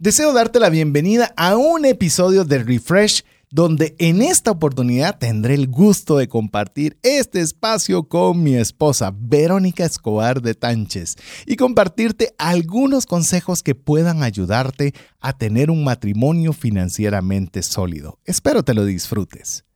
Deseo 0.00 0.32
darte 0.32 0.60
la 0.60 0.70
bienvenida 0.70 1.34
a 1.36 1.58
un 1.58 1.84
episodio 1.84 2.46
de 2.46 2.64
Refresh 2.64 3.22
donde 3.50 3.96
en 3.98 4.22
esta 4.22 4.50
oportunidad 4.50 5.18
tendré 5.18 5.52
el 5.52 5.68
gusto 5.68 6.16
de 6.16 6.26
compartir 6.26 6.96
este 7.02 7.42
espacio 7.42 8.04
con 8.04 8.42
mi 8.42 8.54
esposa 8.54 9.12
Verónica 9.14 9.84
Escobar 9.84 10.40
de 10.40 10.54
Tánchez 10.54 11.16
y 11.44 11.56
compartirte 11.56 12.34
algunos 12.38 13.04
consejos 13.04 13.62
que 13.62 13.74
puedan 13.74 14.22
ayudarte 14.22 14.94
a 15.20 15.36
tener 15.36 15.70
un 15.70 15.84
matrimonio 15.84 16.54
financieramente 16.54 17.62
sólido. 17.62 18.18
Espero 18.24 18.62
te 18.62 18.72
lo 18.72 18.86
disfrutes. 18.86 19.66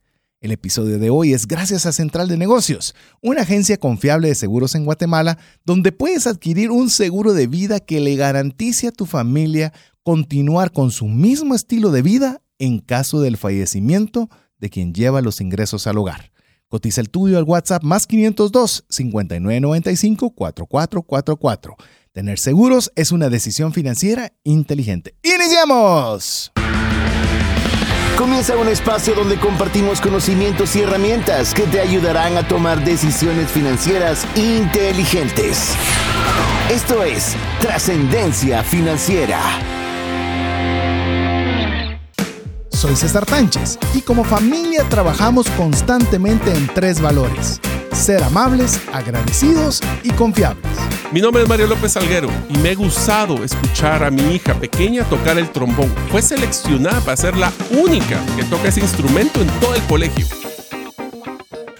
El 0.41 0.51
episodio 0.51 0.99
de 0.99 1.11
hoy 1.11 1.33
es 1.33 1.47
gracias 1.47 1.85
a 1.85 1.91
Central 1.91 2.27
de 2.27 2.37
Negocios, 2.37 2.93
una 3.21 3.41
agencia 3.41 3.77
confiable 3.77 4.27
de 4.27 4.35
seguros 4.35 4.73
en 4.75 4.85
Guatemala, 4.85 5.37
donde 5.65 5.91
puedes 5.91 6.27
adquirir 6.27 6.71
un 6.71 6.89
seguro 6.89 7.33
de 7.33 7.47
vida 7.47 7.79
que 7.79 7.99
le 7.99 8.15
garantice 8.15 8.87
a 8.87 8.91
tu 8.91 9.05
familia 9.05 9.71
continuar 10.05 10.71
con 10.71 10.91
su 10.91 11.07
mismo 11.07 11.55
estilo 11.55 11.89
de 11.89 12.03
vida 12.03 12.39
en 12.59 12.77
caso 12.77 13.21
del 13.21 13.37
fallecimiento 13.37 14.29
de 14.59 14.69
quien 14.69 14.93
lleva 14.93 15.19
los 15.19 15.41
ingresos 15.41 15.87
al 15.87 15.97
hogar. 15.97 16.31
Cotiza 16.67 17.01
el 17.01 17.09
tuyo 17.09 17.39
al 17.39 17.43
WhatsApp 17.43 17.81
más 17.81 18.05
502 18.05 18.85
5995 18.87 20.29
4444. 20.29 21.75
Tener 22.11 22.37
seguros 22.37 22.91
es 22.95 23.11
una 23.11 23.29
decisión 23.29 23.73
financiera 23.73 24.31
inteligente. 24.43 25.15
¡Iniciamos! 25.23 26.51
Comienza 28.15 28.55
un 28.57 28.67
espacio 28.67 29.15
donde 29.15 29.39
compartimos 29.39 29.99
conocimientos 30.01 30.75
y 30.75 30.81
herramientas 30.81 31.55
que 31.55 31.63
te 31.63 31.81
ayudarán 31.81 32.37
a 32.37 32.47
tomar 32.47 32.85
decisiones 32.85 33.49
financieras 33.49 34.27
inteligentes. 34.35 35.71
Esto 36.69 37.03
es 37.03 37.35
Trascendencia 37.59 38.63
Financiera. 38.63 39.74
Soy 42.75 42.97
César 42.97 43.25
Tánchez 43.25 43.79
y 43.93 44.01
como 44.01 44.25
familia 44.25 44.83
trabajamos 44.89 45.49
constantemente 45.51 46.51
en 46.51 46.67
tres 46.73 46.99
valores. 46.99 47.61
Ser 47.93 48.21
amables, 48.21 48.81
agradecidos 48.91 49.79
y 50.03 50.09
confiables. 50.11 50.65
Mi 51.13 51.21
nombre 51.21 51.43
es 51.43 51.47
Mario 51.49 51.67
López 51.67 51.95
Alguero 51.95 52.27
y 52.49 52.57
me 52.57 52.71
ha 52.71 52.75
gustado 52.75 53.45
escuchar 53.45 54.03
a 54.03 54.11
mi 54.11 54.35
hija 54.35 54.53
pequeña 54.55 55.05
tocar 55.05 55.37
el 55.37 55.49
trombón. 55.53 55.89
Fue 56.11 56.21
seleccionada 56.21 56.99
para 56.99 57.15
ser 57.15 57.37
la 57.37 57.53
única 57.71 58.21
que 58.35 58.43
toca 58.43 58.67
ese 58.67 58.81
instrumento 58.81 59.41
en 59.41 59.47
todo 59.61 59.73
el 59.73 59.81
colegio. 59.83 60.27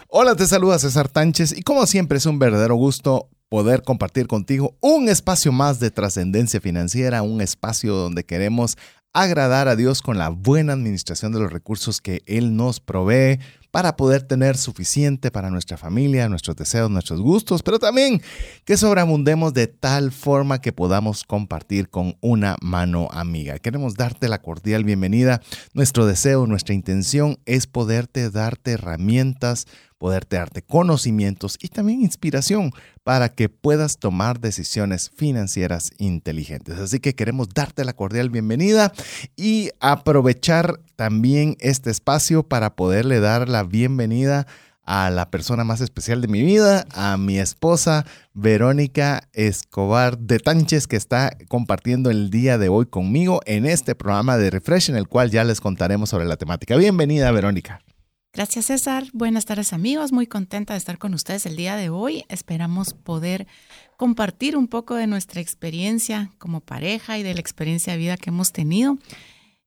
Hola, 0.08 0.36
te 0.36 0.48
saluda 0.48 0.80
César 0.80 1.10
Tánchez 1.10 1.58
y 1.58 1.64
como 1.64 1.86
siempre 1.88 2.20
es 2.20 2.26
un 2.26 2.40
verdadero 2.40 2.76
gusto 2.76 3.28
poder 3.50 3.84
compartir 3.84 4.28
contigo 4.28 4.78
un 4.80 5.10
espacio 5.10 5.52
más 5.52 5.82
de 5.82 5.92
trascendencia 5.92 6.62
financiera, 6.62 7.22
un 7.22 7.42
espacio 7.42 7.94
donde 7.96 8.24
queremos 8.24 8.78
agradar 9.16 9.70
a 9.70 9.78
Dios 9.78 10.02
con 10.02 10.18
la 10.18 10.28
buena 10.28 10.74
administración 10.74 11.32
de 11.32 11.40
los 11.40 11.52
recursos 11.52 12.02
que 12.02 12.22
Él 12.28 12.58
nos 12.58 12.82
provee 12.82 13.40
para 13.72 13.96
poder 13.96 14.24
tener 14.24 14.58
suficiente 14.58 15.32
para 15.32 15.50
nuestra 15.50 15.78
familia, 15.78 16.30
nuestros 16.30 16.56
deseos, 16.56 16.90
nuestros 16.90 17.22
gustos, 17.22 17.64
pero 17.64 17.80
también 17.80 18.22
que 18.66 18.78
sobreabundemos 18.78 19.54
de 19.54 19.68
tal 19.68 20.12
forma 20.12 20.60
que 20.60 20.74
podamos 20.74 21.24
compartir 21.24 21.90
con 21.90 22.18
una 22.22 22.58
mano 22.62 23.08
amiga. 23.12 23.58
Queremos 23.60 23.96
darte 23.96 24.28
la 24.28 24.42
cordial 24.42 24.84
bienvenida. 24.84 25.42
Nuestro 25.74 26.06
deseo, 26.06 26.46
nuestra 26.46 26.76
intención 26.76 27.38
es 27.46 27.68
poderte 27.68 28.30
darte 28.30 28.72
herramientas 28.72 29.66
poderte 30.06 30.36
darte 30.36 30.62
conocimientos 30.62 31.58
y 31.60 31.70
también 31.70 32.04
inspiración 32.04 32.70
para 33.04 33.30
que 33.30 33.50
puedas 33.50 33.98
tomar 33.98 34.40
decisiones 34.40 35.10
financieras 35.10 35.90
inteligentes. 35.98 36.78
Así 36.78 37.00
que 37.00 37.16
queremos 37.16 37.50
darte 37.50 37.84
la 37.84 37.94
cordial 37.94 38.30
bienvenida 38.30 38.94
y 39.36 39.72
aprovechar 39.80 40.80
también 40.96 41.58
este 41.60 41.90
espacio 41.90 42.44
para 42.44 42.76
poderle 42.76 43.20
dar 43.20 43.50
la 43.50 43.64
bienvenida 43.64 44.46
a 44.84 45.10
la 45.10 45.32
persona 45.32 45.64
más 45.64 45.82
especial 45.82 46.22
de 46.22 46.28
mi 46.28 46.44
vida, 46.44 46.86
a 46.94 47.18
mi 47.18 47.40
esposa 47.40 48.06
Verónica 48.36 49.28
Escobar 49.34 50.20
de 50.20 50.38
Tánchez, 50.38 50.86
que 50.86 50.98
está 50.98 51.36
compartiendo 51.48 52.12
el 52.12 52.30
día 52.30 52.60
de 52.60 52.70
hoy 52.70 52.86
conmigo 52.86 53.42
en 53.48 53.66
este 53.66 53.96
programa 53.96 54.38
de 54.38 54.52
Refresh, 54.52 54.92
en 54.92 54.98
el 54.98 55.08
cual 55.08 55.32
ya 55.32 55.44
les 55.44 55.62
contaremos 55.62 56.12
sobre 56.12 56.26
la 56.26 56.38
temática. 56.38 56.76
Bienvenida, 56.76 57.32
Verónica. 57.32 57.82
Gracias 58.36 58.66
César, 58.66 59.06
buenas 59.14 59.46
tardes 59.46 59.72
amigos, 59.72 60.12
muy 60.12 60.28
contenta 60.28 60.74
de 60.74 60.78
estar 60.78 60.98
con 60.98 61.14
ustedes 61.14 61.46
el 61.46 61.56
día 61.56 61.78
de 61.78 61.88
hoy. 61.88 62.26
Esperamos 62.28 62.94
poder 62.94 63.48
compartir 63.96 64.58
un 64.58 64.68
poco 64.68 64.96
de 64.96 65.08
nuestra 65.08 65.40
experiencia 65.40 66.30
como 66.38 66.60
pareja 66.60 67.18
y 67.18 67.24
de 67.24 67.34
la 67.34 67.40
experiencia 67.40 67.94
de 67.94 68.00
vida 68.00 68.18
que 68.18 68.32
hemos 68.32 68.52
tenido 68.52 68.98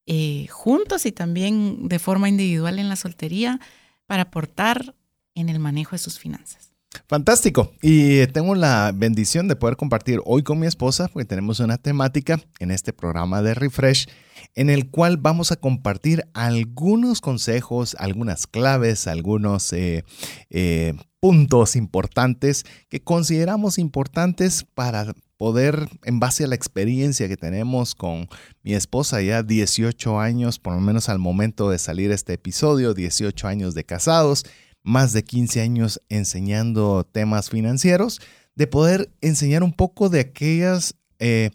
eh, 0.05 0.49
juntos 0.51 1.07
y 1.07 1.13
también 1.13 1.89
de 1.89 1.99
forma 1.99 2.29
individual 2.29 2.79
en 2.79 2.91
la 2.91 2.97
soltería 2.97 3.59
para 4.05 4.25
aportar 4.25 4.95
en 5.35 5.49
el 5.49 5.61
manejo 5.61 5.93
de 5.93 5.99
sus 6.01 6.19
finanzas. 6.19 6.68
Fantástico. 7.07 7.73
Y 7.83 8.27
tengo 8.29 8.55
la 8.55 8.93
bendición 8.95 9.49
de 9.49 9.57
poder 9.57 9.77
compartir 9.77 10.21
hoy 10.25 10.43
con 10.43 10.59
mi 10.59 10.67
esposa, 10.67 11.09
porque 11.09 11.27
tenemos 11.27 11.61
una 11.61 11.79
temática 11.79 12.41
en 12.59 12.71
este 12.71 12.93
programa 12.93 13.43
de 13.43 13.55
Refresh, 13.55 14.09
en 14.55 14.71
el 14.71 14.91
cual 14.91 15.17
vamos 15.17 15.53
a 15.53 15.57
compartir 15.57 16.25
algunos 16.35 17.21
consejos, 17.21 17.97
algunas 17.99 18.47
claves, 18.47 19.07
algunos 19.07 19.73
eh, 19.73 20.05
eh, 20.51 20.95
puntos 21.21 21.77
importantes 21.77 22.65
que 22.89 23.01
consideramos 23.01 23.79
importantes 23.79 24.65
para 24.75 25.15
poder, 25.37 25.89
en 26.05 26.19
base 26.19 26.45
a 26.45 26.49
la 26.49 26.57
experiencia 26.57 27.29
que 27.29 27.37
tenemos 27.37 27.95
con 27.95 28.29
mi 28.63 28.75
esposa, 28.75 29.23
ya 29.23 29.43
18 29.43 30.21
años, 30.21 30.59
por 30.59 30.75
lo 30.75 30.81
menos 30.81 31.09
al 31.09 31.19
momento 31.21 31.71
de 31.71 31.79
salir 31.79 32.11
este 32.11 32.35
episodio, 32.35 32.93
18 32.93 33.47
años 33.47 33.75
de 33.75 33.85
casados, 33.85 34.45
más 34.83 35.13
de 35.13 35.25
15 35.25 35.61
años 35.61 36.01
enseñando 36.09 37.05
temas 37.05 37.51
financieros, 37.51 38.21
de 38.55 38.67
poder 38.67 39.11
enseñar 39.21 39.63
un 39.63 39.73
poco 39.73 40.09
de 40.09 40.21
aquellas, 40.21 40.95
eh, 41.19 41.51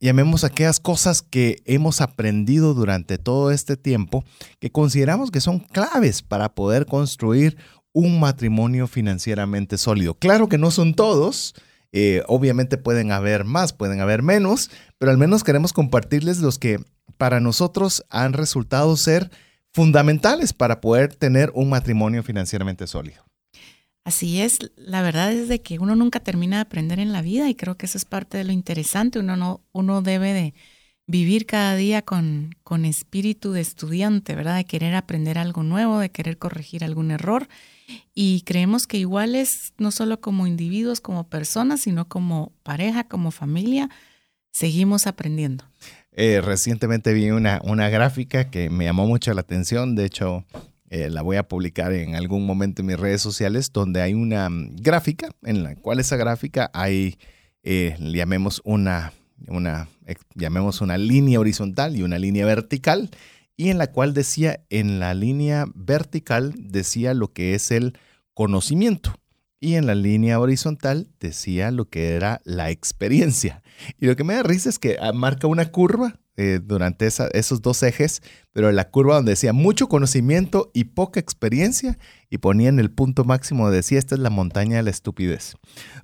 llamemos 0.00 0.44
aquellas 0.44 0.80
cosas 0.80 1.22
que 1.22 1.62
hemos 1.64 2.00
aprendido 2.00 2.74
durante 2.74 3.18
todo 3.18 3.50
este 3.50 3.76
tiempo, 3.76 4.24
que 4.58 4.70
consideramos 4.70 5.30
que 5.30 5.40
son 5.40 5.60
claves 5.60 6.22
para 6.22 6.54
poder 6.54 6.86
construir 6.86 7.56
un 7.92 8.18
matrimonio 8.18 8.88
financieramente 8.88 9.78
sólido. 9.78 10.14
Claro 10.14 10.48
que 10.48 10.58
no 10.58 10.70
son 10.70 10.94
todos, 10.94 11.54
eh, 11.92 12.24
obviamente 12.26 12.76
pueden 12.76 13.12
haber 13.12 13.44
más, 13.44 13.72
pueden 13.72 14.00
haber 14.00 14.22
menos, 14.22 14.68
pero 14.98 15.12
al 15.12 15.18
menos 15.18 15.44
queremos 15.44 15.72
compartirles 15.72 16.40
los 16.40 16.58
que 16.58 16.80
para 17.16 17.38
nosotros 17.38 18.04
han 18.10 18.32
resultado 18.32 18.96
ser 18.96 19.30
fundamentales 19.74 20.52
para 20.52 20.80
poder 20.80 21.14
tener 21.14 21.50
un 21.52 21.68
matrimonio 21.68 22.22
financieramente 22.22 22.86
sólido. 22.86 23.24
Así 24.04 24.40
es, 24.40 24.58
la 24.76 25.02
verdad 25.02 25.32
es 25.32 25.48
de 25.48 25.62
que 25.62 25.78
uno 25.78 25.96
nunca 25.96 26.20
termina 26.20 26.56
de 26.56 26.62
aprender 26.62 27.00
en 27.00 27.12
la 27.12 27.22
vida 27.22 27.48
y 27.48 27.54
creo 27.54 27.76
que 27.76 27.86
eso 27.86 27.98
es 27.98 28.04
parte 28.04 28.38
de 28.38 28.44
lo 28.44 28.52
interesante. 28.52 29.18
Uno, 29.18 29.36
no, 29.36 29.62
uno 29.72 30.00
debe 30.02 30.32
de 30.32 30.54
vivir 31.06 31.46
cada 31.46 31.74
día 31.74 32.02
con, 32.02 32.54
con 32.62 32.84
espíritu 32.84 33.52
de 33.52 33.62
estudiante, 33.62 34.34
¿verdad? 34.34 34.56
De 34.56 34.64
querer 34.64 34.94
aprender 34.94 35.38
algo 35.38 35.62
nuevo, 35.62 35.98
de 35.98 36.10
querer 36.10 36.38
corregir 36.38 36.84
algún 36.84 37.10
error. 37.10 37.48
Y 38.14 38.42
creemos 38.42 38.86
que 38.86 38.98
iguales, 38.98 39.72
no 39.78 39.90
solo 39.90 40.20
como 40.20 40.46
individuos, 40.46 41.00
como 41.00 41.28
personas, 41.28 41.80
sino 41.80 42.06
como 42.06 42.52
pareja, 42.62 43.04
como 43.04 43.30
familia, 43.30 43.90
seguimos 44.52 45.06
aprendiendo. 45.06 45.64
Eh, 46.16 46.40
recientemente 46.40 47.12
vi 47.12 47.30
una, 47.30 47.60
una 47.64 47.88
gráfica 47.88 48.48
que 48.48 48.70
me 48.70 48.84
llamó 48.84 49.06
mucho 49.06 49.34
la 49.34 49.40
atención, 49.40 49.96
de 49.96 50.04
hecho 50.04 50.44
eh, 50.88 51.10
la 51.10 51.22
voy 51.22 51.36
a 51.36 51.48
publicar 51.48 51.92
en 51.92 52.14
algún 52.14 52.46
momento 52.46 52.82
en 52.82 52.86
mis 52.86 53.00
redes 53.00 53.20
sociales, 53.20 53.72
donde 53.72 54.00
hay 54.00 54.14
una 54.14 54.48
mm, 54.48 54.76
gráfica 54.76 55.30
en 55.42 55.64
la 55.64 55.74
cual 55.74 55.98
esa 55.98 56.16
gráfica 56.16 56.70
hay, 56.72 57.18
eh, 57.64 57.96
llamemos 57.98 58.62
una, 58.64 59.12
una, 59.48 59.88
llamemos 60.36 60.80
una 60.80 60.98
línea 60.98 61.40
horizontal 61.40 61.96
y 61.96 62.04
una 62.04 62.20
línea 62.20 62.46
vertical, 62.46 63.10
y 63.56 63.70
en 63.70 63.78
la 63.78 63.88
cual 63.88 64.14
decía, 64.14 64.60
en 64.70 65.00
la 65.00 65.14
línea 65.14 65.66
vertical 65.74 66.54
decía 66.56 67.12
lo 67.12 67.32
que 67.32 67.54
es 67.54 67.72
el 67.72 67.98
conocimiento 68.34 69.14
y 69.64 69.74
en 69.74 69.86
la 69.86 69.94
línea 69.94 70.38
horizontal 70.38 71.08
decía 71.18 71.70
lo 71.70 71.86
que 71.86 72.10
era 72.14 72.40
la 72.44 72.70
experiencia. 72.70 73.62
Y 73.98 74.06
lo 74.06 74.16
que 74.16 74.24
me 74.24 74.34
da 74.34 74.42
risa 74.42 74.68
es 74.68 74.78
que 74.78 74.96
ah, 75.00 75.12
marca 75.12 75.46
una 75.46 75.70
curva 75.70 76.18
eh, 76.36 76.58
durante 76.60 77.06
esos 77.06 77.62
dos 77.62 77.82
ejes, 77.84 78.20
pero 78.52 78.72
la 78.72 78.90
curva 78.90 79.14
donde 79.14 79.32
decía 79.32 79.52
mucho 79.52 79.88
conocimiento 79.88 80.72
y 80.74 80.84
poca 80.84 81.20
experiencia, 81.20 81.96
y 82.28 82.38
ponía 82.38 82.68
en 82.68 82.80
el 82.80 82.90
punto 82.90 83.24
máximo, 83.24 83.70
decía, 83.70 84.00
esta 84.00 84.16
es 84.16 84.20
la 84.20 84.30
montaña 84.30 84.78
de 84.78 84.82
la 84.82 84.90
estupidez, 84.90 85.54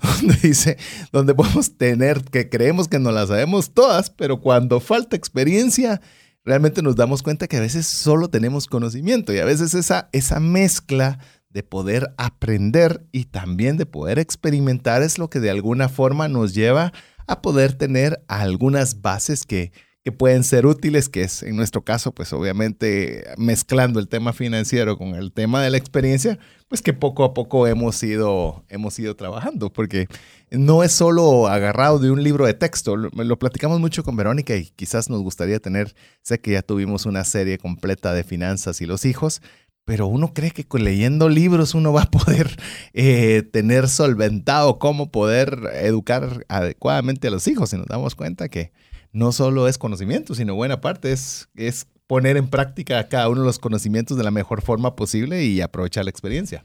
donde 0.21 0.37
dice, 0.37 0.79
donde 1.13 1.35
podemos 1.35 1.77
tener, 1.77 2.23
que 2.23 2.49
creemos 2.49 2.87
que 2.87 3.01
no 3.01 3.11
la 3.11 3.27
sabemos 3.27 3.75
todas, 3.75 4.11
pero 4.11 4.41
cuando 4.41 4.79
falta 4.79 5.17
experiencia, 5.17 6.01
realmente 6.45 6.81
nos 6.81 6.95
damos 6.95 7.25
cuenta 7.25 7.49
que 7.49 7.57
a 7.57 7.61
veces 7.61 7.89
solo 7.89 8.31
tenemos 8.31 8.69
conocimiento 8.69 9.33
y 9.33 9.39
a 9.39 9.45
veces 9.45 9.75
esa, 9.75 10.11
esa 10.13 10.39
mezcla 10.39 11.19
de 11.49 11.65
poder 11.65 12.15
aprender 12.17 13.05
y 13.11 13.25
también 13.25 13.77
de 13.77 13.87
poder 13.87 14.21
experimentar 14.21 15.03
es 15.03 15.19
lo 15.19 15.29
que 15.29 15.41
de 15.41 15.51
alguna 15.51 15.89
forma 15.89 16.29
nos 16.29 16.55
lleva 16.55 16.85
a 16.87 16.93
poder 17.37 17.73
tener 17.75 18.23
algunas 18.29 19.01
bases 19.01 19.45
que, 19.45 19.73
que 20.03 20.13
pueden 20.13 20.45
ser 20.45 20.65
útiles, 20.65 21.11
que 21.11 21.23
es 21.23 21.43
en 21.43 21.57
nuestro 21.57 21.85
caso, 21.85 22.13
pues 22.13 22.33
obviamente 22.33 23.25
mezclando 23.37 24.01
el 24.01 24.09
tema 24.09 24.33
financiero 24.33 24.97
con 24.97 25.15
el 25.15 25.31
tema 25.31 25.63
de 25.63 25.71
la 25.71 25.77
experiencia, 25.77 26.39
pues 26.69 26.81
que 26.81 26.95
poco 26.95 27.23
a 27.23 27.35
poco 27.35 27.67
hemos 27.67 28.03
ido, 28.03 28.65
hemos 28.69 28.99
trabajando, 29.17 29.71
porque 29.71 30.07
no 30.51 30.83
es 30.83 30.93
solo 30.93 31.49
agarrado 31.49 31.99
de 31.99 32.11
un 32.11 32.23
libro 32.23 32.47
de 32.47 32.55
texto, 32.55 32.97
lo, 32.97 33.39
platicamos 33.39 33.79
mucho 33.79 34.03
con 34.03 34.17
Verónica 34.17 34.57
y 34.57 34.71
quizás 34.71 35.11
nos 35.11 35.21
gustaría 35.21 35.61
tener, 35.61 35.95
sé 36.23 36.41
que 36.41 36.53
ya 36.53 36.63
tuvimos 36.63 37.05
una 37.05 37.25
serie 37.25 37.59
completa 37.59 38.15
de 38.15 38.25
finanzas 38.25 38.81
y 38.81 38.87
los 38.87 39.05
hijos, 39.05 39.43
pero 39.91 40.07
uno 40.07 40.33
cree 40.33 40.53
que 40.53 40.65
leyendo 40.79 41.29
libros 41.29 41.75
uno 41.75 41.93
va 41.93 42.03
a 42.03 42.11
poder 42.13 42.57
eh, 42.93 43.43
tener 43.43 43.89
solventado 43.89 44.79
cómo 44.79 45.11
poder 45.11 45.69
educar 45.75 46.47
adecuadamente 46.49 47.27
a 47.27 47.33
los 47.33 47.49
hijos 47.49 47.73
y 47.73 47.77
nos 47.77 47.89
damos 47.89 48.15
cuenta 48.15 48.49
que 48.49 48.71
no 49.11 49.33
solo 49.33 49.67
es 49.67 49.79
conocimiento, 49.79 50.37
sino 50.37 50.55
buena 50.55 50.81
parte 50.81 51.11
es, 51.11 51.49
es 51.57 51.89
poner 52.07 52.37
en 52.37 52.47
práctica 52.47 53.09
cada 53.09 53.29
uno 53.29 53.41
de 53.41 53.47
los 53.49 53.59
conocimientos 53.59 54.17
de 54.17 54.23
la 54.23 54.31
mejor 54.31 54.63
forma 54.63 54.95
posible 54.95 55.45
y 55.45 55.61
aprovechar 55.61 56.05
la 56.05 56.11
experiencia. 56.11 56.65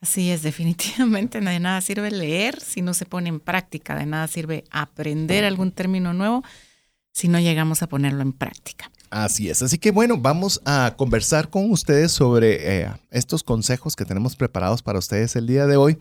Así 0.00 0.30
es, 0.30 0.40
definitivamente 0.42 1.42
de 1.42 1.60
nada 1.60 1.82
sirve 1.82 2.10
leer 2.10 2.62
si 2.62 2.80
no 2.80 2.94
se 2.94 3.04
pone 3.04 3.28
en 3.28 3.40
práctica, 3.40 3.94
de 3.94 4.06
nada 4.06 4.26
sirve 4.26 4.64
aprender 4.70 5.44
algún 5.44 5.70
término 5.70 6.14
nuevo 6.14 6.42
si 7.12 7.28
no 7.28 7.38
llegamos 7.38 7.82
a 7.82 7.90
ponerlo 7.90 8.22
en 8.22 8.32
práctica. 8.32 8.90
Así 9.14 9.48
es, 9.48 9.62
así 9.62 9.78
que 9.78 9.92
bueno, 9.92 10.18
vamos 10.18 10.60
a 10.64 10.94
conversar 10.96 11.48
con 11.48 11.70
ustedes 11.70 12.10
sobre 12.10 12.80
eh, 12.82 12.90
estos 13.12 13.44
consejos 13.44 13.94
que 13.94 14.04
tenemos 14.04 14.34
preparados 14.34 14.82
para 14.82 14.98
ustedes 14.98 15.36
el 15.36 15.46
día 15.46 15.68
de 15.68 15.76
hoy, 15.76 15.96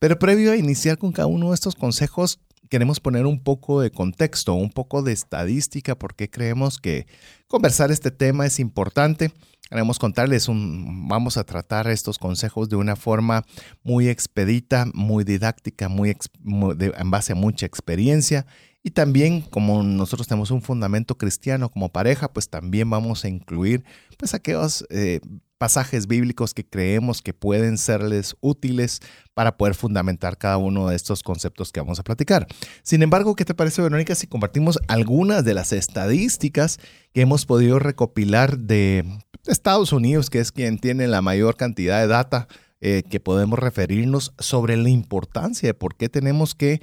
pero 0.00 0.18
previo 0.18 0.50
a 0.50 0.56
iniciar 0.56 0.98
con 0.98 1.12
cada 1.12 1.28
uno 1.28 1.50
de 1.50 1.54
estos 1.54 1.76
consejos, 1.76 2.40
queremos 2.68 2.98
poner 2.98 3.24
un 3.24 3.38
poco 3.38 3.80
de 3.80 3.92
contexto, 3.92 4.54
un 4.54 4.70
poco 4.70 5.02
de 5.02 5.12
estadística, 5.12 5.96
porque 5.96 6.28
creemos 6.28 6.80
que 6.80 7.06
conversar 7.46 7.92
este 7.92 8.10
tema 8.10 8.46
es 8.46 8.58
importante. 8.58 9.32
Queremos 9.70 10.00
contarles 10.00 10.48
un, 10.48 11.06
vamos 11.06 11.36
a 11.36 11.44
tratar 11.44 11.86
estos 11.86 12.18
consejos 12.18 12.68
de 12.68 12.74
una 12.74 12.96
forma 12.96 13.44
muy 13.84 14.08
expedita, 14.08 14.86
muy 14.92 15.22
didáctica, 15.22 15.88
muy, 15.88 16.16
en 16.44 17.10
base 17.12 17.30
a 17.30 17.36
mucha 17.36 17.64
experiencia. 17.64 18.44
Y 18.86 18.92
también, 18.92 19.40
como 19.40 19.82
nosotros 19.82 20.28
tenemos 20.28 20.52
un 20.52 20.62
fundamento 20.62 21.18
cristiano 21.18 21.68
como 21.70 21.88
pareja, 21.88 22.32
pues 22.32 22.48
también 22.48 22.88
vamos 22.88 23.24
a 23.24 23.28
incluir 23.28 23.82
pues 24.16 24.32
aquellos 24.32 24.86
eh, 24.90 25.18
pasajes 25.58 26.06
bíblicos 26.06 26.54
que 26.54 26.64
creemos 26.64 27.20
que 27.20 27.34
pueden 27.34 27.78
serles 27.78 28.36
útiles 28.40 29.00
para 29.34 29.56
poder 29.56 29.74
fundamentar 29.74 30.38
cada 30.38 30.58
uno 30.58 30.86
de 30.86 30.94
estos 30.94 31.24
conceptos 31.24 31.72
que 31.72 31.80
vamos 31.80 31.98
a 31.98 32.04
platicar. 32.04 32.46
Sin 32.84 33.02
embargo, 33.02 33.34
¿qué 33.34 33.44
te 33.44 33.54
parece, 33.54 33.82
Verónica, 33.82 34.14
si 34.14 34.28
compartimos 34.28 34.78
algunas 34.86 35.44
de 35.44 35.54
las 35.54 35.72
estadísticas 35.72 36.78
que 37.12 37.22
hemos 37.22 37.44
podido 37.44 37.80
recopilar 37.80 38.56
de 38.56 39.04
Estados 39.46 39.92
Unidos, 39.92 40.30
que 40.30 40.38
es 40.38 40.52
quien 40.52 40.78
tiene 40.78 41.08
la 41.08 41.22
mayor 41.22 41.56
cantidad 41.56 42.00
de 42.00 42.06
data 42.06 42.46
eh, 42.80 43.02
que 43.10 43.18
podemos 43.18 43.58
referirnos 43.58 44.32
sobre 44.38 44.76
la 44.76 44.90
importancia 44.90 45.70
de 45.70 45.74
por 45.74 45.96
qué 45.96 46.08
tenemos 46.08 46.54
que 46.54 46.80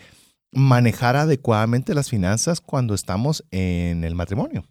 manejar 0.53 1.15
adecuadamente 1.15 1.93
las 1.93 2.09
finanzas 2.09 2.61
cuando 2.61 2.93
estamos 2.93 3.43
en 3.51 4.03
el 4.03 4.15
matrimonio? 4.15 4.65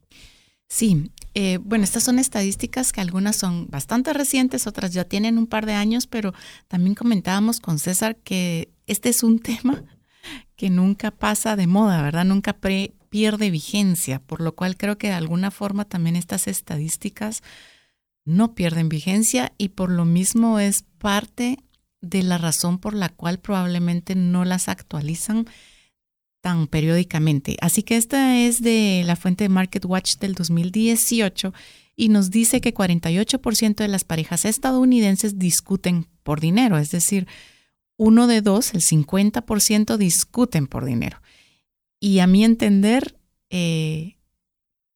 Sí, 0.68 1.10
eh, 1.34 1.58
bueno, 1.62 1.84
estas 1.84 2.04
son 2.04 2.18
estadísticas 2.18 2.92
que 2.92 3.00
algunas 3.00 3.36
son 3.36 3.68
bastante 3.68 4.12
recientes, 4.12 4.66
otras 4.66 4.92
ya 4.92 5.04
tienen 5.04 5.38
un 5.38 5.46
par 5.46 5.66
de 5.66 5.74
años, 5.74 6.06
pero 6.06 6.32
también 6.68 6.94
comentábamos 6.94 7.60
con 7.60 7.78
César 7.78 8.16
que 8.16 8.70
este 8.86 9.10
es 9.10 9.22
un 9.22 9.38
tema 9.40 9.84
que 10.56 10.70
nunca 10.70 11.10
pasa 11.10 11.56
de 11.56 11.66
moda, 11.66 12.02
¿verdad? 12.02 12.24
Nunca 12.24 12.56
pierde 13.10 13.50
vigencia, 13.50 14.20
por 14.20 14.40
lo 14.40 14.54
cual 14.54 14.76
creo 14.76 14.96
que 14.96 15.08
de 15.08 15.14
alguna 15.14 15.50
forma 15.50 15.84
también 15.84 16.16
estas 16.16 16.46
estadísticas 16.46 17.42
no 18.24 18.54
pierden 18.54 18.88
vigencia 18.88 19.52
y 19.58 19.70
por 19.70 19.90
lo 19.90 20.04
mismo 20.04 20.58
es 20.58 20.84
parte 20.98 21.58
de 22.00 22.22
la 22.22 22.38
razón 22.38 22.78
por 22.78 22.94
la 22.94 23.08
cual 23.08 23.38
probablemente 23.38 24.14
no 24.14 24.44
las 24.44 24.68
actualizan 24.68 25.46
tan 26.42 26.66
periódicamente. 26.66 27.56
Así 27.62 27.82
que 27.82 27.96
esta 27.96 28.36
es 28.36 28.60
de 28.60 29.02
la 29.06 29.16
fuente 29.16 29.44
de 29.44 29.48
Market 29.48 29.84
Watch 29.86 30.16
del 30.18 30.34
2018 30.34 31.54
y 31.96 32.08
nos 32.08 32.30
dice 32.30 32.60
que 32.60 32.74
48% 32.74 33.76
de 33.76 33.88
las 33.88 34.04
parejas 34.04 34.44
estadounidenses 34.44 35.38
discuten 35.38 36.06
por 36.22 36.40
dinero, 36.40 36.78
es 36.78 36.90
decir, 36.90 37.26
uno 37.96 38.26
de 38.26 38.40
dos, 38.40 38.74
el 38.74 38.80
50% 38.82 39.96
discuten 39.96 40.66
por 40.66 40.84
dinero. 40.84 41.22
Y 42.00 42.18
a 42.18 42.26
mi 42.26 42.44
entender, 42.44 43.16
eh, 43.50 44.16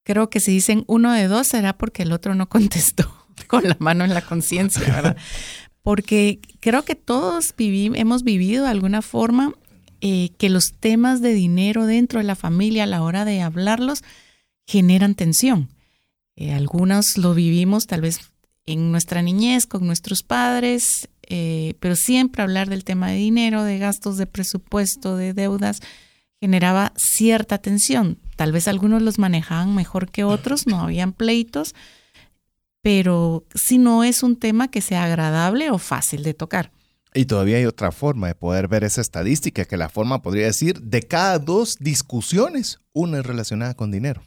creo 0.02 0.28
que 0.28 0.40
si 0.40 0.50
dicen 0.50 0.82
uno 0.88 1.12
de 1.12 1.28
dos 1.28 1.46
será 1.46 1.78
porque 1.78 2.02
el 2.02 2.12
otro 2.12 2.34
no 2.34 2.48
contestó 2.50 3.26
con 3.46 3.68
la 3.68 3.76
mano 3.78 4.04
en 4.04 4.14
la 4.14 4.22
conciencia, 4.22 4.82
¿verdad? 4.82 5.16
Porque 5.82 6.40
creo 6.58 6.84
que 6.84 6.96
todos 6.96 7.54
hemos 7.56 8.24
vivido 8.24 8.64
de 8.64 8.70
alguna 8.70 9.02
forma 9.02 9.54
eh, 10.00 10.30
que 10.38 10.50
los 10.50 10.74
temas 10.78 11.20
de 11.20 11.32
dinero 11.32 11.86
dentro 11.86 12.20
de 12.20 12.24
la 12.24 12.36
familia 12.36 12.84
a 12.84 12.86
la 12.86 13.02
hora 13.02 13.24
de 13.24 13.40
hablarlos 13.40 14.02
generan 14.66 15.14
tensión. 15.14 15.68
Eh, 16.36 16.52
algunos 16.52 17.16
lo 17.16 17.34
vivimos 17.34 17.86
tal 17.86 18.02
vez 18.02 18.20
en 18.66 18.90
nuestra 18.92 19.22
niñez 19.22 19.66
con 19.66 19.86
nuestros 19.86 20.22
padres, 20.22 21.08
eh, 21.22 21.74
pero 21.80 21.96
siempre 21.96 22.42
hablar 22.42 22.68
del 22.68 22.84
tema 22.84 23.08
de 23.08 23.16
dinero, 23.16 23.62
de 23.62 23.78
gastos, 23.78 24.16
de 24.16 24.26
presupuesto, 24.26 25.16
de 25.16 25.32
deudas, 25.32 25.80
generaba 26.40 26.92
cierta 26.96 27.58
tensión. 27.58 28.18
Tal 28.36 28.52
vez 28.52 28.68
algunos 28.68 29.02
los 29.02 29.18
manejaban 29.18 29.74
mejor 29.74 30.10
que 30.10 30.24
otros, 30.24 30.66
no 30.66 30.80
habían 30.80 31.12
pleitos, 31.12 31.74
pero 32.82 33.44
si 33.54 33.78
no 33.78 34.04
es 34.04 34.22
un 34.22 34.36
tema 34.36 34.68
que 34.68 34.80
sea 34.80 35.04
agradable 35.04 35.70
o 35.70 35.78
fácil 35.78 36.22
de 36.22 36.34
tocar. 36.34 36.70
Y 37.16 37.24
todavía 37.24 37.56
hay 37.56 37.64
otra 37.64 37.92
forma 37.92 38.26
de 38.26 38.34
poder 38.34 38.68
ver 38.68 38.84
esa 38.84 39.00
estadística, 39.00 39.64
que 39.64 39.78
la 39.78 39.88
forma 39.88 40.20
podría 40.20 40.44
decir, 40.44 40.82
de 40.82 41.02
cada 41.02 41.38
dos 41.38 41.78
discusiones, 41.80 42.80
una 42.92 43.20
es 43.20 43.26
relacionada 43.26 43.72
con 43.72 43.90
dinero. 43.90 44.22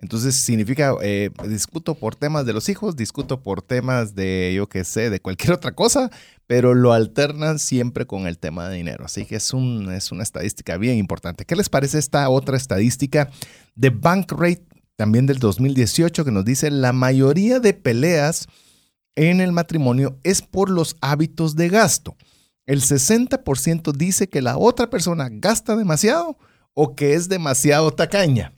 Entonces 0.00 0.44
significa, 0.44 0.94
eh, 1.00 1.30
discuto 1.48 1.94
por 1.94 2.16
temas 2.16 2.44
de 2.44 2.52
los 2.52 2.68
hijos, 2.68 2.96
discuto 2.96 3.40
por 3.40 3.62
temas 3.62 4.16
de, 4.16 4.52
yo 4.54 4.68
qué 4.68 4.82
sé, 4.84 5.10
de 5.10 5.20
cualquier 5.20 5.52
otra 5.52 5.72
cosa, 5.72 6.10
pero 6.46 6.74
lo 6.74 6.92
alternan 6.92 7.60
siempre 7.60 8.06
con 8.06 8.26
el 8.26 8.38
tema 8.38 8.68
de 8.68 8.76
dinero. 8.76 9.04
Así 9.04 9.24
que 9.24 9.36
es, 9.36 9.52
un, 9.52 9.92
es 9.92 10.10
una 10.10 10.24
estadística 10.24 10.76
bien 10.76 10.98
importante. 10.98 11.44
¿Qué 11.44 11.54
les 11.54 11.68
parece 11.68 11.98
esta 11.98 12.28
otra 12.30 12.56
estadística 12.56 13.30
de 13.76 13.90
Bankrate, 13.90 14.64
también 14.96 15.26
del 15.26 15.38
2018, 15.38 16.24
que 16.24 16.32
nos 16.32 16.44
dice 16.44 16.70
la 16.70 16.92
mayoría 16.92 17.60
de 17.60 17.74
peleas 17.74 18.48
en 19.18 19.40
el 19.40 19.50
matrimonio 19.50 20.16
es 20.22 20.42
por 20.42 20.70
los 20.70 20.96
hábitos 21.00 21.56
de 21.56 21.68
gasto. 21.68 22.16
El 22.66 22.82
60% 22.82 23.92
dice 23.92 24.28
que 24.28 24.42
la 24.42 24.56
otra 24.56 24.90
persona 24.90 25.28
gasta 25.30 25.76
demasiado 25.76 26.38
o 26.72 26.94
que 26.94 27.14
es 27.14 27.28
demasiado 27.28 27.90
tacaña. 27.90 28.52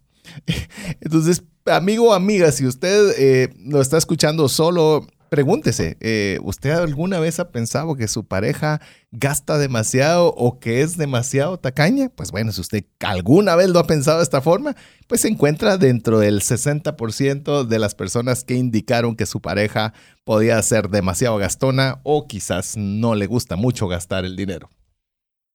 Entonces, 1.01 1.45
amigo 1.65 2.11
o 2.11 2.13
amiga, 2.13 2.53
si 2.53 2.67
usted 2.67 3.15
eh, 3.17 3.55
lo 3.59 3.81
está 3.81 3.97
escuchando 3.97 4.49
solo 4.51 5.07
pregúntese, 5.31 5.97
eh, 6.01 6.39
¿usted 6.43 6.73
alguna 6.73 7.21
vez 7.21 7.39
ha 7.39 7.51
pensado 7.51 7.95
que 7.95 8.09
su 8.09 8.27
pareja 8.27 8.81
gasta 9.13 9.59
demasiado 9.59 10.35
o 10.37 10.59
que 10.59 10.83
es 10.83 10.99
demasiado 10.99 11.59
tacaña? 11.59 12.11
Pues 12.11 12.33
bueno, 12.33 12.53
si 12.53 12.61
usted 12.61 12.85
alguna 12.99 13.55
vez 13.55 13.71
lo 13.71 13.79
ha 13.79 13.87
pensado 13.87 14.19
de 14.19 14.25
esta 14.25 14.41
forma, 14.43 14.77
pues 15.07 15.23
se 15.23 15.29
encuentra 15.29 15.79
dentro 15.79 16.19
del 16.19 16.41
60% 16.43 17.65
de 17.65 17.79
las 17.79 17.95
personas 17.95 18.45
que 18.45 18.55
indicaron 18.55 19.15
que 19.15 19.25
su 19.25 19.41
pareja 19.41 19.95
podía 20.25 20.61
ser 20.63 20.91
demasiado 20.91 21.39
gastona 21.39 22.01
o 22.03 22.27
quizás 22.27 22.77
no 22.77 23.15
le 23.15 23.27
gusta 23.27 23.55
mucho 23.55 23.87
gastar 23.87 24.25
el 24.25 24.37
dinero. 24.37 24.69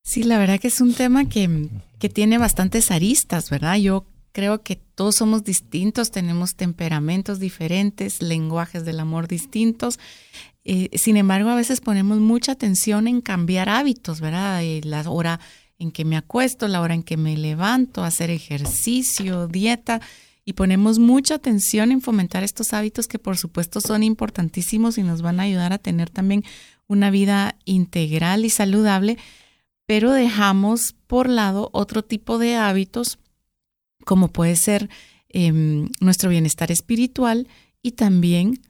Sí, 0.03 0.23
la 0.23 0.37
verdad 0.37 0.59
que 0.59 0.69
es 0.69 0.79
un 0.79 0.93
tema 0.93 1.27
que, 1.27 1.67
que 1.99 2.09
tiene 2.09 2.37
bastantes 2.37 2.91
aristas, 2.91 3.49
¿verdad? 3.49 3.75
Yo 3.75 4.05
Creo 4.35 4.63
que 4.63 4.75
todos 4.75 5.15
somos 5.15 5.45
distintos, 5.45 6.11
tenemos 6.11 6.55
temperamentos 6.55 7.39
diferentes, 7.39 8.21
lenguajes 8.21 8.83
del 8.83 8.99
amor 8.99 9.29
distintos. 9.29 9.97
Eh, 10.65 10.89
sin 10.97 11.15
embargo, 11.15 11.47
a 11.47 11.55
veces 11.55 11.79
ponemos 11.79 12.17
mucha 12.17 12.51
atención 12.51 13.07
en 13.07 13.21
cambiar 13.21 13.69
hábitos, 13.69 14.19
¿verdad? 14.19 14.61
Eh, 14.61 14.81
la 14.83 15.09
hora 15.09 15.39
en 15.79 15.93
que 15.93 16.03
me 16.03 16.17
acuesto, 16.17 16.67
la 16.67 16.81
hora 16.81 16.93
en 16.93 17.03
que 17.03 17.15
me 17.15 17.37
levanto, 17.37 18.03
hacer 18.03 18.29
ejercicio, 18.29 19.47
dieta, 19.47 20.01
y 20.43 20.51
ponemos 20.51 20.99
mucha 20.99 21.35
atención 21.35 21.93
en 21.93 22.01
fomentar 22.01 22.43
estos 22.43 22.73
hábitos 22.73 23.07
que 23.07 23.19
por 23.19 23.37
supuesto 23.37 23.79
son 23.79 24.03
importantísimos 24.03 24.97
y 24.97 25.03
nos 25.03 25.21
van 25.21 25.39
a 25.39 25.43
ayudar 25.43 25.71
a 25.71 25.77
tener 25.77 26.09
también 26.09 26.43
una 26.87 27.09
vida 27.09 27.55
integral 27.63 28.43
y 28.43 28.49
saludable, 28.49 29.17
pero 29.85 30.11
dejamos 30.11 30.93
por 31.07 31.29
lado 31.29 31.69
otro 31.71 32.03
tipo 32.03 32.37
de 32.37 32.57
hábitos 32.57 33.17
como 34.05 34.29
puede 34.29 34.55
ser 34.55 34.89
em, 35.27 35.89
nuestro 35.99 36.29
bienestar 36.29 36.71
espiritual 36.71 37.49
y 37.81 37.91
también 37.91 38.61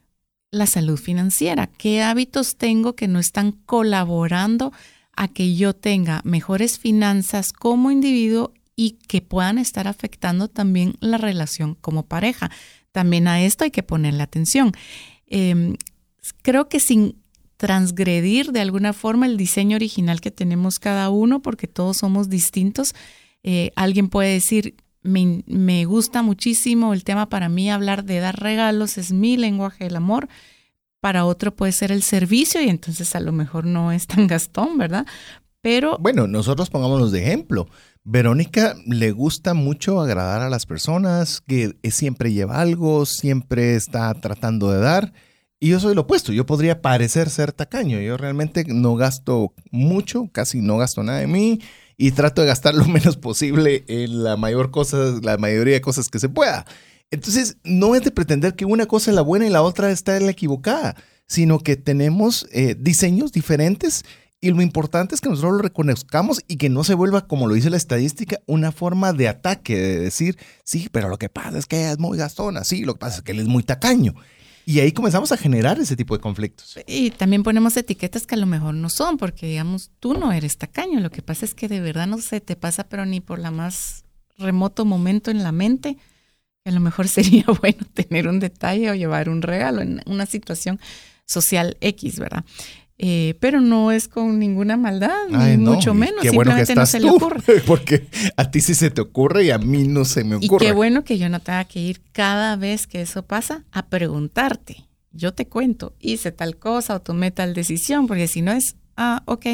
la 0.50 0.66
salud 0.66 0.98
financiera. 0.98 1.68
¿Qué 1.68 2.02
hábitos 2.02 2.56
tengo 2.56 2.96
que 2.96 3.08
no 3.08 3.20
están 3.20 3.52
colaborando 3.52 4.72
a 5.16 5.28
que 5.28 5.56
yo 5.56 5.74
tenga 5.74 6.22
mejores 6.24 6.80
finanzas 6.80 7.54
como 7.54 7.92
individuo 7.92 8.54
y 8.76 8.98
que 9.08 9.22
puedan 9.22 9.58
estar 9.58 9.88
afectando 9.88 10.48
también 10.50 10.96
la 11.00 11.18
relación 11.18 11.76
como 11.76 12.06
pareja. 12.06 12.52
También 12.92 13.28
a 13.28 13.42
esto 13.42 13.64
hay 13.64 13.72
que 13.72 13.84
ponerle 13.84 14.24
atención. 14.24 14.74
Em, 15.28 15.76
creo 16.42 16.68
que 16.68 16.80
sin 16.80 17.16
transgredir 17.58 18.52
de 18.52 18.60
alguna 18.60 18.92
forma 18.92 19.26
el 19.26 19.38
diseño 19.38 19.78
original 19.78 20.20
que 20.20 20.32
tenemos 20.32 20.78
cada 20.80 21.10
uno, 21.10 21.42
porque 21.42 21.68
todos 21.68 21.98
somos 21.98 22.30
distintos, 22.30 22.94
eh, 23.44 23.72
alguien 23.76 24.10
puede 24.10 24.34
decir, 24.34 24.76
me, 25.06 25.86
gusta 25.86 26.22
muchísimo 26.22 26.94
el 26.94 27.04
tema 27.04 27.30
para 27.30 27.50
mí, 27.50 27.70
hablar 27.70 28.04
de 28.04 28.20
dar 28.20 28.40
regalos, 28.40 28.98
es 28.98 29.12
mi 29.12 29.38
lenguaje 29.38 29.86
del 29.86 29.96
amor. 29.96 30.28
Para 31.00 31.26
otro 31.26 31.56
puede 31.56 31.72
ser 31.72 31.92
el 31.92 32.02
servicio 32.02 32.62
y 32.62 32.70
entonces 32.70 33.16
a 33.16 33.20
lo 33.20 33.32
mejor 33.32 33.66
no 33.66 33.92
es 33.92 34.08
tan 34.08 34.28
gastón, 34.28 34.78
¿verdad? 34.78 35.06
Pero... 35.62 35.98
Bueno, 36.00 36.28
nosotros 36.28 36.70
pongámonos 36.70 37.12
de 37.12 37.24
ejemplo. 37.24 37.68
Verónica 38.04 38.76
le 38.86 39.12
gusta 39.12 39.54
mucho 39.54 40.00
agradar 40.00 40.42
a 40.42 40.50
las 40.50 40.66
personas, 40.66 41.42
que 41.42 41.76
siempre 41.90 42.34
lleva 42.34 42.62
algo, 42.62 43.06
siempre 43.06 43.76
está 43.76 44.14
tratando 44.14 44.70
de 44.72 44.80
dar. 44.80 45.14
Y 45.60 45.70
yo 45.70 45.80
soy 45.80 45.96
lo 45.96 46.02
opuesto, 46.02 46.32
yo 46.32 46.46
podría 46.46 46.82
parecer 46.82 47.30
ser 47.30 47.52
tacaño. 47.52 48.00
Yo 48.00 48.18
realmente 48.18 48.64
no 48.68 48.96
gasto 48.96 49.54
mucho, 49.72 50.30
casi 50.32 50.62
no 50.62 50.78
gasto 50.78 51.02
nada 51.02 51.20
de 51.20 51.28
mí 51.28 51.60
y 51.98 52.12
trato 52.12 52.42
de 52.42 52.48
gastar 52.48 52.76
lo 52.76 52.86
menos 52.88 53.18
posible 53.18 53.84
en 53.88 54.24
la 54.24 54.38
mayor 54.38 54.72
cosa, 54.72 54.98
la 55.22 55.38
mayoría 55.38 55.76
de 55.76 55.82
cosas 55.82 56.10
que 56.10 56.20
se 56.20 56.30
pueda. 56.30 56.66
Entonces, 57.12 57.58
no 57.64 57.96
es 57.96 58.04
de 58.04 58.12
pretender 58.12 58.56
que 58.56 58.66
una 58.66 58.88
cosa 58.88 59.12
es 59.12 59.16
la 59.16 59.22
buena 59.22 59.46
y 59.46 59.50
la 59.50 59.62
otra 59.62 59.92
está 59.92 60.18
en 60.18 60.26
la 60.26 60.32
equivocada, 60.32 60.96
sino 61.28 61.60
que 61.60 61.76
tenemos 61.76 62.48
eh, 62.52 62.76
diseños 62.78 63.32
diferentes 63.32 64.04
y 64.42 64.52
lo 64.52 64.62
importante 64.62 65.16
es 65.16 65.22
que 65.22 65.30
nosotros 65.30 65.54
lo 65.54 65.58
reconozcamos 65.60 66.40
y 66.48 66.58
que 66.58 66.70
no 66.70 66.84
se 66.84 66.94
vuelva, 66.94 67.28
como 67.28 67.48
lo 67.48 67.56
dice 67.56 67.70
la 67.70 67.78
estadística, 67.78 68.42
una 68.46 68.72
forma 68.72 69.12
de 69.12 69.28
ataque, 69.28 69.76
de 69.76 70.00
decir, 70.00 70.38
sí, 70.64 70.88
pero 70.92 71.10
lo 71.10 71.18
que 71.18 71.30
pasa 71.30 71.58
es 71.58 71.66
que 71.66 71.78
ella 71.80 71.94
es 71.94 72.00
muy 72.00 72.18
gastona, 72.18 72.64
sí, 72.64 72.84
lo 72.84 72.94
que 72.94 73.00
pasa 73.00 73.18
es 73.18 73.22
que 73.24 73.32
él 73.32 73.40
es 73.40 73.48
muy 73.48 73.64
tacaño. 73.64 74.14
Y 74.66 74.80
ahí 74.80 74.92
comenzamos 74.92 75.32
a 75.32 75.38
generar 75.38 75.80
ese 75.80 75.96
tipo 75.96 76.16
de 76.16 76.22
conflictos. 76.22 76.80
Y 76.88 77.12
también 77.12 77.44
ponemos 77.44 77.78
etiquetas 77.78 78.26
que 78.26 78.34
a 78.34 78.38
lo 78.38 78.48
mejor 78.48 78.74
no 78.74 78.90
son, 78.90 79.18
porque 79.18 79.46
digamos, 79.46 79.92
tú 80.00 80.16
no 80.16 80.32
eres 80.32 80.58
tacaño. 80.58 81.00
Lo 81.00 81.12
que 81.12 81.22
pasa 81.22 81.46
es 81.46 81.54
que 81.54 81.68
de 81.68 81.82
verdad 81.82 82.08
no 82.08 82.18
se 82.18 82.42
te 82.42 82.56
pasa, 82.56 82.86
pero 82.90 83.06
ni 83.06 83.22
por 83.22 83.38
la 83.38 83.52
más 83.52 84.06
remoto 84.38 84.84
momento 84.84 85.30
en 85.30 85.44
la 85.44 85.52
mente, 85.52 85.98
a 86.66 86.72
lo 86.72 86.80
mejor 86.80 87.08
sería 87.10 87.46
bueno 87.62 87.86
tener 87.94 88.28
un 88.28 88.40
detalle 88.40 88.90
o 88.90 88.96
llevar 88.96 89.30
un 89.30 89.44
regalo 89.44 89.82
en 89.82 90.02
una 90.08 90.26
situación 90.26 90.80
social 91.26 91.78
X, 91.80 92.20
¿verdad? 92.20 92.44
Eh, 92.98 93.36
pero 93.42 93.60
no 93.60 93.92
es 93.92 94.08
con 94.08 94.40
ninguna 94.40 94.78
maldad, 94.78 95.28
ni 95.30 95.58
mucho 95.58 95.94
menos. 95.94 96.22
Simplemente 96.22 96.76
no 96.76 96.86
se 96.86 97.02
le 97.02 97.10
ocurre. 97.10 97.60
Porque 97.68 98.08
a 98.38 98.50
ti 98.50 98.62
sí 98.62 98.74
se 98.74 98.90
te 98.90 99.02
ocurre 99.02 99.44
y 99.44 99.52
a 99.52 99.58
mí 99.58 99.86
no 99.86 100.06
se 100.06 100.24
me 100.24 100.36
ocurre. 100.36 100.66
Y 100.66 100.68
qué 100.68 100.74
bueno 100.74 101.04
que 101.04 101.18
yo 101.18 101.28
no 101.28 101.42
tenga 101.42 101.66
que 101.66 101.82
ir 101.82 102.02
cada 102.14 102.56
vez 102.56 102.88
que 102.88 103.02
eso 103.02 103.26
pasa 103.26 103.66
a 103.72 103.88
preguntarte. 103.88 104.86
Yo 105.12 105.34
te 105.34 105.48
cuento, 105.48 105.94
hice 106.00 106.32
tal 106.32 106.58
cosa 106.58 106.96
o 106.96 107.02
tomé 107.02 107.32
tal 107.32 107.54
decisión, 107.54 108.08
porque 108.08 108.28
si 108.28 108.42
no 108.42 108.52
es, 108.52 108.76
ah, 108.96 109.24
ok. 109.26 109.46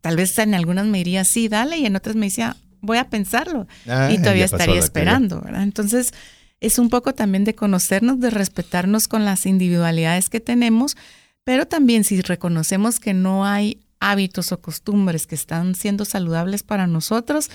Tal 0.00 0.16
vez 0.16 0.38
en 0.38 0.54
algunas 0.54 0.86
me 0.86 0.98
diría 0.98 1.24
sí, 1.24 1.48
dale, 1.48 1.78
y 1.78 1.86
en 1.86 1.96
otras 1.96 2.16
me 2.16 2.26
decía, 2.26 2.56
voy 2.80 2.98
a 2.98 3.10
pensarlo. 3.10 3.66
Ah, 3.86 4.10
y 4.10 4.18
todavía 4.18 4.46
estaría 4.46 4.78
esperando, 4.78 5.40
¿verdad? 5.40 5.62
Entonces, 5.62 6.12
es 6.60 6.78
un 6.78 6.88
poco 6.88 7.14
también 7.14 7.44
de 7.44 7.54
conocernos, 7.54 8.20
de 8.20 8.30
respetarnos 8.30 9.06
con 9.06 9.24
las 9.24 9.46
individualidades 9.46 10.28
que 10.28 10.40
tenemos 10.40 10.96
pero 11.48 11.66
también 11.66 12.04
si 12.04 12.20
reconocemos 12.20 13.00
que 13.00 13.14
no 13.14 13.46
hay 13.46 13.80
hábitos 14.00 14.52
o 14.52 14.60
costumbres 14.60 15.26
que 15.26 15.34
están 15.34 15.74
siendo 15.74 16.04
saludables 16.04 16.62
para 16.62 16.86
nosotros, 16.86 17.48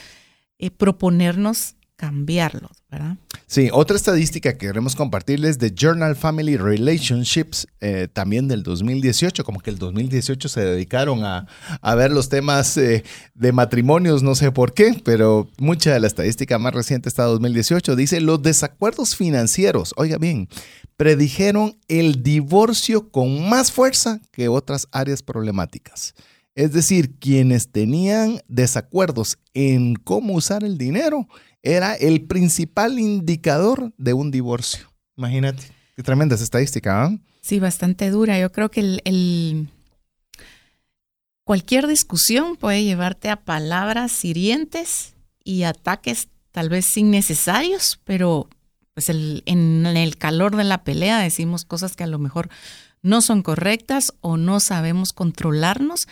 eh, 0.57 0.71
proponernos 0.71 1.75
cambiarlos, 1.95 2.71
¿verdad? 2.89 3.17
Sí, 3.45 3.69
otra 3.71 3.95
estadística 3.95 4.53
que 4.53 4.65
queremos 4.65 4.95
compartirles 4.95 5.59
de 5.59 5.75
Journal 5.75 6.15
Family 6.15 6.57
Relationships, 6.57 7.67
eh, 7.81 8.07
también 8.11 8.47
del 8.47 8.63
2018, 8.63 9.43
como 9.43 9.59
que 9.59 9.69
el 9.69 9.77
2018 9.77 10.49
se 10.49 10.61
dedicaron 10.61 11.23
a, 11.23 11.45
ver 11.95 12.11
los 12.11 12.29
temas 12.29 12.75
eh, 12.77 13.03
de 13.35 13.51
matrimonios, 13.51 14.23
no 14.23 14.33
sé 14.33 14.51
por 14.51 14.73
qué, 14.73 14.99
pero 15.05 15.47
mucha 15.59 15.93
de 15.93 15.99
la 15.99 16.07
estadística 16.07 16.57
más 16.57 16.73
reciente 16.73 17.09
está 17.09 17.25
2018, 17.25 17.95
dice 17.95 18.21
los 18.21 18.41
desacuerdos 18.41 19.15
financieros, 19.15 19.93
oiga 19.97 20.17
bien, 20.17 20.49
predijeron 20.97 21.77
el 21.87 22.23
divorcio 22.23 23.09
con 23.09 23.47
más 23.49 23.71
fuerza 23.71 24.19
que 24.31 24.47
otras 24.47 24.87
áreas 24.91 25.21
problemáticas. 25.21 26.13
Es 26.55 26.71
decir, 26.71 27.15
quienes 27.19 27.71
tenían 27.71 28.41
desacuerdos 28.47 29.39
en 29.53 29.95
cómo 29.95 30.35
usar 30.35 30.63
el 30.63 30.77
dinero 30.77 31.27
era 31.63 31.95
el 31.95 32.25
principal 32.25 32.99
indicador 32.99 33.91
de 33.97 34.13
un 34.13 34.29
divorcio. 34.29 34.91
Imagínate, 35.17 35.63
qué 35.95 36.03
tremenda 36.03 36.35
esa 36.35 36.43
estadística. 36.43 37.05
¿ah? 37.05 37.17
Sí, 37.41 37.59
bastante 37.59 38.09
dura. 38.09 38.39
Yo 38.39 38.51
creo 38.51 38.69
que 38.69 38.99
el, 39.03 39.69
cualquier 41.43 41.87
discusión 41.87 42.55
puede 42.55 42.83
llevarte 42.83 43.29
a 43.29 43.43
palabras 43.43 44.23
hirientes 44.23 45.15
y 45.43 45.63
ataques 45.63 46.29
tal 46.51 46.69
vez 46.69 46.95
innecesarios, 46.95 47.99
pero 48.03 48.47
pues 48.93 49.09
en 49.09 49.85
el 49.85 50.17
calor 50.17 50.55
de 50.55 50.63
la 50.63 50.83
pelea 50.83 51.19
decimos 51.19 51.65
cosas 51.65 51.95
que 51.95 52.03
a 52.03 52.07
lo 52.07 52.19
mejor 52.19 52.49
no 53.01 53.21
son 53.21 53.43
correctas 53.43 54.13
o 54.21 54.37
no 54.37 54.59
sabemos 54.59 55.13
controlarnos 55.13 56.07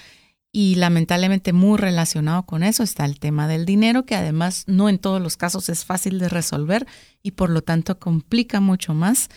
y 0.51 0.75
lamentablemente 0.75 1.53
muy 1.53 1.77
relacionado 1.77 2.43
con 2.43 2.63
eso 2.63 2.83
está 2.83 3.05
el 3.05 3.19
tema 3.19 3.47
del 3.47 3.65
dinero, 3.65 4.05
que 4.05 4.15
además 4.15 4.65
no 4.67 4.89
en 4.89 4.99
todos 4.99 5.21
los 5.21 5.37
casos 5.37 5.69
es 5.69 5.85
fácil 5.85 6.19
de 6.19 6.27
resolver 6.27 6.85
y 7.23 7.31
por 7.31 7.49
lo 7.49 7.61
tanto 7.61 7.97
complica 7.99 8.59
mucho 8.59 8.93
más 8.93 9.29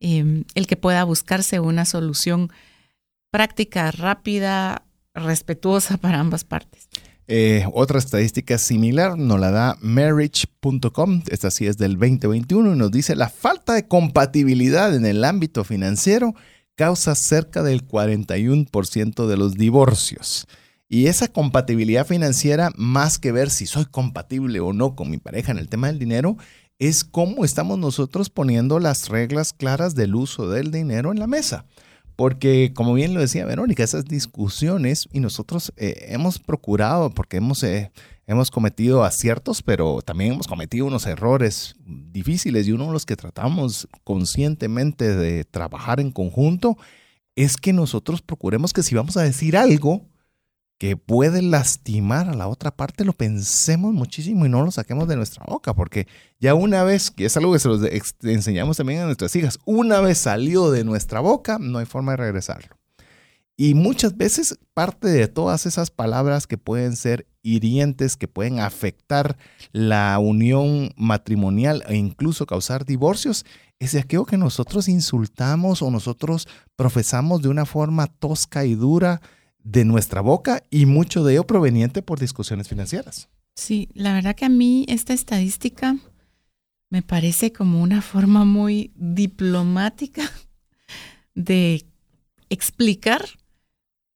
em, 0.00 0.44
el 0.54 0.66
que 0.66 0.76
pueda 0.76 1.04
buscarse 1.04 1.58
una 1.58 1.86
solución 1.86 2.52
práctica, 3.30 3.90
rápida, 3.90 4.82
respetuosa 5.14 5.96
para 5.96 6.20
ambas 6.20 6.44
partes. 6.44 6.88
Eh, 7.30 7.66
otra 7.74 7.98
estadística 7.98 8.56
similar 8.56 9.18
nos 9.18 9.38
la 9.38 9.50
da 9.50 9.76
marriage.com, 9.82 11.22
esta 11.28 11.50
sí 11.50 11.66
es 11.66 11.76
del 11.76 11.98
2021 11.98 12.74
y 12.74 12.78
nos 12.78 12.90
dice 12.90 13.14
la 13.16 13.28
falta 13.28 13.74
de 13.74 13.86
compatibilidad 13.86 14.96
en 14.96 15.04
el 15.04 15.22
ámbito 15.22 15.62
financiero 15.62 16.34
causa 16.74 17.14
cerca 17.14 17.62
del 17.62 17.86
41% 17.86 19.26
de 19.26 19.36
los 19.36 19.56
divorcios. 19.56 20.46
Y 20.88 21.08
esa 21.08 21.28
compatibilidad 21.28 22.06
financiera, 22.06 22.70
más 22.76 23.18
que 23.18 23.30
ver 23.30 23.50
si 23.50 23.66
soy 23.66 23.84
compatible 23.84 24.60
o 24.60 24.72
no 24.72 24.96
con 24.96 25.10
mi 25.10 25.18
pareja 25.18 25.52
en 25.52 25.58
el 25.58 25.68
tema 25.68 25.88
del 25.88 25.98
dinero, 25.98 26.38
es 26.78 27.04
cómo 27.04 27.44
estamos 27.44 27.78
nosotros 27.78 28.30
poniendo 28.30 28.78
las 28.78 29.08
reglas 29.08 29.52
claras 29.52 29.94
del 29.94 30.14
uso 30.14 30.48
del 30.48 30.70
dinero 30.70 31.12
en 31.12 31.18
la 31.18 31.26
mesa. 31.26 31.66
Porque, 32.18 32.72
como 32.74 32.94
bien 32.94 33.14
lo 33.14 33.20
decía 33.20 33.46
Verónica, 33.46 33.84
esas 33.84 34.04
discusiones 34.04 35.08
y 35.12 35.20
nosotros 35.20 35.72
eh, 35.76 36.06
hemos 36.08 36.40
procurado, 36.40 37.10
porque 37.10 37.36
hemos, 37.36 37.62
eh, 37.62 37.92
hemos 38.26 38.50
cometido 38.50 39.04
aciertos, 39.04 39.62
pero 39.62 40.02
también 40.02 40.32
hemos 40.32 40.48
cometido 40.48 40.86
unos 40.86 41.06
errores 41.06 41.76
difíciles 41.86 42.66
y 42.66 42.72
uno 42.72 42.86
de 42.88 42.92
los 42.92 43.06
que 43.06 43.14
tratamos 43.14 43.86
conscientemente 44.02 45.14
de 45.14 45.44
trabajar 45.44 46.00
en 46.00 46.10
conjunto 46.10 46.76
es 47.36 47.56
que 47.56 47.72
nosotros 47.72 48.20
procuremos 48.20 48.72
que 48.72 48.82
si 48.82 48.96
vamos 48.96 49.16
a 49.16 49.22
decir 49.22 49.56
algo, 49.56 50.07
que 50.78 50.96
puede 50.96 51.42
lastimar 51.42 52.28
a 52.28 52.34
la 52.34 52.46
otra 52.46 52.70
parte, 52.70 53.04
lo 53.04 53.12
pensemos 53.12 53.92
muchísimo 53.92 54.46
y 54.46 54.48
no 54.48 54.64
lo 54.64 54.70
saquemos 54.70 55.08
de 55.08 55.16
nuestra 55.16 55.44
boca, 55.44 55.74
porque 55.74 56.06
ya 56.38 56.54
una 56.54 56.84
vez, 56.84 57.10
que 57.10 57.24
es 57.24 57.36
algo 57.36 57.52
que 57.52 57.58
se 57.58 57.68
los 57.68 57.82
enseñamos 58.22 58.76
también 58.76 59.00
a 59.00 59.06
nuestras 59.06 59.34
hijas, 59.34 59.58
una 59.64 60.00
vez 60.00 60.18
salió 60.18 60.70
de 60.70 60.84
nuestra 60.84 61.18
boca, 61.18 61.58
no 61.60 61.78
hay 61.78 61.86
forma 61.86 62.12
de 62.12 62.18
regresarlo. 62.18 62.76
Y 63.60 63.74
muchas 63.74 64.16
veces 64.16 64.56
parte 64.72 65.08
de 65.08 65.26
todas 65.26 65.66
esas 65.66 65.90
palabras 65.90 66.46
que 66.46 66.58
pueden 66.58 66.94
ser 66.94 67.26
hirientes, 67.42 68.16
que 68.16 68.28
pueden 68.28 68.60
afectar 68.60 69.36
la 69.72 70.16
unión 70.20 70.90
matrimonial 70.96 71.82
e 71.88 71.96
incluso 71.96 72.46
causar 72.46 72.84
divorcios, 72.84 73.44
es 73.80 73.96
aquello 73.96 74.26
que 74.26 74.36
nosotros 74.36 74.88
insultamos 74.88 75.82
o 75.82 75.90
nosotros 75.90 76.46
profesamos 76.76 77.42
de 77.42 77.48
una 77.48 77.66
forma 77.66 78.06
tosca 78.06 78.64
y 78.64 78.76
dura, 78.76 79.20
de 79.62 79.84
nuestra 79.84 80.20
boca 80.20 80.64
y 80.70 80.86
mucho 80.86 81.24
de 81.24 81.34
ello 81.34 81.46
proveniente 81.46 82.02
por 82.02 82.20
discusiones 82.20 82.68
financieras. 82.68 83.28
Sí, 83.54 83.88
la 83.94 84.14
verdad 84.14 84.36
que 84.36 84.44
a 84.44 84.48
mí 84.50 84.84
esta 84.88 85.12
estadística 85.12 85.96
me 86.90 87.02
parece 87.02 87.52
como 87.52 87.82
una 87.82 88.02
forma 88.02 88.44
muy 88.44 88.92
diplomática 88.94 90.30
de 91.34 91.84
explicar 92.48 93.24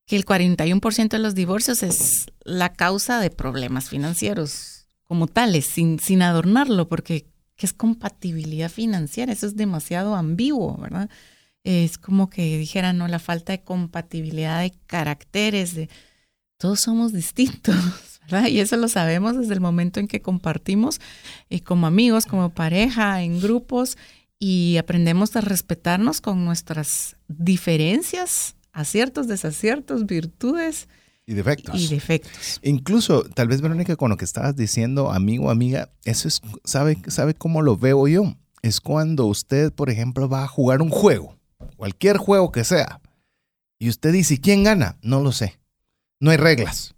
que 0.06 0.16
el 0.16 0.24
41% 0.24 1.08
de 1.08 1.18
los 1.18 1.34
divorcios 1.34 1.82
es 1.82 2.26
la 2.44 2.72
causa 2.72 3.20
de 3.20 3.30
problemas 3.30 3.88
financieros 3.88 4.86
como 5.04 5.26
tales, 5.26 5.66
sin, 5.66 5.98
sin 5.98 6.22
adornarlo, 6.22 6.88
porque 6.88 7.26
¿qué 7.56 7.66
es 7.66 7.72
compatibilidad 7.72 8.70
financiera? 8.70 9.32
Eso 9.32 9.46
es 9.46 9.56
demasiado 9.56 10.14
ambiguo, 10.14 10.78
¿verdad? 10.78 11.10
Es 11.64 11.98
como 11.98 12.30
que 12.30 12.58
dijera, 12.58 12.92
no, 12.92 13.08
la 13.08 13.18
falta 13.18 13.52
de 13.52 13.62
compatibilidad 13.62 14.60
de 14.60 14.72
caracteres, 14.86 15.74
de 15.74 15.88
todos 16.58 16.80
somos 16.80 17.12
distintos, 17.12 17.76
Y 18.50 18.60
eso 18.60 18.76
lo 18.76 18.88
sabemos 18.88 19.36
desde 19.36 19.54
el 19.54 19.60
momento 19.60 20.00
en 20.00 20.08
que 20.08 20.22
compartimos 20.22 21.00
eh, 21.50 21.60
como 21.60 21.86
amigos, 21.86 22.26
como 22.26 22.50
pareja, 22.50 23.22
en 23.22 23.40
grupos 23.40 23.96
y 24.38 24.76
aprendemos 24.78 25.36
a 25.36 25.40
respetarnos 25.40 26.20
con 26.20 26.44
nuestras 26.44 27.16
diferencias, 27.28 28.56
aciertos, 28.72 29.28
desaciertos, 29.28 30.06
virtudes. 30.06 30.88
Y 31.26 31.34
defectos. 31.34 31.80
Y 31.80 31.86
defectos. 31.86 32.60
Incluso, 32.62 33.22
tal 33.22 33.46
vez, 33.46 33.60
Verónica, 33.60 33.94
con 33.94 34.10
lo 34.10 34.16
que 34.16 34.24
estabas 34.24 34.56
diciendo, 34.56 35.12
amigo, 35.12 35.50
amiga, 35.50 35.90
eso 36.04 36.26
es, 36.26 36.40
¿sabe, 36.64 36.98
¿sabe 37.06 37.34
cómo 37.34 37.62
lo 37.62 37.76
veo 37.76 38.08
yo? 38.08 38.34
Es 38.62 38.80
cuando 38.80 39.26
usted, 39.26 39.72
por 39.72 39.90
ejemplo, 39.90 40.28
va 40.28 40.44
a 40.44 40.48
jugar 40.48 40.82
un 40.82 40.90
juego, 40.90 41.36
cualquier 41.82 42.16
juego 42.16 42.52
que 42.52 42.62
sea, 42.62 43.00
y 43.80 43.88
usted 43.88 44.12
dice, 44.12 44.40
¿quién 44.40 44.62
gana? 44.62 44.98
No 45.02 45.20
lo 45.20 45.32
sé. 45.32 45.58
No 46.20 46.30
hay 46.30 46.36
reglas. 46.36 46.94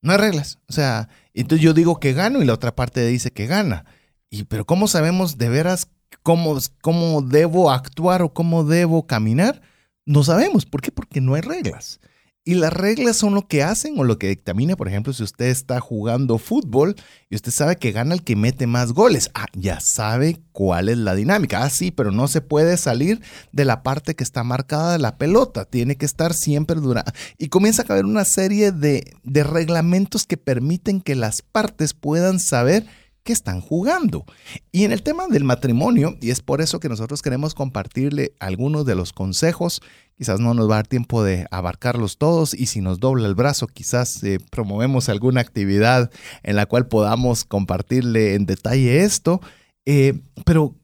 No 0.00 0.12
hay 0.12 0.18
reglas. 0.18 0.60
O 0.68 0.72
sea, 0.72 1.08
entonces 1.34 1.64
yo 1.64 1.74
digo 1.74 1.98
que 1.98 2.12
gano 2.12 2.40
y 2.40 2.44
la 2.44 2.54
otra 2.54 2.76
parte 2.76 3.04
dice 3.04 3.32
que 3.32 3.48
gana. 3.48 3.84
Y, 4.30 4.44
pero 4.44 4.64
¿cómo 4.64 4.86
sabemos 4.86 5.38
de 5.38 5.48
veras 5.48 5.88
cómo, 6.22 6.56
cómo 6.82 7.20
debo 7.20 7.72
actuar 7.72 8.22
o 8.22 8.32
cómo 8.32 8.62
debo 8.62 9.08
caminar? 9.08 9.60
No 10.06 10.22
sabemos. 10.22 10.66
¿Por 10.66 10.82
qué? 10.82 10.92
Porque 10.92 11.20
no 11.20 11.34
hay 11.34 11.40
reglas. 11.40 11.98
Y 12.44 12.54
las 12.54 12.72
reglas 12.72 13.16
son 13.16 13.34
lo 13.34 13.46
que 13.46 13.62
hacen 13.62 13.98
o 13.98 14.04
lo 14.04 14.18
que 14.18 14.28
dictamina, 14.28 14.74
por 14.74 14.88
ejemplo, 14.88 15.12
si 15.12 15.22
usted 15.22 15.46
está 15.46 15.80
jugando 15.80 16.38
fútbol 16.38 16.96
y 17.28 17.34
usted 17.34 17.52
sabe 17.52 17.76
que 17.76 17.92
gana 17.92 18.14
el 18.14 18.24
que 18.24 18.36
mete 18.36 18.66
más 18.66 18.92
goles. 18.92 19.30
Ah, 19.34 19.48
ya 19.52 19.80
sabe 19.80 20.40
cuál 20.52 20.88
es 20.88 20.96
la 20.96 21.14
dinámica. 21.14 21.62
Ah, 21.62 21.68
sí, 21.68 21.90
pero 21.90 22.10
no 22.10 22.26
se 22.26 22.40
puede 22.40 22.78
salir 22.78 23.20
de 23.52 23.66
la 23.66 23.82
parte 23.82 24.16
que 24.16 24.24
está 24.24 24.44
marcada 24.44 24.92
de 24.92 24.98
la 24.98 25.18
pelota. 25.18 25.66
Tiene 25.66 25.96
que 25.96 26.06
estar 26.06 26.32
siempre 26.32 26.80
dura. 26.80 27.04
Y 27.36 27.48
comienza 27.48 27.82
a 27.82 27.92
haber 27.92 28.06
una 28.06 28.24
serie 28.24 28.72
de, 28.72 29.12
de 29.24 29.44
reglamentos 29.44 30.24
que 30.24 30.38
permiten 30.38 31.02
que 31.02 31.16
las 31.16 31.42
partes 31.42 31.92
puedan 31.92 32.40
saber 32.40 32.86
que 33.28 33.34
están 33.34 33.60
jugando. 33.60 34.24
Y 34.72 34.84
en 34.84 34.92
el 34.92 35.02
tema 35.02 35.28
del 35.28 35.44
matrimonio, 35.44 36.16
y 36.22 36.30
es 36.30 36.40
por 36.40 36.62
eso 36.62 36.80
que 36.80 36.88
nosotros 36.88 37.20
queremos 37.20 37.52
compartirle 37.52 38.32
algunos 38.40 38.86
de 38.86 38.94
los 38.94 39.12
consejos, 39.12 39.82
quizás 40.16 40.40
no 40.40 40.54
nos 40.54 40.66
va 40.66 40.76
a 40.76 40.78
dar 40.78 40.86
tiempo 40.86 41.22
de 41.22 41.46
abarcarlos 41.50 42.16
todos 42.16 42.54
y 42.54 42.64
si 42.64 42.80
nos 42.80 43.00
dobla 43.00 43.28
el 43.28 43.34
brazo, 43.34 43.66
quizás 43.66 44.24
eh, 44.24 44.38
promovemos 44.50 45.10
alguna 45.10 45.42
actividad 45.42 46.10
en 46.42 46.56
la 46.56 46.64
cual 46.64 46.86
podamos 46.86 47.44
compartirle 47.44 48.34
en 48.34 48.46
detalle 48.46 49.02
esto, 49.02 49.42
eh, 49.84 50.22
pero 50.46 50.74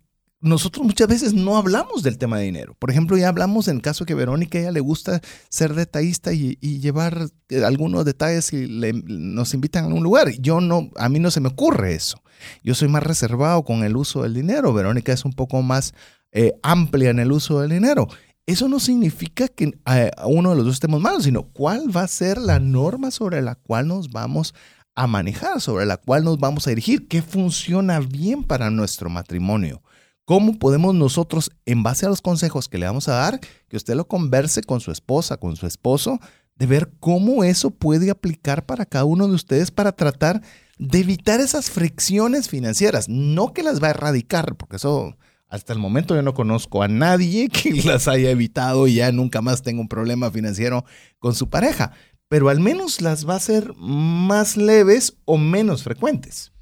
nosotros 0.44 0.84
muchas 0.84 1.08
veces 1.08 1.32
no 1.32 1.56
hablamos 1.56 2.02
del 2.02 2.18
tema 2.18 2.38
de 2.38 2.44
dinero. 2.44 2.76
Por 2.78 2.90
ejemplo, 2.90 3.16
ya 3.16 3.28
hablamos 3.28 3.66
en 3.66 3.76
el 3.76 3.82
caso 3.82 4.04
que 4.04 4.14
Verónica 4.14 4.58
ella 4.58 4.72
le 4.72 4.80
gusta 4.80 5.20
ser 5.48 5.74
detallista 5.74 6.34
y, 6.34 6.56
llevar 6.56 7.28
eh, 7.48 7.64
algunos 7.64 8.04
detalles 8.04 8.52
y 8.52 8.68
nos 9.06 9.54
invitan 9.54 9.84
a 9.84 9.94
un 9.94 10.02
lugar. 10.02 10.30
Yo 10.38 10.60
no, 10.60 10.90
a 10.96 11.08
mí 11.08 11.18
no 11.18 11.30
se 11.30 11.40
me 11.40 11.48
ocurre 11.48 11.94
eso. 11.94 12.22
Yo 12.62 12.74
soy 12.74 12.88
más 12.88 13.02
reservado 13.02 13.64
con 13.64 13.84
el 13.84 13.96
uso 13.96 14.22
del 14.22 14.34
dinero. 14.34 14.74
Verónica 14.74 15.12
es 15.12 15.24
un 15.24 15.32
poco 15.32 15.62
más 15.62 15.94
eh, 16.32 16.52
amplia 16.62 17.10
en 17.10 17.20
el 17.20 17.32
uso 17.32 17.60
del 17.60 17.70
dinero. 17.70 18.06
Eso 18.46 18.68
no 18.68 18.80
significa 18.80 19.48
que 19.48 19.72
eh, 19.86 20.10
uno 20.26 20.50
de 20.50 20.56
los 20.56 20.66
dos 20.66 20.74
estemos 20.74 21.00
malos, 21.00 21.24
sino 21.24 21.44
cuál 21.44 21.96
va 21.96 22.02
a 22.02 22.08
ser 22.08 22.36
la 22.36 22.60
norma 22.60 23.10
sobre 23.10 23.40
la 23.40 23.54
cual 23.54 23.88
nos 23.88 24.10
vamos 24.10 24.54
a 24.94 25.06
manejar, 25.06 25.62
sobre 25.62 25.86
la 25.86 25.96
cual 25.96 26.24
nos 26.24 26.38
vamos 26.38 26.66
a 26.66 26.70
dirigir, 26.70 27.08
qué 27.08 27.22
funciona 27.22 28.00
bien 28.00 28.44
para 28.44 28.70
nuestro 28.70 29.08
matrimonio. 29.08 29.82
¿Cómo 30.24 30.58
podemos 30.58 30.94
nosotros, 30.94 31.50
en 31.66 31.82
base 31.82 32.06
a 32.06 32.08
los 32.08 32.22
consejos 32.22 32.68
que 32.68 32.78
le 32.78 32.86
vamos 32.86 33.08
a 33.08 33.14
dar, 33.14 33.40
que 33.68 33.76
usted 33.76 33.94
lo 33.94 34.08
converse 34.08 34.62
con 34.62 34.80
su 34.80 34.90
esposa, 34.90 35.36
con 35.36 35.56
su 35.56 35.66
esposo, 35.66 36.18
de 36.56 36.66
ver 36.66 36.92
cómo 37.00 37.44
eso 37.44 37.70
puede 37.70 38.10
aplicar 38.10 38.64
para 38.64 38.86
cada 38.86 39.04
uno 39.04 39.28
de 39.28 39.34
ustedes 39.34 39.70
para 39.70 39.92
tratar 39.92 40.40
de 40.78 41.00
evitar 41.00 41.40
esas 41.40 41.70
fricciones 41.70 42.48
financieras. 42.48 43.08
No 43.08 43.52
que 43.52 43.62
las 43.62 43.82
va 43.82 43.88
a 43.88 43.90
erradicar, 43.90 44.56
porque 44.56 44.76
eso 44.76 45.16
hasta 45.48 45.72
el 45.72 45.78
momento 45.78 46.14
yo 46.14 46.22
no 46.22 46.34
conozco 46.34 46.82
a 46.82 46.88
nadie 46.88 47.48
que 47.50 47.82
las 47.84 48.08
haya 48.08 48.30
evitado 48.30 48.86
y 48.86 48.94
ya 48.94 49.12
nunca 49.12 49.42
más 49.42 49.62
tenga 49.62 49.80
un 49.80 49.88
problema 49.88 50.30
financiero 50.30 50.84
con 51.18 51.34
su 51.34 51.50
pareja, 51.50 51.92
pero 52.28 52.48
al 52.48 52.60
menos 52.60 53.00
las 53.00 53.28
va 53.28 53.36
a 53.36 53.40
ser 53.40 53.74
más 53.76 54.56
leves 54.56 55.16
o 55.24 55.36
menos 55.36 55.82
frecuentes. 55.82 56.52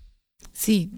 Sí, 0.53 0.90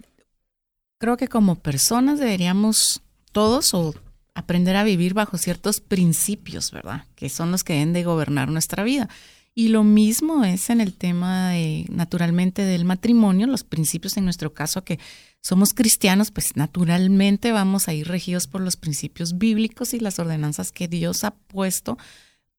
creo 0.98 1.16
que 1.16 1.28
como 1.28 1.57
personas 1.57 2.18
deberíamos 2.18 3.02
todos 3.33 3.74
o 3.74 3.94
aprender 4.35 4.76
a 4.76 4.85
vivir 4.85 5.14
bajo 5.14 5.38
ciertos 5.38 5.80
principios, 5.80 6.70
¿verdad? 6.70 7.07
Que 7.14 7.28
son 7.28 7.50
los 7.50 7.64
que 7.64 7.74
deben 7.74 7.92
de 7.92 8.04
gobernar 8.04 8.50
nuestra 8.50 8.83
vida. 8.83 9.09
Y 9.54 9.68
lo 9.68 9.85
mismo 9.85 10.44
es 10.44 10.68
en 10.70 10.80
el 10.80 10.94
tema 10.94 11.50
de, 11.50 11.87
naturalmente 11.88 12.62
del 12.62 12.85
matrimonio, 12.85 13.46
los 13.46 13.62
principios 13.62 14.16
en 14.16 14.24
nuestro 14.24 14.52
caso 14.52 14.83
que 14.83 14.98
somos 15.40 15.74
cristianos, 15.74 16.33
pues 16.33 16.57
naturalmente 16.57 17.52
vamos 17.52 17.87
a 17.87 17.94
ir 17.94 18.09
regidos 18.09 18.48
por 18.48 18.62
los 18.62 18.76
principios 18.76 19.38
bíblicos 19.38 19.94
y 19.94 20.00
las 20.00 20.18
ordenanzas 20.18 20.72
que 20.72 20.88
Dios 20.88 21.22
ha 21.22 21.33
puesto 21.33 21.98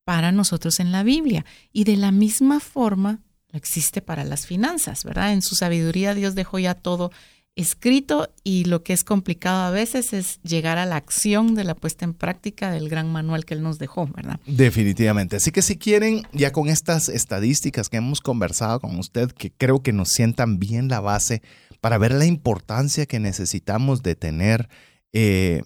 para 0.05 0.31
nosotros 0.31 0.79
en 0.79 0.93
la 0.93 1.03
Biblia. 1.03 1.45
Y 1.73 1.83
de 1.83 1.97
la 1.97 2.11
misma 2.11 2.61
forma 2.61 3.19
existe 3.51 4.01
para 4.01 4.23
las 4.23 4.45
finanzas, 4.45 5.03
¿verdad? 5.03 5.33
En 5.33 5.41
su 5.41 5.55
sabiduría 5.55 6.13
Dios 6.13 6.35
dejó 6.35 6.59
ya 6.59 6.75
todo 6.75 7.11
escrito 7.55 8.29
y 8.43 8.65
lo 8.65 8.83
que 8.83 8.93
es 8.93 9.03
complicado 9.03 9.63
a 9.63 9.71
veces 9.71 10.11
es 10.11 10.41
llegar 10.43 10.77
a 10.77 10.85
la 10.85 10.97
acción 10.97 11.55
de 11.55 11.63
la 11.63 11.73
puesta 11.73 12.03
en 12.03 12.13
práctica 12.13 12.69
del 12.69 12.89
gran 12.89 13.11
manual 13.11 13.45
que 13.45 13.53
él 13.53 13.63
nos 13.63 13.79
dejó, 13.79 14.07
¿verdad? 14.07 14.39
Definitivamente. 14.45 15.37
Así 15.37 15.51
que 15.51 15.61
si 15.61 15.77
quieren, 15.77 16.23
ya 16.33 16.51
con 16.51 16.67
estas 16.67 17.07
estadísticas 17.07 17.89
que 17.89 17.97
hemos 17.97 18.19
conversado 18.19 18.81
con 18.81 18.99
usted, 18.99 19.31
que 19.31 19.51
creo 19.51 19.81
que 19.81 19.93
nos 19.93 20.09
sientan 20.09 20.59
bien 20.59 20.89
la 20.89 20.99
base 20.99 21.41
para 21.79 21.97
ver 21.97 22.13
la 22.13 22.25
importancia 22.25 23.05
que 23.05 23.19
necesitamos 23.19 24.03
de 24.03 24.15
tener 24.15 24.67
eh, 25.13 25.61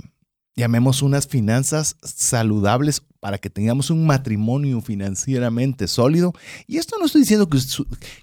llamemos 0.59 1.01
unas 1.01 1.25
finanzas 1.27 1.95
saludables 2.03 3.01
para 3.19 3.37
que 3.37 3.49
tengamos 3.49 3.89
un 3.89 4.05
matrimonio 4.05 4.81
financieramente 4.81 5.87
sólido. 5.87 6.33
Y 6.67 6.77
esto 6.77 6.97
no 6.99 7.05
estoy 7.05 7.21
diciendo 7.21 7.49
que, 7.49 7.59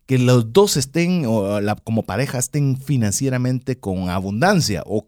que 0.07 0.19
los 0.19 0.53
dos 0.53 0.77
estén 0.77 1.25
o 1.27 1.59
como 1.83 2.05
pareja 2.05 2.39
estén 2.39 2.79
financieramente 2.79 3.79
con 3.79 4.11
abundancia, 4.11 4.83
o 4.87 5.05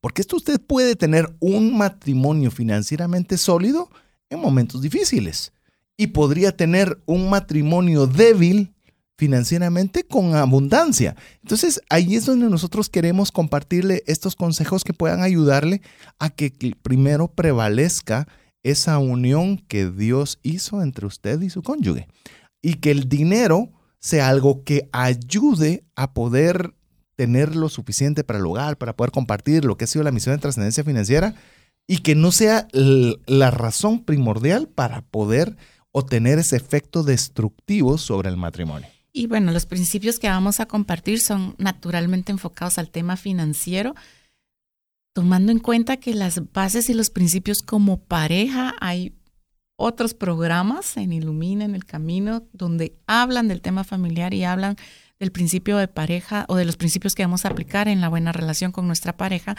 porque 0.00 0.20
esto 0.20 0.36
usted 0.36 0.60
puede 0.60 0.96
tener 0.96 1.34
un 1.40 1.76
matrimonio 1.76 2.50
financieramente 2.50 3.38
sólido 3.38 3.90
en 4.30 4.40
momentos 4.40 4.82
difíciles 4.82 5.52
y 5.96 6.08
podría 6.08 6.56
tener 6.56 7.00
un 7.06 7.30
matrimonio 7.30 8.06
débil 8.06 8.75
financieramente 9.16 10.04
con 10.04 10.34
abundancia. 10.34 11.16
Entonces 11.42 11.80
ahí 11.88 12.16
es 12.16 12.26
donde 12.26 12.48
nosotros 12.50 12.88
queremos 12.88 13.32
compartirle 13.32 14.02
estos 14.06 14.36
consejos 14.36 14.84
que 14.84 14.92
puedan 14.92 15.22
ayudarle 15.22 15.82
a 16.18 16.30
que 16.30 16.52
primero 16.82 17.28
prevalezca 17.28 18.28
esa 18.62 18.98
unión 18.98 19.58
que 19.58 19.90
Dios 19.90 20.38
hizo 20.42 20.82
entre 20.82 21.06
usted 21.06 21.40
y 21.40 21.50
su 21.50 21.62
cónyuge. 21.62 22.08
Y 22.62 22.74
que 22.74 22.90
el 22.90 23.08
dinero 23.08 23.70
sea 24.00 24.28
algo 24.28 24.64
que 24.64 24.88
ayude 24.92 25.84
a 25.94 26.12
poder 26.12 26.74
tener 27.16 27.56
lo 27.56 27.68
suficiente 27.68 28.24
para 28.24 28.38
el 28.38 28.46
hogar, 28.46 28.76
para 28.76 28.94
poder 28.94 29.10
compartir 29.10 29.64
lo 29.64 29.76
que 29.76 29.84
ha 29.84 29.88
sido 29.88 30.04
la 30.04 30.12
misión 30.12 30.34
de 30.34 30.42
trascendencia 30.42 30.84
financiera 30.84 31.34
y 31.86 31.98
que 31.98 32.14
no 32.14 32.32
sea 32.32 32.68
la 32.72 33.50
razón 33.50 34.04
primordial 34.04 34.68
para 34.68 35.02
poder 35.02 35.56
obtener 35.92 36.38
ese 36.38 36.56
efecto 36.56 37.02
destructivo 37.04 37.96
sobre 37.96 38.28
el 38.28 38.36
matrimonio. 38.36 38.88
Y 39.16 39.28
bueno, 39.28 39.50
los 39.50 39.64
principios 39.64 40.18
que 40.18 40.28
vamos 40.28 40.60
a 40.60 40.66
compartir 40.66 41.20
son 41.20 41.54
naturalmente 41.56 42.32
enfocados 42.32 42.76
al 42.76 42.90
tema 42.90 43.16
financiero, 43.16 43.94
tomando 45.14 45.52
en 45.52 45.58
cuenta 45.58 45.96
que 45.96 46.12
las 46.12 46.52
bases 46.52 46.90
y 46.90 46.92
los 46.92 47.08
principios 47.08 47.62
como 47.62 47.98
pareja 47.98 48.74
hay 48.78 49.14
otros 49.76 50.12
programas 50.12 50.98
en 50.98 51.14
Ilumina, 51.14 51.64
en 51.64 51.74
el 51.74 51.86
Camino, 51.86 52.46
donde 52.52 52.98
hablan 53.06 53.48
del 53.48 53.62
tema 53.62 53.84
familiar 53.84 54.34
y 54.34 54.44
hablan 54.44 54.76
del 55.18 55.32
principio 55.32 55.78
de 55.78 55.88
pareja 55.88 56.44
o 56.48 56.56
de 56.56 56.66
los 56.66 56.76
principios 56.76 57.14
que 57.14 57.24
vamos 57.24 57.46
a 57.46 57.48
aplicar 57.48 57.88
en 57.88 58.02
la 58.02 58.10
buena 58.10 58.32
relación 58.32 58.70
con 58.70 58.86
nuestra 58.86 59.16
pareja, 59.16 59.56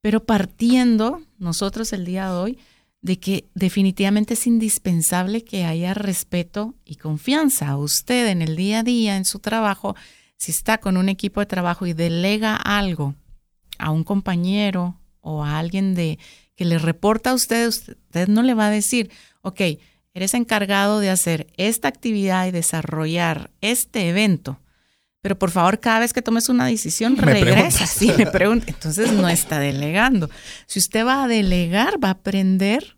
pero 0.00 0.24
partiendo 0.24 1.20
nosotros 1.36 1.92
el 1.92 2.06
día 2.06 2.28
de 2.28 2.32
hoy 2.32 2.58
de 3.06 3.20
que 3.20 3.48
definitivamente 3.54 4.34
es 4.34 4.48
indispensable 4.48 5.44
que 5.44 5.64
haya 5.64 5.94
respeto 5.94 6.74
y 6.84 6.96
confianza. 6.96 7.76
Usted 7.76 8.26
en 8.26 8.42
el 8.42 8.56
día 8.56 8.80
a 8.80 8.82
día, 8.82 9.16
en 9.16 9.24
su 9.24 9.38
trabajo, 9.38 9.94
si 10.36 10.50
está 10.50 10.78
con 10.78 10.96
un 10.96 11.08
equipo 11.08 11.38
de 11.38 11.46
trabajo 11.46 11.86
y 11.86 11.92
delega 11.92 12.56
algo 12.56 13.14
a 13.78 13.92
un 13.92 14.02
compañero 14.02 15.00
o 15.20 15.44
a 15.44 15.56
alguien 15.60 15.94
de 15.94 16.18
que 16.56 16.64
le 16.64 16.78
reporta 16.78 17.30
a 17.30 17.34
usted, 17.34 17.68
usted 17.68 18.26
no 18.26 18.42
le 18.42 18.54
va 18.54 18.66
a 18.66 18.70
decir, 18.70 19.12
ok, 19.42 19.60
eres 20.12 20.34
encargado 20.34 20.98
de 20.98 21.10
hacer 21.10 21.46
esta 21.56 21.86
actividad 21.86 22.48
y 22.48 22.50
desarrollar 22.50 23.52
este 23.60 24.08
evento, 24.08 24.58
pero 25.20 25.38
por 25.38 25.52
favor, 25.52 25.78
cada 25.78 26.00
vez 26.00 26.12
que 26.12 26.22
tomes 26.22 26.48
una 26.48 26.66
decisión, 26.66 27.16
regresa. 27.16 27.86
Sí, 27.86 28.12
me 28.16 28.26
pregunta. 28.26 28.66
Entonces 28.68 29.12
no 29.12 29.28
está 29.28 29.58
delegando. 29.58 30.28
Si 30.66 30.78
usted 30.78 31.04
va 31.04 31.24
a 31.24 31.28
delegar, 31.28 32.02
va 32.02 32.08
a 32.08 32.12
aprender 32.12 32.95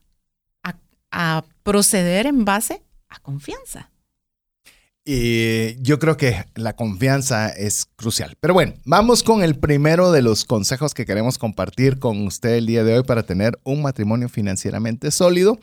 a, 1.11 1.45
proceder 1.63 2.27
en 2.27 2.47
base 2.47 2.83
a 3.11 3.19
confianza. 3.21 3.91
Y 5.05 5.81
yo 5.83 5.99
creo 5.99 6.17
que 6.17 6.45
la 6.55 6.77
confianza 6.77 7.49
es 7.49 7.87
crucial. 7.97 8.37
Pero 8.41 8.53
bueno, 8.55 8.75
vamos 8.85 9.23
con 9.23 9.43
el 9.43 9.59
primero 9.59 10.13
de 10.13 10.23
los 10.23 10.47
consejos 10.47 10.95
que 10.95 11.05
queremos 11.05 11.37
compartir 11.37 11.99
con 11.99 12.27
usted 12.27 12.57
el 12.57 12.67
día 12.67 12.85
de 12.85 12.97
hoy 12.97 13.03
para 13.05 13.23
tener 13.23 13.59
un 13.65 13.83
matrimonio 13.83 14.31
financieramente 14.31 15.11
sólido. 15.11 15.59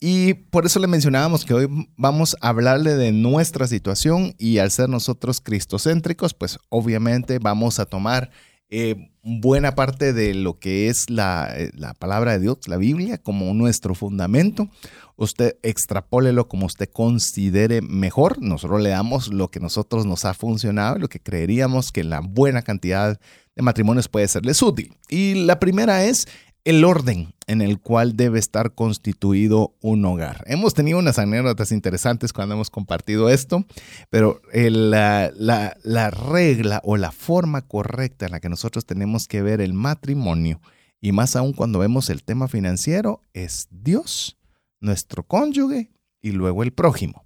Y 0.00 0.34
por 0.34 0.66
eso 0.66 0.78
le 0.80 0.86
mencionábamos 0.88 1.44
que 1.44 1.54
hoy 1.54 1.88
vamos 1.96 2.36
a 2.40 2.48
hablarle 2.48 2.94
de 2.94 3.12
nuestra 3.12 3.66
situación 3.66 4.34
y 4.38 4.58
al 4.58 4.70
ser 4.70 4.88
nosotros 4.88 5.40
cristocéntricos, 5.40 6.34
pues 6.34 6.58
obviamente 6.68 7.38
vamos 7.40 7.78
a 7.80 7.86
tomar 7.86 8.30
eh, 8.68 9.10
buena 9.22 9.74
parte 9.76 10.12
de 10.12 10.34
lo 10.34 10.58
que 10.58 10.88
es 10.88 11.08
la, 11.08 11.48
eh, 11.56 11.70
la, 11.74 11.94
palabra 11.94 12.32
de 12.32 12.40
Dios, 12.40 12.58
la 12.66 12.76
Biblia, 12.76 13.18
como 13.18 13.52
nuestro 13.54 13.94
fundamento. 13.94 14.68
Usted 15.16 15.56
extrapólelo 15.62 16.48
como 16.48 16.66
usted 16.66 16.88
considere 16.88 17.80
mejor. 17.80 18.42
Nosotros 18.42 18.82
le 18.82 18.90
damos 18.90 19.28
lo 19.28 19.48
que 19.48 19.60
nosotros 19.60 20.04
nos 20.04 20.24
ha 20.24 20.34
funcionado, 20.34 20.98
lo 20.98 21.08
que 21.08 21.20
creeríamos 21.20 21.92
que 21.92 22.04
la 22.04 22.20
buena 22.20 22.62
cantidad 22.62 23.20
de 23.54 23.62
matrimonios 23.62 24.08
puede 24.08 24.28
serles 24.28 24.60
útil. 24.62 24.94
Y 25.08 25.46
la 25.46 25.58
primera 25.58 26.04
es 26.04 26.26
el 26.66 26.84
orden 26.84 27.32
en 27.46 27.62
el 27.62 27.78
cual 27.78 28.16
debe 28.16 28.40
estar 28.40 28.74
constituido 28.74 29.76
un 29.80 30.04
hogar. 30.04 30.42
Hemos 30.48 30.74
tenido 30.74 30.98
unas 30.98 31.16
anécdotas 31.20 31.70
interesantes 31.70 32.32
cuando 32.32 32.56
hemos 32.56 32.70
compartido 32.70 33.30
esto, 33.30 33.64
pero 34.10 34.42
la, 34.52 35.30
la, 35.36 36.10
regla 36.10 36.82
o 36.84 36.96
la 36.96 37.12
forma 37.12 37.62
correcta 37.62 38.26
en 38.26 38.32
la 38.32 38.40
que 38.40 38.48
nosotros 38.48 38.84
tenemos 38.84 39.28
que 39.28 39.42
ver 39.42 39.60
el 39.60 39.74
matrimonio, 39.74 40.60
y 41.00 41.12
más 41.12 41.36
aún 41.36 41.52
cuando 41.52 41.78
vemos 41.78 42.10
el 42.10 42.24
tema 42.24 42.48
financiero, 42.48 43.20
es 43.32 43.68
Dios, 43.70 44.36
nuestro 44.80 45.22
cónyuge 45.22 45.92
y 46.20 46.32
luego 46.32 46.64
el 46.64 46.72
prójimo. 46.72 47.24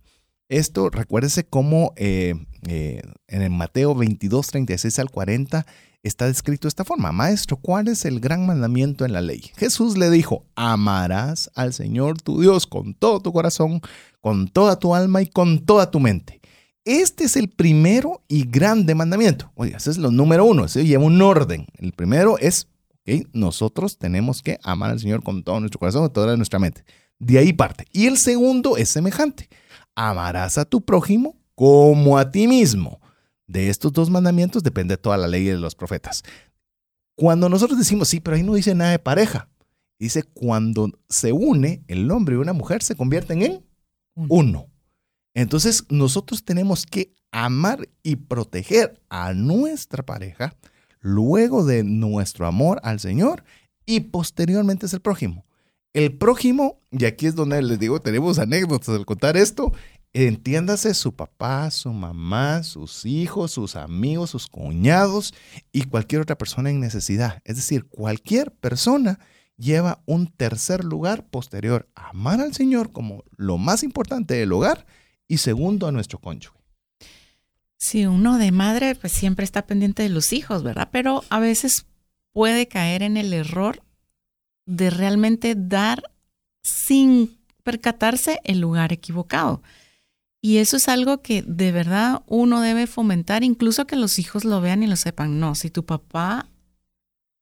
Esto, 0.51 0.91
recuérdese 0.91 1.45
cómo 1.45 1.95
eh, 1.97 2.35
eh, 2.67 3.03
en 3.29 3.43
el 3.43 3.51
Mateo 3.51 3.95
22, 3.95 4.47
36 4.49 4.99
al 4.99 5.11
40, 5.11 5.67
está 6.03 6.27
descrito 6.27 6.67
de 6.67 6.71
esta 6.71 6.85
forma. 6.85 7.13
Maestro, 7.13 7.57
¿cuál 7.57 7.89
es 7.89 8.05
el 8.05 8.21
gran 8.21 8.47
mandamiento 8.47 9.05
en 9.05 9.13
la 9.13 9.21
ley? 9.21 9.51
Jesús 9.57 9.97
le 9.97 10.11
dijo, 10.11 10.45
amarás 10.55 11.51
al 11.55 11.73
Señor 11.73 12.21
tu 12.21 12.41
Dios 12.41 12.67
con 12.67 12.95
todo 12.95 13.21
tu 13.21 13.33
corazón, 13.33 13.81
con 14.21 14.49
toda 14.49 14.79
tu 14.79 14.95
alma 14.95 15.23
y 15.23 15.27
con 15.27 15.65
toda 15.65 15.91
tu 15.91 16.01
mente. 16.01 16.41
Este 16.85 17.25
es 17.25 17.37
el 17.37 17.49
primero 17.49 18.23
y 18.27 18.45
grande 18.47 18.95
mandamiento. 18.95 19.53
Oye, 19.55 19.75
ese 19.77 19.91
es 19.91 19.99
lo 19.99 20.11
número 20.11 20.45
uno, 20.45 20.65
ese 20.65 20.87
lleva 20.87 21.05
un 21.05 21.21
orden. 21.21 21.67
El 21.77 21.93
primero 21.93 22.39
es, 22.39 22.69
ok, 23.03 23.27
nosotros 23.33 23.99
tenemos 23.99 24.43
que 24.43 24.59
amar 24.63 24.91
al 24.91 25.01
Señor 25.01 25.23
con 25.23 25.43
todo 25.43 25.61
nuestro 25.61 25.79
corazón, 25.79 26.03
con 26.03 26.13
toda 26.13 26.37
nuestra 26.37 26.59
mente. 26.59 26.85
De 27.19 27.39
ahí 27.39 27.53
parte. 27.53 27.85
Y 27.93 28.07
el 28.07 28.17
segundo 28.17 28.79
es 28.79 28.89
semejante. 28.89 29.51
Amarás 29.95 30.57
a 30.57 30.65
tu 30.65 30.81
prójimo 30.81 31.37
como 31.61 32.17
a 32.17 32.31
ti 32.31 32.49
mismo. 32.49 33.03
De 33.47 33.69
estos 33.69 33.93
dos 33.93 34.09
mandamientos 34.09 34.63
depende 34.63 34.97
toda 34.97 35.19
la 35.19 35.29
ley 35.29 35.45
de 35.45 35.59
los 35.59 35.75
profetas. 35.75 36.23
Cuando 37.15 37.51
nosotros 37.51 37.79
decimos, 37.79 38.09
sí, 38.09 38.19
pero 38.19 38.35
ahí 38.35 38.43
no 38.43 38.55
dice 38.55 38.75
nada 38.75 38.93
de 38.93 38.99
pareja, 38.99 39.51
dice 39.99 40.23
cuando 40.23 40.91
se 41.11 41.33
une 41.33 41.85
el 41.87 42.11
hombre 42.11 42.37
y 42.37 42.39
una 42.39 42.55
mujer 42.55 42.83
se 42.83 42.97
convierten 42.97 43.43
en 43.43 43.67
uno. 44.15 44.69
Entonces 45.35 45.85
nosotros 45.91 46.47
tenemos 46.47 46.87
que 46.87 47.13
amar 47.31 47.91
y 48.03 48.17
proteger 48.17 48.99
a 49.11 49.35
nuestra 49.35 50.03
pareja 50.03 50.57
luego 51.01 51.67
de 51.67 51.85
nuestro 51.85 52.47
amor 52.47 52.81
al 52.85 53.01
Señor 53.01 53.45
y 53.85 54.01
posteriormente 54.01 54.87
es 54.87 54.95
el 54.95 55.03
prójimo. 55.03 55.45
El 55.93 56.17
prójimo, 56.17 56.81
y 56.91 57.05
aquí 57.05 57.27
es 57.27 57.35
donde 57.35 57.61
les 57.61 57.79
digo, 57.79 58.01
tenemos 58.01 58.39
anécdotas 58.39 58.95
al 58.95 59.05
contar 59.05 59.37
esto, 59.37 59.73
Entiéndase 60.13 60.93
su 60.95 61.15
papá, 61.15 61.71
su 61.71 61.93
mamá, 61.93 62.65
sus 62.65 63.07
hijos, 63.07 63.53
sus 63.53 63.77
amigos, 63.77 64.31
sus 64.31 64.49
cuñados 64.49 65.33
y 65.71 65.83
cualquier 65.83 66.23
otra 66.23 66.37
persona 66.37 66.71
en 66.71 66.81
necesidad. 66.81 67.41
Es 67.45 67.57
decir, 67.57 67.85
cualquier 67.85 68.51
persona 68.53 69.21
lleva 69.57 70.03
un 70.07 70.27
tercer 70.27 70.85
lugar 70.85 71.27
posterior 71.29 71.89
a 71.95 72.09
amar 72.09 72.41
al 72.41 72.55
Señor 72.55 72.91
como 72.91 73.25
lo 73.37 73.57
más 73.57 73.85
importante 73.85 74.35
del 74.35 74.53
hogar 74.53 74.87
y 75.29 75.39
segundo 75.39 75.87
a 75.87 75.93
nuestro 75.93 76.19
cónyuge. 76.19 76.59
Sí, 77.79 78.05
uno 78.05 78.37
de 78.37 78.51
madre 78.51 78.95
pues 78.97 79.13
siempre 79.13 79.45
está 79.45 79.67
pendiente 79.67 80.03
de 80.03 80.09
los 80.09 80.33
hijos, 80.33 80.63
¿verdad? 80.63 80.89
Pero 80.91 81.23
a 81.31 81.39
veces 81.39 81.87
puede 82.33 82.67
caer 82.67 83.03
en 83.03 83.17
el 83.17 83.33
error 83.33 83.83
de 84.67 84.91
realmente 84.91 85.55
dar 85.57 86.03
sin 86.63 87.39
percatarse 87.63 88.41
el 88.45 88.61
lugar 88.61 88.93
equivocado. 88.93 89.63
Y 90.43 90.59
eso 90.59 90.79
es 90.79 90.89
algo 90.89 91.21
que 91.21 91.43
de 91.43 91.71
verdad 91.71 92.23
uno 92.27 92.61
debe 92.61 92.87
fomentar, 92.87 93.45
incluso 93.45 93.87
que 93.87 93.97
los 93.97 94.19
hijos 94.19 94.45
lo 94.45 94.61
vean 94.61 94.83
y 94.83 94.87
lo 94.87 94.97
sepan. 94.97 95.39
No, 95.39 95.55
si 95.55 95.71
tu 95.71 95.85
papá 95.85 96.49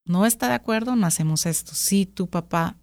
no 0.04 0.26
está 0.26 0.48
de 0.48 0.54
acuerdo, 0.54 0.96
no 0.96 1.06
hacemos 1.06 1.46
esto. 1.46 1.72
Si 1.74 2.06
tu 2.06 2.28
papá, 2.28 2.76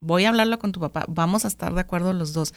voy 0.00 0.24
a 0.24 0.28
hablarlo 0.28 0.58
con 0.58 0.72
tu 0.72 0.80
papá, 0.80 1.06
vamos 1.08 1.44
a 1.44 1.48
estar 1.48 1.72
de 1.72 1.80
acuerdo 1.80 2.12
los 2.12 2.34
dos. 2.34 2.52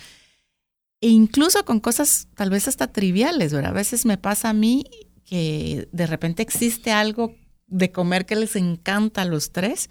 E 0.99 1.09
incluso 1.09 1.63
con 1.63 1.79
cosas 1.79 2.27
tal 2.35 2.49
vez 2.49 2.67
hasta 2.67 2.87
triviales, 2.87 3.53
¿verdad? 3.53 3.71
A 3.71 3.75
veces 3.75 4.05
me 4.05 4.17
pasa 4.17 4.49
a 4.49 4.53
mí 4.53 4.85
que 5.23 5.87
de 5.91 6.07
repente 6.07 6.43
existe 6.43 6.91
algo 6.91 7.35
de 7.67 7.91
comer 7.91 8.25
que 8.25 8.35
les 8.35 8.55
encanta 8.55 9.21
a 9.21 9.25
los 9.25 9.51
tres 9.51 9.89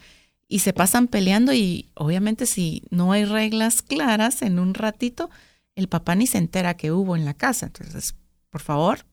y 0.48 0.60
se 0.60 0.72
pasan 0.72 1.08
peleando 1.08 1.52
y 1.52 1.90
obviamente 1.94 2.46
si 2.46 2.82
no 2.90 3.12
hay 3.12 3.24
reglas 3.24 3.82
claras 3.82 4.42
en 4.42 4.58
un 4.58 4.74
ratito, 4.74 5.30
el 5.76 5.88
papá 5.88 6.14
ni 6.14 6.26
se 6.26 6.38
entera 6.38 6.76
que 6.76 6.92
hubo 6.92 7.16
en 7.16 7.24
la 7.24 7.34
casa. 7.34 7.66
Entonces, 7.66 8.14
por 8.50 8.60
favor, 8.60 9.04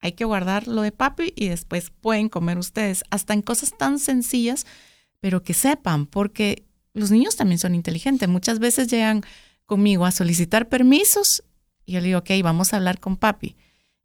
hay 0.00 0.12
que 0.12 0.24
guardar 0.24 0.66
lo 0.66 0.82
de 0.82 0.92
papi 0.92 1.32
y 1.36 1.48
después 1.48 1.90
pueden 1.90 2.28
comer 2.28 2.58
ustedes, 2.58 3.04
hasta 3.10 3.34
en 3.34 3.42
cosas 3.42 3.76
tan 3.76 3.98
sencillas, 3.98 4.66
pero 5.20 5.42
que 5.42 5.54
sepan, 5.54 6.06
porque 6.06 6.64
los 6.92 7.10
niños 7.10 7.36
también 7.36 7.58
son 7.58 7.74
inteligentes. 7.74 8.28
Muchas 8.28 8.58
veces 8.58 8.88
llegan 8.88 9.22
conmigo 9.64 10.04
a 10.04 10.10
solicitar 10.10 10.68
permisos 10.68 11.44
y 11.86 11.92
yo 11.92 12.00
le 12.00 12.08
digo, 12.08 12.18
ok, 12.18 12.30
vamos 12.42 12.72
a 12.72 12.76
hablar 12.76 13.00
con 13.00 13.16
papi. 13.16 13.56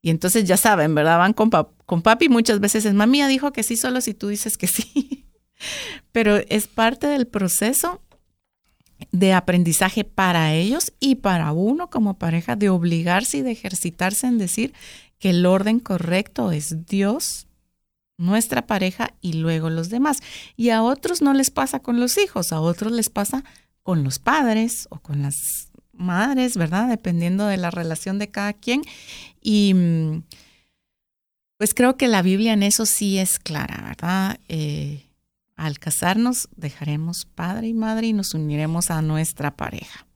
Y 0.02 0.10
entonces 0.10 0.46
ya 0.46 0.58
saben, 0.58 0.96
¿verdad? 0.96 1.18
Van 1.18 1.34
con, 1.34 1.50
con 1.86 2.02
papi 2.02 2.30
muchas 2.30 2.60
veces 2.60 2.86
es, 2.86 2.94
mami 2.94 3.24
dijo 3.24 3.52
que 3.52 3.64
sí 3.64 3.76
solo 3.76 4.00
si 4.02 4.14
tú 4.14 4.28
dices 4.28 4.58
que 4.58 4.68
sí. 4.68 5.26
Pero 6.12 6.38
es 6.38 6.68
parte 6.68 7.08
del 7.08 7.28
proceso 7.28 8.02
de 9.12 9.34
aprendizaje 9.34 10.04
para 10.04 10.54
ellos 10.54 10.94
y 11.00 11.16
para 11.16 11.52
uno 11.52 11.90
como 11.90 12.18
pareja 12.18 12.56
de 12.56 12.70
obligarse 12.70 13.38
y 13.38 13.42
de 13.42 13.52
ejercitarse 13.52 14.28
en 14.28 14.38
decir 14.38 14.74
que 15.20 15.32
el 15.32 15.46
orden 15.46 15.80
correcto 15.80 16.52
es 16.52 16.86
Dios, 16.86 17.48
nuestra 18.18 18.66
pareja 18.66 19.14
y 19.22 19.34
luego 19.34 19.70
los 19.70 19.90
demás. 19.90 20.20
Y 20.56 20.70
a 20.70 20.84
otros 20.84 21.22
no 21.22 21.34
les 21.34 21.52
pasa 21.52 21.80
con 21.80 22.00
los 22.00 22.18
hijos, 22.18 22.52
a 22.52 22.62
otros 22.62 22.92
les 22.92 23.10
pasa 23.10 23.44
con 23.84 24.04
los 24.04 24.20
padres 24.20 24.88
o 24.90 25.00
con 25.00 25.22
las 25.22 25.70
madres, 25.94 26.58
¿verdad? 26.58 26.90
Dependiendo 26.90 27.48
de 27.48 27.58
la 27.58 27.72
relación 27.72 28.20
de 28.20 28.30
cada 28.30 28.54
quien. 28.54 28.82
Y 29.42 29.74
mm, 29.74 30.24
pues 31.58 31.74
creo 31.74 31.98
que 31.98 32.08
la 32.08 32.22
Biblia 32.22 32.54
en 32.54 32.64
eso 32.64 32.86
sí 32.86 33.18
es 33.18 33.40
clara, 33.40 33.84
¿verdad? 33.88 34.40
Eh, 34.48 35.07
al 35.58 35.80
casarnos 35.80 36.48
dejaremos 36.56 37.26
padre 37.26 37.68
y 37.68 37.74
madre 37.74 38.08
y 38.08 38.14
nos 38.14 38.34
uniremos 38.34 38.90
a 38.92 39.02
nuestra 39.02 39.58
pareja. 39.58 40.08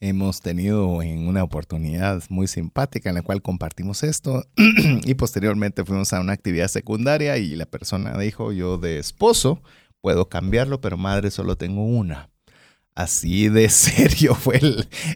Hemos 0.00 0.40
tenido 0.40 1.00
en 1.02 1.26
una 1.26 1.42
oportunidad 1.42 2.22
muy 2.28 2.48
simpática 2.48 3.08
en 3.08 3.14
la 3.14 3.22
cual 3.22 3.40
compartimos 3.40 4.02
esto 4.02 4.44
y 4.56 5.14
posteriormente 5.14 5.84
fuimos 5.84 6.12
a 6.12 6.20
una 6.20 6.32
actividad 6.32 6.68
secundaria 6.68 7.38
y 7.38 7.54
la 7.54 7.66
persona 7.66 8.18
dijo, 8.18 8.52
yo 8.52 8.76
de 8.76 8.98
esposo 8.98 9.62
puedo 10.00 10.28
cambiarlo, 10.28 10.80
pero 10.80 10.96
madre 10.96 11.30
solo 11.30 11.56
tengo 11.56 11.84
una. 11.84 12.30
Así 12.96 13.50
de 13.50 13.68
serio 13.68 14.34
fue 14.34 14.58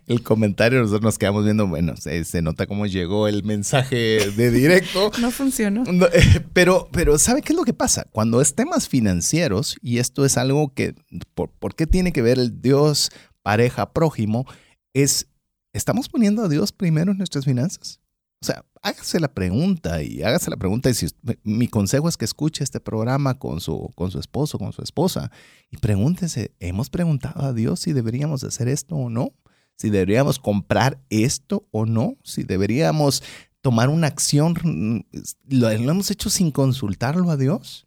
el, 0.07 0.23
comentario. 0.23 0.81
Nosotros 0.81 1.03
nos 1.03 1.19
quedamos 1.19 1.45
viendo, 1.45 1.67
bueno, 1.67 1.95
se, 1.97 2.43
nota 2.43 2.67
cómo 2.67 2.87
llegó 2.87 3.27
el 3.27 3.43
mensaje 3.43 4.31
de 4.31 4.51
directo. 4.51 5.11
no 5.21 5.31
funcionó. 5.31 5.85
Eh, 6.13 6.45
pero, 6.53 6.89
pero, 6.93 7.19
¿sabe 7.19 7.41
qué 7.41 7.55
es 7.55 7.57
lo 7.57 7.65
que 7.65 7.73
pasa? 7.73 8.07
Cuando 8.13 8.43
es 8.43 8.55
temas 8.55 8.87
financieros, 8.87 9.77
y 9.81 9.99
esto 9.99 10.27
es 10.27 10.37
algo 10.37 10.75
que, 10.75 10.95
por, 11.35 11.51
¿por 11.51 11.75
qué 11.75 11.87
tiene 11.87 12.13
que 12.13 12.21
ver 12.21 12.39
el 12.39 12.61
Dios, 12.61 13.11
pareja, 13.43 13.95
prójimo? 13.95 14.45
Es, 14.93 15.29
¿estamos 15.73 16.11
poniendo 16.11 16.45
a 16.45 16.49
Dios 16.49 16.73
primero 16.73 17.13
en 17.13 17.19
nuestras 17.19 17.47
finanzas? 17.47 17.99
O 18.43 18.47
sea, 18.47 18.63
hágase 18.83 19.21
la 19.21 19.29
pregunta 19.29 20.03
y 20.03 20.23
hágase 20.23 20.51
la 20.51 20.57
pregunta. 20.57 20.91
Y 20.91 20.95
si, 20.95 21.09
mi 21.43 21.69
consejo 21.69 22.09
es 22.09 22.17
que 22.17 22.25
escuche 22.25 22.65
este 22.65 22.81
programa 22.81 23.39
con 23.39 23.61
su, 23.61 23.91
con 23.95 24.11
su 24.11 24.19
esposo, 24.19 24.59
con 24.59 24.73
su 24.73 24.83
esposa 24.83 25.31
y 25.71 25.77
pregúntese, 25.77 26.53
¿hemos 26.61 26.91
preguntado 26.91 27.45
a 27.45 27.53
Dios 27.53 27.81
si 27.81 27.93
deberíamos 27.93 28.45
hacer 28.45 28.69
esto 28.69 28.97
o 28.97 29.11
no? 29.11 29.33
Si 29.77 29.91
deberíamos 29.91 30.39
comprar 30.39 31.01
esto 31.09 31.67
o 31.71 31.87
no? 31.87 32.17
Si 32.23 32.43
deberíamos 32.43 33.23
tomar 33.61 33.89
una 33.89 34.07
acción, 34.07 35.07
¿lo, 35.49 35.71
hemos 35.71 36.11
hecho 36.11 36.31
sin 36.31 36.51
consultarlo 36.51 37.31
a 37.31 37.37
Dios? 37.37 37.87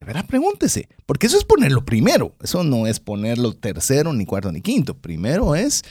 De 0.00 0.06
verdad, 0.06 0.26
pregúntese, 0.26 0.88
porque 1.04 1.26
eso 1.26 1.36
es 1.36 1.44
ponerlo 1.44 1.84
primero, 1.84 2.34
eso 2.40 2.64
no 2.64 2.86
es 2.86 3.00
ponerlo 3.00 3.52
tercero, 3.52 4.14
ni 4.14 4.24
cuarto, 4.24 4.50
ni 4.50 4.62
quinto. 4.62 4.96
Primero 4.96 5.54
es, 5.54 5.82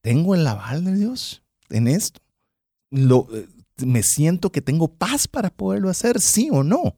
¿tengo 0.00 0.36
el 0.36 0.46
aval 0.46 0.84
de 0.84 0.94
Dios 0.94 1.42
en 1.68 1.88
esto? 1.88 2.22
lo, 2.92 3.26
eh, 3.32 3.48
me 3.78 4.02
siento 4.02 4.50
que 4.52 4.60
tengo 4.60 4.88
paz 4.88 5.28
para 5.28 5.50
poderlo 5.50 5.88
hacer, 5.88 6.20
sí 6.20 6.48
o 6.50 6.62
no. 6.62 6.96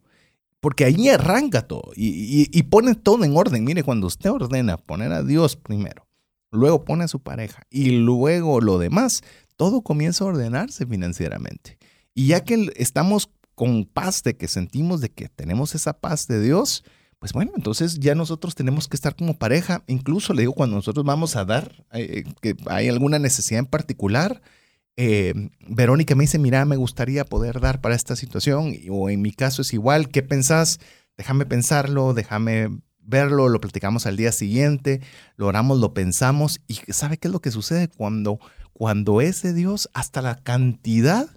Porque 0.61 0.85
ahí 0.85 1.09
arranca 1.09 1.67
todo 1.67 1.93
y, 1.95 2.49
y, 2.51 2.63
pone 2.63 2.95
todo 2.95 3.23
en 3.25 3.37
orden. 3.37 3.65
Mire, 3.65 3.83
cuando 3.83 4.07
usted 4.07 4.31
ordena 4.31 4.79
poner 4.79 5.13
a 5.13 5.23
Dios 5.23 5.57
primero, 5.57 6.07
luego 6.51 6.87
pone 6.87 7.05
a 7.05 7.09
su 7.09 7.21
pareja 7.21 7.67
y 7.69 7.91
luego 7.91 8.63
lo 8.63 8.79
demás, 8.79 9.21
todo 9.57 9.83
comienza 9.83 10.25
a 10.25 10.29
ordenarse 10.29 10.87
financieramente. 10.87 11.77
Y 12.15 12.29
ya 12.29 12.45
que 12.45 12.73
estamos 12.77 13.29
con 13.55 13.85
paz 13.85 14.23
de 14.23 14.37
que 14.37 14.49
sentimos 14.49 15.01
de 15.01 15.11
que 15.11 15.29
tenemos 15.29 15.75
esa 15.75 16.01
paz 16.01 16.27
de 16.27 16.41
Dios, 16.41 16.83
pues 17.19 17.33
bueno, 17.33 17.53
entonces 17.57 18.01
ya 18.01 18.15
nosotros 18.15 18.55
tenemos 18.55 18.89
que 18.89 18.97
estar 18.97 19.17
como 19.17 19.39
pareja. 19.39 19.83
Incluso 19.87 20.35
le 20.35 20.43
digo, 20.43 20.53
cuando 20.53 20.77
nosotros 20.77 21.05
vamos 21.05 21.37
a 21.37 21.45
dar, 21.45 21.85
eh, 21.93 22.25
que 22.41 22.57
hay 22.67 22.89
alguna 22.89 23.19
necesidad 23.19 23.61
en 23.61 23.67
particular, 23.67 24.43
eh, 24.96 25.35
Verónica 25.66 26.14
me 26.14 26.24
dice, 26.24 26.38
mira, 26.38 26.64
me 26.64 26.76
gustaría 26.76 27.24
poder 27.24 27.61
dar 27.61 27.80
para 27.80 27.94
esta 27.94 28.16
situación, 28.16 28.74
o 28.90 29.11
en 29.11 29.22
mi 29.22 29.33
caso 29.33 29.62
es 29.62 29.72
igual, 29.72 30.09
¿qué 30.09 30.22
pensás? 30.22 30.80
Déjame 31.16 31.46
pensarlo, 31.46 32.14
déjame 32.14 32.70
verlo, 32.98 33.48
lo 33.48 33.61
platicamos 33.61 34.07
al 34.07 34.16
día 34.16 34.33
siguiente, 34.33 35.00
lo 35.37 35.46
oramos, 35.46 35.78
lo 35.78 35.94
pensamos, 35.94 36.61
y 36.66 36.74
¿sabe 36.92 37.18
qué 37.18 37.28
es 37.28 37.33
lo 37.33 37.40
que 37.40 37.50
sucede 37.50 37.88
cuando, 37.88 38.38
cuando 38.72 39.20
es 39.20 39.42
de 39.42 39.52
Dios? 39.52 39.90
Hasta 39.94 40.22
la 40.22 40.37
cantidad 40.37 41.28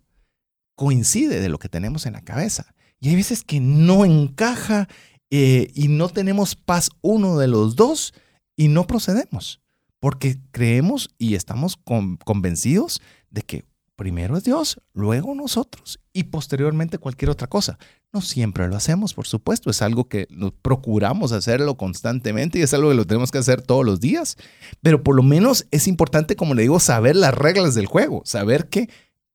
coincide 0.75 1.39
de 1.41 1.49
lo 1.49 1.59
que 1.59 1.69
tenemos 1.69 2.05
en 2.05 2.13
la 2.13 2.21
cabeza. 2.21 2.73
Y 2.99 3.09
hay 3.09 3.15
veces 3.15 3.43
que 3.43 3.59
no 3.59 4.05
encaja 4.05 4.87
eh, 5.29 5.71
y 5.73 5.87
no 5.87 6.09
tenemos 6.09 6.55
paz 6.55 6.89
uno 7.01 7.37
de 7.37 7.47
los 7.47 7.75
dos 7.75 8.13
y 8.55 8.69
no 8.69 8.87
procedemos, 8.87 9.61
porque 9.99 10.39
creemos 10.51 11.09
y 11.17 11.35
estamos 11.35 11.77
convencidos 12.23 13.01
de 13.38 13.43
que 13.43 13.65
primero 13.95 14.36
es 14.36 14.43
Dios, 14.43 14.82
luego 14.93 15.36
nosotros 15.36 16.00
y 16.12 16.23
posteriormente 16.23 16.97
cualquier 16.97 17.30
otra 17.30 17.47
cosa. 17.47 17.78
No 18.12 18.21
siempre 18.21 18.67
lo 18.67 18.76
hacemos, 18.76 19.13
por 19.13 19.28
supuesto, 19.28 19.69
es 19.69 19.84
algo 19.84 20.08
que 20.08 20.28
procuramos 20.63 21.32
hacerlo 21.34 21.78
constantemente 21.78 22.58
y 22.58 22.63
es 22.63 22.73
algo 22.73 22.89
que 22.89 22.95
lo 22.95 23.06
tenemos 23.06 23.32
que 23.32 23.38
hacer 23.38 23.62
todos 23.62 23.86
los 23.86 24.00
días, 24.00 24.38
pero 24.82 25.04
por 25.04 25.15
lo 25.15 25.21
menos 25.21 25.67
es 25.69 25.88
importante, 25.88 26.36
como 26.36 26.56
le 26.56 26.63
digo, 26.63 26.80
saber 26.80 27.15
las 27.15 27.34
reglas 27.34 27.76
del 27.76 27.86
juego, 27.86 28.23
saber 28.26 28.69
que 28.69 28.89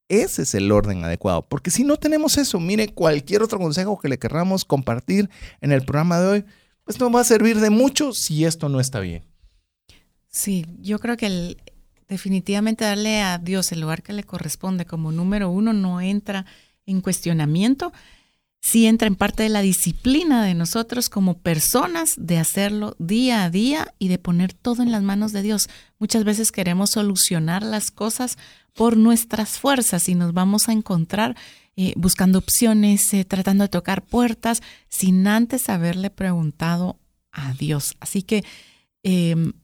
ese 0.09 0.43
es 0.43 0.55
el 0.55 0.71
orden 0.73 1.05
adecuado, 1.05 1.47
porque 1.49 1.71
si 1.71 1.85
no 1.85 1.97
tenemos 1.97 2.37
eso, 2.39 2.59
mire, 2.59 2.89
cualquier 2.89 3.43
otro 3.43 3.59
consejo 3.59 3.99
que 4.01 4.09
le 4.09 4.19
querramos 4.19 4.65
compartir 4.65 5.31
en 5.61 5.71
el 5.71 5.83
programa 5.85 6.21
de 6.21 6.27
hoy, 6.27 6.45
pues 6.85 6.99
no 6.99 7.11
va 7.11 7.21
a 7.21 7.25
servir 7.25 7.61
de 7.61 7.71
mucho 7.71 8.13
si 8.13 8.45
esto 8.45 8.69
no 8.69 8.81
está 8.81 8.99
bien. 8.99 9.25
Sí, 10.29 10.67
yo 10.81 10.99
creo 10.99 11.17
que 11.17 11.27
el, 11.27 11.57
definitivamente 12.13 12.85
darle 12.85 13.23
a 13.23 13.39
Dios 13.39 13.73
el 13.73 13.81
lugar 13.81 14.03
que 14.03 14.13
le 14.13 14.23
corresponde 14.23 14.85
como 14.85 15.13
número 15.13 15.51
uno 15.51 15.73
no 15.73 16.01
entra 16.01 16.45
en 16.85 17.01
cuestionamiento, 17.01 17.93
sí 18.61 18.87
entra 18.87 19.09
en 19.09 19.17
parte 19.17 19.43
de 19.43 19.49
la 19.49 19.63
disciplina 19.63 20.45
de 20.45 20.55
nosotros 20.55 21.09
como 21.09 21.39
personas 21.39 22.15
de 22.19 22.39
hacerlo 22.39 22.95
día 22.99 23.45
a 23.45 23.51
día 23.51 23.95
y 23.99 24.09
de 24.09 24.19
poner 24.19 24.53
todo 24.53 24.83
en 24.83 24.93
las 24.93 25.03
manos 25.03 25.33
de 25.33 25.43
Dios. 25.43 25.71
Muchas 25.99 26.25
veces 26.25 26.53
queremos 26.53 26.91
solucionar 26.91 27.63
las 27.63 27.91
cosas 27.91 28.37
por 28.75 28.97
nuestras 28.97 29.59
fuerzas 29.59 30.09
y 30.09 30.15
nos 30.15 30.35
vamos 30.35 30.69
a 30.69 30.73
encontrar 30.73 31.35
eh, 31.77 31.95
buscando 31.97 32.39
opciones, 32.39 33.15
eh, 33.15 33.25
tratando 33.25 33.65
de 33.65 33.69
tocar 33.69 34.03
puertas, 34.05 34.63
sin 34.89 35.27
antes 35.27 35.71
haberle 35.71 36.11
preguntado 36.11 36.99
a 37.33 37.55
Dios. 37.55 37.97
Así 38.01 38.23
que 38.23 38.45
em, 39.03 39.55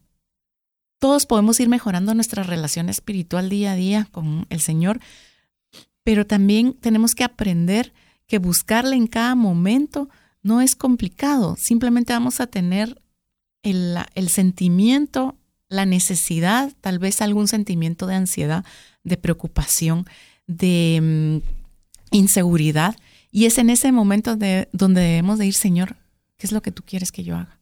todos 0.99 1.25
podemos 1.25 1.59
ir 1.59 1.69
mejorando 1.69 2.13
nuestra 2.13 2.43
relación 2.43 2.89
espiritual 2.89 3.49
día 3.49 3.71
a 3.71 3.75
día 3.75 4.07
con 4.11 4.45
el 4.49 4.59
Señor, 4.59 4.99
pero 6.03 6.27
también 6.27 6.73
tenemos 6.73 7.15
que 7.15 7.23
aprender 7.23 7.93
que 8.27 8.37
buscarle 8.37 8.95
en 8.95 9.07
cada 9.07 9.35
momento 9.35 10.09
no 10.43 10.61
es 10.61 10.75
complicado, 10.75 11.55
simplemente 11.57 12.13
vamos 12.13 12.39
a 12.39 12.47
tener 12.47 13.01
el, 13.63 14.29
sentimiento, 14.29 15.35
la 15.67 15.85
necesidad, 15.85 16.71
tal 16.81 16.99
vez 16.99 17.21
algún 17.21 17.47
sentimiento 17.47 18.07
de 18.07 18.15
ansiedad, 18.15 18.65
de 19.03 19.17
preocupación, 19.17 20.05
de 20.47 21.41
mm, 21.41 22.15
inseguridad, 22.15 22.95
y 23.31 23.45
es 23.45 23.57
en 23.57 23.69
ese 23.69 23.91
momento 23.91 24.35
de, 24.35 24.69
donde 24.71 25.01
debemos 25.01 25.39
de 25.39 25.47
ir, 25.47 25.53
Señor, 25.53 25.97
¿qué 26.37 26.47
es 26.47 26.51
lo 26.51 26.61
que 26.61 26.71
tú 26.71 26.83
quieres 26.83 27.11
que 27.11 27.23
yo 27.23 27.35
haga? 27.35 27.59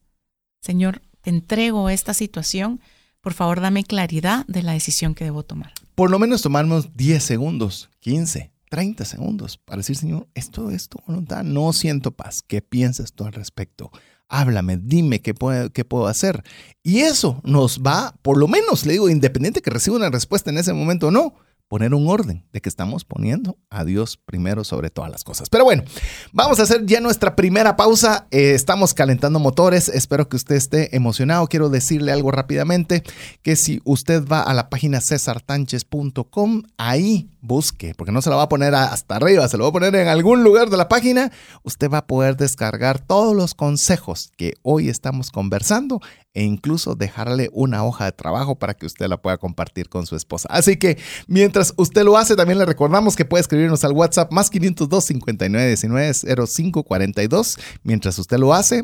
Señor, 0.62 1.02
te 1.22 1.30
entrego 1.30 1.90
esta 1.90 2.14
situación, 2.14 2.80
por 3.28 3.34
favor, 3.34 3.60
dame 3.60 3.84
claridad 3.84 4.46
de 4.48 4.64
la 4.64 4.72
decisión 4.72 5.14
que 5.14 5.26
debo 5.26 5.44
tomar. 5.44 5.74
Por 5.96 6.10
lo 6.10 6.18
menos 6.18 6.42
tomarnos 6.42 6.96
10 6.96 7.22
segundos, 7.22 7.90
15, 8.00 8.54
30 8.70 9.04
segundos 9.04 9.58
para 9.58 9.80
decir, 9.80 9.98
Señor, 9.98 10.30
esto 10.34 10.72
es 10.72 10.88
tu 10.88 10.98
voluntad, 11.06 11.44
no 11.44 11.74
siento 11.74 12.12
paz. 12.12 12.42
¿Qué 12.42 12.62
piensas 12.62 13.12
tú 13.12 13.26
al 13.26 13.34
respecto? 13.34 13.92
Háblame, 14.30 14.78
dime 14.78 15.22
qué 15.22 15.34
puedo, 15.34 15.74
qué 15.74 15.84
puedo 15.84 16.08
hacer. 16.08 16.42
Y 16.84 17.00
eso 17.00 17.42
nos 17.44 17.82
va, 17.82 18.16
por 18.22 18.38
lo 18.38 18.48
menos, 18.48 18.86
le 18.86 18.94
digo, 18.94 19.10
independiente 19.10 19.62
que 19.62 19.72
reciba 19.72 19.98
una 19.98 20.10
respuesta 20.10 20.50
en 20.50 20.60
ese 20.60 20.72
momento 20.72 21.08
o 21.08 21.12
no, 21.12 21.34
poner 21.68 21.94
un 21.94 22.08
orden 22.08 22.46
de 22.54 22.62
que 22.62 22.70
estamos 22.70 23.06
poniendo 23.06 23.58
a 23.70 23.84
Dios 23.84 24.18
primero 24.18 24.64
sobre 24.64 24.90
todas 24.90 25.12
las 25.12 25.24
cosas. 25.24 25.50
Pero 25.50 25.64
bueno, 25.64 25.84
vamos 26.32 26.60
a 26.60 26.64
hacer 26.64 26.86
ya 26.86 27.02
nuestra 27.02 27.36
primera 27.36 27.76
pausa. 27.76 28.28
Eh, 28.32 28.54
estamos 28.54 28.94
calentando 28.94 29.40
motores. 29.40 29.90
Espero 29.90 30.30
que 30.30 30.38
usted 30.38 30.56
esté 30.56 30.96
emocionado. 30.96 31.48
Quiero 31.48 31.70
decirle 31.70 32.12
algo 32.12 32.32
rápidamente, 32.32 33.04
que 33.42 33.56
si 33.56 33.82
usted 33.84 34.26
va 34.26 34.42
a 34.42 34.54
la 34.54 34.70
página 34.70 35.02
cesartanches.com, 35.02 36.64
ahí 36.78 37.30
busque, 37.48 37.94
porque 37.96 38.12
no 38.12 38.22
se 38.22 38.30
la 38.30 38.36
va 38.36 38.44
a 38.44 38.50
poner 38.50 38.76
hasta 38.76 39.16
arriba, 39.16 39.48
se 39.48 39.58
lo 39.58 39.64
va 39.64 39.70
a 39.70 39.74
poner 39.74 39.96
en 39.96 40.08
algún 40.08 40.44
lugar 40.44 40.70
de 40.70 40.78
la 40.78 40.90
página. 40.90 41.32
Usted 41.64 41.90
va 41.90 42.00
a 42.00 42.08
poder 42.08 42.38
descargar 42.38 43.00
todos 43.00 43.36
los 43.36 43.56
consejos 43.56 44.32
que 44.38 44.54
hoy 44.62 44.90
estamos 44.90 45.32
conversando 45.32 46.02
e 46.34 46.44
incluso 46.44 46.94
dejarle 46.94 47.50
una 47.52 47.84
hoja 47.84 48.06
de 48.06 48.12
trabajo 48.12 48.60
para 48.60 48.76
que 48.76 48.86
usted 48.86 49.08
la 49.08 49.18
pueda 49.18 49.38
compartir 49.38 49.90
con 49.90 50.06
su 50.06 50.16
esposa. 50.16 50.48
Así 50.52 50.78
que 50.78 51.00
mientras 51.28 51.74
usted 51.78 52.04
lo 52.04 52.18
hace, 52.18 52.36
también 52.36 52.60
le 52.60 52.66
recordamos 52.66 53.16
que 53.16 53.26
puede 53.26 53.42
escribirnos 53.42 53.84
al 53.84 53.94
WhatsApp 53.94 54.32
más 54.32 54.52
502 54.52 55.04
59 55.04 55.68
19 55.68 56.14
05 56.46 56.84
42. 56.84 57.58
Mientras 57.84 58.20
usted 58.20 58.38
lo 58.38 58.54
hace, 58.54 58.84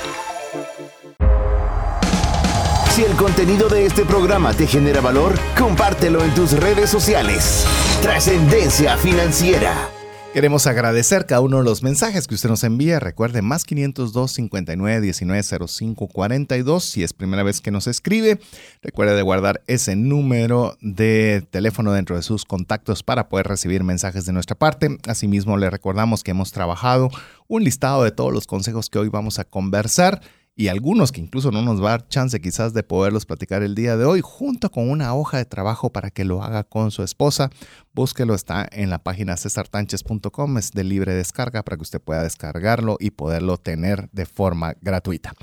contenido 3.21 3.69
de 3.69 3.85
este 3.85 4.03
programa 4.03 4.51
te 4.51 4.65
genera 4.65 4.99
valor, 4.99 5.37
compártelo 5.55 6.23
en 6.23 6.33
tus 6.33 6.53
redes 6.53 6.89
sociales. 6.89 7.67
Trascendencia 8.01 8.97
financiera. 8.97 9.89
Queremos 10.33 10.65
agradecer 10.65 11.27
cada 11.27 11.41
uno 11.41 11.57
de 11.57 11.63
los 11.63 11.83
mensajes 11.83 12.25
que 12.25 12.33
usted 12.33 12.49
nos 12.49 12.63
envía. 12.63 12.99
Recuerde, 12.99 13.43
más 13.43 13.63
502 13.63 14.31
59 14.31 15.01
19 15.01 15.43
05 15.67 16.07
42. 16.07 16.83
Si 16.83 17.03
es 17.03 17.13
primera 17.13 17.43
vez 17.43 17.61
que 17.61 17.69
nos 17.69 17.85
escribe, 17.85 18.39
recuerde 18.81 19.13
de 19.13 19.21
guardar 19.21 19.61
ese 19.67 19.95
número 19.95 20.75
de 20.81 21.45
teléfono 21.51 21.91
dentro 21.91 22.15
de 22.15 22.23
sus 22.23 22.43
contactos 22.45 23.03
para 23.03 23.29
poder 23.29 23.47
recibir 23.47 23.83
mensajes 23.83 24.25
de 24.25 24.33
nuestra 24.33 24.57
parte. 24.57 24.97
Asimismo, 25.05 25.57
le 25.57 25.69
recordamos 25.69 26.23
que 26.23 26.31
hemos 26.31 26.51
trabajado 26.53 27.11
un 27.47 27.63
listado 27.63 28.03
de 28.03 28.11
todos 28.11 28.33
los 28.33 28.47
consejos 28.47 28.89
que 28.89 28.97
hoy 28.97 29.09
vamos 29.09 29.37
a 29.37 29.43
conversar 29.43 30.21
y 30.55 30.67
algunos 30.67 31.11
que 31.11 31.21
incluso 31.21 31.51
no 31.51 31.61
nos 31.61 31.81
va 31.81 31.87
a 31.87 31.97
dar 31.97 32.07
chance 32.07 32.39
quizás 32.41 32.73
de 32.73 32.83
poderlos 32.83 33.25
platicar 33.25 33.63
el 33.63 33.73
día 33.73 33.97
de 33.97 34.05
hoy, 34.05 34.21
junto 34.21 34.69
con 34.69 34.89
una 34.89 35.13
hoja 35.15 35.37
de 35.37 35.45
trabajo 35.45 35.91
para 35.91 36.11
que 36.11 36.25
lo 36.25 36.43
haga 36.43 36.63
con 36.63 36.91
su 36.91 37.03
esposa. 37.03 37.49
Búsquelo, 37.93 38.33
está 38.35 38.69
en 38.71 38.89
la 38.89 39.03
página 39.03 39.35
cesartanches.com, 39.35 40.57
es 40.57 40.71
de 40.71 40.85
libre 40.85 41.13
descarga 41.13 41.61
para 41.61 41.75
que 41.75 41.83
usted 41.83 41.99
pueda 41.99 42.23
descargarlo 42.23 42.95
y 43.01 43.11
poderlo 43.11 43.57
tener 43.57 44.09
de 44.13 44.25
forma 44.25 44.75
gratuita. 44.79 45.33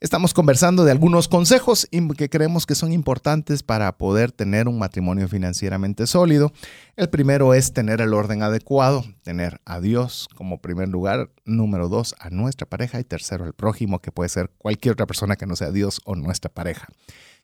Estamos 0.00 0.32
conversando 0.32 0.84
de 0.84 0.92
algunos 0.92 1.28
consejos 1.28 1.86
que 2.16 2.30
creemos 2.30 2.64
que 2.64 2.74
son 2.74 2.92
importantes 2.92 3.62
para 3.62 3.98
poder 3.98 4.32
tener 4.32 4.66
un 4.66 4.78
matrimonio 4.78 5.28
financieramente 5.28 6.06
sólido. 6.06 6.52
El 6.96 7.10
primero 7.10 7.52
es 7.52 7.74
tener 7.74 8.00
el 8.00 8.14
orden 8.14 8.42
adecuado, 8.42 9.04
tener 9.22 9.60
a 9.66 9.78
Dios 9.80 10.26
como 10.34 10.62
primer 10.62 10.88
lugar, 10.88 11.30
número 11.44 11.90
dos 11.90 12.14
a 12.18 12.30
nuestra 12.30 12.66
pareja 12.66 12.98
y 12.98 13.04
tercero 13.04 13.44
el 13.44 13.52
prójimo, 13.52 13.98
que 14.00 14.10
puede 14.10 14.30
ser 14.30 14.50
cualquier 14.56 14.92
otra 14.92 15.06
persona 15.06 15.36
que 15.36 15.44
no 15.44 15.54
sea 15.54 15.70
Dios 15.70 16.00
o 16.06 16.14
nuestra 16.14 16.50
pareja 16.50 16.88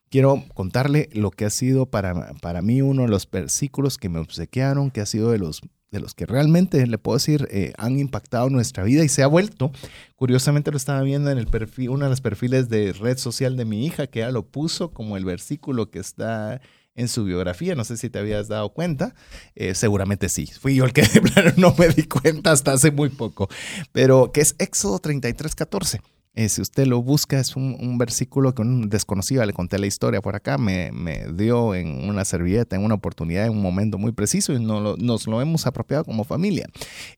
quiero 0.09 0.43
contarle 0.53 1.09
lo 1.13 1.31
que 1.31 1.45
ha 1.45 1.49
sido 1.49 1.85
para, 1.85 2.33
para 2.41 2.61
mí 2.61 2.81
uno 2.81 3.03
de 3.03 3.09
los 3.09 3.29
versículos 3.29 3.97
que 3.97 4.09
me 4.09 4.19
obsequiaron, 4.19 4.91
que 4.91 5.01
ha 5.01 5.05
sido 5.05 5.31
de 5.31 5.39
los, 5.39 5.61
de 5.91 5.99
los 5.99 6.13
que 6.13 6.25
realmente, 6.25 6.85
le 6.85 6.97
puedo 6.97 7.17
decir, 7.17 7.47
eh, 7.51 7.73
han 7.77 7.99
impactado 7.99 8.49
nuestra 8.49 8.83
vida 8.83 9.03
y 9.03 9.09
se 9.09 9.23
ha 9.23 9.27
vuelto. 9.27 9.71
Curiosamente 10.15 10.71
lo 10.71 10.77
estaba 10.77 11.01
viendo 11.01 11.31
en 11.31 11.37
el 11.37 11.47
perfil, 11.47 11.89
uno 11.89 12.05
de 12.05 12.09
los 12.09 12.21
perfiles 12.21 12.69
de 12.69 12.93
red 12.93 13.17
social 13.17 13.55
de 13.55 13.65
mi 13.65 13.85
hija, 13.85 14.07
que 14.07 14.19
ya 14.19 14.31
lo 14.31 14.43
puso 14.43 14.91
como 14.91 15.17
el 15.17 15.25
versículo 15.25 15.89
que 15.89 15.99
está 15.99 16.61
en 16.97 17.07
su 17.07 17.23
biografía. 17.23 17.75
No 17.75 17.85
sé 17.85 17.95
si 17.95 18.09
te 18.09 18.19
habías 18.19 18.49
dado 18.49 18.73
cuenta. 18.73 19.15
Eh, 19.55 19.75
seguramente 19.75 20.27
sí. 20.27 20.47
Fui 20.47 20.75
yo 20.75 20.83
el 20.83 20.91
que 20.91 21.03
no 21.57 21.73
me 21.77 21.87
di 21.89 22.03
cuenta 22.03 22.51
hasta 22.51 22.73
hace 22.73 22.91
muy 22.91 23.09
poco. 23.09 23.47
Pero 23.93 24.31
que 24.33 24.41
es 24.41 24.55
Éxodo 24.57 24.99
33, 24.99 25.55
14. 25.55 26.01
Eh, 26.37 26.49
si 26.49 26.61
usted 26.61 26.85
lo 26.85 27.01
busca, 27.01 27.39
es 27.39 27.55
un, 27.55 27.97
versículo 27.97 28.53
que 28.53 28.61
un 28.61 28.89
desconocido, 28.89 29.43
le 29.43 29.53
conté 29.53 29.79
la 29.79 29.87
historia 29.87 30.21
por 30.21 30.35
acá, 30.35 30.59
me, 30.59 30.91
dio 31.33 31.73
en 31.73 32.07
una 32.07 32.25
servilleta, 32.25 32.75
en 32.75 32.83
una 32.83 32.93
oportunidad, 32.93 33.47
en 33.47 33.53
un 33.53 33.61
momento 33.63 33.97
muy 33.97 34.11
preciso 34.11 34.53
y 34.53 34.59
nos 34.59 35.25
lo 35.25 35.41
hemos 35.41 35.65
apropiado 35.65 36.05
como 36.05 36.25
familia. 36.25 36.69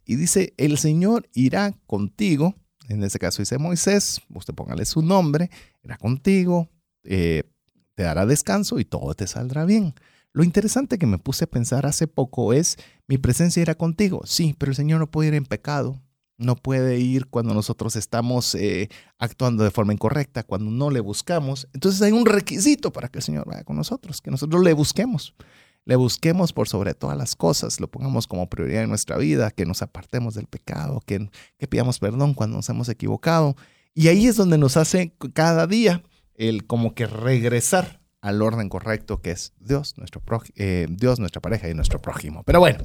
Y 0.05 0.15
dice, 0.15 0.53
el 0.55 0.77
Señor 0.77 1.27
irá 1.33 1.73
contigo, 1.85 2.55
en 2.87 3.03
este 3.03 3.19
caso 3.19 3.41
dice 3.41 3.57
Moisés, 3.57 4.21
usted 4.33 4.53
póngale 4.53 4.85
su 4.85 5.01
nombre, 5.01 5.49
irá 5.83 5.97
contigo, 5.97 6.69
eh, 7.03 7.43
te 7.95 8.03
dará 8.03 8.25
descanso 8.25 8.79
y 8.79 8.85
todo 8.85 9.15
te 9.15 9.27
saldrá 9.27 9.65
bien. 9.65 9.95
Lo 10.31 10.45
interesante 10.45 10.97
que 10.97 11.07
me 11.07 11.17
puse 11.17 11.43
a 11.43 11.47
pensar 11.47 11.85
hace 11.85 12.07
poco 12.07 12.53
es, 12.53 12.77
mi 13.05 13.17
presencia 13.17 13.61
irá 13.61 13.75
contigo, 13.75 14.21
sí, 14.23 14.55
pero 14.57 14.71
el 14.71 14.77
Señor 14.77 15.01
no 15.01 15.11
puede 15.11 15.27
ir 15.27 15.33
en 15.33 15.43
pecado, 15.43 15.99
no 16.39 16.55
puede 16.55 16.99
ir 16.99 17.27
cuando 17.27 17.53
nosotros 17.53 17.95
estamos 17.95 18.55
eh, 18.55 18.89
actuando 19.19 19.63
de 19.63 19.71
forma 19.71 19.93
incorrecta, 19.93 20.43
cuando 20.43 20.71
no 20.71 20.89
le 20.89 21.01
buscamos. 21.01 21.67
Entonces 21.73 22.01
hay 22.01 22.13
un 22.13 22.25
requisito 22.25 22.91
para 22.91 23.09
que 23.09 23.19
el 23.19 23.23
Señor 23.23 23.45
vaya 23.45 23.63
con 23.63 23.75
nosotros, 23.75 24.21
que 24.21 24.31
nosotros 24.31 24.63
le 24.63 24.73
busquemos. 24.73 25.35
Le 25.85 25.95
busquemos 25.95 26.53
por 26.53 26.67
sobre 26.67 26.93
todas 26.93 27.17
las 27.17 27.35
cosas, 27.35 27.79
lo 27.79 27.87
pongamos 27.89 28.27
como 28.27 28.49
prioridad 28.49 28.83
en 28.83 28.89
nuestra 28.89 29.17
vida, 29.17 29.51
que 29.51 29.65
nos 29.65 29.81
apartemos 29.81 30.35
del 30.35 30.47
pecado, 30.47 31.01
que, 31.05 31.29
que 31.57 31.67
pidamos 31.67 31.99
perdón 31.99 32.33
cuando 32.33 32.57
nos 32.57 32.69
hemos 32.69 32.89
equivocado. 32.89 33.55
Y 33.93 34.07
ahí 34.07 34.27
es 34.27 34.35
donde 34.35 34.57
nos 34.57 34.77
hace 34.77 35.13
cada 35.33 35.67
día 35.67 36.03
el 36.35 36.65
como 36.65 36.93
que 36.95 37.05
regresar 37.05 37.98
al 38.21 38.41
orden 38.41 38.69
correcto 38.69 39.21
que 39.21 39.31
es 39.31 39.53
Dios, 39.59 39.95
nuestro 39.97 40.21
eh, 40.55 40.87
Dios, 40.89 41.19
nuestra 41.19 41.41
pareja 41.41 41.69
y 41.69 41.73
nuestro 41.73 42.01
prójimo. 42.01 42.43
Pero 42.43 42.59
bueno, 42.59 42.79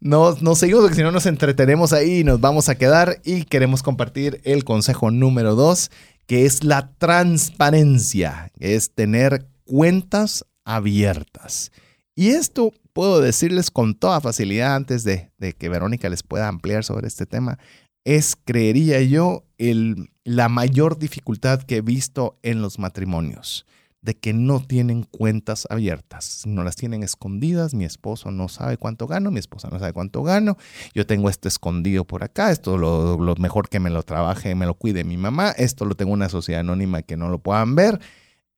no, 0.00 0.36
no 0.40 0.54
seguimos 0.54 0.82
porque 0.82 0.96
si 0.96 1.02
no 1.02 1.12
nos 1.12 1.26
entretenemos 1.26 1.92
ahí 1.92 2.20
y 2.20 2.24
nos 2.24 2.40
vamos 2.40 2.68
a 2.68 2.76
quedar 2.76 3.20
y 3.24 3.44
queremos 3.44 3.82
compartir 3.82 4.40
el 4.44 4.64
consejo 4.64 5.10
número 5.10 5.54
dos, 5.54 5.90
que 6.26 6.46
es 6.46 6.64
la 6.64 6.92
transparencia, 6.98 8.50
es 8.58 8.94
tener 8.94 9.46
cuentas 9.64 10.46
abiertas. 10.64 11.72
Y 12.14 12.30
esto 12.30 12.72
puedo 12.92 13.20
decirles 13.20 13.70
con 13.70 13.94
toda 13.94 14.20
facilidad 14.20 14.74
antes 14.74 15.04
de, 15.04 15.30
de 15.38 15.52
que 15.52 15.68
Verónica 15.68 16.08
les 16.08 16.22
pueda 16.22 16.48
ampliar 16.48 16.84
sobre 16.84 17.06
este 17.06 17.26
tema, 17.26 17.58
es, 18.04 18.36
creería 18.44 19.00
yo, 19.02 19.44
el, 19.58 20.10
la 20.24 20.48
mayor 20.48 20.98
dificultad 20.98 21.62
que 21.62 21.76
he 21.76 21.80
visto 21.82 22.38
en 22.42 22.62
los 22.62 22.78
matrimonios 22.78 23.66
de 24.02 24.16
que 24.16 24.32
no 24.32 24.60
tienen 24.60 25.02
cuentas 25.02 25.66
abiertas, 25.70 26.44
no 26.46 26.64
las 26.64 26.76
tienen 26.76 27.02
escondidas, 27.02 27.74
mi 27.74 27.84
esposo 27.84 28.30
no 28.30 28.48
sabe 28.48 28.78
cuánto 28.78 29.06
gano, 29.06 29.30
mi 29.30 29.38
esposa 29.38 29.68
no 29.70 29.78
sabe 29.78 29.92
cuánto 29.92 30.22
gano, 30.22 30.56
yo 30.94 31.06
tengo 31.06 31.28
esto 31.28 31.48
escondido 31.48 32.06
por 32.06 32.24
acá, 32.24 32.50
esto 32.50 32.78
lo, 32.78 33.18
lo 33.18 33.36
mejor 33.36 33.68
que 33.68 33.80
me 33.80 33.90
lo 33.90 34.02
trabaje, 34.02 34.54
me 34.54 34.66
lo 34.66 34.74
cuide 34.74 35.04
mi 35.04 35.16
mamá, 35.16 35.50
esto 35.50 35.84
lo 35.84 35.94
tengo 35.94 36.12
en 36.12 36.20
una 36.20 36.28
sociedad 36.28 36.60
anónima 36.60 37.02
que 37.02 37.16
no 37.16 37.28
lo 37.28 37.38
puedan 37.40 37.74
ver. 37.74 38.00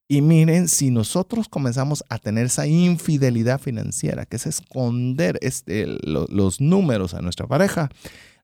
Y 0.08 0.20
miren, 0.20 0.68
si 0.68 0.90
nosotros 0.90 1.48
comenzamos 1.48 2.04
a 2.10 2.18
tener 2.18 2.46
esa 2.46 2.66
infidelidad 2.66 3.58
financiera, 3.58 4.26
que 4.26 4.36
es 4.36 4.46
esconder 4.46 5.38
este, 5.40 5.86
los 5.86 6.60
números 6.60 7.14
a 7.14 7.22
nuestra 7.22 7.46
pareja, 7.46 7.88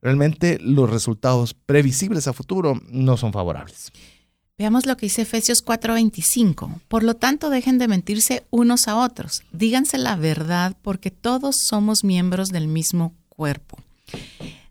realmente 0.01 0.59
los 0.63 0.89
resultados 0.89 1.55
previsibles 1.55 2.27
a 2.27 2.33
futuro 2.33 2.81
no 2.91 3.17
son 3.17 3.33
favorables. 3.33 3.93
Veamos 4.59 4.87
lo 4.87 4.97
que 4.97 5.07
dice 5.07 5.23
Efesios 5.23 5.63
4:25. 5.65 6.81
Por 6.89 7.05
lo 7.05 7.15
tanto, 7.15 7.49
dejen 7.49 7.79
de 7.79 7.87
mentirse 7.87 8.45
unos 8.51 8.89
a 8.89 8.97
otros. 8.97 9.43
Díganse 9.53 9.99
la 9.99 10.17
verdad 10.17 10.77
porque 10.83 11.13
todos 11.13 11.57
somos 11.69 12.03
miembros 12.03 12.49
del 12.49 12.67
mismo 12.67 13.15
cuerpo. 13.29 13.79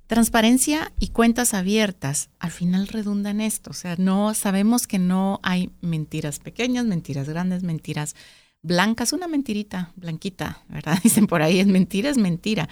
Transparencia 0.08 0.92
y 1.00 1.08
cuentas 1.10 1.54
abiertas 1.54 2.30
al 2.40 2.52
final 2.52 2.90
redundan 2.90 3.40
esto. 3.40 3.72
O 3.72 3.74
sea, 3.74 3.96
no 3.98 4.34
sabemos 4.34 4.88
que 4.88 5.00
no 5.00 5.40
hay 5.42 5.72
mentiras 5.80 6.40
pequeñas, 6.40 6.86
mentiras 6.86 7.30
grandes, 7.30 7.64
mentiras 7.64 8.14
blancas. 8.62 9.14
Una 9.14 9.30
mentirita, 9.30 9.94
blanquita, 9.96 10.64
¿verdad? 10.68 11.00
Dicen 11.04 11.28
por 11.28 11.42
ahí, 11.42 11.62
es 11.62 11.68
mentira, 11.68 12.10
es 12.10 12.18
mentira. 12.18 12.68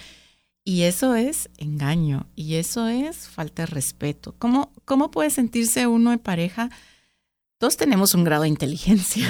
Y 0.66 0.82
eso 0.82 1.16
es 1.16 1.50
engaño 1.58 2.28
y 2.36 2.56
eso 2.56 2.90
es 2.90 3.30
falta 3.30 3.62
de 3.62 3.68
respeto. 3.68 4.36
¿Cómo, 4.38 4.74
cómo 4.84 5.12
puede 5.12 5.30
sentirse 5.30 5.88
uno 5.88 6.12
en 6.12 6.20
pareja? 6.20 6.72
Todos 7.58 7.78
tenemos 7.78 8.14
un 8.14 8.24
grado 8.24 8.44
de 8.44 8.50
inteligencia. 8.50 9.28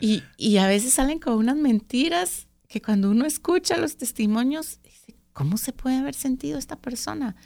y, 0.00 0.56
a 0.56 0.66
veces 0.66 0.94
salen 0.94 1.18
con 1.18 1.34
unas 1.34 1.56
mentiras 1.56 2.48
que 2.68 2.80
cuando 2.80 3.10
uno 3.10 3.26
escucha 3.26 3.76
los 3.76 3.96
testimonios, 3.96 4.80
dice, 4.82 5.14
¿cómo 5.32 5.58
se 5.58 5.72
puede 5.72 5.96
haber 5.96 6.14
sentido 6.14 6.58
esta 6.58 6.76
persona? 6.76 7.36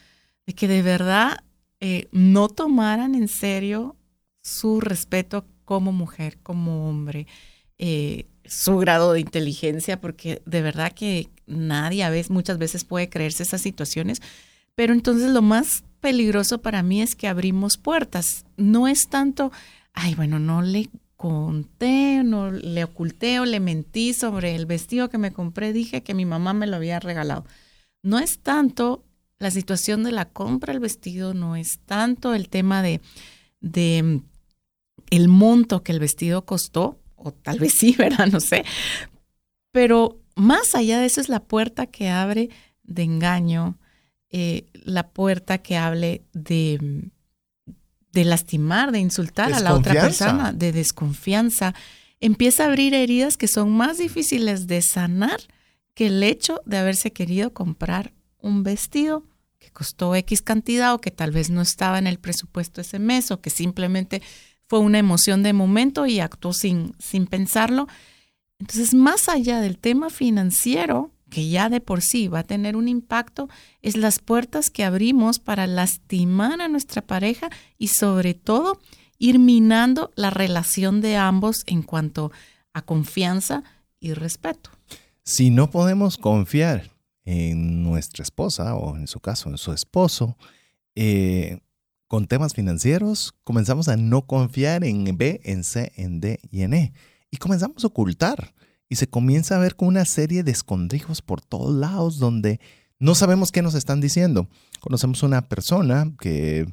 De 0.46 0.54
que 0.54 0.68
de 0.68 0.82
verdad 0.82 1.44
eh, 1.80 2.08
no 2.12 2.48
tomaran 2.48 3.14
en 3.14 3.28
serio 3.28 3.96
su 4.42 4.80
respeto 4.80 5.46
como 5.64 5.92
mujer, 5.92 6.38
como 6.42 6.88
hombre, 6.88 7.26
eh, 7.76 8.26
su 8.44 8.78
grado 8.78 9.12
de 9.12 9.20
inteligencia, 9.20 10.00
porque 10.00 10.40
de 10.46 10.62
verdad 10.62 10.92
que 10.92 11.28
nadie 11.46 12.04
a 12.04 12.10
veces, 12.10 12.30
muchas 12.30 12.58
veces 12.58 12.84
puede 12.84 13.10
creerse 13.10 13.42
esas 13.42 13.60
situaciones. 13.60 14.22
Pero 14.74 14.94
entonces 14.94 15.30
lo 15.30 15.42
más 15.42 15.84
peligroso 16.00 16.60
para 16.60 16.82
mí 16.82 17.02
es 17.02 17.14
que 17.14 17.28
abrimos 17.28 17.76
puertas. 17.76 18.44
No 18.56 18.88
es 18.88 19.08
tanto, 19.08 19.52
ay, 19.92 20.14
bueno, 20.14 20.38
no 20.38 20.62
le 20.62 20.88
conté, 21.16 22.22
no 22.22 22.50
le 22.50 22.84
oculté 22.84 23.40
o 23.40 23.44
le 23.44 23.60
mentí 23.60 24.14
sobre 24.14 24.54
el 24.54 24.66
vestido 24.66 25.08
que 25.08 25.18
me 25.18 25.32
compré, 25.32 25.72
dije 25.72 26.02
que 26.02 26.14
mi 26.14 26.24
mamá 26.24 26.52
me 26.54 26.66
lo 26.66 26.76
había 26.76 27.00
regalado. 27.00 27.44
No 28.02 28.18
es 28.20 28.38
tanto 28.38 29.04
la 29.38 29.50
situación 29.50 30.04
de 30.04 30.12
la 30.12 30.26
compra 30.26 30.72
del 30.72 30.80
vestido, 30.80 31.34
no 31.34 31.56
es 31.56 31.80
tanto 31.86 32.34
el 32.34 32.48
tema 32.48 32.82
de, 32.82 33.00
de 33.60 34.22
el 35.10 35.28
monto 35.28 35.82
que 35.82 35.92
el 35.92 36.00
vestido 36.00 36.44
costó, 36.44 36.98
o 37.16 37.32
tal 37.32 37.58
vez 37.58 37.74
sí, 37.78 37.94
¿verdad? 37.98 38.26
No 38.26 38.40
sé. 38.40 38.64
Pero 39.72 40.20
más 40.36 40.74
allá 40.74 41.00
de 41.00 41.06
eso 41.06 41.20
es 41.20 41.28
la 41.28 41.40
puerta 41.40 41.86
que 41.86 42.08
abre 42.08 42.48
de 42.84 43.02
engaño, 43.02 43.76
eh, 44.30 44.66
la 44.72 45.08
puerta 45.08 45.58
que 45.58 45.76
hable 45.76 46.22
de, 46.32 47.10
de 48.12 48.24
lastimar, 48.24 48.92
de 48.92 48.98
insultar 48.98 49.52
a 49.52 49.60
la 49.60 49.74
otra 49.74 49.94
persona, 49.94 50.52
de 50.52 50.72
desconfianza, 50.72 51.74
empieza 52.20 52.64
a 52.64 52.66
abrir 52.66 52.94
heridas 52.94 53.36
que 53.36 53.48
son 53.48 53.70
más 53.70 53.98
difíciles 53.98 54.66
de 54.66 54.82
sanar 54.82 55.40
que 55.94 56.06
el 56.06 56.22
hecho 56.22 56.60
de 56.64 56.78
haberse 56.78 57.12
querido 57.12 57.52
comprar 57.52 58.12
un 58.40 58.62
vestido 58.62 59.24
que 59.58 59.70
costó 59.70 60.14
X 60.14 60.42
cantidad 60.42 60.94
o 60.94 61.00
que 61.00 61.10
tal 61.10 61.30
vez 61.30 61.50
no 61.50 61.60
estaba 61.60 61.98
en 61.98 62.06
el 62.06 62.18
presupuesto 62.18 62.80
ese 62.80 62.98
mes 62.98 63.30
o 63.30 63.40
que 63.40 63.50
simplemente 63.50 64.22
fue 64.68 64.78
una 64.80 64.98
emoción 64.98 65.42
de 65.42 65.52
momento 65.52 66.06
y 66.06 66.20
actuó 66.20 66.52
sin, 66.52 66.94
sin 66.98 67.26
pensarlo. 67.26 67.88
Entonces, 68.58 68.94
más 68.94 69.28
allá 69.28 69.60
del 69.60 69.78
tema 69.78 70.10
financiero, 70.10 71.10
que 71.30 71.48
ya 71.48 71.68
de 71.68 71.80
por 71.80 72.02
sí 72.02 72.28
va 72.28 72.40
a 72.40 72.44
tener 72.44 72.76
un 72.76 72.88
impacto, 72.88 73.48
es 73.82 73.96
las 73.96 74.18
puertas 74.18 74.70
que 74.70 74.84
abrimos 74.84 75.38
para 75.38 75.66
lastimar 75.66 76.60
a 76.60 76.68
nuestra 76.68 77.02
pareja 77.02 77.50
y 77.76 77.88
sobre 77.88 78.34
todo 78.34 78.80
ir 79.18 79.38
minando 79.38 80.10
la 80.14 80.30
relación 80.30 81.00
de 81.00 81.16
ambos 81.16 81.64
en 81.66 81.82
cuanto 81.82 82.32
a 82.72 82.82
confianza 82.82 83.64
y 84.00 84.14
respeto. 84.14 84.70
Si 85.24 85.50
no 85.50 85.70
podemos 85.70 86.16
confiar 86.16 86.90
en 87.24 87.82
nuestra 87.82 88.22
esposa 88.22 88.74
o 88.74 88.96
en 88.96 89.06
su 89.06 89.20
caso 89.20 89.50
en 89.50 89.58
su 89.58 89.72
esposo, 89.72 90.36
eh, 90.94 91.58
con 92.06 92.26
temas 92.26 92.54
financieros, 92.54 93.34
comenzamos 93.44 93.88
a 93.88 93.96
no 93.96 94.26
confiar 94.26 94.82
en 94.82 95.04
B, 95.18 95.40
en 95.44 95.62
C, 95.62 95.92
en 95.96 96.20
D 96.20 96.40
y 96.50 96.62
en 96.62 96.72
E. 96.72 96.92
Y 97.30 97.36
comenzamos 97.36 97.84
a 97.84 97.88
ocultar. 97.88 98.54
Y 98.88 98.96
se 98.96 99.08
comienza 99.08 99.56
a 99.56 99.58
ver 99.58 99.76
con 99.76 99.88
una 99.88 100.04
serie 100.04 100.42
de 100.42 100.50
escondrijos 100.50 101.22
por 101.22 101.40
todos 101.40 101.74
lados 101.74 102.18
donde 102.18 102.60
no 102.98 103.14
sabemos 103.14 103.52
qué 103.52 103.62
nos 103.62 103.74
están 103.74 104.00
diciendo. 104.00 104.48
Conocemos 104.80 105.22
una 105.22 105.48
persona 105.48 106.12
que, 106.20 106.66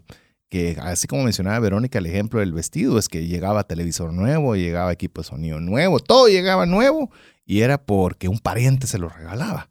que, 0.49 0.77
así 0.81 1.07
como 1.07 1.23
mencionaba 1.23 1.59
Verónica, 1.59 1.99
el 1.99 2.05
ejemplo 2.05 2.39
del 2.39 2.53
vestido 2.53 2.97
es 2.97 3.09
que 3.09 3.27
llegaba 3.27 3.67
televisor 3.67 4.13
nuevo, 4.13 4.55
llegaba 4.55 4.93
equipo 4.93 5.21
de 5.21 5.27
sonido 5.27 5.59
nuevo, 5.59 5.99
todo 5.99 6.27
llegaba 6.27 6.65
nuevo 6.65 7.11
y 7.45 7.61
era 7.61 7.83
porque 7.83 8.27
un 8.27 8.39
pariente 8.39 8.87
se 8.87 8.97
lo 8.97 9.09
regalaba. 9.09 9.69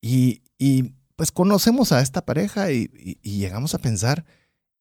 Y, 0.00 0.42
pues 1.16 1.32
conocemos 1.32 1.90
a 1.90 2.00
esta 2.00 2.24
pareja 2.24 2.70
y, 2.70 2.88
llegamos 3.22 3.74
a 3.74 3.78
pensar, 3.78 4.24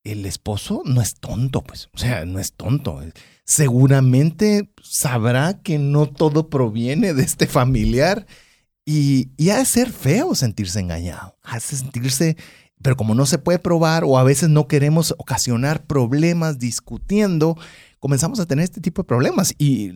el 0.03 0.25
esposo 0.25 0.83
no 0.85 1.01
es 1.01 1.15
tonto, 1.15 1.61
pues, 1.63 1.89
o 1.93 1.97
sea, 1.97 2.25
no 2.25 2.39
es 2.39 2.53
tonto. 2.53 3.01
Seguramente 3.45 4.71
sabrá 4.81 5.59
que 5.61 5.77
no 5.79 6.07
todo 6.07 6.49
proviene 6.49 7.13
de 7.13 7.23
este 7.23 7.47
familiar 7.47 8.25
y, 8.85 9.29
y 9.37 9.49
ha 9.49 9.57
de 9.57 9.65
ser 9.65 9.91
feo 9.91 10.33
sentirse 10.35 10.79
engañado, 10.79 11.37
ha 11.43 11.55
de 11.55 11.59
sentirse, 11.61 12.37
pero 12.81 12.95
como 12.95 13.15
no 13.15 13.25
se 13.25 13.37
puede 13.37 13.59
probar 13.59 14.03
o 14.05 14.17
a 14.17 14.23
veces 14.23 14.49
no 14.49 14.67
queremos 14.67 15.13
ocasionar 15.17 15.85
problemas 15.85 16.59
discutiendo, 16.59 17.57
comenzamos 17.99 18.39
a 18.39 18.45
tener 18.45 18.63
este 18.63 18.81
tipo 18.81 19.01
de 19.01 19.07
problemas. 19.07 19.53
Y, 19.57 19.91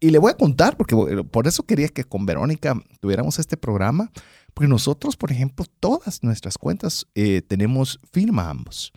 le 0.00 0.18
voy 0.18 0.30
a 0.30 0.36
contar, 0.36 0.76
porque 0.76 0.96
por 1.30 1.46
eso 1.46 1.64
quería 1.64 1.88
que 1.88 2.04
con 2.04 2.26
Verónica 2.26 2.80
tuviéramos 3.00 3.38
este 3.38 3.56
programa, 3.56 4.10
porque 4.52 4.68
nosotros, 4.68 5.16
por 5.16 5.32
ejemplo, 5.32 5.64
todas 5.80 6.22
nuestras 6.22 6.58
cuentas 6.58 7.06
eh, 7.14 7.42
tenemos 7.42 8.00
firma 8.12 8.50
ambos. 8.50 8.92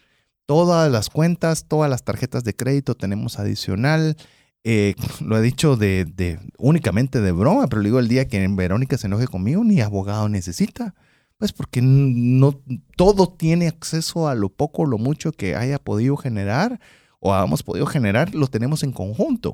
Todas 0.47 0.91
las 0.91 1.09
cuentas, 1.11 1.65
todas 1.67 1.89
las 1.89 2.03
tarjetas 2.03 2.43
de 2.43 2.55
crédito 2.55 2.95
tenemos 2.95 3.37
adicional. 3.37 4.17
Eh, 4.63 4.95
lo 5.21 5.37
he 5.37 5.41
dicho 5.41 5.75
de, 5.75 6.39
únicamente 6.57 7.21
de 7.21 7.31
broma, 7.31 7.67
pero 7.67 7.83
le 7.83 7.89
digo 7.89 7.99
el 7.99 8.07
día 8.07 8.27
que 8.27 8.47
Verónica 8.47 8.97
se 8.97 9.05
enoje 9.05 9.27
conmigo, 9.27 9.63
ni 9.63 9.81
abogado 9.81 10.27
necesita. 10.29 10.95
Pues 11.37 11.53
porque 11.53 11.81
no 11.83 12.59
todo 12.95 13.29
tiene 13.29 13.67
acceso 13.67 14.27
a 14.27 14.33
lo 14.33 14.49
poco 14.49 14.81
o 14.81 14.85
lo 14.87 14.97
mucho 14.97 15.31
que 15.31 15.55
haya 15.55 15.77
podido 15.77 16.17
generar 16.17 16.79
o 17.19 17.35
hemos 17.35 17.61
podido 17.61 17.85
generar, 17.85 18.33
lo 18.33 18.47
tenemos 18.47 18.83
en 18.83 18.91
conjunto. 18.91 19.53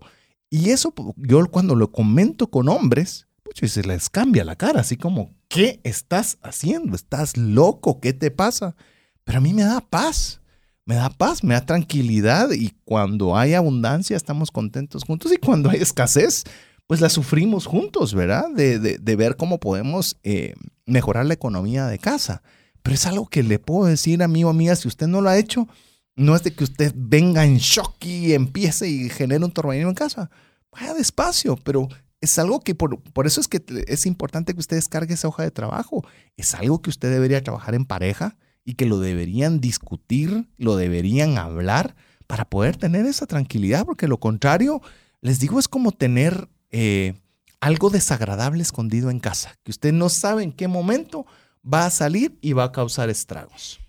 Y 0.50 0.70
eso 0.70 0.94
yo 1.18 1.46
cuando 1.48 1.76
lo 1.76 1.91
comento 1.91 2.48
con 2.52 2.70
hombres, 2.70 3.28
pues 3.44 3.72
se 3.72 3.84
les 3.84 4.10
cambia 4.10 4.46
la 4.46 4.56
cara, 4.56 4.82
así 4.82 4.98
como, 4.98 5.34
¿qué 5.48 5.80
estás 5.84 6.38
haciendo? 6.44 6.96
¿Estás 6.96 7.38
loco? 7.38 8.00
¿Qué 8.00 8.14
te 8.14 8.32
pasa? 8.32 8.76
Pero 9.24 9.39
a 9.39 9.41
mí 9.41 9.54
me 9.54 9.64
da 9.64 9.82
paz, 9.82 10.41
me 10.86 10.96
da 10.96 11.10
paz, 11.10 11.44
me 11.44 11.54
da 11.54 11.66
tranquilidad 11.66 12.52
y 12.52 12.74
cuando 12.84 13.38
hay 13.38 13.54
abundancia 13.54 14.18
estamos 14.18 14.52
contentos 14.52 15.04
juntos 15.04 15.32
y 15.32 15.38
cuando 15.38 15.70
hay 15.70 15.82
escasez, 15.82 16.44
pues 16.88 17.00
la 17.00 17.10
sufrimos 17.10 17.66
juntos, 17.66 18.14
¿verdad? 18.14 18.50
De, 18.54 18.80
de, 18.80 19.16
ver 19.16 19.38
cómo 19.38 19.60
podemos 19.60 20.18
eh, 20.24 20.54
mejorar 20.86 21.26
la 21.26 21.34
economía 21.34 21.88
de 21.88 22.00
casa. 22.00 22.44
Pero 22.82 22.96
es 22.96 23.06
algo 23.06 23.28
que 23.28 23.44
le 23.44 23.60
puedo 23.60 23.86
decir, 23.86 24.22
amigo, 24.22 24.50
amiga, 24.50 24.76
si 24.76 24.90
usted 24.90 25.08
no 25.08 25.22
lo 25.22 25.30
ha 25.30 25.38
hecho, 25.38 25.70
no 26.16 26.36
es 26.36 26.44
de 26.44 26.54
que 26.54 26.66
usted 26.66 26.94
venga 26.96 27.46
en 27.46 27.58
shock 27.58 28.04
y 28.06 28.34
empiece 28.34 28.90
y 28.90 29.10
genere 29.10 29.46
un 29.46 29.54
torbellino 29.54 29.88
en 29.88 29.96
casa. 29.96 30.30
Vaya 30.72 30.94
despacio, 30.94 31.56
pero 31.56 31.88
es 32.20 32.38
algo 32.38 32.60
que 32.60 32.76
por, 32.76 33.02
por, 33.02 33.26
eso 33.26 33.40
es 33.40 33.48
que 33.48 33.64
es 33.88 34.06
importante 34.06 34.54
que 34.54 34.60
usted 34.60 34.76
descargue 34.76 35.14
esa 35.14 35.30
hoja 35.30 35.44
de 35.44 35.52
trabajo. 35.52 36.06
Es 36.36 36.54
algo 36.54 36.82
que 36.82 36.90
usted 36.90 37.10
debería 37.10 37.42
trabajar 37.42 37.74
en 37.74 37.86
pareja 37.86 38.38
y 38.66 38.76
que 38.76 38.86
lo 38.86 38.99
deberían 38.99 39.59
discutir, 39.59 40.47
lo 40.57 40.76
deberían 40.76 41.38
hablar 41.38 41.95
para 42.28 42.45
poder 42.45 42.78
tener 42.78 43.05
esa 43.05 43.28
tranquilidad, 43.28 43.86
porque 43.86 44.07
lo 44.07 44.20
contrario, 44.20 44.82
les 45.22 45.39
digo, 45.39 45.59
es 45.59 45.68
como 45.68 45.91
tener 45.91 46.49
eh, 46.72 47.16
algo 47.59 47.89
desagradable 47.89 48.61
escondido 48.61 49.09
en 49.09 49.20
casa, 49.20 49.57
que 49.64 49.72
usted 49.72 49.93
no 49.93 50.09
sabe 50.09 50.43
en 50.43 50.51
qué 50.51 50.68
momento 50.68 51.26
va 51.64 51.86
a 51.86 51.89
salir 51.89 52.38
y 52.41 52.53
va 52.53 52.66
a 52.66 52.72
causar 52.72 53.09
estragos. 53.09 53.80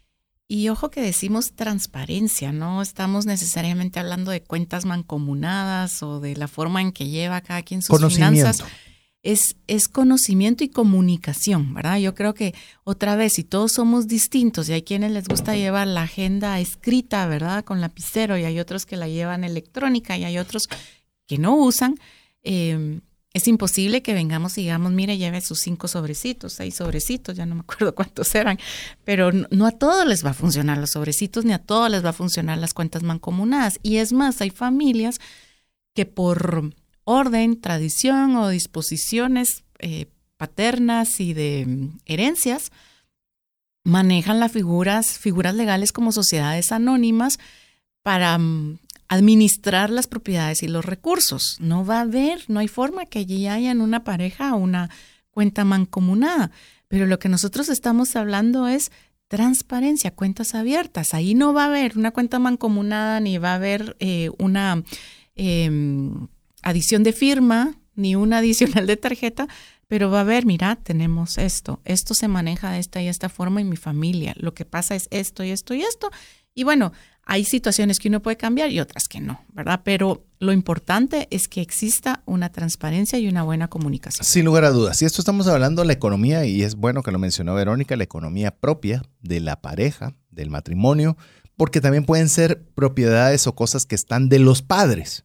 Y 0.46 0.68
ojo 0.68 0.90
que 0.90 1.00
decimos 1.00 1.54
transparencia, 1.54 2.52
no 2.52 2.82
estamos 2.82 3.24
necesariamente 3.24 3.98
hablando 3.98 4.30
de 4.30 4.42
cuentas 4.42 4.84
mancomunadas 4.84 6.02
o 6.02 6.20
de 6.20 6.36
la 6.36 6.48
forma 6.48 6.82
en 6.82 6.92
que 6.92 7.08
lleva 7.08 7.40
cada 7.40 7.62
quien 7.62 7.82
sus 7.82 7.98
finanzas. 8.14 8.62
Es, 9.24 9.56
es 9.66 9.88
conocimiento 9.88 10.62
y 10.62 10.68
comunicación, 10.68 11.74
¿verdad? 11.74 11.98
Yo 11.98 12.14
creo 12.14 12.34
que 12.34 12.54
otra 12.84 13.16
vez, 13.16 13.32
si 13.32 13.42
todos 13.42 13.72
somos 13.72 14.06
distintos 14.06 14.68
y 14.68 14.74
hay 14.74 14.82
quienes 14.82 15.10
les 15.10 15.26
gusta 15.26 15.56
llevar 15.56 15.88
la 15.88 16.02
agenda 16.02 16.60
escrita, 16.60 17.26
¿verdad? 17.26 17.64
Con 17.64 17.80
lapicero 17.80 18.38
y 18.38 18.44
hay 18.44 18.60
otros 18.60 18.86
que 18.86 18.96
la 18.96 19.08
llevan 19.08 19.42
electrónica 19.42 20.16
y 20.16 20.24
hay 20.24 20.38
otros 20.38 20.68
que 21.26 21.38
no 21.38 21.56
usan, 21.56 21.96
eh, 22.42 23.00
es 23.34 23.48
imposible 23.48 24.00
que 24.00 24.14
vengamos 24.14 24.56
y 24.58 24.62
digamos, 24.62 24.92
mire, 24.92 25.18
lleve 25.18 25.40
sus 25.40 25.58
cinco 25.58 25.88
sobrecitos, 25.88 26.52
seis 26.52 26.76
sobrecitos, 26.76 27.36
ya 27.36 27.44
no 27.46 27.56
me 27.56 27.62
acuerdo 27.62 27.92
cuántos 27.96 28.32
eran, 28.34 28.58
pero 29.04 29.32
no, 29.32 29.66
a 29.66 29.72
todos 29.72 30.06
les 30.06 30.24
va 30.24 30.30
a 30.30 30.34
funcionar 30.34 30.78
los 30.78 30.90
sobrecitos, 30.90 31.44
ni 31.44 31.52
a 31.52 31.58
todos 31.58 31.90
les 31.90 32.04
va 32.04 32.10
a 32.10 32.14
funcionar 32.14 32.58
las 32.58 32.72
cuentas 32.72 33.02
mancomunadas. 33.02 33.80
Y 33.82 33.96
es 33.96 34.12
más, 34.12 34.40
hay 34.40 34.50
familias 34.50 35.20
que 35.94 36.06
por 36.06 36.72
orden, 37.05 37.61
tradición 37.61 38.36
o 38.36 38.48
disposiciones 38.48 39.64
eh, 39.78 40.07
paternas 40.36 41.20
y 41.20 41.34
de 41.34 41.64
mm, 41.66 41.98
herencias, 42.07 42.72
manejan 43.84 44.40
las 44.40 44.52
figuras, 44.52 45.18
figuras 45.18 45.55
legales 45.55 45.92
como 45.92 46.12
sociedades 46.12 46.72
anónimas 46.72 47.38
para 48.02 48.36
mm, 48.38 48.78
administrar 49.09 49.90
las 49.90 50.07
propiedades 50.07 50.62
y 50.62 50.68
los 50.68 50.84
recursos. 50.84 51.59
No 51.61 51.84
va 51.84 51.98
a 51.98 52.02
haber, 52.02 52.44
no 52.48 52.61
hay 52.61 52.68
forma 52.68 53.07
que 53.07 53.20
allí 53.20 53.46
haya 53.46 53.70
en 53.70 53.80
una 53.80 54.05
pareja 54.05 54.55
una 54.55 54.90
cuenta 55.30 55.64
mancomunada. 55.64 56.50
Pero 56.88 57.07
lo 57.07 57.18
que 57.18 57.28
nosotros 57.28 57.68
estamos 57.68 58.16
hablando 58.16 58.68
es 58.68 58.92
transparencia, 59.28 60.14
cuentas 60.14 60.55
abiertas. 60.55 61.12
Ahí 61.14 61.34
no 61.34 61.52
va 61.52 61.64
a 61.64 61.66
haber 61.66 61.98
una 61.98 62.12
cuenta 62.12 62.38
mancomunada, 62.38 63.20
ni 63.20 63.38
va 63.38 63.52
a 63.52 63.57
haber 63.57 63.96
eh, 63.98 64.30
una 64.38 64.84
em, 65.34 66.28
adición 66.64 67.02
de 67.04 67.12
firma, 67.12 67.76
ni 67.94 68.16
una 68.16 68.38
adicional 68.38 68.86
de 68.86 68.96
tarjeta, 68.96 69.46
pero 69.86 70.10
va 70.10 70.18
a 70.18 70.22
haber, 70.22 70.46
mira, 70.46 70.76
tenemos 70.76 71.38
esto, 71.38 71.80
esto 71.84 72.14
se 72.14 72.26
maneja 72.26 72.72
de 72.72 72.80
esta 72.80 73.00
y 73.00 73.08
esta 73.08 73.28
forma 73.28 73.60
en 73.60 73.68
mi 73.68 73.76
familia, 73.76 74.34
lo 74.36 74.54
que 74.54 74.64
pasa 74.64 74.94
es 74.94 75.08
esto 75.10 75.44
y 75.44 75.50
esto 75.50 75.74
y 75.74 75.82
esto. 75.82 76.10
Y 76.54 76.64
bueno, 76.64 76.92
hay 77.26 77.44
situaciones 77.44 77.98
que 77.98 78.08
uno 78.08 78.22
puede 78.22 78.36
cambiar 78.36 78.70
y 78.70 78.80
otras 78.80 79.08
que 79.08 79.20
no, 79.20 79.44
¿verdad? 79.52 79.80
Pero 79.84 80.24
lo 80.38 80.52
importante 80.52 81.26
es 81.30 81.48
que 81.48 81.60
exista 81.60 82.22
una 82.26 82.52
transparencia 82.52 83.18
y 83.18 83.28
una 83.28 83.42
buena 83.42 83.68
comunicación. 83.68 84.24
Sin 84.24 84.44
lugar 84.44 84.64
a 84.64 84.70
dudas. 84.70 85.00
Y 85.02 85.04
esto 85.04 85.20
estamos 85.20 85.46
hablando 85.48 85.82
de 85.82 85.86
la 85.86 85.94
economía, 85.94 86.44
y 86.44 86.62
es 86.62 86.76
bueno 86.76 87.02
que 87.02 87.12
lo 87.12 87.18
mencionó 87.18 87.54
Verónica, 87.54 87.96
la 87.96 88.04
economía 88.04 88.50
propia 88.52 89.02
de 89.20 89.40
la 89.40 89.60
pareja, 89.60 90.14
del 90.30 90.50
matrimonio, 90.50 91.16
porque 91.56 91.80
también 91.80 92.04
pueden 92.04 92.28
ser 92.28 92.64
propiedades 92.74 93.46
o 93.46 93.54
cosas 93.54 93.86
que 93.86 93.94
están 93.94 94.28
de 94.28 94.38
los 94.38 94.62
padres. 94.62 95.24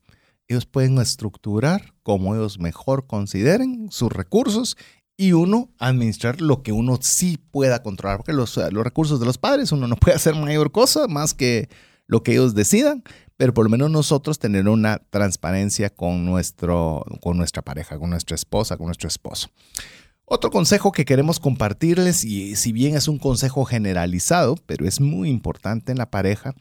Ellos 0.49 0.65
pueden 0.65 0.97
estructurar 0.97 1.93
como 2.03 2.35
ellos 2.35 2.59
mejor 2.59 3.07
consideren 3.07 3.87
sus 3.91 4.11
recursos 4.11 4.75
y 5.15 5.33
uno 5.33 5.69
administrar 5.79 6.41
lo 6.41 6.63
que 6.63 6.71
uno 6.71 6.97
sí 7.01 7.37
pueda 7.37 7.83
controlar, 7.83 8.17
porque 8.17 8.33
los, 8.33 8.57
los 8.57 8.83
recursos 8.83 9.19
de 9.19 9.25
los 9.25 9.37
padres 9.37 9.71
uno 9.71 9.87
no 9.87 9.95
puede 9.95 10.17
hacer 10.17 10.33
mayor 10.35 10.71
cosa 10.71 11.07
más 11.07 11.33
que 11.33 11.69
lo 12.07 12.23
que 12.23 12.31
ellos 12.31 12.55
decidan, 12.55 13.03
pero 13.37 13.53
por 13.53 13.63
lo 13.63 13.69
menos 13.69 13.91
nosotros 13.91 14.39
tener 14.39 14.67
una 14.67 14.97
transparencia 15.11 15.89
con, 15.89 16.25
nuestro, 16.25 17.05
con 17.21 17.37
nuestra 17.37 17.61
pareja, 17.61 17.99
con 17.99 18.09
nuestra 18.09 18.35
esposa, 18.35 18.75
con 18.75 18.87
nuestro 18.87 19.07
esposo. 19.07 19.49
Otro 20.25 20.51
consejo 20.51 20.91
que 20.91 21.05
queremos 21.05 21.39
compartirles, 21.39 22.25
y 22.25 22.55
si 22.55 22.71
bien 22.71 22.95
es 22.95 23.07
un 23.07 23.19
consejo 23.19 23.65
generalizado, 23.65 24.55
pero 24.65 24.87
es 24.87 24.99
muy 24.99 25.29
importante 25.29 25.91
en 25.91 25.97
la 25.97 26.09
pareja, 26.09 26.55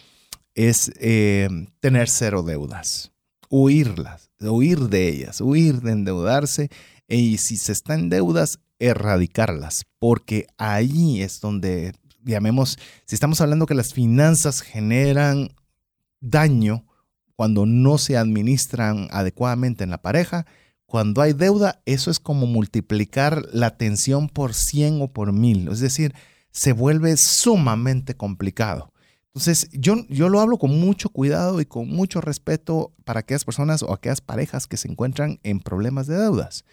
es 0.54 0.92
eh, 1.00 1.48
tener 1.80 2.08
cero 2.08 2.42
deudas, 2.42 3.12
huirlas, 3.50 4.30
huir 4.40 4.88
de 4.88 5.08
ellas, 5.08 5.40
huir 5.40 5.80
de 5.80 5.92
endeudarse 5.92 6.70
y 7.08 7.38
si 7.38 7.56
se 7.56 7.72
está 7.72 7.94
en 7.94 8.08
deudas, 8.08 8.60
erradicarlas, 8.78 9.84
porque 9.98 10.46
ahí 10.56 11.22
es 11.22 11.40
donde 11.40 11.94
llamemos, 12.24 12.78
si 13.06 13.14
estamos 13.14 13.40
hablando 13.40 13.66
que 13.66 13.74
las 13.74 13.92
finanzas 13.92 14.60
generan 14.60 15.54
daño 16.20 16.84
cuando 17.34 17.66
no 17.66 17.98
se 17.98 18.16
administran 18.16 19.08
adecuadamente 19.10 19.84
en 19.84 19.90
la 19.90 20.02
pareja, 20.02 20.46
cuando 20.86 21.20
hay 21.20 21.34
deuda, 21.34 21.82
eso 21.86 22.10
es 22.10 22.18
como 22.18 22.46
multiplicar 22.46 23.46
la 23.52 23.76
tensión 23.76 24.28
por 24.28 24.54
100 24.54 25.02
o 25.02 25.12
por 25.12 25.32
1000. 25.32 25.68
Es 25.68 25.80
decir, 25.80 26.14
se 26.50 26.72
vuelve 26.72 27.16
sumamente 27.16 28.16
complicado. 28.16 28.92
Entonces, 29.38 29.68
yo, 29.70 30.04
yo 30.08 30.28
lo 30.28 30.40
hablo 30.40 30.58
con 30.58 30.80
mucho 30.80 31.10
cuidado 31.10 31.60
y 31.60 31.64
con 31.64 31.88
mucho 31.88 32.20
respeto 32.20 32.92
para 33.04 33.20
aquellas 33.20 33.44
personas 33.44 33.84
o 33.84 33.92
aquellas 33.92 34.20
parejas 34.20 34.66
que 34.66 34.76
se 34.76 34.88
encuentran 34.88 35.38
en 35.44 35.60
problemas 35.60 36.08
de 36.08 36.16
deudas. 36.16 36.64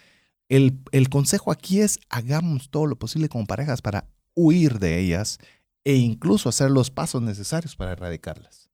El, 0.50 0.80
el 0.92 1.10
consejo 1.10 1.52
aquí 1.52 1.82
es 1.82 2.00
hagamos 2.10 2.72
todo 2.72 2.88
lo 2.88 2.96
posible 2.98 3.30
como 3.30 3.46
parejas 3.46 3.84
para 3.84 4.08
huir 4.34 4.80
de 4.80 5.00
ellas 5.00 5.38
e 5.84 5.94
incluso 5.98 6.50
hacer 6.50 6.72
los 6.72 6.90
pasos 6.90 7.22
necesarios 7.22 7.76
para 7.76 7.92
erradicarlas. 7.92 8.72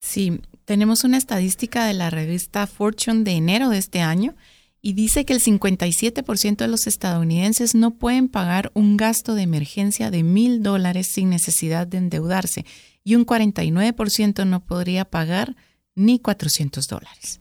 Sí, 0.00 0.40
tenemos 0.64 1.02
una 1.02 1.18
estadística 1.18 1.84
de 1.84 1.94
la 1.94 2.10
revista 2.10 2.68
Fortune 2.68 3.24
de 3.24 3.32
enero 3.32 3.70
de 3.70 3.78
este 3.78 4.02
año 4.02 4.36
y 4.80 4.92
dice 4.92 5.24
que 5.24 5.32
el 5.32 5.42
57% 5.42 6.58
de 6.58 6.68
los 6.68 6.86
estadounidenses 6.86 7.74
no 7.74 7.98
pueden 7.98 8.28
pagar 8.28 8.70
un 8.74 8.96
gasto 8.96 9.34
de 9.34 9.42
emergencia 9.42 10.12
de 10.12 10.22
mil 10.22 10.62
dólares 10.62 11.08
sin 11.12 11.28
necesidad 11.30 11.88
de 11.88 11.98
endeudarse 11.98 12.64
y 13.06 13.14
un 13.14 13.24
49% 13.24 14.44
no 14.44 14.66
podría 14.66 15.04
pagar 15.04 15.54
ni 15.94 16.18
400 16.18 16.88
dólares. 16.88 17.40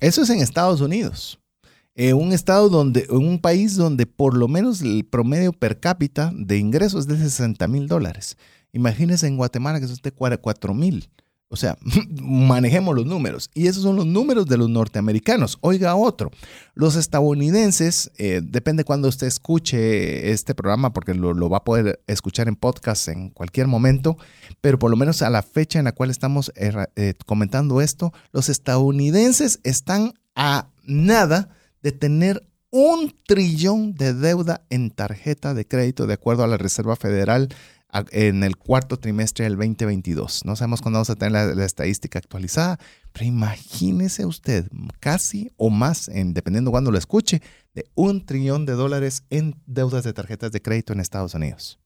Eso 0.00 0.22
es 0.22 0.30
en 0.30 0.40
Estados 0.40 0.80
Unidos. 0.80 1.38
En 1.94 2.16
un 2.16 2.32
estado 2.32 2.70
donde, 2.70 3.06
un 3.10 3.38
país 3.38 3.76
donde 3.76 4.06
por 4.06 4.34
lo 4.34 4.48
menos 4.48 4.80
el 4.80 5.04
promedio 5.04 5.52
per 5.52 5.78
cápita 5.78 6.32
de 6.34 6.56
ingresos 6.56 7.00
es 7.00 7.06
de 7.06 7.18
60 7.18 7.68
mil 7.68 7.86
dólares. 7.86 8.38
Imagínense 8.72 9.26
en 9.26 9.36
Guatemala 9.36 9.78
que 9.78 9.84
es 9.84 10.00
de 10.00 10.10
4 10.10 10.72
mil. 10.72 11.10
O 11.54 11.56
sea, 11.56 11.78
manejemos 12.20 12.96
los 12.96 13.06
números. 13.06 13.48
Y 13.54 13.68
esos 13.68 13.84
son 13.84 13.94
los 13.94 14.06
números 14.06 14.46
de 14.46 14.58
los 14.58 14.68
norteamericanos. 14.68 15.56
Oiga 15.60 15.94
otro. 15.94 16.32
Los 16.74 16.96
estadounidenses, 16.96 18.10
eh, 18.18 18.40
depende 18.42 18.82
cuando 18.82 19.06
usted 19.06 19.28
escuche 19.28 20.32
este 20.32 20.54
programa, 20.54 20.92
porque 20.92 21.14
lo, 21.14 21.48
va 21.48 21.58
a 21.58 21.64
poder 21.64 22.02
escuchar 22.08 22.48
en 22.48 22.56
podcast 22.56 23.06
en 23.06 23.30
cualquier 23.30 23.68
momento, 23.68 24.18
pero 24.60 24.78
por 24.80 24.90
lo 24.90 24.96
menos 24.96 25.22
a 25.22 25.30
la 25.30 25.42
fecha 25.42 25.78
en 25.78 25.84
la 25.84 25.92
cual 25.92 26.10
estamos 26.10 26.52
eh, 26.56 27.14
comentando 27.24 27.80
esto, 27.80 28.12
los 28.32 28.48
estadounidenses 28.48 29.60
están 29.62 30.14
a 30.34 30.68
nada 30.84 31.50
de 31.82 31.92
tener 31.92 32.42
un 32.76 33.14
trillón 33.24 33.94
de 33.94 34.14
deuda 34.14 34.64
en 34.68 34.90
tarjeta 34.90 35.54
de 35.54 35.64
crédito 35.64 36.08
de 36.08 36.14
acuerdo 36.14 36.42
a 36.42 36.48
la 36.48 36.56
Reserva 36.56 36.96
Federal 36.96 37.48
en 38.10 38.42
el 38.42 38.56
cuarto 38.56 38.98
trimestre 38.98 39.44
del 39.44 39.56
2022. 39.56 40.44
No 40.44 40.56
sabemos 40.56 40.80
cuándo 40.80 40.98
vamos 40.98 41.10
a 41.10 41.16
tener 41.16 41.56
la, 41.56 41.64
estadística 41.64 42.18
actualizada, 42.18 42.78
pero 43.12 43.26
imagínese 43.26 44.26
usted 44.26 44.68
casi 45.00 45.50
o 45.56 45.70
más, 45.70 46.08
en, 46.08 46.34
dependiendo 46.34 46.70
cuándo 46.70 46.90
lo 46.90 46.98
escuche, 46.98 47.40
de 47.74 47.86
un 47.94 48.24
trillón 48.24 48.66
de 48.66 48.72
dólares 48.72 49.24
en 49.30 49.56
deudas 49.66 50.04
de 50.04 50.12
tarjetas 50.12 50.52
de 50.52 50.62
crédito 50.62 50.92
en 50.92 51.00
Estados 51.00 51.34
Unidos. 51.34 51.78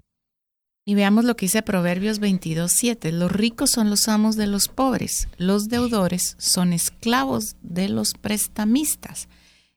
Y 0.84 0.94
veamos 0.94 1.26
lo 1.26 1.36
que 1.36 1.44
dice 1.44 1.60
Proverbios 1.60 2.18
22.7. 2.18 3.10
Los 3.10 3.30
ricos 3.30 3.70
son 3.70 3.90
los 3.90 4.08
amos 4.08 4.36
de 4.36 4.46
los 4.46 4.68
pobres, 4.68 5.28
los 5.36 5.68
deudores 5.68 6.34
son 6.38 6.72
esclavos 6.72 7.56
de 7.60 7.90
los 7.90 8.14
prestamistas. 8.14 9.28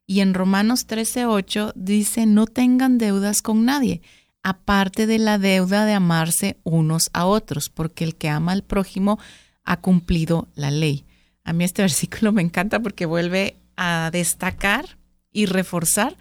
Y 0.08 0.22
en 0.22 0.34
Romanos 0.34 0.88
13.8 0.88 1.74
dice, 1.76 2.26
no 2.26 2.46
tengan 2.46 2.98
deudas 2.98 3.42
con 3.42 3.66
nadie 3.66 4.02
aparte 4.44 5.08
de 5.08 5.20
la 5.20 5.38
deuda 5.38 5.86
de 5.86 5.94
amarse 5.94 6.58
unos 6.64 7.10
a 7.14 7.26
otros, 7.26 7.70
porque 7.70 8.04
el 8.04 8.16
que 8.16 8.30
ama 8.30 8.52
al 8.52 8.64
prójimo 8.64 9.20
ha 9.64 9.78
cumplido 9.78 10.48
la 10.56 10.72
ley. 10.72 11.06
A 11.44 11.54
mí 11.54 11.64
este 11.64 11.82
versículo 11.84 12.32
me 12.32 12.42
encanta 12.42 12.80
porque 12.80 13.06
vuelve 13.06 13.58
a 13.78 14.10
destacar 14.12 14.98
y 15.32 15.46
reforzar 15.46 16.18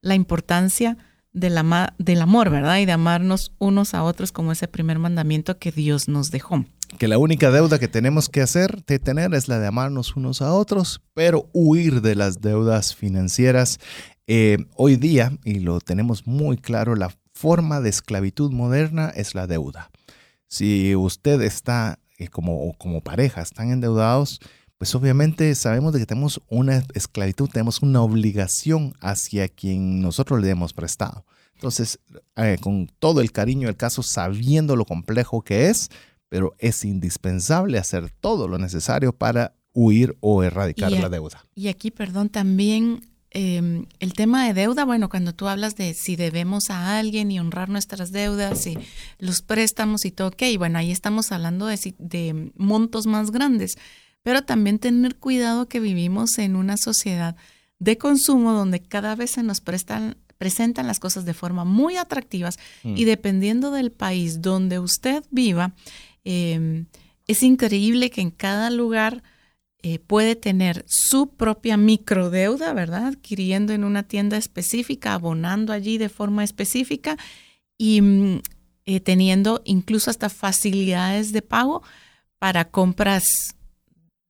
la 0.00 0.14
importancia 0.14 0.96
del, 1.32 1.58
amor, 1.58 2.50
¿verdad? 2.50 2.78
Y 2.78 2.86
de 2.86 2.92
amarnos 2.92 3.52
unos 3.58 3.94
a 3.94 4.04
otros 4.04 4.30
como 4.32 4.52
ese 4.52 4.68
primer 4.68 4.98
mandamiento 4.98 5.58
que 5.58 5.72
Dios 5.72 6.08
nos 6.08 6.30
dejó. 6.30 6.64
Que 6.98 7.08
la 7.08 7.18
única 7.18 7.50
deuda 7.50 7.78
que 7.78 7.88
tenemos 7.88 8.28
que 8.28 8.40
hacer, 8.40 8.84
de 8.84 9.00
tener, 9.00 9.34
es 9.34 9.48
la 9.48 9.58
de 9.58 9.66
amarnos 9.66 10.14
unos 10.16 10.42
a 10.42 10.52
otros, 10.52 11.02
pero 11.12 11.48
huir 11.52 12.02
de 12.02 12.14
las 12.14 12.40
deudas 12.40 12.94
financieras. 12.94 13.80
Eh, 14.28 14.58
hoy 14.76 14.96
día, 14.96 15.32
y 15.44 15.58
lo 15.58 15.80
tenemos 15.80 16.26
muy 16.26 16.56
claro, 16.56 16.94
la 16.94 17.10
forma 17.44 17.82
de 17.82 17.90
esclavitud 17.90 18.52
moderna 18.52 19.10
es 19.10 19.34
la 19.34 19.46
deuda. 19.46 19.90
Si 20.46 20.96
usted 20.96 21.42
está 21.42 21.98
eh, 22.16 22.28
como, 22.28 22.72
como 22.78 23.02
pareja, 23.02 23.42
están 23.42 23.70
endeudados, 23.70 24.40
pues 24.78 24.94
obviamente 24.94 25.54
sabemos 25.54 25.92
de 25.92 25.98
que 25.98 26.06
tenemos 26.06 26.40
una 26.48 26.82
esclavitud, 26.94 27.50
tenemos 27.50 27.82
una 27.82 28.00
obligación 28.00 28.94
hacia 29.02 29.48
quien 29.48 30.00
nosotros 30.00 30.40
le 30.40 30.48
hemos 30.48 30.72
prestado. 30.72 31.26
Entonces, 31.52 32.00
eh, 32.36 32.56
con 32.62 32.90
todo 32.98 33.20
el 33.20 33.30
cariño 33.30 33.66
del 33.66 33.76
caso, 33.76 34.02
sabiendo 34.02 34.74
lo 34.74 34.86
complejo 34.86 35.42
que 35.42 35.68
es, 35.68 35.90
pero 36.30 36.54
es 36.58 36.82
indispensable 36.82 37.76
hacer 37.76 38.08
todo 38.08 38.48
lo 38.48 38.56
necesario 38.56 39.12
para 39.12 39.54
huir 39.74 40.16
o 40.20 40.42
erradicar 40.42 40.92
la 40.92 41.10
deuda. 41.10 41.44
Y 41.54 41.68
aquí, 41.68 41.90
perdón, 41.90 42.30
también 42.30 43.02
Em, 43.36 43.86
el 43.98 44.12
tema 44.12 44.46
de 44.46 44.54
deuda, 44.54 44.84
bueno, 44.84 45.08
cuando 45.08 45.34
tú 45.34 45.48
hablas 45.48 45.74
de 45.74 45.92
si 45.92 46.14
debemos 46.14 46.70
a 46.70 46.98
alguien 46.98 47.32
y 47.32 47.40
honrar 47.40 47.68
nuestras 47.68 48.12
deudas 48.12 48.64
y 48.68 48.78
los 49.18 49.42
préstamos 49.42 50.04
y 50.04 50.12
todo, 50.12 50.28
ok, 50.28 50.42
bueno, 50.56 50.78
ahí 50.78 50.92
estamos 50.92 51.32
hablando 51.32 51.66
de, 51.66 51.94
de 51.98 52.52
montos 52.54 53.06
más 53.06 53.32
grandes, 53.32 53.76
pero 54.22 54.42
también 54.42 54.78
tener 54.78 55.16
cuidado 55.16 55.68
que 55.68 55.80
vivimos 55.80 56.38
en 56.38 56.54
una 56.54 56.76
sociedad 56.76 57.34
de 57.80 57.98
consumo 57.98 58.52
donde 58.52 58.80
cada 58.80 59.16
vez 59.16 59.32
se 59.32 59.42
nos 59.42 59.60
prestan, 59.60 60.16
presentan 60.38 60.86
las 60.86 61.00
cosas 61.00 61.24
de 61.24 61.34
forma 61.34 61.64
muy 61.64 61.96
atractivas 61.96 62.60
y 62.84 63.02
mm. 63.02 63.06
dependiendo 63.06 63.72
del 63.72 63.90
país 63.90 64.42
donde 64.42 64.78
usted 64.78 65.24
viva, 65.32 65.74
em, 66.22 66.86
es 67.26 67.42
increíble 67.42 68.10
que 68.10 68.20
en 68.20 68.30
cada 68.30 68.70
lugar 68.70 69.24
eh, 69.86 69.98
puede 69.98 70.34
tener 70.34 70.82
su 70.88 71.28
propia 71.36 71.76
microdeuda, 71.76 72.72
¿verdad? 72.72 73.08
Adquiriendo 73.08 73.74
en 73.74 73.84
una 73.84 74.02
tienda 74.02 74.38
específica, 74.38 75.12
abonando 75.12 75.74
allí 75.74 75.98
de 75.98 76.08
forma 76.08 76.42
específica 76.42 77.18
y 77.76 78.00
mm, 78.00 78.40
eh, 78.86 79.00
teniendo 79.00 79.60
incluso 79.66 80.08
hasta 80.08 80.30
facilidades 80.30 81.32
de 81.32 81.42
pago 81.42 81.82
para 82.38 82.64
compras 82.70 83.26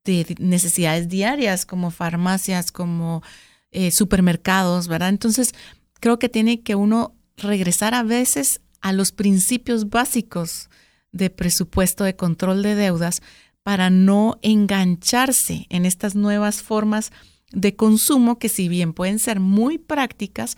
de 0.03 0.35
necesidades 0.41 1.09
diarias 1.09 1.67
como 1.67 1.93
farmacias, 1.93 2.73
como 2.73 3.23
eh, 3.71 3.93
supermercados, 3.93 4.89
¿verdad? 4.89 5.11
Entonces, 5.11 5.55
creo 6.01 6.19
que 6.19 6.29
tiene 6.29 6.63
que 6.63 6.75
uno 6.75 7.15
regresar 7.37 7.95
a 7.95 8.03
veces 8.03 8.61
a 8.81 8.93
los 8.93 9.13
principios 9.13 9.89
básicos 9.89 10.69
de 11.13 11.31
presupuesto 11.31 12.03
de 12.03 12.17
control 12.17 12.65
de 12.65 12.75
deudas 12.75 13.23
para 13.65 13.91
no 13.91 14.39
engancharse 14.43 15.67
en 15.71 15.87
estas 15.87 16.15
nuevas 16.15 16.63
formas 16.63 17.11
de 17.51 17.75
consumo 17.75 18.39
que 18.39 18.49
si 18.49 18.69
bien 18.69 18.93
pueden 18.93 19.19
ser 19.19 19.41
muy 19.41 19.79
prácticas, 19.79 20.57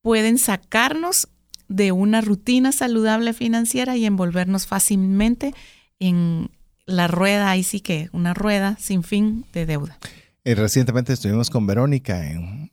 pueden 0.00 0.38
sacarnos 0.38 1.28
de 1.68 1.90
una 1.92 2.20
rutina 2.20 2.70
saludable 2.70 3.32
financiera 3.32 3.96
y 3.96 4.06
envolvernos 4.06 4.66
fácilmente 4.66 5.52
en 5.98 6.50
la 6.86 7.08
rueda, 7.08 7.50
ahí 7.50 7.64
sí 7.64 7.80
que 7.80 8.08
una 8.12 8.32
rueda 8.32 8.76
sin 8.80 9.02
fin 9.02 9.44
de 9.52 9.66
deuda. 9.66 9.98
Y 10.44 10.54
recientemente 10.54 11.12
estuvimos 11.12 11.50
con 11.50 11.66
Verónica 11.66 12.30
en, 12.30 12.70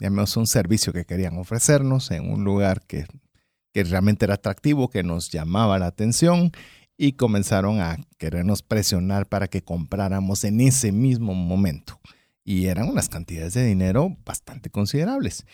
un 0.00 0.46
servicio 0.46 0.92
que 0.92 1.06
querían 1.06 1.38
ofrecernos 1.38 2.10
en 2.10 2.30
un 2.30 2.44
lugar 2.44 2.82
que, 2.86 3.06
que 3.72 3.84
realmente 3.84 4.26
era 4.26 4.34
atractivo, 4.34 4.90
que 4.90 5.02
nos 5.02 5.30
llamaba 5.30 5.78
la 5.78 5.86
atención 5.86 6.52
y 6.98 7.12
comenzaron 7.12 7.80
a 7.80 7.96
querernos 8.18 8.62
presionar 8.62 9.26
para 9.26 9.46
que 9.46 9.62
compráramos 9.62 10.42
en 10.42 10.60
ese 10.60 10.90
mismo 10.90 11.32
momento. 11.32 12.00
Y 12.44 12.66
eran 12.66 12.88
unas 12.88 13.08
cantidades 13.08 13.54
de 13.54 13.64
dinero 13.64 14.16
bastante 14.26 14.68
considerables. 14.68 15.46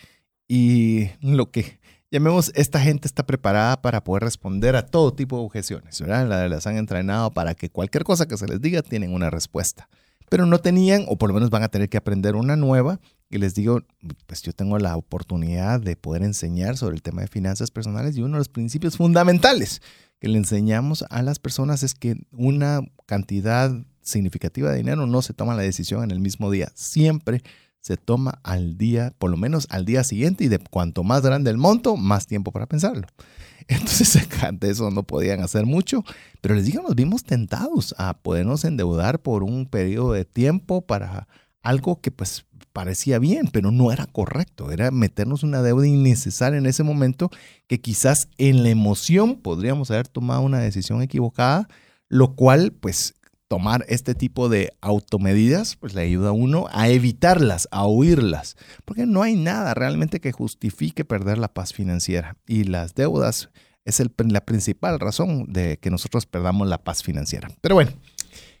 Y 0.47 1.09
lo 1.21 1.51
que 1.51 1.79
llamemos, 2.09 2.51
esta 2.55 2.79
gente 2.79 3.07
está 3.07 3.25
preparada 3.25 3.81
para 3.81 4.03
poder 4.03 4.23
responder 4.23 4.75
a 4.75 4.87
todo 4.87 5.13
tipo 5.13 5.37
de 5.37 5.43
objeciones, 5.43 6.01
¿verdad? 6.01 6.49
Las 6.49 6.65
han 6.65 6.77
entrenado 6.77 7.31
para 7.31 7.53
que 7.53 7.69
cualquier 7.69 8.03
cosa 8.03 8.27
que 8.27 8.37
se 8.37 8.47
les 8.47 8.59
diga 8.59 8.81
tienen 8.81 9.13
una 9.13 9.29
respuesta. 9.29 9.87
Pero 10.29 10.47
no 10.47 10.57
tenían, 10.59 11.05
o 11.07 11.17
por 11.17 11.29
lo 11.29 11.35
menos 11.35 11.51
van 11.51 11.61
a 11.61 11.69
tener 11.69 11.89
que 11.89 11.97
aprender 11.97 12.35
una 12.35 12.55
nueva. 12.55 12.99
Y 13.29 13.37
les 13.37 13.55
digo, 13.55 13.81
pues 14.27 14.41
yo 14.43 14.53
tengo 14.53 14.77
la 14.77 14.95
oportunidad 14.95 15.79
de 15.79 15.95
poder 15.95 16.23
enseñar 16.23 16.77
sobre 16.77 16.95
el 16.95 17.01
tema 17.01 17.21
de 17.21 17.27
finanzas 17.27 17.71
personales 17.71 18.15
y 18.15 18.21
uno 18.21 18.33
de 18.33 18.39
los 18.39 18.49
principios 18.49 18.97
fundamentales 18.97 19.81
que 20.19 20.27
le 20.27 20.37
enseñamos 20.37 21.03
a 21.09 21.21
las 21.23 21.39
personas 21.39 21.83
es 21.83 21.95
que 21.95 22.15
una 22.31 22.81
cantidad 23.05 23.71
significativa 24.01 24.69
de 24.71 24.77
dinero 24.77 25.07
no 25.07 25.21
se 25.21 25.33
toma 25.33 25.55
la 25.55 25.63
decisión 25.63 26.03
en 26.03 26.11
el 26.11 26.19
mismo 26.19 26.51
día. 26.51 26.71
Siempre 26.75 27.41
se 27.81 27.97
toma 27.97 28.39
al 28.43 28.77
día, 28.77 29.13
por 29.17 29.29
lo 29.29 29.37
menos 29.37 29.67
al 29.69 29.85
día 29.85 30.03
siguiente, 30.03 30.43
y 30.43 30.47
de 30.47 30.59
cuanto 30.59 31.03
más 31.03 31.21
grande 31.21 31.51
el 31.51 31.57
monto, 31.57 31.97
más 31.97 32.25
tiempo 32.25 32.51
para 32.51 32.65
pensarlo. 32.65 33.07
Entonces, 33.67 34.27
de 34.59 34.69
eso 34.69 34.89
no 34.91 35.03
podían 35.03 35.41
hacer 35.41 35.65
mucho, 35.65 36.03
pero 36.41 36.55
les 36.55 36.65
digo, 36.65 36.81
nos 36.81 36.95
vimos 36.95 37.23
tentados 37.23 37.93
a 37.97 38.15
podernos 38.15 38.65
endeudar 38.65 39.19
por 39.19 39.43
un 39.43 39.67
periodo 39.67 40.13
de 40.13 40.25
tiempo 40.25 40.81
para 40.81 41.27
algo 41.65 41.99
que 41.99 42.11
pues 42.11 42.45
parecía 42.71 43.19
bien, 43.19 43.47
pero 43.51 43.71
no 43.71 43.91
era 43.91 44.05
correcto. 44.05 44.71
Era 44.71 44.91
meternos 44.91 45.43
una 45.43 45.61
deuda 45.61 45.87
innecesaria 45.87 46.57
en 46.57 46.65
ese 46.65 46.83
momento 46.83 47.29
que 47.67 47.81
quizás 47.81 48.29
en 48.37 48.63
la 48.63 48.69
emoción 48.69 49.35
podríamos 49.37 49.91
haber 49.91 50.07
tomado 50.07 50.41
una 50.41 50.59
decisión 50.59 51.01
equivocada, 51.01 51.67
lo 52.07 52.35
cual 52.35 52.71
pues 52.71 53.15
tomar 53.47 53.85
este 53.87 54.13
tipo 54.15 54.49
de 54.49 54.73
automedidas, 54.81 55.75
pues 55.75 55.93
le 55.93 56.01
ayuda 56.01 56.29
a 56.29 56.33
uno 56.33 56.67
a 56.71 56.89
evitarlas, 56.89 57.67
a 57.71 57.87
huirlas, 57.87 58.57
porque 58.85 59.05
no 59.05 59.23
hay 59.23 59.35
nada 59.35 59.73
realmente 59.73 60.19
que 60.19 60.31
justifique 60.31 61.05
perder 61.05 61.37
la 61.37 61.53
paz 61.53 61.73
financiera. 61.73 62.37
Y 62.47 62.65
las 62.65 62.93
deudas 62.93 63.49
es 63.85 64.01
la 64.17 64.45
principal 64.45 64.99
razón 64.99 65.45
de 65.47 65.77
que 65.77 65.89
nosotros 65.89 66.25
perdamos 66.25 66.67
la 66.67 66.83
paz 66.83 67.03
financiera. 67.03 67.49
Pero 67.61 67.75
bueno, 67.75 67.91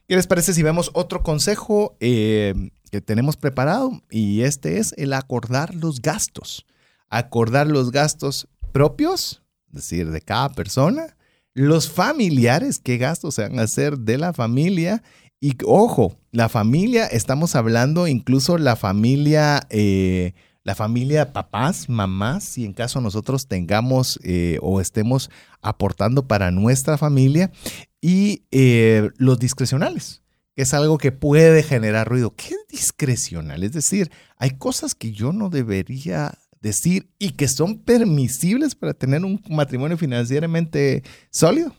¿qué 0.07 0.15
les 0.15 0.27
parece 0.27 0.53
si 0.53 0.63
vemos 0.63 0.89
otro 0.93 1.21
consejo 1.21 1.97
eh, 1.99 2.53
que 2.95 3.01
tenemos 3.01 3.35
preparado? 3.35 4.01
Y 4.09 4.41
este 4.43 4.77
es 4.77 4.93
el 4.97 5.11
acordar 5.11 5.75
los 5.75 6.01
gastos. 6.01 6.65
Acordar 7.09 7.67
los 7.67 7.91
gastos 7.91 8.47
propios, 8.71 9.43
es 9.67 9.73
decir, 9.73 10.11
de 10.11 10.21
cada 10.21 10.49
persona, 10.53 11.17
los 11.53 11.89
familiares, 11.91 12.79
qué 12.79 12.97
gastos 12.97 13.35
se 13.35 13.41
van 13.41 13.59
a 13.59 13.63
hacer 13.63 13.97
de 13.99 14.17
la 14.17 14.31
familia. 14.31 15.03
Y 15.41 15.57
ojo, 15.65 16.15
la 16.31 16.47
familia, 16.47 17.05
estamos 17.05 17.55
hablando 17.55 18.07
incluso 18.07 18.57
la 18.57 18.77
familia, 18.77 19.67
eh, 19.69 20.33
la 20.63 20.73
familia 20.73 21.33
papás, 21.33 21.89
mamás, 21.89 22.45
si 22.45 22.63
en 22.63 22.71
caso 22.71 23.01
nosotros 23.01 23.47
tengamos 23.47 24.21
eh, 24.23 24.57
o 24.61 24.79
estemos 24.79 25.29
aportando 25.61 26.29
para 26.29 26.49
nuestra 26.49 26.97
familia, 26.97 27.51
y 27.99 28.43
eh, 28.51 29.09
los 29.17 29.37
discrecionales, 29.37 30.21
es 30.55 30.73
algo 30.73 30.97
que 30.97 31.11
puede 31.11 31.63
generar 31.63 32.07
ruido. 32.07 32.33
¿Qué 32.35 32.55
discrecional? 32.69 33.63
Es 33.63 33.73
decir, 33.73 34.11
hay 34.37 34.51
cosas 34.51 34.95
que 34.95 35.11
yo 35.11 35.33
no 35.33 35.49
debería 35.49 36.37
decir 36.65 37.07
y 37.19 37.31
que 37.31 37.47
son 37.47 37.77
permisibles 37.77 38.73
para 38.75 38.93
tener 38.93 39.23
un 39.23 39.41
matrimonio 39.49 39.97
financieramente 39.97 41.03
sólido? 41.29 41.75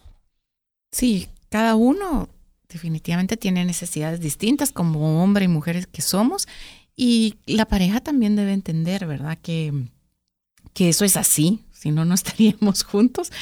Sí, 0.92 1.28
cada 1.50 1.74
uno 1.74 2.28
definitivamente 2.68 3.36
tiene 3.36 3.64
necesidades 3.64 4.20
distintas 4.20 4.72
como 4.72 5.22
hombre 5.22 5.44
y 5.44 5.48
mujeres 5.48 5.86
que 5.86 6.02
somos 6.02 6.46
y 6.94 7.34
la 7.46 7.66
pareja 7.66 8.00
también 8.00 8.36
debe 8.36 8.52
entender, 8.52 9.06
¿verdad? 9.06 9.38
Que, 9.42 9.72
que 10.72 10.88
eso 10.88 11.04
es 11.04 11.16
así, 11.16 11.64
si 11.72 11.90
no, 11.90 12.04
no 12.04 12.14
estaríamos 12.14 12.82
juntos. 12.84 13.32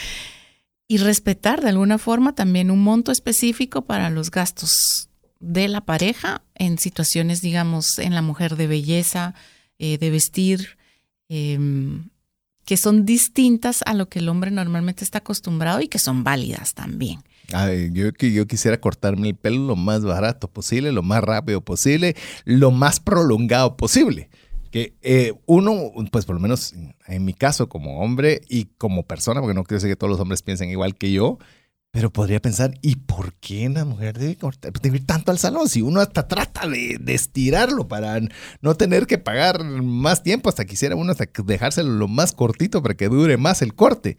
Y 0.88 0.98
respetar 0.98 1.62
de 1.62 1.70
alguna 1.70 1.98
forma 1.98 2.34
también 2.34 2.70
un 2.70 2.82
monto 2.82 3.12
específico 3.12 3.82
para 3.82 4.10
los 4.10 4.30
gastos 4.30 5.08
de 5.40 5.68
la 5.68 5.82
pareja 5.82 6.42
en 6.54 6.78
situaciones, 6.78 7.40
digamos, 7.42 7.98
en 7.98 8.14
la 8.14 8.22
mujer 8.22 8.56
de 8.56 8.66
belleza, 8.66 9.34
eh, 9.78 9.98
de 9.98 10.10
vestir, 10.10 10.78
Em, 11.28 12.10
que 12.64 12.76
son 12.76 13.04
distintas 13.04 13.82
a 13.86 13.92
lo 13.92 14.08
que 14.08 14.20
el 14.20 14.28
hombre 14.28 14.50
normalmente 14.50 15.04
está 15.04 15.18
acostumbrado 15.18 15.80
y 15.80 15.88
que 15.88 15.98
son 15.98 16.24
válidas 16.24 16.74
también. 16.74 17.20
yo, 17.92 18.10
yo 18.10 18.46
quisiera 18.46 18.80
cortarme 18.80 19.28
el 19.28 19.34
pelo 19.34 19.66
lo 19.66 19.76
más 19.76 20.02
barato 20.02 20.48
posible, 20.48 20.92
lo 20.92 21.02
más 21.02 21.22
rápido 21.22 21.60
posible, 21.60 22.16
lo 22.44 22.70
más 22.70 23.00
prolongado 23.00 23.76
posible. 23.76 24.30
Que 24.70 24.94
eh, 25.02 25.34
uno, 25.46 25.92
pues 26.10 26.24
por 26.24 26.36
lo 26.36 26.40
menos 26.40 26.74
en 27.06 27.24
mi 27.24 27.34
caso 27.34 27.68
como 27.68 28.00
hombre 28.00 28.40
y 28.48 28.66
como 28.78 29.02
persona, 29.02 29.40
porque 29.40 29.54
no 29.54 29.64
quiero 29.64 29.76
decir 29.78 29.90
que 29.90 29.96
todos 29.96 30.10
los 30.10 30.20
hombres 30.20 30.42
piensen 30.42 30.70
igual 30.70 30.94
que 30.94 31.12
yo, 31.12 31.38
pero 31.94 32.12
podría 32.12 32.42
pensar, 32.42 32.74
¿y 32.82 32.96
por 32.96 33.34
qué 33.34 33.68
una 33.68 33.84
mujer 33.84 34.18
debe, 34.18 34.36
ir 34.96 35.06
tanto 35.06 35.30
al 35.30 35.38
salón? 35.38 35.68
Si 35.68 35.80
uno 35.80 36.00
hasta 36.00 36.26
trata 36.26 36.66
de, 36.66 36.98
estirarlo 37.06 37.86
para 37.86 38.20
no 38.60 38.74
tener 38.74 39.06
que 39.06 39.16
pagar 39.16 39.62
más 39.62 40.24
tiempo, 40.24 40.48
hasta 40.48 40.64
quisiera 40.64 40.96
uno 40.96 41.12
hasta 41.12 41.28
dejárselo 41.44 41.90
lo 41.90 42.08
más 42.08 42.32
cortito 42.32 42.82
para 42.82 42.96
que 42.96 43.08
dure 43.08 43.36
más 43.36 43.62
el 43.62 43.76
corte. 43.76 44.16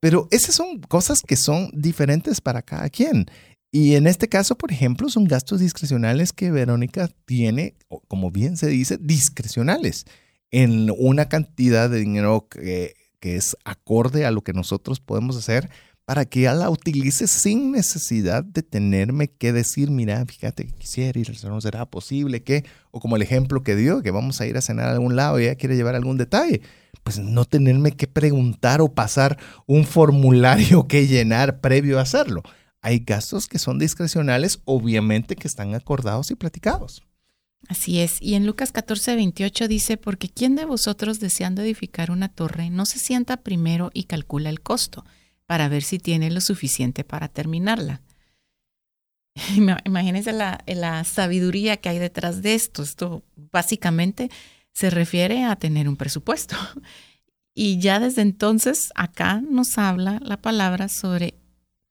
Pero 0.00 0.26
esas 0.30 0.54
son 0.54 0.80
cosas 0.80 1.20
que 1.20 1.36
son 1.36 1.70
diferentes 1.74 2.40
para 2.40 2.62
cada 2.62 2.88
quien. 2.88 3.26
Y 3.70 3.96
en 3.96 4.06
este 4.06 4.30
caso, 4.30 4.56
por 4.56 4.72
ejemplo, 4.72 5.10
son 5.10 5.24
gastos 5.24 5.60
discrecionales 5.60 6.32
que 6.32 6.50
Verónica 6.50 7.10
tiene, 7.26 7.76
como 8.08 8.30
bien 8.30 8.56
se 8.56 8.68
dice, 8.68 8.96
discrecionales, 8.98 10.06
en 10.50 10.90
una 10.98 11.28
cantidad 11.28 11.90
de 11.90 11.98
dinero 12.00 12.48
que, 12.48 12.94
que 13.20 13.36
es 13.36 13.54
acorde 13.66 14.24
a 14.24 14.30
lo 14.30 14.40
que 14.40 14.54
nosotros 14.54 14.98
podemos 15.00 15.36
hacer 15.36 15.68
para 16.08 16.24
que 16.24 16.40
ya 16.40 16.54
la 16.54 16.70
utilice 16.70 17.26
sin 17.26 17.70
necesidad 17.70 18.42
de 18.42 18.62
tenerme 18.62 19.28
que 19.28 19.52
decir, 19.52 19.90
mira, 19.90 20.24
fíjate 20.24 20.66
que 20.66 20.72
quisiera 20.72 21.20
ir, 21.20 21.30
no 21.44 21.60
será 21.60 21.84
posible 21.84 22.42
que, 22.42 22.64
o 22.90 22.98
como 22.98 23.16
el 23.16 23.20
ejemplo 23.20 23.62
que 23.62 23.76
dio, 23.76 24.00
que 24.00 24.10
vamos 24.10 24.40
a 24.40 24.46
ir 24.46 24.56
a 24.56 24.62
cenar 24.62 24.88
a 24.88 24.92
algún 24.92 25.16
lado 25.16 25.38
y 25.38 25.42
ella 25.42 25.56
quiere 25.56 25.76
llevar 25.76 25.94
algún 25.94 26.16
detalle, 26.16 26.62
pues 27.02 27.18
no 27.18 27.44
tenerme 27.44 27.92
que 27.92 28.06
preguntar 28.06 28.80
o 28.80 28.94
pasar 28.94 29.36
un 29.66 29.84
formulario 29.84 30.88
que 30.88 31.06
llenar 31.06 31.60
previo 31.60 31.98
a 31.98 32.02
hacerlo. 32.04 32.42
Hay 32.80 33.00
gastos 33.00 33.46
que 33.46 33.58
son 33.58 33.78
discrecionales, 33.78 34.62
obviamente 34.64 35.36
que 35.36 35.46
están 35.46 35.74
acordados 35.74 36.30
y 36.30 36.36
platicados. 36.36 37.02
Así 37.68 38.00
es. 38.00 38.16
Y 38.22 38.32
en 38.32 38.46
Lucas 38.46 38.72
14, 38.72 39.14
28 39.14 39.68
dice, 39.68 39.98
porque 39.98 40.30
¿quién 40.30 40.56
de 40.56 40.64
vosotros 40.64 41.20
deseando 41.20 41.60
edificar 41.60 42.10
una 42.10 42.30
torre 42.30 42.70
no 42.70 42.86
se 42.86 42.98
sienta 42.98 43.42
primero 43.42 43.90
y 43.92 44.04
calcula 44.04 44.48
el 44.48 44.62
costo? 44.62 45.04
Para 45.48 45.70
ver 45.70 45.82
si 45.82 45.98
tiene 45.98 46.30
lo 46.30 46.42
suficiente 46.42 47.04
para 47.04 47.26
terminarla. 47.26 48.02
Imagínense 49.86 50.32
la, 50.32 50.62
la 50.66 51.04
sabiduría 51.04 51.78
que 51.78 51.88
hay 51.88 51.98
detrás 51.98 52.42
de 52.42 52.54
esto. 52.54 52.82
Esto 52.82 53.24
básicamente 53.50 54.30
se 54.74 54.90
refiere 54.90 55.44
a 55.44 55.56
tener 55.56 55.88
un 55.88 55.96
presupuesto. 55.96 56.54
Y 57.60 57.80
ya 57.80 57.98
desde 57.98 58.22
entonces 58.22 58.92
acá 58.94 59.40
nos 59.40 59.78
habla 59.78 60.20
la 60.22 60.36
palabra 60.36 60.88
sobre 60.88 61.34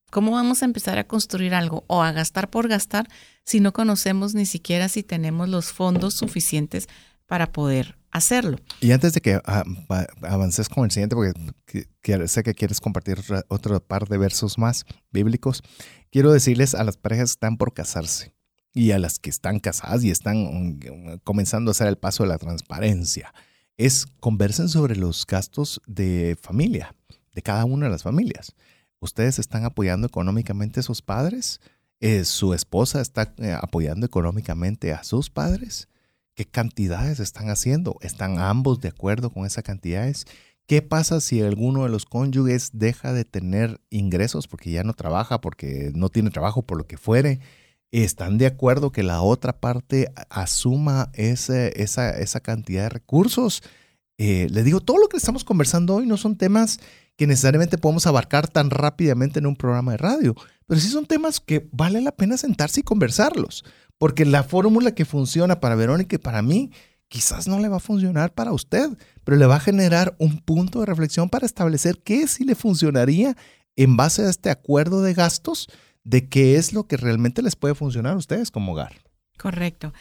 cómo 0.10 0.32
vamos 0.32 0.62
a 0.62 0.66
empezar 0.66 0.97
a 0.97 1.08
construir 1.08 1.53
algo 1.53 1.84
o 1.88 2.03
a 2.03 2.14
gastar 2.14 2.49
por 2.49 2.70
gastar 2.70 3.10
si 3.43 3.60
no 3.60 3.74
conocemos 3.74 4.34
ni 4.34 4.45
siquiera 4.45 4.88
si 4.88 5.03
tenemos 5.03 5.49
los 5.49 5.74
fondos 5.74 6.14
suficientes 6.14 6.88
para 7.28 7.51
poder 7.51 7.97
hacerlo. 8.11 8.57
Y 8.82 8.91
antes 8.91 9.13
de 9.13 9.21
que 9.21 9.39
ah, 9.45 9.63
avances 10.23 10.69
con 10.69 10.86
el 10.86 10.91
siguiente, 10.91 11.15
porque 11.15 12.28
sé 12.28 12.43
que 12.43 12.53
quieres 12.53 12.82
compartir 12.82 13.19
otro 13.49 13.80
par 13.80 14.07
de 14.07 14.17
versos 14.17 14.57
más 14.57 14.86
bíblicos, 15.11 15.61
quiero 16.11 16.32
decirles 16.32 16.73
a 16.73 16.84
las 16.84 16.97
parejas 16.97 17.30
que 17.30 17.34
están 17.34 17.57
por 17.57 17.73
casarse 17.73 18.34
y 18.73 18.91
a 18.91 18.99
las 18.99 19.19
que 19.19 19.30
están 19.30 19.59
casadas 19.59 20.03
y 20.03 20.11
están 20.11 20.38
mm, 20.38 21.19
comenzando 21.23 21.69
a 21.69 21.73
hacer 21.73 21.88
el 21.88 21.97
paso 21.97 22.23
de 22.23 22.30
la 22.30 22.38
transparencia, 22.38 23.34
es 23.75 24.07
conversen 24.19 24.69
sobre 24.69 24.95
los 24.95 25.25
gastos 25.25 25.82
de 25.86 26.38
familia, 26.41 26.95
de 27.34 27.41
cada 27.41 27.65
una 27.65 27.86
de 27.86 27.91
las 27.91 28.03
familias. 28.03 28.55
¿Ustedes 28.99 29.38
están 29.38 29.65
apoyando 29.65 30.07
económicamente 30.07 30.80
a 30.80 30.84
sus 30.84 31.03
padres? 31.03 31.59
Eh, 31.99 32.25
¿Su 32.25 32.53
esposa 32.53 33.01
está 33.01 33.34
eh, 33.38 33.55
apoyando 33.59 34.05
económicamente 34.05 34.93
a 34.93 35.03
sus 35.03 35.30
padres? 35.30 35.88
¿Qué 36.38 36.46
cantidades 36.46 37.20
están 37.20 37.50
haciendo? 37.50 37.98
¿Están 38.02 38.38
ambos 38.38 38.80
de 38.80 38.90
acuerdo 38.90 39.32
con 39.32 39.48
esas 39.48 39.64
cantidades? 39.64 40.28
¿Qué 40.68 40.84
pasa 40.84 41.20
si 41.20 41.42
alguno 41.42 41.82
de 41.82 41.90
los 41.90 42.06
cónyuges 42.06 42.70
deja 42.74 43.12
de 43.12 43.26
tener 43.26 43.82
ingresos 43.90 44.48
porque 44.48 44.70
ya 44.70 44.84
no 44.84 44.94
trabaja, 44.94 45.42
porque 45.42 45.92
no 45.96 46.10
tiene 46.10 46.30
trabajo, 46.30 46.62
por 46.62 46.78
lo 46.78 46.86
que 46.86 46.98
fuere? 46.98 47.40
¿Están 47.90 48.38
de 48.38 48.46
acuerdo 48.46 48.92
que 48.92 49.02
la 49.02 49.24
otra 49.24 49.60
parte 49.60 50.14
asuma 50.30 51.10
esa, 51.16 51.70
esa 51.70 52.40
cantidad 52.42 52.84
de 52.84 52.90
recursos? 52.90 53.64
Eh, 54.20 54.48
les 54.52 54.64
digo, 54.64 54.80
todo 54.80 55.00
lo 55.00 55.10
que 55.10 55.18
estamos 55.18 55.44
conversando 55.44 55.96
hoy 55.96 56.06
no 56.06 56.18
son 56.18 56.36
temas 56.36 56.80
que 57.16 57.26
necesariamente 57.26 57.80
podemos 57.80 58.06
abarcar 58.06 58.48
tan 58.48 58.70
rápidamente 58.70 59.40
en 59.40 59.48
un 59.48 59.56
programa 59.56 59.94
de 59.94 59.98
radio, 59.98 60.36
pero 60.68 60.80
sí 60.80 60.88
son 60.88 61.08
temas 61.08 61.40
que 61.40 61.68
vale 61.72 62.00
la 62.00 62.12
pena 62.12 62.38
sentarse 62.38 62.82
y 62.82 62.84
conversarlos. 62.84 63.66
Porque 63.98 64.26
la 64.26 64.43
fórmula 64.43 64.93
que 64.93 65.06
funciona 65.06 65.60
para 65.60 65.76
Verónica 65.76 66.16
y 66.16 66.20
para 66.20 66.41
mí 66.41 66.72
quizás 67.08 67.48
no 67.48 67.60
le 67.60 67.70
va 67.70 67.78
a 67.78 67.82
funcionar 67.82 68.34
para 68.34 68.52
usted, 68.52 68.89
pero 69.24 69.38
le 69.38 69.45
va 69.45 69.56
a 69.56 69.62
generar 69.62 70.16
un 70.20 70.39
punto 70.39 70.82
de 70.82 70.86
reflexión 70.86 71.30
para 71.30 71.45
establecer 71.45 72.02
qué 72.04 72.28
sí 72.28 72.43
le 72.43 72.56
funcionaría 72.56 73.36
en 73.76 73.95
base 73.95 74.24
a 74.24 74.30
este 74.30 74.50
acuerdo 74.50 75.02
de 75.02 75.14
gastos 75.14 75.70
de 76.04 76.30
qué 76.30 76.56
es 76.56 76.74
lo 76.74 76.88
que 76.88 76.98
realmente 76.98 77.41
les 77.41 77.56
puede 77.56 77.76
funcionar 77.76 78.14
a 78.14 78.18
ustedes 78.18 78.52
como 78.52 78.74
hogar. 78.74 78.93
Correcto. 79.38 79.93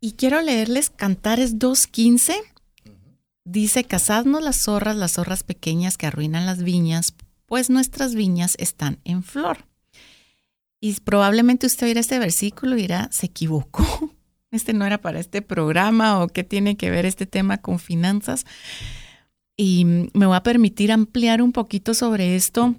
Y 0.00 0.12
quiero 0.12 0.40
leerles 0.42 0.90
Cantares 0.90 1.58
2.15. 1.58 2.34
Dice, 3.44 3.84
cazadnos 3.84 4.42
las 4.42 4.56
zorras, 4.62 4.96
las 4.96 5.12
zorras 5.12 5.42
pequeñas 5.42 5.96
que 5.96 6.06
arruinan 6.06 6.46
las 6.46 6.62
viñas, 6.62 7.14
pues 7.46 7.70
nuestras 7.70 8.14
viñas 8.14 8.54
están 8.58 9.00
en 9.04 9.22
flor. 9.22 9.66
Y 10.84 11.00
probablemente 11.00 11.64
usted 11.64 11.86
oirá 11.86 12.00
este 12.00 12.18
versículo 12.18 12.76
y 12.76 12.82
dirá, 12.82 13.08
se 13.10 13.26
equivocó. 13.26 14.12
Este 14.50 14.74
no 14.74 14.84
era 14.84 15.00
para 15.00 15.18
este 15.18 15.40
programa 15.40 16.22
o 16.22 16.28
qué 16.28 16.44
tiene 16.44 16.76
que 16.76 16.90
ver 16.90 17.06
este 17.06 17.24
tema 17.24 17.56
con 17.56 17.78
finanzas. 17.78 18.44
Y 19.56 19.84
me 20.12 20.26
voy 20.26 20.36
a 20.36 20.42
permitir 20.42 20.92
ampliar 20.92 21.40
un 21.40 21.52
poquito 21.52 21.94
sobre 21.94 22.36
esto. 22.36 22.76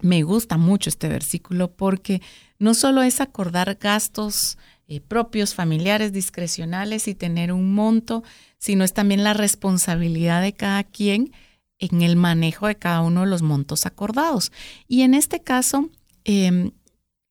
Me 0.00 0.22
gusta 0.22 0.56
mucho 0.56 0.88
este 0.88 1.08
versículo 1.08 1.70
porque 1.70 2.22
no 2.58 2.72
solo 2.72 3.02
es 3.02 3.20
acordar 3.20 3.76
gastos 3.78 4.56
eh, 4.88 5.02
propios, 5.02 5.54
familiares, 5.54 6.14
discrecionales 6.14 7.06
y 7.06 7.14
tener 7.14 7.52
un 7.52 7.74
monto, 7.74 8.24
sino 8.58 8.82
es 8.82 8.94
también 8.94 9.22
la 9.22 9.34
responsabilidad 9.34 10.40
de 10.40 10.54
cada 10.54 10.82
quien 10.84 11.32
en 11.78 12.00
el 12.00 12.16
manejo 12.16 12.66
de 12.66 12.76
cada 12.76 13.02
uno 13.02 13.20
de 13.20 13.26
los 13.26 13.42
montos 13.42 13.84
acordados. 13.84 14.50
Y 14.88 15.02
en 15.02 15.12
este 15.12 15.40
caso, 15.40 15.90
em, 16.24 16.72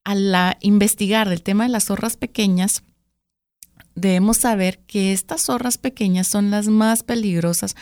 al 0.05 0.55
investigar 0.61 1.27
el 1.27 1.41
tema 1.41 1.63
de 1.63 1.71
las 1.71 1.85
zorras 1.85 2.15
pequeñas, 2.15 2.83
debemos 3.95 4.37
saber 4.37 4.79
que 4.79 5.11
estas 5.11 5.45
zorras 5.45 5.77
pequeñas 5.77 6.27
son 6.27 6.51
las 6.51 6.67
más 6.67 7.03
peligrosas 7.03 7.75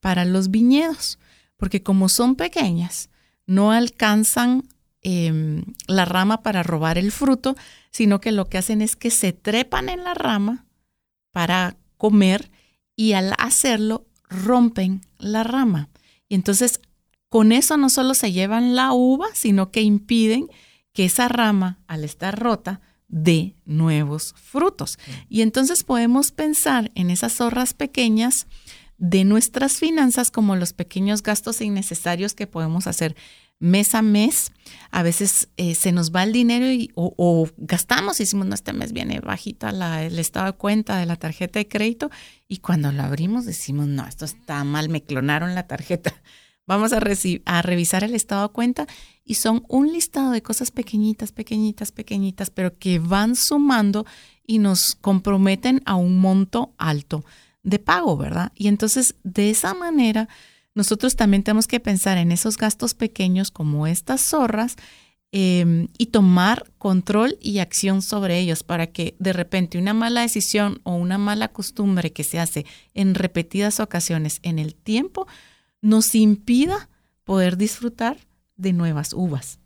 para 0.00 0.24
los 0.24 0.50
viñedos, 0.50 1.18
porque 1.56 1.82
como 1.82 2.08
son 2.08 2.34
pequeñas, 2.34 3.10
no 3.46 3.72
alcanzan 3.72 4.64
em, 5.02 5.64
la 5.86 6.04
rama 6.04 6.42
para 6.42 6.62
robar 6.62 6.98
el 6.98 7.12
fruto, 7.12 7.56
sino 7.90 8.20
que 8.20 8.32
lo 8.32 8.48
que 8.48 8.58
hacen 8.58 8.82
es 8.82 8.96
que 8.96 9.10
se 9.10 9.32
trepan 9.32 9.88
en 9.88 10.02
la 10.02 10.14
rama 10.14 10.64
para 11.30 11.76
comer 11.98 12.50
y 12.96 13.12
al 13.12 13.34
hacerlo 13.38 14.06
rompen 14.28 15.02
la 15.18 15.44
rama. 15.44 15.90
Y 16.28 16.34
entonces 16.34 16.80
con 17.28 17.52
eso 17.52 17.76
no 17.76 17.90
solo 17.90 18.14
se 18.14 18.32
llevan 18.32 18.74
la 18.74 18.92
uva, 18.92 19.26
sino 19.34 19.70
que 19.70 19.82
impiden 19.82 20.48
que 20.96 21.04
esa 21.04 21.28
rama, 21.28 21.78
al 21.88 22.04
estar 22.04 22.38
rota, 22.38 22.80
dé 23.06 23.54
nuevos 23.66 24.34
frutos. 24.34 24.98
Y 25.28 25.42
entonces 25.42 25.84
podemos 25.84 26.32
pensar 26.32 26.90
en 26.94 27.10
esas 27.10 27.34
zorras 27.34 27.74
pequeñas 27.74 28.46
de 28.96 29.24
nuestras 29.24 29.74
finanzas 29.76 30.30
como 30.30 30.56
los 30.56 30.72
pequeños 30.72 31.22
gastos 31.22 31.60
innecesarios 31.60 32.32
que 32.32 32.46
podemos 32.46 32.86
hacer 32.86 33.14
mes 33.58 33.94
a 33.94 34.00
mes. 34.00 34.52
A 34.90 35.02
veces 35.02 35.50
eh, 35.58 35.74
se 35.74 35.92
nos 35.92 36.12
va 36.12 36.22
el 36.22 36.32
dinero 36.32 36.64
y, 36.72 36.90
o, 36.94 37.46
gastamos 37.58 38.18
y 38.18 38.22
decimos, 38.22 38.46
no, 38.46 38.54
este 38.54 38.72
mes 38.72 38.94
viene 38.94 39.20
bajita 39.20 39.72
la, 39.72 40.02
el 40.02 40.18
estado 40.18 40.46
de 40.46 40.52
cuenta 40.52 40.96
de 40.96 41.04
la 41.04 41.16
tarjeta 41.16 41.58
de 41.58 41.68
crédito 41.68 42.10
y 42.48 42.58
cuando 42.60 42.90
lo 42.90 43.02
abrimos 43.02 43.44
decimos, 43.44 43.86
no, 43.86 44.06
esto 44.06 44.24
está 44.24 44.64
mal, 44.64 44.88
me 44.88 45.02
clonaron 45.02 45.54
la 45.54 45.66
tarjeta. 45.66 46.14
Vamos 46.66 46.94
a, 46.94 47.00
a 47.44 47.62
revisar 47.62 48.02
el 48.02 48.14
estado 48.14 48.48
de 48.48 48.52
cuenta 48.54 48.86
y 49.26 49.34
son 49.34 49.64
un 49.68 49.92
listado 49.92 50.30
de 50.30 50.40
cosas 50.40 50.70
pequeñitas, 50.70 51.32
pequeñitas, 51.32 51.90
pequeñitas, 51.90 52.48
pero 52.48 52.78
que 52.78 53.00
van 53.00 53.34
sumando 53.34 54.06
y 54.46 54.58
nos 54.58 54.94
comprometen 54.94 55.82
a 55.84 55.96
un 55.96 56.18
monto 56.18 56.72
alto 56.78 57.24
de 57.64 57.80
pago, 57.80 58.16
¿verdad? 58.16 58.52
Y 58.54 58.68
entonces 58.68 59.16
de 59.24 59.50
esa 59.50 59.74
manera 59.74 60.28
nosotros 60.76 61.16
también 61.16 61.42
tenemos 61.42 61.66
que 61.66 61.80
pensar 61.80 62.18
en 62.18 62.30
esos 62.30 62.56
gastos 62.56 62.94
pequeños 62.94 63.50
como 63.50 63.88
estas 63.88 64.20
zorras 64.20 64.76
em, 65.32 65.88
y 65.98 66.06
tomar 66.06 66.70
control 66.78 67.36
y 67.40 67.58
acción 67.58 68.02
sobre 68.02 68.38
ellos 68.38 68.62
para 68.62 68.86
que 68.86 69.16
de 69.18 69.32
repente 69.32 69.76
una 69.76 69.92
mala 69.92 70.20
decisión 70.20 70.80
o 70.84 70.94
una 70.94 71.18
mala 71.18 71.48
costumbre 71.48 72.12
que 72.12 72.22
se 72.22 72.38
hace 72.38 72.64
en 72.94 73.16
repetidas 73.16 73.80
ocasiones 73.80 74.38
en 74.42 74.60
el 74.60 74.76
tiempo 74.76 75.26
nos 75.80 76.14
impida 76.14 76.88
poder 77.24 77.56
disfrutar 77.56 78.18
de 78.56 78.72
nuevas 78.72 79.12
uvas. 79.12 79.58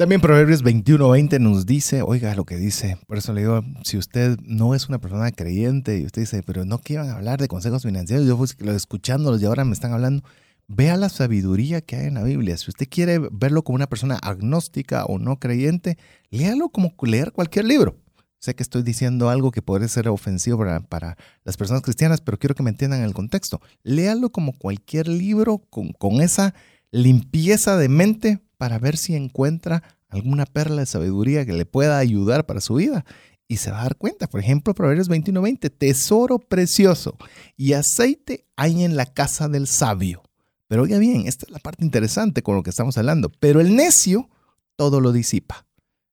También 0.00 0.22
Proverbios 0.22 0.64
21:20 0.64 1.38
nos 1.40 1.66
dice, 1.66 2.00
oiga 2.00 2.34
lo 2.34 2.46
que 2.46 2.56
dice, 2.56 2.96
por 3.06 3.18
eso 3.18 3.34
le 3.34 3.42
digo, 3.42 3.62
si 3.84 3.98
usted 3.98 4.38
no 4.42 4.74
es 4.74 4.88
una 4.88 4.98
persona 4.98 5.30
creyente 5.30 5.98
y 5.98 6.06
usted 6.06 6.22
dice, 6.22 6.42
pero 6.42 6.64
no 6.64 6.78
quieren 6.78 7.10
hablar 7.10 7.38
de 7.38 7.48
consejos 7.48 7.82
financieros, 7.82 8.26
yo 8.26 8.38
fui 8.38 8.48
escuchándolos 8.74 9.42
y 9.42 9.44
ahora 9.44 9.66
me 9.66 9.74
están 9.74 9.92
hablando, 9.92 10.24
vea 10.68 10.96
la 10.96 11.10
sabiduría 11.10 11.82
que 11.82 11.96
hay 11.96 12.06
en 12.06 12.14
la 12.14 12.22
Biblia. 12.22 12.56
Si 12.56 12.70
usted 12.70 12.88
quiere 12.88 13.18
verlo 13.30 13.62
como 13.62 13.76
una 13.76 13.88
persona 13.88 14.16
agnóstica 14.16 15.04
o 15.04 15.18
no 15.18 15.38
creyente, 15.38 15.98
léalo 16.30 16.70
como 16.70 16.94
leer 17.02 17.32
cualquier 17.32 17.66
libro. 17.66 17.96
Sé 18.38 18.54
que 18.54 18.62
estoy 18.62 18.82
diciendo 18.82 19.28
algo 19.28 19.50
que 19.50 19.60
puede 19.60 19.86
ser 19.88 20.08
ofensivo 20.08 20.64
para, 20.88 21.18
las 21.44 21.58
personas 21.58 21.82
cristianas, 21.82 22.22
pero 22.22 22.38
quiero 22.38 22.54
que 22.54 22.62
me 22.62 22.70
entiendan 22.70 23.02
el 23.02 23.12
contexto. 23.12 23.60
Léalo 23.82 24.30
como 24.30 24.56
cualquier 24.56 25.08
libro 25.08 25.58
con, 25.68 25.92
con 25.92 26.22
esa 26.22 26.54
limpieza 26.90 27.76
de 27.76 27.88
mente 27.88 28.40
para 28.56 28.78
ver 28.78 28.96
si 28.96 29.14
encuentra 29.14 29.82
alguna 30.08 30.46
perla 30.46 30.80
de 30.80 30.86
sabiduría 30.86 31.46
que 31.46 31.52
le 31.52 31.66
pueda 31.66 31.98
ayudar 31.98 32.46
para 32.46 32.60
su 32.60 32.74
vida. 32.74 33.04
Y 33.48 33.56
se 33.56 33.70
va 33.70 33.80
a 33.80 33.82
dar 33.82 33.96
cuenta, 33.96 34.28
por 34.28 34.40
ejemplo, 34.40 34.74
Proverbios 34.74 35.08
21:20, 35.08 35.70
tesoro 35.70 36.38
precioso 36.38 37.16
y 37.56 37.72
aceite 37.72 38.46
hay 38.56 38.84
en 38.84 38.96
la 38.96 39.06
casa 39.06 39.48
del 39.48 39.66
sabio. 39.66 40.22
Pero 40.68 40.82
oiga 40.82 40.98
bien, 40.98 41.26
esta 41.26 41.46
es 41.46 41.50
la 41.50 41.58
parte 41.58 41.84
interesante 41.84 42.42
con 42.42 42.54
lo 42.54 42.62
que 42.62 42.70
estamos 42.70 42.96
hablando. 42.96 43.32
Pero 43.40 43.60
el 43.60 43.74
necio 43.74 44.28
todo 44.76 45.00
lo 45.00 45.10
disipa. 45.10 45.66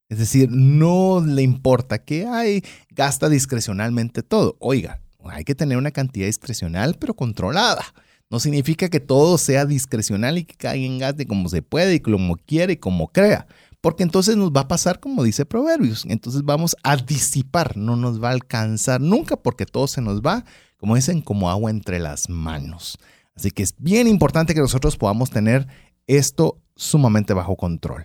Es 0.09 0.17
decir, 0.17 0.49
no 0.51 1.23
le 1.23 1.43
importa 1.43 1.99
qué 1.99 2.25
hay, 2.25 2.63
gasta 2.89 3.29
discrecionalmente 3.29 4.23
todo. 4.23 4.55
Oiga, 4.59 5.01
hay 5.25 5.43
que 5.43 5.53
tener 5.53 5.77
una 5.77 5.91
cantidad 5.91 6.25
discrecional, 6.25 6.95
pero 6.99 7.13
controlada. 7.13 7.83
No 8.29 8.39
significa 8.39 8.89
que 8.89 8.99
todo 8.99 9.37
sea 9.37 9.65
discrecional 9.65 10.37
y 10.37 10.43
que 10.43 10.55
cada 10.55 10.73
quien 10.73 10.99
gaste 10.99 11.25
como 11.25 11.47
se 11.47 11.61
puede 11.61 11.95
y 11.95 11.99
como 11.99 12.35
quiere 12.35 12.73
y 12.73 12.77
como 12.77 13.07
crea. 13.07 13.47
Porque 13.79 14.03
entonces 14.03 14.35
nos 14.35 14.51
va 14.51 14.61
a 14.61 14.67
pasar 14.67 14.99
como 14.99 15.23
dice 15.23 15.45
Proverbios. 15.45 16.05
Entonces 16.09 16.43
vamos 16.43 16.75
a 16.83 16.97
disipar, 16.97 17.77
no 17.77 17.95
nos 17.95 18.21
va 18.21 18.29
a 18.29 18.33
alcanzar 18.33 18.99
nunca 18.99 19.37
porque 19.37 19.65
todo 19.65 19.87
se 19.87 20.01
nos 20.01 20.21
va, 20.21 20.43
como 20.77 20.95
dicen, 20.95 21.21
como 21.21 21.49
agua 21.49 21.71
entre 21.71 21.99
las 21.99 22.29
manos. 22.29 22.97
Así 23.35 23.51
que 23.51 23.63
es 23.63 23.75
bien 23.77 24.07
importante 24.07 24.53
que 24.53 24.59
nosotros 24.59 24.97
podamos 24.97 25.29
tener 25.29 25.67
esto 26.07 26.59
sumamente 26.75 27.33
bajo 27.33 27.55
control. 27.55 28.03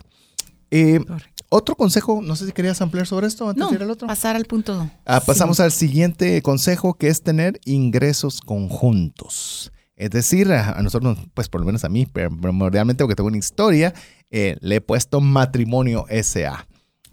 Eh, 0.70 1.00
otro 1.48 1.74
consejo, 1.74 2.20
no 2.22 2.34
sé 2.36 2.46
si 2.46 2.52
querías 2.52 2.80
ampliar 2.80 3.06
sobre 3.06 3.26
esto 3.26 3.48
antes 3.48 3.68
de 3.68 3.74
ir 3.74 3.82
al 3.82 3.90
otro. 3.90 4.08
Pasar 4.08 4.36
al 4.36 4.46
punto. 4.46 4.90
Ah, 5.04 5.20
pasamos 5.20 5.60
al 5.60 5.72
siguiente 5.72 6.40
consejo 6.42 6.94
que 6.94 7.08
es 7.08 7.22
tener 7.22 7.60
ingresos 7.64 8.40
conjuntos. 8.40 9.72
Es 10.02 10.10
decir, 10.10 10.52
a, 10.52 10.82
nosotros, 10.82 11.16
pues 11.32 11.48
por 11.48 11.60
lo 11.60 11.66
menos 11.66 11.84
a 11.84 11.88
mí, 11.88 12.06
primordialmente 12.06 13.04
porque 13.04 13.14
tengo 13.14 13.28
una 13.28 13.38
historia, 13.38 13.94
eh, 14.32 14.56
le 14.60 14.76
he 14.76 14.80
puesto 14.80 15.20
matrimonio 15.20 16.06
SA. 16.08 16.66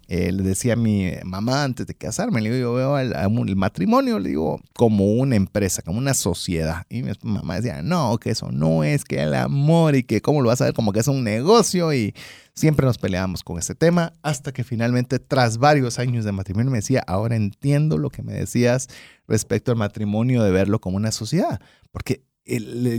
Eh, 0.08 0.32
le 0.32 0.42
decía 0.42 0.72
a 0.72 0.76
mi 0.76 1.12
mamá 1.22 1.62
antes 1.62 1.86
de 1.86 1.94
casarme, 1.94 2.40
le 2.40 2.50
digo, 2.50 2.58
yo 2.58 2.74
veo 2.74 2.98
el, 2.98 3.54
matrimonio, 3.54 4.18
le 4.18 4.30
digo, 4.30 4.60
como 4.74 5.04
una 5.12 5.36
empresa, 5.36 5.82
como 5.82 5.98
una 5.98 6.14
sociedad. 6.14 6.82
Y 6.88 7.04
mi 7.04 7.12
mamá 7.22 7.60
decía, 7.60 7.80
no, 7.82 8.18
que 8.18 8.30
eso 8.30 8.50
no 8.50 8.82
es, 8.82 9.04
que 9.04 9.22
el 9.22 9.34
amor 9.34 9.94
y 9.94 10.02
que 10.02 10.20
cómo 10.20 10.42
lo 10.42 10.48
vas 10.48 10.60
a 10.60 10.64
ver 10.64 10.74
como 10.74 10.92
que 10.92 10.98
es 10.98 11.06
un 11.06 11.22
negocio. 11.22 11.94
Y 11.94 12.12
siempre 12.54 12.86
nos 12.86 12.98
peleábamos 12.98 13.44
con 13.44 13.56
ese 13.60 13.76
tema 13.76 14.12
hasta 14.22 14.50
que 14.50 14.64
finalmente, 14.64 15.20
tras 15.20 15.58
varios 15.58 16.00
años 16.00 16.24
de 16.24 16.32
matrimonio, 16.32 16.72
me 16.72 16.78
decía, 16.78 17.04
ahora 17.06 17.36
entiendo 17.36 17.96
lo 17.96 18.10
que 18.10 18.24
me 18.24 18.32
decías 18.32 18.88
respecto 19.28 19.70
al 19.70 19.78
matrimonio 19.78 20.42
de 20.42 20.50
verlo 20.50 20.80
como 20.80 20.96
una 20.96 21.12
sociedad. 21.12 21.60
Porque 21.92 22.24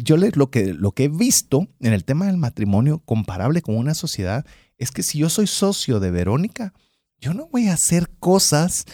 yo 0.03 0.17
lo 0.17 0.49
que, 0.49 0.73
lo 0.73 0.91
que 0.91 1.05
he 1.05 1.09
visto 1.09 1.67
en 1.79 1.93
el 1.93 2.05
tema 2.05 2.27
del 2.27 2.37
matrimonio 2.37 2.99
comparable 2.99 3.61
con 3.61 3.75
una 3.75 3.93
sociedad 3.93 4.45
es 4.77 4.91
que 4.91 5.03
si 5.03 5.19
yo 5.19 5.29
soy 5.29 5.47
socio 5.47 5.99
de 5.99 6.11
Verónica, 6.11 6.73
yo 7.19 7.33
no 7.33 7.47
voy 7.51 7.67
a 7.67 7.73
hacer 7.73 8.09
cosas 8.19 8.85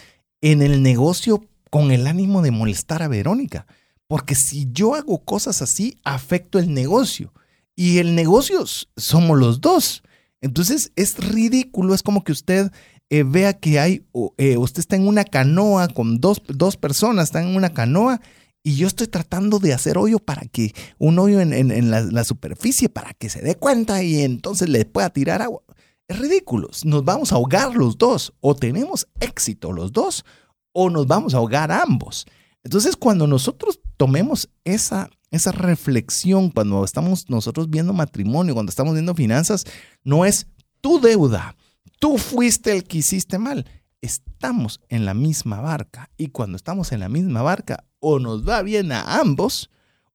en 0.42 0.62
el 0.62 0.84
negocio 0.84 1.44
con 1.70 1.92
el 1.92 2.08
ánimo 2.08 2.42
de 2.42 2.52
molestar 2.52 3.04
a 3.04 3.08
Verónica. 3.08 3.68
Porque 4.08 4.36
si 4.36 4.68
yo 4.72 4.96
hago 4.96 5.24
cosas 5.24 5.62
así, 5.62 5.98
afecto 6.04 6.60
el 6.60 6.74
negocio. 6.74 7.34
Y 7.76 8.00
el 8.00 8.16
negocio 8.16 8.66
somos 8.96 9.38
los 9.38 9.62
dos. 9.62 10.02
Entonces 10.42 10.92
es 10.96 11.18
ridículo, 11.18 11.94
es 11.94 12.04
como 12.04 12.24
que 12.24 12.32
usted 12.32 12.72
eh, 13.10 13.24
vea 13.24 13.54
que 13.54 13.80
hay, 13.80 14.06
eh, 14.38 14.58
usted 14.58 14.80
está 14.80 14.96
en 14.96 15.08
una 15.08 15.24
canoa 15.24 15.88
con 15.88 16.20
dos, 16.20 16.42
dos, 16.48 16.78
personas, 16.78 17.26
están 17.26 17.48
en 17.48 17.56
una 17.56 17.74
canoa 17.74 18.22
y 18.68 18.76
yo 18.76 18.86
estoy 18.86 19.08
tratando 19.08 19.60
de 19.60 19.74
hacer 19.74 19.98
hoyo 19.98 20.20
para 20.20 20.42
que, 20.42 20.76
un 20.98 21.20
hoyo 21.20 21.40
en, 21.40 21.90
la, 21.90 22.24
superficie 22.26 22.90
para 22.90 23.14
que 23.14 23.30
se 23.30 23.40
dé 23.40 23.56
cuenta 23.56 24.04
y 24.04 24.20
entonces 24.20 24.68
le 24.68 24.84
pueda 24.84 25.10
tirar 25.10 25.42
agua. 25.42 25.62
Es 26.06 26.20
ridículo. 26.20 26.68
Nos 26.84 27.06
vamos 27.06 27.32
a 27.32 27.36
ahogar 27.36 27.78
los 27.78 27.98
dos. 27.98 28.34
O 28.42 28.58
tenemos 28.58 29.08
éxito 29.22 29.72
los 29.72 29.94
dos 29.94 30.26
o 30.74 30.90
nos 30.90 31.08
vamos 31.08 31.34
a 31.34 31.38
ahogar 31.38 31.72
ambos. 31.72 32.26
Entonces, 32.62 32.98
cuando 32.98 33.26
nosotros 33.26 33.80
tomemos 33.96 34.50
esa, 34.66 35.10
esa 35.32 35.54
reflexión, 35.54 36.50
cuando 36.50 36.84
estamos 36.84 37.30
nosotros 37.30 37.70
viendo 37.70 37.94
matrimonio, 37.94 38.54
cuando 38.54 38.70
estamos 38.70 38.96
viendo 38.96 39.16
finanzas, 39.16 39.64
no 40.04 40.26
es 40.26 40.46
tu 40.82 41.00
deuda. 41.00 41.56
Tú 42.00 42.18
fuiste 42.18 42.74
el 42.74 42.84
que 42.84 42.98
hiciste 42.98 43.38
mal. 43.38 43.66
Estamos 44.02 44.82
en 44.90 45.06
la 45.06 45.14
misma 45.14 45.62
barca. 45.62 46.10
Y 46.18 46.28
cuando 46.28 46.58
estamos 46.58 46.92
en 46.92 47.00
la 47.00 47.08
misma 47.08 47.42
barca, 47.44 47.86
o 48.00 48.20
nos 48.20 48.48
va 48.48 48.62
bien 48.62 48.92
a 48.92 49.20
ambos, 49.20 49.70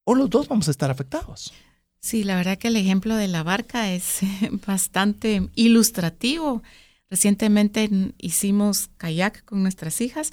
o 0.05 0.15
los 0.15 0.31
dos 0.31 0.49
vamos 0.49 0.69
a 0.69 0.71
estar 0.71 0.91
afectados. 0.91 1.53
Sí, 2.01 2.25
la 2.25 2.37
verdad 2.37 2.59
que 2.59 2.69
el 2.69 2.77
ejemplo 2.77 3.15
de 3.15 3.29
la 3.29 3.43
barca 3.43 3.93
es 3.93 4.21
bastante 4.67 5.49
ilustrativo. 5.55 6.63
Recientemente 7.09 7.89
hicimos 8.19 8.89
kayak 8.97 9.45
con 9.45 9.63
nuestras 9.63 10.01
hijas 10.01 10.33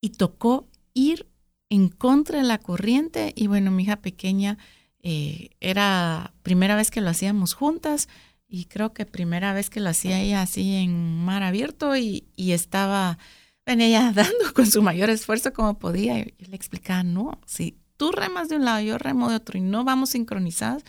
y 0.00 0.10
tocó 0.10 0.66
ir 0.92 1.26
en 1.70 1.88
contra 1.88 2.38
de 2.38 2.44
la 2.44 2.58
corriente 2.58 3.32
y 3.34 3.46
bueno, 3.46 3.70
mi 3.70 3.84
hija 3.84 3.96
pequeña 3.96 4.58
eh, 5.02 5.50
era 5.60 6.34
primera 6.42 6.76
vez 6.76 6.90
que 6.90 7.00
lo 7.00 7.10
hacíamos 7.10 7.54
juntas 7.54 8.08
y 8.46 8.66
creo 8.66 8.92
que 8.92 9.06
primera 9.06 9.54
vez 9.54 9.70
que 9.70 9.80
lo 9.80 9.88
hacía 9.88 10.20
ella 10.20 10.42
así 10.42 10.74
en 10.74 11.24
mar 11.24 11.42
abierto 11.42 11.96
y, 11.96 12.24
y 12.36 12.52
estaba 12.52 13.18
venía 13.66 14.12
dando 14.14 14.52
con 14.54 14.66
su 14.66 14.82
mayor 14.82 15.10
esfuerzo 15.10 15.52
como 15.52 15.78
podía. 15.78 16.18
Yo 16.24 16.46
le 16.48 16.56
explicaba, 16.56 17.02
no, 17.02 17.38
si 17.46 17.78
tú 17.96 18.12
remas 18.12 18.48
de 18.48 18.56
un 18.56 18.64
lado, 18.64 18.80
yo 18.80 18.98
remo 18.98 19.30
de 19.30 19.36
otro 19.36 19.58
y 19.58 19.60
no 19.60 19.84
vamos 19.84 20.10
sincronizados, 20.10 20.82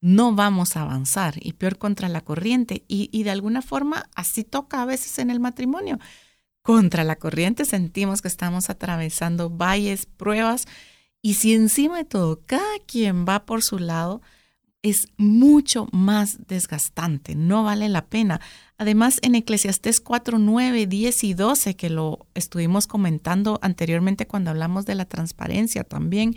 no 0.00 0.34
vamos 0.34 0.76
a 0.76 0.82
avanzar 0.82 1.34
y 1.40 1.52
peor 1.52 1.78
contra 1.78 2.08
la 2.08 2.22
corriente. 2.22 2.84
Y, 2.88 3.10
y 3.12 3.22
de 3.22 3.30
alguna 3.30 3.62
forma 3.62 4.08
así 4.14 4.44
toca 4.44 4.82
a 4.82 4.86
veces 4.86 5.18
en 5.18 5.30
el 5.30 5.40
matrimonio. 5.40 5.98
Contra 6.62 7.04
la 7.04 7.16
corriente 7.16 7.64
sentimos 7.64 8.22
que 8.22 8.28
estamos 8.28 8.70
atravesando 8.70 9.50
valles, 9.50 10.06
pruebas 10.06 10.66
y 11.22 11.34
si 11.34 11.54
encima 11.54 11.98
de 11.98 12.04
todo 12.04 12.42
cada 12.46 12.78
quien 12.86 13.24
va 13.26 13.44
por 13.44 13.62
su 13.62 13.78
lado, 13.78 14.22
es 14.82 15.08
mucho 15.18 15.88
más 15.92 16.38
desgastante, 16.46 17.34
no 17.34 17.64
vale 17.64 17.88
la 17.88 18.06
pena. 18.06 18.40
Además, 18.78 19.18
en 19.20 19.34
Eclesiastés 19.34 20.00
4, 20.00 20.38
9, 20.38 20.86
10 20.86 21.24
y 21.24 21.34
12, 21.34 21.76
que 21.76 21.90
lo 21.90 22.26
estuvimos 22.32 22.86
comentando 22.86 23.58
anteriormente 23.60 24.26
cuando 24.26 24.48
hablamos 24.48 24.86
de 24.86 24.94
la 24.94 25.04
transparencia 25.04 25.84
también, 25.84 26.34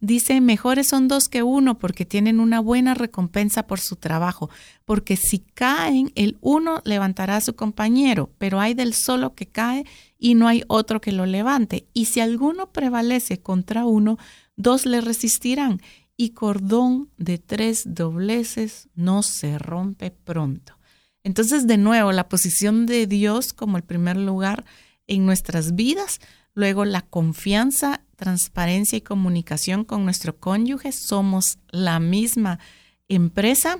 dice, 0.00 0.42
mejores 0.42 0.88
son 0.88 1.08
dos 1.08 1.30
que 1.30 1.42
uno 1.42 1.78
porque 1.78 2.04
tienen 2.04 2.40
una 2.40 2.60
buena 2.60 2.92
recompensa 2.92 3.66
por 3.66 3.80
su 3.80 3.96
trabajo, 3.96 4.50
porque 4.84 5.16
si 5.16 5.38
caen, 5.38 6.12
el 6.14 6.36
uno 6.42 6.82
levantará 6.84 7.36
a 7.36 7.40
su 7.40 7.56
compañero, 7.56 8.30
pero 8.36 8.60
hay 8.60 8.74
del 8.74 8.92
solo 8.92 9.34
que 9.34 9.46
cae 9.46 9.86
y 10.18 10.34
no 10.34 10.46
hay 10.46 10.64
otro 10.68 11.00
que 11.00 11.12
lo 11.12 11.24
levante. 11.24 11.86
Y 11.94 12.04
si 12.04 12.20
alguno 12.20 12.70
prevalece 12.70 13.40
contra 13.40 13.86
uno, 13.86 14.18
dos 14.56 14.84
le 14.84 15.00
resistirán 15.00 15.80
y 16.20 16.30
cordón 16.30 17.08
de 17.16 17.38
tres 17.38 17.84
dobleces 17.86 18.88
no 18.96 19.22
se 19.22 19.56
rompe 19.56 20.10
pronto. 20.10 20.76
Entonces, 21.22 21.68
de 21.68 21.78
nuevo, 21.78 22.10
la 22.10 22.28
posición 22.28 22.86
de 22.86 23.06
Dios 23.06 23.52
como 23.52 23.76
el 23.76 23.84
primer 23.84 24.16
lugar 24.16 24.64
en 25.06 25.24
nuestras 25.24 25.76
vidas, 25.76 26.18
luego 26.54 26.84
la 26.84 27.02
confianza, 27.02 28.02
transparencia 28.16 28.98
y 28.98 29.00
comunicación 29.00 29.84
con 29.84 30.04
nuestro 30.04 30.36
cónyuge, 30.36 30.90
somos 30.90 31.58
la 31.70 32.00
misma 32.00 32.58
empresa, 33.06 33.78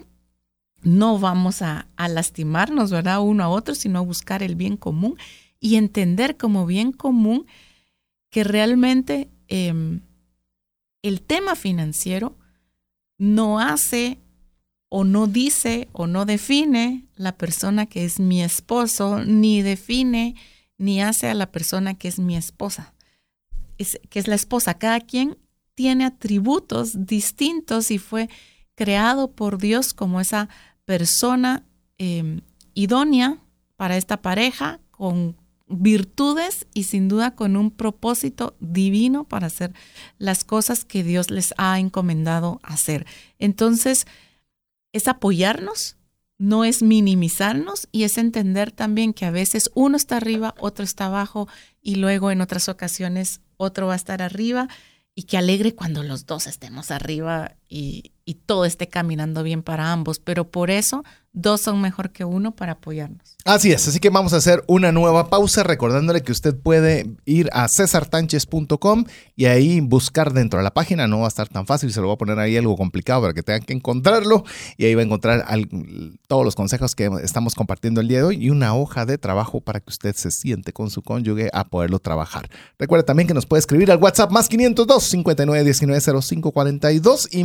no 0.82 1.18
vamos 1.18 1.60
a, 1.60 1.88
lastimarnos, 1.96 2.92
¿verdad? 2.92 3.20
Uno 3.20 3.42
a 3.42 3.48
otro, 3.48 3.74
sino 3.74 4.04
buscar 4.04 4.44
el 4.44 4.54
bien 4.54 4.76
común 4.76 5.16
y 5.58 5.74
entender 5.74 6.36
como 6.36 6.66
bien 6.66 6.92
común 6.92 7.46
que 8.30 8.44
realmente 8.44 9.28
em, 9.48 10.02
el 11.02 11.22
tema 11.22 11.56
financiero 11.56 12.36
no 13.18 13.60
hace 13.60 14.18
o 14.88 15.04
no 15.04 15.26
dice 15.26 15.88
o 15.92 16.06
no 16.06 16.24
define 16.24 17.06
la 17.16 17.36
persona 17.36 17.86
que 17.86 18.04
es 18.04 18.20
mi 18.20 18.42
esposo, 18.42 19.24
ni 19.24 19.62
define 19.62 20.34
ni 20.78 21.02
hace 21.02 21.28
a 21.28 21.34
la 21.34 21.50
persona 21.50 21.94
que 21.94 22.08
es 22.08 22.18
mi 22.18 22.36
esposa, 22.36 22.94
que 23.76 24.18
es 24.18 24.28
la 24.28 24.34
esposa. 24.34 24.74
Cada 24.74 25.00
quien 25.00 25.36
tiene 25.74 26.04
atributos 26.04 27.06
distintos 27.06 27.90
y 27.90 27.98
fue 27.98 28.28
creado 28.74 29.32
por 29.32 29.58
Dios 29.58 29.92
como 29.92 30.20
esa 30.20 30.48
persona 30.84 31.64
em, 31.98 32.40
idónea 32.74 33.38
para 33.76 33.96
esta 33.96 34.22
pareja 34.22 34.80
con 34.90 35.36
virtudes 35.68 36.66
y 36.74 36.84
sin 36.84 37.08
duda 37.08 37.34
con 37.34 37.56
un 37.56 37.70
propósito 37.70 38.56
divino 38.60 39.24
para 39.24 39.48
hacer 39.48 39.74
las 40.18 40.44
cosas 40.44 40.84
que 40.84 41.02
Dios 41.02 41.30
les 41.30 41.54
ha 41.58 41.78
encomendado 41.78 42.60
hacer. 42.62 43.06
Entonces, 43.38 44.06
es 44.92 45.08
apoyarnos, 45.08 45.96
no 46.38 46.64
es 46.64 46.82
minimizarnos 46.82 47.88
y 47.92 48.04
es 48.04 48.16
entender 48.16 48.72
también 48.72 49.12
que 49.12 49.26
a 49.26 49.30
veces 49.30 49.70
uno 49.74 49.96
está 49.96 50.16
arriba, 50.16 50.54
otro 50.58 50.84
está 50.84 51.06
abajo 51.06 51.48
y 51.82 51.96
luego 51.96 52.30
en 52.30 52.40
otras 52.40 52.68
ocasiones 52.68 53.40
otro 53.56 53.88
va 53.88 53.94
a 53.94 53.96
estar 53.96 54.22
arriba 54.22 54.68
y 55.14 55.24
que 55.24 55.36
alegre 55.36 55.74
cuando 55.74 56.04
los 56.04 56.26
dos 56.26 56.46
estemos 56.46 56.92
arriba 56.92 57.56
y, 57.68 58.12
todo 58.46 58.66
esté 58.66 58.88
caminando 58.88 59.42
bien 59.42 59.62
para 59.62 59.92
ambos. 59.92 60.18
Pero 60.18 60.50
por 60.50 60.70
eso 60.70 61.02
dos 61.32 61.60
son 61.60 61.80
mejor 61.80 62.10
que 62.10 62.24
uno 62.24 62.54
para 62.54 62.72
apoyarnos. 62.72 63.36
Así 63.44 63.72
es, 63.72 63.86
así 63.86 64.00
que 64.00 64.10
vamos 64.10 64.32
a 64.32 64.38
hacer 64.38 64.64
una 64.66 64.92
nueva 64.92 65.30
pausa 65.30 65.62
recordándole 65.62 66.22
que 66.22 66.32
usted 66.32 66.54
puede 66.54 67.06
ir 67.24 67.48
a 67.52 67.68
cesartanches.com 67.68 69.04
y 69.36 69.46
ahí 69.46 69.80
buscar 69.80 70.32
dentro 70.32 70.58
de 70.58 70.64
la 70.64 70.74
página, 70.74 71.06
no 71.06 71.20
va 71.20 71.26
a 71.26 71.28
estar 71.28 71.48
tan 71.48 71.66
fácil, 71.66 71.92
se 71.92 72.00
lo 72.00 72.08
voy 72.08 72.14
a 72.14 72.18
poner 72.18 72.38
ahí 72.38 72.56
algo 72.56 72.76
complicado 72.76 73.22
para 73.22 73.32
que 73.32 73.42
tengan 73.42 73.62
que 73.62 73.72
encontrarlo 73.72 74.44
y 74.76 74.84
ahí 74.84 74.94
va 74.94 75.02
a 75.02 75.04
encontrar 75.04 75.46
todos 76.26 76.44
los 76.44 76.54
consejos 76.54 76.94
que 76.94 77.08
estamos 77.22 77.54
compartiendo 77.54 78.00
el 78.00 78.08
día 78.08 78.18
de 78.18 78.24
hoy 78.24 78.44
y 78.44 78.50
una 78.50 78.74
hoja 78.74 79.06
de 79.06 79.16
trabajo 79.16 79.60
para 79.60 79.80
que 79.80 79.90
usted 79.90 80.14
se 80.16 80.30
siente 80.30 80.72
con 80.72 80.90
su 80.90 81.02
cónyuge 81.02 81.50
a 81.52 81.64
poderlo 81.64 82.00
trabajar. 82.00 82.50
Recuerde 82.78 83.04
también 83.04 83.28
que 83.28 83.34
nos 83.34 83.46
puede 83.46 83.60
escribir 83.60 83.90
al 83.90 83.98
WhatsApp 83.98 84.30
más 84.30 84.48
502 84.48 85.04
59 85.04 85.64
19 85.64 86.22
05 86.22 86.52
42 86.52 87.28
y 87.30 87.44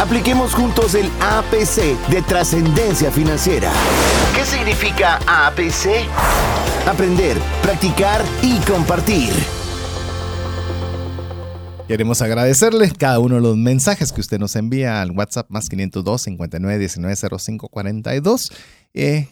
Apliquemos 0.00 0.54
juntos 0.54 0.94
el 0.94 1.10
APC 1.20 2.08
de 2.08 2.22
trascendencia 2.22 3.10
financiera. 3.10 3.70
¿Qué 4.34 4.46
significa 4.46 5.18
APC? 5.26 6.08
Aprender, 6.88 7.36
practicar 7.62 8.24
y 8.42 8.58
compartir. 8.60 9.28
Queremos 11.86 12.22
agradecerle 12.22 12.90
cada 12.92 13.18
uno 13.18 13.34
de 13.34 13.40
los 13.42 13.58
mensajes 13.58 14.10
que 14.10 14.22
usted 14.22 14.38
nos 14.38 14.56
envía 14.56 15.02
al 15.02 15.10
WhatsApp 15.10 15.50
más 15.50 15.68
502 15.68 16.22
59 16.22 16.78
19 16.78 17.16
05 17.38 17.68
42. 17.68 18.52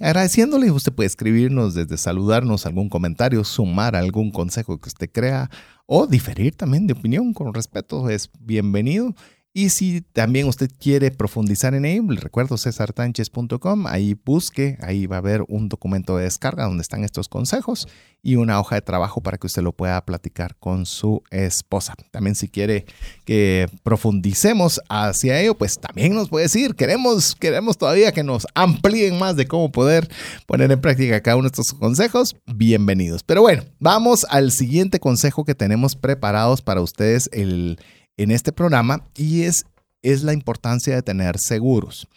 agradeciéndole, 0.00 0.70
usted 0.70 0.92
puede 0.92 1.06
escribirnos 1.06 1.72
desde 1.72 1.96
saludarnos, 1.96 2.66
algún 2.66 2.90
comentario, 2.90 3.42
sumar 3.42 3.96
algún 3.96 4.30
consejo 4.30 4.78
que 4.78 4.90
usted 4.90 5.08
crea 5.10 5.48
o 5.86 6.06
diferir 6.06 6.54
también 6.54 6.86
de 6.86 6.92
opinión 6.92 7.32
con 7.32 7.54
respeto, 7.54 8.10
es 8.10 8.28
bienvenido. 8.38 9.14
Y 9.58 9.70
si 9.70 10.02
también 10.02 10.46
usted 10.46 10.70
quiere 10.78 11.10
profundizar 11.10 11.74
en 11.74 11.84
ello, 11.84 12.04
le 12.12 12.20
recuerdo 12.20 12.56
cesartanches.com, 12.56 13.88
ahí 13.88 14.14
busque, 14.24 14.78
ahí 14.82 15.06
va 15.06 15.16
a 15.16 15.18
haber 15.18 15.44
un 15.48 15.68
documento 15.68 16.16
de 16.16 16.22
descarga 16.22 16.66
donde 16.66 16.82
están 16.82 17.02
estos 17.02 17.28
consejos 17.28 17.88
y 18.22 18.36
una 18.36 18.60
hoja 18.60 18.76
de 18.76 18.82
trabajo 18.82 19.20
para 19.20 19.36
que 19.36 19.48
usted 19.48 19.62
lo 19.62 19.72
pueda 19.72 20.00
platicar 20.04 20.54
con 20.60 20.86
su 20.86 21.24
esposa. 21.32 21.94
También 22.12 22.36
si 22.36 22.48
quiere 22.48 22.86
que 23.24 23.68
profundicemos 23.82 24.80
hacia 24.88 25.40
ello, 25.40 25.58
pues 25.58 25.80
también 25.80 26.14
nos 26.14 26.28
puede 26.28 26.44
decir, 26.44 26.76
queremos, 26.76 27.34
queremos 27.34 27.78
todavía 27.78 28.12
que 28.12 28.22
nos 28.22 28.46
amplíen 28.54 29.18
más 29.18 29.34
de 29.34 29.48
cómo 29.48 29.72
poder 29.72 30.08
poner 30.46 30.70
en 30.70 30.80
práctica 30.80 31.20
cada 31.20 31.36
uno 31.36 31.48
de 31.48 31.60
estos 31.60 31.72
consejos, 31.72 32.36
bienvenidos. 32.46 33.24
Pero 33.24 33.42
bueno, 33.42 33.64
vamos 33.80 34.24
al 34.30 34.52
siguiente 34.52 35.00
consejo 35.00 35.44
que 35.44 35.56
tenemos 35.56 35.96
preparados 35.96 36.62
para 36.62 36.80
ustedes 36.80 37.28
el 37.32 37.80
en 38.18 38.30
este 38.30 38.52
programa 38.52 39.04
y 39.16 39.42
es 39.42 39.64
es 40.02 40.22
la 40.22 40.32
importancia 40.32 40.94
de 40.94 41.02
tener 41.02 41.38
seguros. 41.38 42.08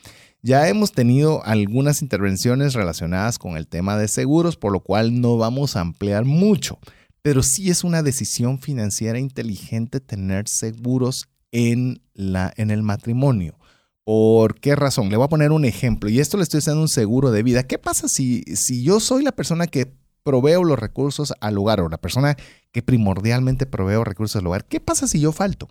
Ya 0.44 0.68
hemos 0.68 0.92
tenido 0.92 1.44
algunas 1.46 2.02
intervenciones 2.02 2.74
relacionadas 2.74 3.38
con 3.38 3.58
el 3.58 3.68
tema 3.68 3.98
de 3.98 4.08
seguros, 4.08 4.58
por 4.58 4.72
lo 4.72 4.80
cual 4.80 5.22
no 5.22 5.38
vamos 5.38 5.76
a 5.76 5.82
ampliar 5.82 6.26
mucho, 6.26 6.80
pero 7.22 7.44
sí 7.44 7.70
es 7.70 7.84
una 7.84 8.02
decisión 8.02 8.60
financiera 8.60 9.20
inteligente 9.20 10.00
tener 10.00 10.48
seguros 10.48 11.30
en, 11.52 12.02
la, 12.14 12.52
en 12.58 12.72
el 12.72 12.82
matrimonio. 12.82 13.56
¿Por 14.04 14.60
qué 14.60 14.76
razón? 14.76 15.10
Le 15.10 15.18
voy 15.18 15.26
a 15.26 15.30
poner 15.30 15.52
un 15.52 15.64
ejemplo 15.64 16.10
y 16.10 16.20
esto 16.20 16.38
le 16.38 16.44
estoy 16.44 16.58
haciendo 16.58 16.82
un 16.82 16.88
seguro 16.88 17.30
de 17.30 17.44
vida. 17.44 17.64
¿Qué 17.64 17.78
pasa 17.78 18.08
si, 18.08 18.42
si 18.56 18.84
yo 18.84 19.00
soy 19.00 19.24
la 19.24 19.32
persona 19.32 19.68
que 19.68 19.94
proveo 20.24 20.64
los 20.64 20.80
recursos 20.80 21.34
al 21.40 21.58
hogar 21.58 21.82
o 21.82 21.90
la 21.90 22.00
persona 22.00 22.36
que 22.72 22.82
primordialmente 22.82 23.68
proveo 23.68 24.04
recursos 24.04 24.38
al 24.38 24.48
hogar? 24.48 24.66
¿Qué 24.66 24.80
pasa 24.80 25.08
si 25.08 25.20
yo 25.20 25.32
falto? 25.32 25.68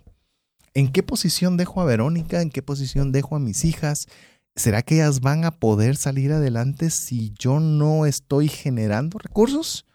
¿En 0.73 0.91
qué 0.91 1.03
posición 1.03 1.57
dejo 1.57 1.81
a 1.81 1.85
Verónica? 1.85 2.41
¿En 2.41 2.49
qué 2.49 2.61
posición 2.61 3.11
dejo 3.11 3.35
a 3.35 3.39
mis 3.39 3.65
hijas? 3.65 4.07
¿Será 4.55 4.81
que 4.81 4.95
ellas 4.95 5.19
van 5.19 5.43
a 5.43 5.51
poder 5.51 5.95
salir 5.95 6.31
adelante 6.31 6.89
si 6.89 7.33
yo 7.37 7.59
no 7.59 8.05
estoy 8.05 8.47
generando 8.47 9.17
recursos? 9.19 9.85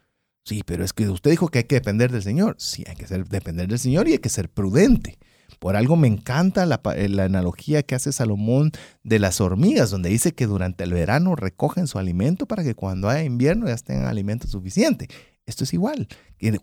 Sí, 0.44 0.62
pero 0.64 0.84
es 0.84 0.92
que 0.92 1.08
usted 1.08 1.30
dijo 1.30 1.48
que 1.48 1.58
hay 1.58 1.64
que 1.64 1.76
depender 1.76 2.12
del 2.12 2.22
Señor. 2.22 2.56
Sí, 2.58 2.84
hay 2.86 2.94
que 2.94 3.06
depender 3.06 3.68
del 3.68 3.78
Señor 3.78 4.06
y 4.08 4.12
hay 4.12 4.18
que 4.18 4.28
ser 4.28 4.48
prudente. 4.48 5.18
Por 5.58 5.76
algo 5.76 5.96
me 5.96 6.08
encanta 6.08 6.66
la, 6.66 6.80
la, 7.08 7.24
analogía 7.24 7.82
que 7.82 7.94
hace 7.94 8.12
Salomón 8.12 8.72
de 9.02 9.18
las 9.18 9.40
hormigas, 9.40 9.90
donde 9.90 10.10
dice 10.10 10.32
que 10.32 10.46
durante 10.46 10.84
el 10.84 10.92
verano 10.92 11.34
recogen 11.34 11.86
su 11.86 11.98
alimento 11.98 12.46
para 12.46 12.62
que 12.62 12.74
cuando 12.74 13.08
haya 13.08 13.24
invierno 13.24 13.66
ya 13.66 13.76
tengan 13.76 14.06
alimento 14.06 14.46
suficiente. 14.46 15.08
Esto 15.46 15.64
es 15.64 15.72
igual. 15.72 16.08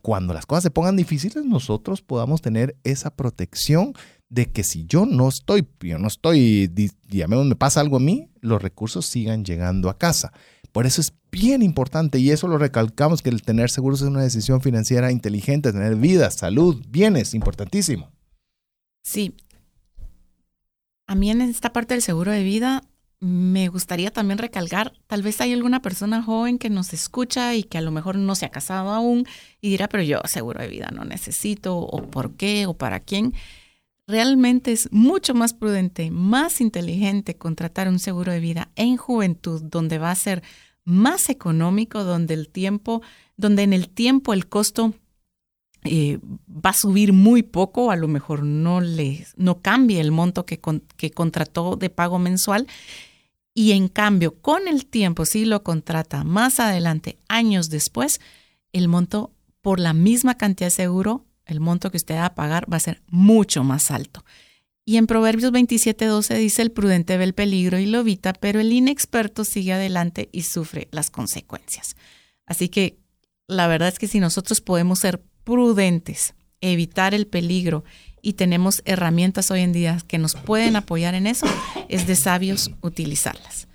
Cuando 0.01 0.34
las 0.34 0.45
cosas 0.45 0.63
se 0.63 0.71
pongan 0.71 0.97
difíciles, 0.97 1.45
nosotros 1.45 2.01
podamos 2.01 2.41
tener 2.41 2.75
esa 2.84 3.15
protección 3.15 3.93
de 4.29 4.51
que 4.51 4.63
si 4.63 4.86
yo 4.86 5.05
no 5.05 5.29
estoy, 5.29 5.67
yo 5.79 5.99
no 5.99 6.07
estoy, 6.07 6.67
digamos, 7.07 7.45
me 7.45 7.55
pasa 7.55 7.79
algo 7.79 7.97
a 7.97 8.01
mí, 8.01 8.29
los 8.41 8.61
recursos 8.61 9.05
sigan 9.05 9.45
llegando 9.45 9.89
a 9.89 9.97
casa. 9.97 10.34
Por 10.71 10.86
eso 10.86 11.01
es 11.01 11.13
bien 11.31 11.61
importante 11.61 12.19
y 12.19 12.31
eso 12.31 12.47
lo 12.47 12.57
recalcamos 12.57 13.21
que 13.21 13.29
el 13.29 13.43
tener 13.43 13.69
seguros 13.69 14.01
es 14.01 14.07
una 14.07 14.23
decisión 14.23 14.59
financiera 14.59 15.11
inteligente, 15.11 15.71
tener 15.71 15.95
vida, 15.95 16.29
salud, 16.31 16.84
bienes, 16.89 17.34
importantísimo. 17.36 18.11
Sí. 19.03 19.36
A 21.05 21.15
mí 21.15 21.29
en 21.29 21.41
esta 21.41 21.71
parte 21.71 21.93
del 21.93 22.01
seguro 22.01 22.31
de 22.31 22.43
vida 22.43 22.84
me 23.24 23.69
gustaría 23.69 24.11
también 24.11 24.38
recalcar, 24.38 24.91
tal 25.07 25.21
vez 25.21 25.39
hay 25.39 25.53
alguna 25.53 25.82
persona 25.82 26.21
joven 26.21 26.57
que 26.57 26.69
nos 26.69 26.91
escucha 26.91 27.55
y 27.55 27.63
que 27.63 27.78
a 27.78 27.82
lo 27.82 27.89
mejor 27.89 28.17
no 28.17 28.36
se 28.36 28.45
ha 28.45 28.49
casado 28.49 28.89
aún 28.89 29.26
y 29.61 29.69
dirá, 29.69 29.88
pero 29.88 30.03
yo 30.03 30.19
seguro 30.26 30.61
de 30.61 30.67
vida 30.67 30.89
no 30.93 31.05
necesito, 31.05 31.78
o 31.78 32.01
por 32.09 32.36
qué, 32.36 32.65
o 32.65 32.74
para 32.74 32.99
quién 32.99 33.34
realmente 34.07 34.74
es 34.74 34.91
mucho 34.91 35.34
más 35.34 35.53
prudente, 35.53 36.11
más 36.11 36.59
inteligente 36.59 37.38
contratar 37.38 37.88
un 37.88 37.99
seguro 37.99 38.34
de 38.34 38.41
vida 38.41 38.71
en 38.76 38.97
juventud, 38.97 39.61
donde 39.63 39.99
va 39.99 40.11
a 40.11 40.15
ser 40.15 40.43
más 40.84 41.30
económico, 41.30 42.03
donde 42.03 42.34
el 42.34 42.49
tiempo, 42.49 43.01
donde 43.38 43.63
en 43.63 43.71
el 43.71 43.88
tiempo 43.88 44.34
el 44.34 44.49
costo 44.49 44.93
eh, 45.86 46.19
va 46.49 46.71
a 46.71 46.74
subir 46.74 47.13
muy 47.13 47.41
poco, 47.41 47.89
a 47.89 47.95
lo 47.95 48.09
mejor 48.09 48.43
no 48.43 48.82
le 48.82 49.26
no 49.38 49.61
cambie 49.61 50.01
el 50.01 50.11
monto 50.11 50.45
que, 50.45 50.59
que 50.97 51.11
contrató 51.11 51.78
de 51.78 51.89
pago 51.89 52.19
mensual. 52.19 52.67
Y 53.53 53.73
en 53.73 53.87
cambio, 53.87 54.39
con 54.41 54.67
el 54.67 54.85
tiempo, 54.85 55.25
si 55.25 55.45
lo 55.45 55.63
contrata 55.63 56.23
más 56.23 56.59
adelante, 56.59 57.19
años 57.27 57.69
después, 57.69 58.19
el 58.71 58.87
monto 58.87 59.31
por 59.61 59.79
la 59.79 59.93
misma 59.93 60.37
cantidad 60.37 60.67
de 60.67 60.71
seguro 60.71 61.25
el 61.45 61.59
monto 61.59 61.91
que 61.91 61.97
usted 61.97 62.15
va 62.15 62.27
a 62.27 62.35
pagar 62.35 62.71
va 62.71 62.77
a 62.77 62.81
ser 62.81 63.01
mucho 63.07 63.63
más 63.63 63.91
alto. 63.91 64.23
Y 64.85 64.97
en 64.97 65.07
Proverbios 65.07 65.51
27:12 65.51 66.37
dice, 66.37 66.61
el 66.61 66.71
prudente 66.71 67.17
ve 67.17 67.23
el 67.23 67.33
peligro 67.33 67.79
y 67.79 67.85
lo 67.85 67.99
evita, 67.99 68.33
pero 68.33 68.59
el 68.59 68.71
inexperto 68.71 69.45
sigue 69.45 69.73
adelante 69.73 70.29
y 70.31 70.43
sufre 70.43 70.89
las 70.91 71.09
consecuencias. 71.09 71.95
Así 72.45 72.69
que 72.69 72.97
la 73.47 73.67
verdad 73.67 73.89
es 73.89 73.99
que 73.99 74.07
si 74.07 74.19
nosotros 74.19 74.61
podemos 74.61 74.99
ser 74.99 75.21
prudentes, 75.43 76.35
evitar 76.59 77.13
el 77.13 77.27
peligro 77.27 77.83
y 78.24 78.34
tenemos 78.34 78.82
herramientas 78.86 79.51
hoy 79.51 79.59
en 79.59 79.74
día 79.74 79.99
que 80.07 80.17
nos 80.17 80.34
pueden 80.34 80.78
apoyar 80.78 81.13
en 81.13 81.28
eso, 81.28 81.45
es 81.89 82.07
de 82.07 82.15
sabios 82.15 82.71
utilizarlas. 82.82 83.67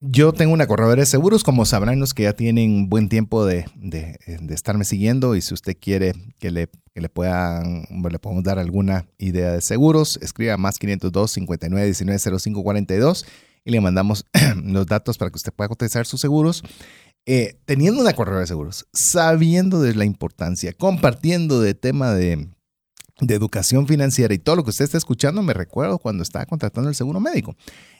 Yo 0.00 0.32
tengo 0.32 0.52
una 0.52 0.66
corredora 0.66 1.00
de 1.00 1.06
seguros, 1.06 1.42
como 1.42 1.64
sabrán 1.64 2.00
los 2.00 2.12
que 2.12 2.24
ya 2.24 2.34
tienen 2.34 2.90
buen 2.90 3.08
tiempo 3.08 3.46
de, 3.46 3.64
estarme 4.50 4.84
siguiendo 4.84 5.36
y 5.36 5.40
si 5.40 5.54
usted 5.54 5.74
quiere 5.80 6.12
que 6.38 6.50
le, 6.50 6.68
le 6.94 7.08
puedan, 7.08 7.86
le 7.90 8.18
podamos 8.18 8.44
dar 8.44 8.58
alguna 8.58 9.06
idea 9.16 9.52
de 9.52 9.62
seguros, 9.62 10.18
escriba 10.20 10.58
más 10.58 10.78
502 10.78 11.30
59 11.30 11.86
19 11.86 12.38
05 12.38 12.62
42 12.62 13.26
y 13.64 13.70
le 13.70 13.80
mandamos 13.80 14.26
los 14.64 14.86
datos 14.86 15.16
para 15.16 15.30
que 15.30 15.36
usted 15.36 15.52
pueda 15.52 15.68
cotizar 15.68 16.04
sus 16.04 16.20
seguros. 16.20 16.62
Eh, 17.28 17.58
teniendo 17.64 18.00
una 18.00 18.12
corredora 18.12 18.42
de 18.42 18.46
seguros, 18.46 18.86
sabiendo 18.92 19.80
de 19.80 19.94
la 19.96 20.04
importancia, 20.04 20.72
compartiendo 20.72 21.60
de 21.60 21.74
tema 21.74 22.14
de, 22.14 22.48
de 23.20 23.34
educación 23.34 23.86
financiera 23.86 24.34
y 24.34 24.38
todo 24.38 24.56
lo 24.56 24.64
que 24.64 24.70
usted 24.70 24.84
está 24.84 24.98
escuchando, 24.98 25.42
me 25.42 25.54
recuerdo 25.54 25.98
cuando 25.98 26.22
estaba 26.22 26.46
contratando 26.46 26.88
el 26.88 26.94
seguro 26.94 27.20
médico. 27.20 27.56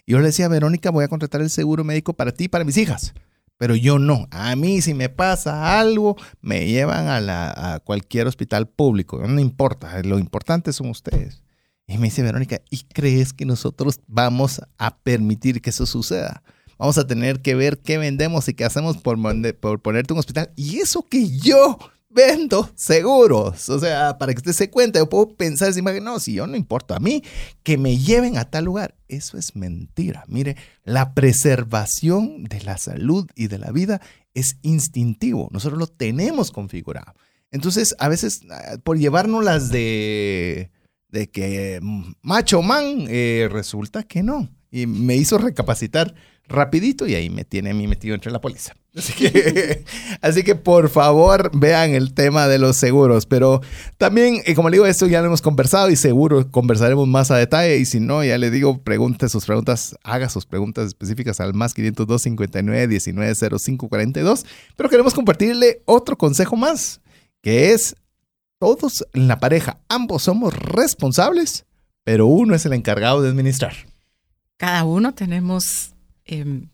Yo 0.07 0.19
le 0.19 0.27
decía, 0.27 0.49
Verónica, 0.49 0.91
voy 0.91 1.05
a 1.05 1.09
contratar 1.09 1.41
el 1.41 1.51
seguro 1.51 1.85
médico 1.85 2.15
para 2.15 2.33
ti 2.33 2.45
y 2.45 2.49
para 2.49 2.65
mis 2.65 2.77
hijas. 2.77 3.15
Pero 3.59 3.75
yo 3.75 3.99
no. 3.99 4.29
A 4.31 4.55
mí 4.55 4.83
si 4.83 4.93
me 4.93 5.09
pasa 5.09 5.79
algo, 5.81 6.17
me 6.43 6.67
llevan 6.67 7.09
a, 7.09 7.21
la, 7.21 7.75
a 7.75 7.81
cualquier 7.81 8.27
hospital 8.27 8.69
público. 8.69 9.19
No 9.27 9.41
importa. 9.41 10.03
Lo 10.03 10.19
importante 10.19 10.75
son 10.75 10.91
ustedes. 10.91 11.43
Y 11.87 11.99
me 11.99 12.09
dice 12.09 12.23
Verónica, 12.23 12.61
¿y 12.69 12.83
crees 12.85 13.33
que 13.33 13.47
nosotros 13.47 14.01
vamos 14.07 14.61
a 14.77 14.99
permitir 14.99 15.63
que 15.63 15.71
eso 15.71 15.87
suceda? 15.87 16.43
Vamos 16.79 16.99
a 16.99 17.07
tener 17.07 17.41
que 17.41 17.55
ver 17.55 17.79
qué 17.79 17.97
vendemos 17.97 18.49
y 18.49 18.55
qué 18.55 18.65
hacemos 18.65 18.99
por, 18.99 19.17
por 19.61 19.81
ponerte 19.81 20.13
un 20.13 20.19
hospital. 20.19 20.53
Y 20.57 20.79
eso 20.79 21.03
que 21.09 21.31
yo 21.31 21.79
vendo 22.17 22.71
seguros. 22.75 23.69
O 23.69 23.79
sea, 23.79 24.17
para 24.19 24.33
que 24.33 24.39
usted 24.39 24.55
se 24.55 24.71
cuente, 24.71 24.99
yo 24.99 25.09
puedo 25.09 25.29
pensar, 25.37 25.73
no, 26.03 26.19
si 26.19 26.33
yo 26.33 26.47
no 26.47 26.57
importa 26.57 26.97
a 26.97 27.01
mí, 27.01 27.23
que 27.63 27.77
me 27.77 27.99
lleven 27.99 28.39
a 28.39 28.47
tal 28.47 28.65
lugar. 28.65 28.97
Eso 29.07 29.39
es 29.39 29.55
mentira. 29.55 30.25
Mire, 30.27 30.57
la 30.83 31.15
preservación 31.15 32.45
de 32.45 32.63
la 32.63 32.79
salud 32.79 33.29
y 33.37 33.49
de 33.49 33.59
la 33.59 33.71
vida 33.71 34.01
es 34.35 34.57
instintivo. 34.63 35.49
Nosotros 35.53 35.79
lo 35.79 35.87
tenemos 35.87 36.51
configurado. 36.51 37.15
Entonces, 37.53 37.95
a 37.99 38.09
veces, 38.09 38.41
ah, 38.51 38.79
por 38.83 38.99
llevarnos 38.99 39.45
las 39.45 39.71
de, 39.71 40.71
de 41.11 41.31
que 41.31 41.79
mm, 41.83 42.13
macho 42.23 42.63
man, 42.63 43.07
eh, 43.09 43.49
resulta 43.53 44.03
que 44.03 44.23
no. 44.23 44.49
Y 44.71 44.87
me 44.87 45.17
hizo 45.17 45.39
recapacitar 45.39 46.15
rapidito 46.49 47.07
y 47.07 47.15
ahí 47.15 47.31
me 47.31 47.45
tiene 47.45 47.71
a 47.71 47.75
mí 47.75 47.87
metido 47.87 48.15
entre 48.15 48.31
la 48.31 48.41
póliza. 48.41 48.75
Así 48.97 49.13
que, 49.13 49.85
así 50.23 50.43
que 50.43 50.55
por 50.55 50.89
favor 50.89 51.51
vean 51.53 51.91
el 51.91 52.15
tema 52.15 52.49
de 52.49 52.59
los 52.59 52.79
seguros. 52.79 53.27
Pero 53.27 53.61
también, 53.99 54.41
eh, 54.47 54.55
como 54.55 54.71
le 54.71 54.77
digo, 54.77 54.87
esto 54.87 55.07
ya 55.07 55.21
lo 55.21 55.27
hemos 55.27 55.43
conversado 55.43 55.91
y 55.91 55.97
seguro 55.97 56.51
conversaremos 56.51 57.07
más 57.07 57.31
a 57.31 57.37
detalle. 57.37 57.77
Y 57.77 57.85
si 57.85 58.01
no, 58.01 58.25
ya 58.25 58.39
le 58.39 58.51
digo, 58.51 58.83
pregunte 58.83 59.29
sus 59.29 59.45
preguntas, 59.45 59.99
haga 60.03 60.31
sus 60.31 60.47
preguntas 60.47 60.87
específicas 60.87 61.41
al 61.41 61.53
más 61.53 61.75
502 61.75 62.23
59 62.23 62.89
19 62.89 63.59
05 63.59 63.89
42. 63.91 64.47
Pero 64.77 64.89
queremos 64.89 65.13
compartirle 65.13 65.83
otro 65.85 66.17
consejo 66.17 66.57
más, 66.57 67.03
que 67.43 67.75
es 67.75 67.97
todos 68.59 69.07
en 69.13 69.29
la 69.29 69.39
pareja, 69.39 69.81
ambos 69.89 70.23
somos 70.23 70.55
responsables, 70.55 71.67
pero 72.05 72.27
uno 72.27 72.55
es 72.55 72.65
el 72.65 72.73
encargado 72.73 73.21
de 73.21 73.29
administrar. 73.29 73.75
Cada 74.57 74.85
uno 74.85 75.15
tenemos 75.15 75.95
Em, 76.27 76.69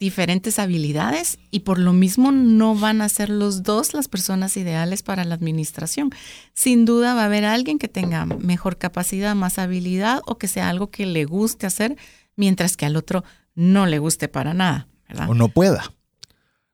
diferentes 0.00 0.58
habilidades 0.58 1.38
y 1.50 1.60
por 1.60 1.78
lo 1.78 1.92
mismo 1.92 2.32
no 2.32 2.74
van 2.74 3.00
a 3.00 3.08
ser 3.08 3.30
los 3.30 3.62
dos 3.62 3.94
las 3.94 4.08
personas 4.08 4.56
ideales 4.56 5.02
para 5.02 5.24
la 5.24 5.34
administración. 5.34 6.10
Sin 6.52 6.84
duda 6.84 7.14
va 7.14 7.22
a 7.22 7.26
haber 7.26 7.44
alguien 7.44 7.78
que 7.78 7.88
tenga 7.88 8.26
mejor 8.26 8.76
capacidad, 8.76 9.34
más 9.34 9.58
habilidad 9.58 10.20
o 10.26 10.36
que 10.36 10.48
sea 10.48 10.68
algo 10.68 10.90
que 10.90 11.06
le 11.06 11.24
guste 11.24 11.66
hacer, 11.66 11.96
mientras 12.36 12.76
que 12.76 12.86
al 12.86 12.96
otro 12.96 13.24
no 13.54 13.86
le 13.86 13.98
guste 13.98 14.28
para 14.28 14.52
nada. 14.52 14.88
O 15.28 15.34
no 15.34 15.48
pueda. 15.48 15.94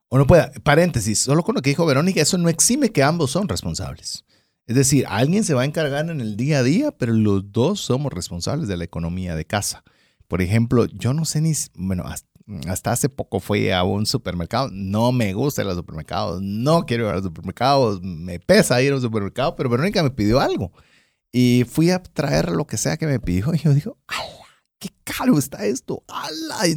O 0.08 0.18
no 0.18 0.26
pueda. 0.26 0.50
Paréntesis, 0.64 1.20
solo 1.20 1.42
con 1.42 1.54
lo 1.54 1.62
que 1.62 1.70
dijo 1.70 1.86
Verónica, 1.86 2.22
eso 2.22 2.38
no 2.38 2.48
exime 2.48 2.90
que 2.90 3.02
ambos 3.02 3.30
son 3.30 3.48
responsables. 3.48 4.24
Es 4.66 4.76
decir, 4.76 5.04
alguien 5.08 5.44
se 5.44 5.54
va 5.54 5.62
a 5.62 5.66
encargar 5.66 6.08
en 6.10 6.20
el 6.20 6.36
día 6.36 6.60
a 6.60 6.62
día, 6.62 6.90
pero 6.90 7.12
los 7.12 7.52
dos 7.52 7.80
somos 7.80 8.12
responsables 8.12 8.66
de 8.66 8.76
la 8.76 8.84
economía 8.84 9.36
de 9.36 9.44
casa. 9.44 9.84
Por 10.30 10.42
ejemplo, 10.42 10.86
yo 10.86 11.12
no 11.12 11.24
sé 11.24 11.40
ni, 11.40 11.54
bueno, 11.74 12.04
hasta, 12.68 12.92
hace 12.92 13.08
poco 13.08 13.40
fui 13.40 13.72
a 13.72 13.82
un 13.82 14.06
supermercado, 14.06 14.68
no 14.70 15.10
me 15.10 15.32
gustan 15.32 15.66
los 15.66 15.74
supermercados, 15.74 16.40
no 16.40 16.86
quiero 16.86 17.06
ir 17.06 17.10
a 17.10 17.14
los 17.14 17.24
supermercados, 17.24 18.00
me 18.00 18.38
pesa 18.38 18.80
ir 18.80 18.92
a 18.92 18.94
un 18.94 19.00
supermercado, 19.00 19.56
pero 19.56 19.68
Verónica 19.68 20.04
me 20.04 20.10
pidió 20.10 20.38
algo. 20.38 20.70
Y 21.32 21.64
fui 21.68 21.90
a 21.90 22.00
traer 22.00 22.52
lo 22.52 22.64
que 22.64 22.76
sea 22.76 22.96
que 22.96 23.08
me 23.08 23.18
pidió 23.18 23.52
y 23.52 23.58
yo 23.58 23.74
digo, 23.74 23.98
¡ala! 24.06 24.46
¡Qué 24.78 24.90
caro 25.02 25.36
está 25.36 25.66
esto! 25.66 26.04
¡Ala! 26.06 26.68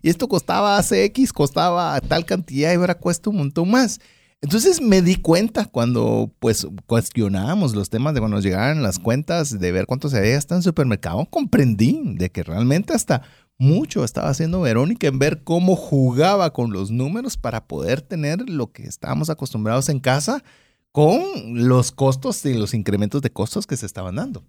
Y 0.00 0.08
esto 0.08 0.26
costaba 0.26 0.78
hace 0.78 1.04
X, 1.04 1.34
costaba 1.34 2.00
tal 2.00 2.24
cantidad 2.24 2.72
y 2.72 2.76
ahora 2.76 2.94
cuesta 2.94 3.28
un 3.28 3.36
montón 3.36 3.70
más. 3.70 4.00
Entonces 4.42 4.80
me 4.80 5.02
di 5.02 5.16
cuenta 5.16 5.66
cuando 5.66 6.32
pues 6.40 6.66
cuestionábamos 6.86 7.76
los 7.76 7.90
temas 7.90 8.12
de 8.12 8.20
cuando 8.20 8.36
nos 8.36 8.44
llegaban 8.44 8.82
las 8.82 8.98
cuentas, 8.98 9.60
de 9.60 9.72
ver 9.72 9.86
cuánto 9.86 10.08
se 10.08 10.18
había 10.18 10.32
gastado 10.32 10.56
en 10.56 10.60
el 10.60 10.64
supermercado, 10.64 11.24
comprendí 11.30 12.02
de 12.16 12.30
que 12.30 12.42
realmente 12.42 12.92
hasta 12.92 13.22
mucho 13.56 14.02
estaba 14.02 14.30
haciendo 14.30 14.60
Verónica 14.60 15.06
en 15.06 15.20
ver 15.20 15.44
cómo 15.44 15.76
jugaba 15.76 16.52
con 16.52 16.72
los 16.72 16.90
números 16.90 17.36
para 17.36 17.68
poder 17.68 18.02
tener 18.02 18.48
lo 18.50 18.72
que 18.72 18.82
estábamos 18.82 19.30
acostumbrados 19.30 19.88
en 19.88 20.00
casa 20.00 20.42
con 20.90 21.22
los 21.68 21.92
costos 21.92 22.44
y 22.44 22.54
los 22.54 22.74
incrementos 22.74 23.22
de 23.22 23.30
costos 23.30 23.68
que 23.68 23.76
se 23.76 23.86
estaban 23.86 24.16
dando. 24.16 24.44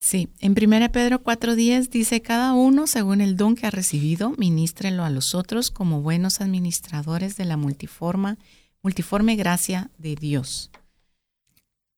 Sí, 0.00 0.30
en 0.40 0.52
1 0.52 0.92
Pedro 0.92 1.22
4.10 1.22 1.88
dice, 1.88 2.22
cada 2.22 2.54
uno, 2.54 2.86
según 2.86 3.20
el 3.20 3.36
don 3.36 3.54
que 3.54 3.66
ha 3.66 3.70
recibido, 3.70 4.30
ministrelo 4.36 5.04
a 5.04 5.10
los 5.10 5.34
otros 5.34 5.70
como 5.70 6.00
buenos 6.00 6.40
administradores 6.40 7.36
de 7.36 7.44
la 7.44 7.56
multiforma, 7.56 8.38
multiforme 8.84 9.34
gracia 9.34 9.90
de 9.98 10.14
Dios. 10.14 10.70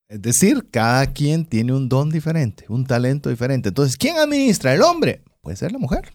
Es 0.08 0.22
decir, 0.22 0.68
cada 0.70 1.12
quien 1.12 1.44
tiene 1.44 1.72
un 1.72 1.88
don 1.88 2.10
diferente, 2.10 2.64
un 2.68 2.86
talento 2.86 3.28
diferente. 3.28 3.70
Entonces, 3.70 3.96
¿quién 3.96 4.16
administra? 4.16 4.72
El 4.72 4.82
hombre. 4.82 5.22
Puede 5.40 5.56
ser 5.56 5.72
la 5.72 5.78
mujer. 5.78 6.14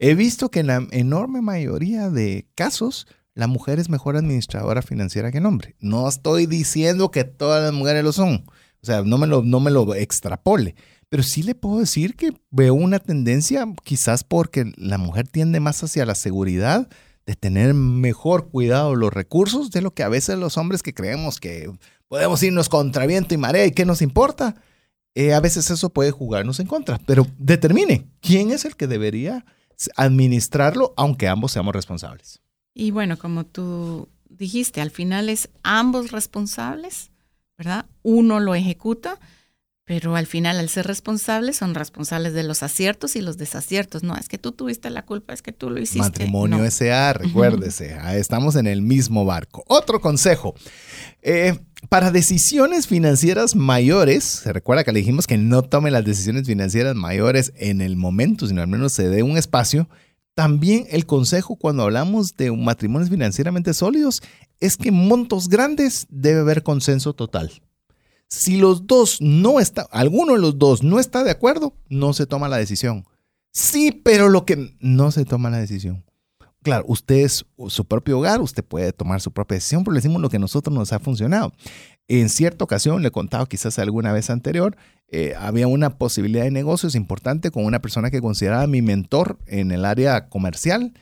He 0.00 0.14
visto 0.14 0.50
que 0.50 0.60
en 0.60 0.66
la 0.66 0.86
enorme 0.90 1.40
mayoría 1.40 2.10
de 2.10 2.48
casos, 2.56 3.06
la 3.34 3.46
mujer 3.46 3.78
es 3.78 3.88
mejor 3.88 4.16
administradora 4.16 4.82
financiera 4.82 5.30
que 5.30 5.38
el 5.38 5.46
hombre. 5.46 5.76
No 5.78 6.08
estoy 6.08 6.46
diciendo 6.46 7.12
que 7.12 7.22
todas 7.22 7.62
las 7.62 7.72
mujeres 7.72 8.02
lo 8.02 8.12
son. 8.12 8.44
O 8.82 8.86
sea, 8.86 9.02
no 9.02 9.18
me 9.18 9.28
lo, 9.28 9.42
no 9.42 9.60
me 9.60 9.70
lo 9.70 9.94
extrapole. 9.94 10.74
Pero 11.08 11.22
sí 11.22 11.44
le 11.44 11.54
puedo 11.54 11.78
decir 11.78 12.16
que 12.16 12.32
veo 12.50 12.74
una 12.74 12.98
tendencia, 12.98 13.66
quizás 13.84 14.24
porque 14.24 14.72
la 14.76 14.98
mujer 14.98 15.28
tiende 15.28 15.60
más 15.60 15.82
hacia 15.82 16.04
la 16.04 16.16
seguridad, 16.16 16.88
de 17.28 17.36
tener 17.36 17.74
mejor 17.74 18.48
cuidado 18.48 18.94
los 18.96 19.12
recursos 19.12 19.70
de 19.70 19.82
lo 19.82 19.92
que 19.92 20.02
a 20.02 20.08
veces 20.08 20.38
los 20.38 20.56
hombres 20.56 20.82
que 20.82 20.94
creemos 20.94 21.40
que 21.40 21.70
podemos 22.08 22.42
irnos 22.42 22.70
contra 22.70 23.04
viento 23.04 23.34
y 23.34 23.36
marea 23.36 23.66
y 23.66 23.72
qué 23.72 23.84
nos 23.84 24.00
importa. 24.00 24.54
Eh, 25.14 25.34
a 25.34 25.40
veces 25.40 25.70
eso 25.70 25.90
puede 25.90 26.10
jugarnos 26.10 26.58
en 26.58 26.66
contra, 26.66 26.98
pero 27.04 27.26
determine 27.36 28.06
quién 28.22 28.50
es 28.50 28.64
el 28.64 28.76
que 28.76 28.86
debería 28.86 29.44
administrarlo, 29.94 30.94
aunque 30.96 31.28
ambos 31.28 31.52
seamos 31.52 31.74
responsables. 31.74 32.40
Y 32.72 32.92
bueno, 32.92 33.18
como 33.18 33.44
tú 33.44 34.08
dijiste, 34.30 34.80
al 34.80 34.90
final 34.90 35.28
es 35.28 35.50
ambos 35.62 36.12
responsables, 36.12 37.10
¿verdad? 37.58 37.84
Uno 38.02 38.40
lo 38.40 38.54
ejecuta, 38.54 39.20
pero 39.88 40.16
al 40.16 40.26
final, 40.26 40.58
al 40.58 40.68
ser 40.68 40.86
responsables, 40.86 41.56
son 41.56 41.74
responsables 41.74 42.34
de 42.34 42.42
los 42.42 42.62
aciertos 42.62 43.16
y 43.16 43.22
los 43.22 43.38
desaciertos. 43.38 44.02
No, 44.02 44.14
es 44.16 44.28
que 44.28 44.36
tú 44.36 44.52
tuviste 44.52 44.90
la 44.90 45.06
culpa, 45.06 45.32
es 45.32 45.40
que 45.40 45.50
tú 45.50 45.70
lo 45.70 45.80
hiciste. 45.80 46.00
Matrimonio 46.00 46.62
S.A., 46.62 47.14
recuérdese, 47.14 47.96
estamos 48.12 48.56
en 48.56 48.66
el 48.66 48.82
mismo 48.82 49.24
barco. 49.24 49.64
Otro 49.66 50.02
consejo. 50.02 50.54
Eh, 51.22 51.58
para 51.88 52.10
decisiones 52.10 52.86
financieras 52.86 53.56
mayores, 53.56 54.24
se 54.24 54.52
recuerda 54.52 54.84
que 54.84 54.92
le 54.92 54.98
dijimos 54.98 55.26
que 55.26 55.38
no 55.38 55.62
tome 55.62 55.90
las 55.90 56.04
decisiones 56.04 56.46
financieras 56.46 56.94
mayores 56.94 57.54
en 57.56 57.80
el 57.80 57.96
momento, 57.96 58.46
sino 58.46 58.60
al 58.60 58.68
menos 58.68 58.92
se 58.92 59.08
dé 59.08 59.22
un 59.22 59.38
espacio. 59.38 59.88
También 60.34 60.84
el 60.90 61.06
consejo 61.06 61.56
cuando 61.56 61.84
hablamos 61.84 62.36
de 62.36 62.52
matrimonios 62.52 63.08
financieramente 63.08 63.72
sólidos 63.72 64.20
es 64.60 64.76
que 64.76 64.90
en 64.90 65.08
montos 65.08 65.48
grandes 65.48 66.06
debe 66.10 66.40
haber 66.40 66.62
consenso 66.62 67.14
total. 67.14 67.62
Si 68.28 68.58
los 68.58 68.86
dos 68.86 69.20
no 69.20 69.58
está, 69.58 69.88
alguno 69.90 70.34
de 70.34 70.40
los 70.40 70.58
dos 70.58 70.82
no 70.82 70.98
está 70.98 71.24
de 71.24 71.30
acuerdo, 71.30 71.74
no 71.88 72.12
se 72.12 72.26
toma 72.26 72.48
la 72.48 72.58
decisión. 72.58 73.06
Sí, 73.52 73.90
pero 73.90 74.28
lo 74.28 74.44
que 74.44 74.76
no 74.80 75.10
se 75.10 75.24
toma 75.24 75.50
la 75.50 75.58
decisión. 75.58 76.04
Claro, 76.62 76.84
usted 76.88 77.16
es 77.16 77.46
su 77.68 77.84
propio 77.86 78.18
hogar, 78.18 78.40
usted 78.42 78.64
puede 78.64 78.92
tomar 78.92 79.20
su 79.20 79.32
propia 79.32 79.56
decisión, 79.56 79.84
pero 79.84 79.94
le 79.94 79.98
decimos 79.98 80.20
lo 80.20 80.28
que 80.28 80.36
a 80.36 80.40
nosotros 80.40 80.74
nos 80.74 80.92
ha 80.92 80.98
funcionado. 80.98 81.52
En 82.08 82.28
cierta 82.28 82.64
ocasión, 82.64 83.00
le 83.00 83.08
he 83.08 83.12
contado 83.12 83.46
quizás 83.46 83.78
alguna 83.78 84.12
vez 84.12 84.28
anterior, 84.28 84.76
eh, 85.10 85.34
había 85.38 85.66
una 85.66 85.96
posibilidad 85.96 86.44
de 86.44 86.50
negocios 86.50 86.94
importante 86.94 87.50
con 87.50 87.64
una 87.64 87.80
persona 87.80 88.10
que 88.10 88.20
consideraba 88.20 88.66
mi 88.66 88.82
mentor 88.82 89.38
en 89.46 89.70
el 89.70 89.84
área 89.84 90.28
comercial. 90.28 90.92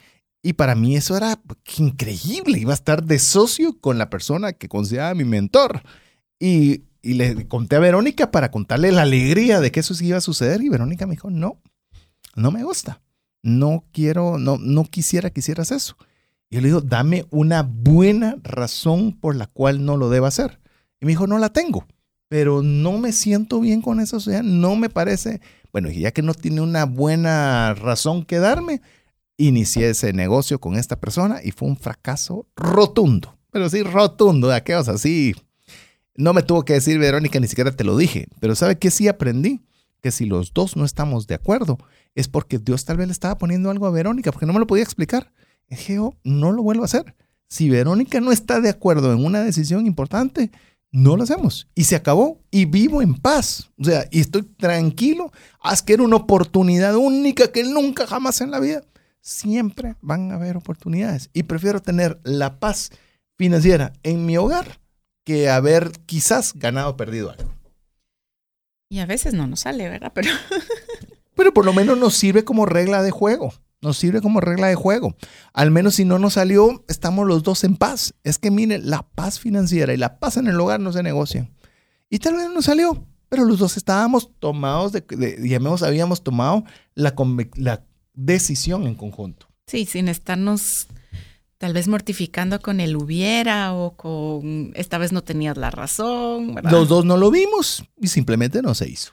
Y 0.43 0.53
para 0.53 0.77
mí 0.77 0.97
eso 0.97 1.17
era 1.17 1.41
increíble. 1.79 2.59
Iba 2.59 2.73
a 2.73 2.75
estar 2.75 3.03
de 3.03 3.19
socio 3.19 3.79
con 3.81 3.99
la 3.99 4.09
persona 4.11 4.53
que 4.53 4.69
consideraba 4.69 5.15
mi 5.15 5.25
mentor. 5.25 5.83
Y 6.39 6.83
y 7.03 7.15
le 7.15 7.47
conté 7.49 7.77
a 7.77 7.81
Verónica 7.81 8.31
para 8.31 8.51
contarle 8.51 8.93
la 8.93 9.03
alegría 9.03 9.61
de 9.61 9.71
que 9.71 9.81
eso 9.81 9.95
sí 9.95 10.07
iba 10.07 10.19
a 10.19 10.23
suceder. 10.23 10.63
Y 10.63 10.69
Verónica 10.69 11.07
me 11.07 11.15
dijo, 11.15 11.31
no, 11.31 11.61
no 12.35 12.51
me 12.51 12.65
gusta. 12.65 13.01
No 13.43 13.85
quiero, 13.93 14.39
no, 14.39 14.59
no 14.59 14.85
quisiera 14.85 15.31
que 15.31 15.41
hicieras 15.41 15.71
eso. 15.71 15.97
Y 16.51 16.57
yo 16.57 16.61
le 16.61 16.69
digo, 16.69 16.81
dame 16.81 17.27
una 17.31 17.63
buena 17.63 18.37
razón 18.43 19.13
por 19.13 19.37
la 19.37 19.47
cual 19.47 19.85
no 19.85 19.97
lo 19.97 20.11
deba 20.11 20.29
hacer. 20.29 20.61
Y 21.01 21.07
me 21.07 21.13
dijo, 21.13 21.27
no 21.27 21.39
la 21.39 21.51
tengo, 21.51 21.87
pero 22.29 22.63
no 22.63 22.99
me 22.99 23.13
siento 23.13 23.61
bien 23.61 23.83
con 23.83 24.01
eso. 24.01 24.17
O 24.17 24.21
sea, 24.21 24.43
no 24.43 24.77
me 24.77 24.89
parece, 24.89 25.41
bueno, 25.73 25.91
y 25.91 26.01
ya 26.01 26.13
que 26.13 26.23
no 26.23 26.35
tiene 26.35 26.61
una 26.61 26.85
buena 26.85 27.75
razón 27.75 28.25
que 28.25 28.39
darme, 28.39 28.81
inicié 29.37 29.91
ese 29.91 30.13
negocio 30.13 30.61
con 30.61 30.77
esta 30.77 30.99
persona 30.99 31.41
y 31.43 31.51
fue 31.51 31.69
un 31.69 31.77
fracaso 31.77 32.47
rotundo. 32.57 33.37
Pero 33.51 33.69
sí, 33.69 33.83
rotundo, 33.83 34.49
de 34.49 34.57
aquellos 34.57 34.89
así 34.89 35.35
no 36.17 36.33
me 36.33 36.43
tuvo 36.43 36.65
que 36.65 36.75
decir 36.75 36.99
Verónica, 36.99 37.41
ni 37.41 37.49
siquiera 37.49 37.73
te 37.73 37.85
lo 37.85 37.97
dije, 37.97 38.29
pero 38.41 38.55
¿sabe 38.55 38.79
qué 38.79 38.91
sí 38.91 39.09
aprendí? 39.09 39.63
Que 40.01 40.11
si 40.11 40.27
los 40.27 40.53
dos 40.53 40.77
no 40.77 40.85
estamos 40.85 41.27
de 41.27 41.35
acuerdo, 41.35 41.79
es 42.15 42.29
porque 42.29 42.59
Dios 42.59 42.85
tal 42.85 42.97
vez 42.97 43.07
le 43.07 43.13
estaba 43.13 43.39
poniendo 43.39 43.71
algo 43.71 43.87
a 43.87 43.91
Verónica, 43.91 44.33
porque 44.33 44.47
no 44.47 44.53
me 44.53 44.59
lo 44.59 44.67
podía 44.67 44.85
explicar. 44.85 45.33
dije, 45.69 45.99
no 46.25 46.53
lo 46.53 46.63
vuelvo 46.63 46.83
a 46.83 46.87
hacer. 46.87 47.15
Si 47.49 47.71
Verónica 47.71 48.21
no 48.21 48.33
está 48.33 48.61
de 48.61 48.71
acuerdo 48.71 49.13
en 49.13 49.25
una 49.25 49.41
decisión 49.41 49.87
importante, 49.87 50.51
no 50.91 51.17
lo 51.17 51.25
hacemos. 51.25 51.69
Y 51.75 51.85
se 51.85 51.97
acabó. 51.97 52.41
Y 52.51 52.65
vivo 52.65 53.03
en 53.03 53.15
paz. 53.15 53.71
O 53.79 53.85
sea, 53.85 54.07
y 54.11 54.21
estoy 54.21 54.43
tranquilo. 54.43 55.31
Haz 55.61 55.83
que 55.83 55.93
era 55.93 56.03
una 56.03 56.17
oportunidad 56.17 56.97
única 56.97 57.53
que 57.53 57.65
nunca 57.65 58.07
jamás 58.07 58.41
en 58.41 58.51
la 58.51 58.61
vida. 58.61 58.83
Siempre 59.21 59.97
van 60.01 60.33
a 60.33 60.37
haber 60.37 60.57
oportunidades. 60.57 61.31
Y 61.33 61.45
prefiero 61.45 61.81
tener 61.81 62.21
la 62.25 62.59
paz 62.59 62.91
financiera 63.37 63.93
en 64.03 64.25
mi 64.27 64.37
hogar 64.37 64.81
que 65.27 65.51
haber 65.51 65.91
quizás 66.07 66.55
ganado 66.55 66.91
o 66.91 66.97
perdido 66.97 67.31
algo. 67.31 67.53
Y 68.89 69.01
a 69.01 69.07
veces 69.07 69.35
no 69.35 69.49
nos 69.49 69.61
sale, 69.61 69.89
¿verdad? 69.89 70.13
Pero... 70.15 70.31
Pero 71.35 71.53
por 71.53 71.67
lo 71.67 71.75
menos 71.75 71.99
nos 71.99 72.15
sirve 72.15 72.45
como 72.45 72.65
regla 72.65 73.03
de 73.03 73.11
juego. 73.11 73.53
Nos 73.83 73.99
sirve 73.99 74.23
como 74.23 74.41
regla 74.41 74.69
de 74.69 74.77
juego. 74.77 75.17
Al 75.53 75.71
menos 75.71 75.97
si 75.97 76.05
no 76.07 76.19
nos 76.19 76.35
salió, 76.35 76.85
estamos 76.89 77.27
los 77.27 77.43
dos 77.43 77.63
en 77.65 77.77
paz. 77.77 78.15
Es 78.25 78.39
que 78.39 78.51
mire, 78.51 78.79
la 78.79 79.03
paz 79.03 79.39
financiera 79.39 79.93
y 79.93 79.99
la 79.99 80.19
paz 80.19 80.39
en 80.39 80.47
el 80.47 80.59
hogar 80.59 80.81
no 80.81 80.93
se 80.93 81.03
negocian. 81.03 81.53
Y 82.09 82.21
tal 82.21 82.37
vez 82.37 82.49
no 82.49 82.63
salió, 82.63 83.05
pero 83.29 83.45
los 83.45 83.59
dos 83.59 83.77
estábamos 83.77 84.31
tomados, 84.39 84.93
de, 84.93 85.03
de 85.03 85.79
habíamos 85.85 86.23
tomado 86.23 86.65
la, 86.95 87.15
la 87.57 87.85
decisión 88.15 88.87
en 88.87 88.95
conjunto. 88.95 89.49
Sí, 89.67 89.85
sin 89.85 90.09
estarnos 90.09 90.87
tal 91.59 91.73
vez 91.73 91.89
mortificando 91.89 92.61
con 92.61 92.81
el 92.81 92.97
hubiera 92.97 93.75
o 93.75 93.97
con 93.97 94.73
esta 94.75 94.99
vez 94.99 95.13
no 95.13 95.23
tenías 95.23 95.57
la 95.57 95.71
razón. 95.71 96.57
Los 96.63 96.89
dos 96.89 97.05
no 97.05 97.17
lo 97.17 97.31
vimos 97.31 97.85
y 98.01 98.09
simplemente 98.09 98.63
no 98.63 98.75
se 98.75 98.89
hizo. 98.89 99.13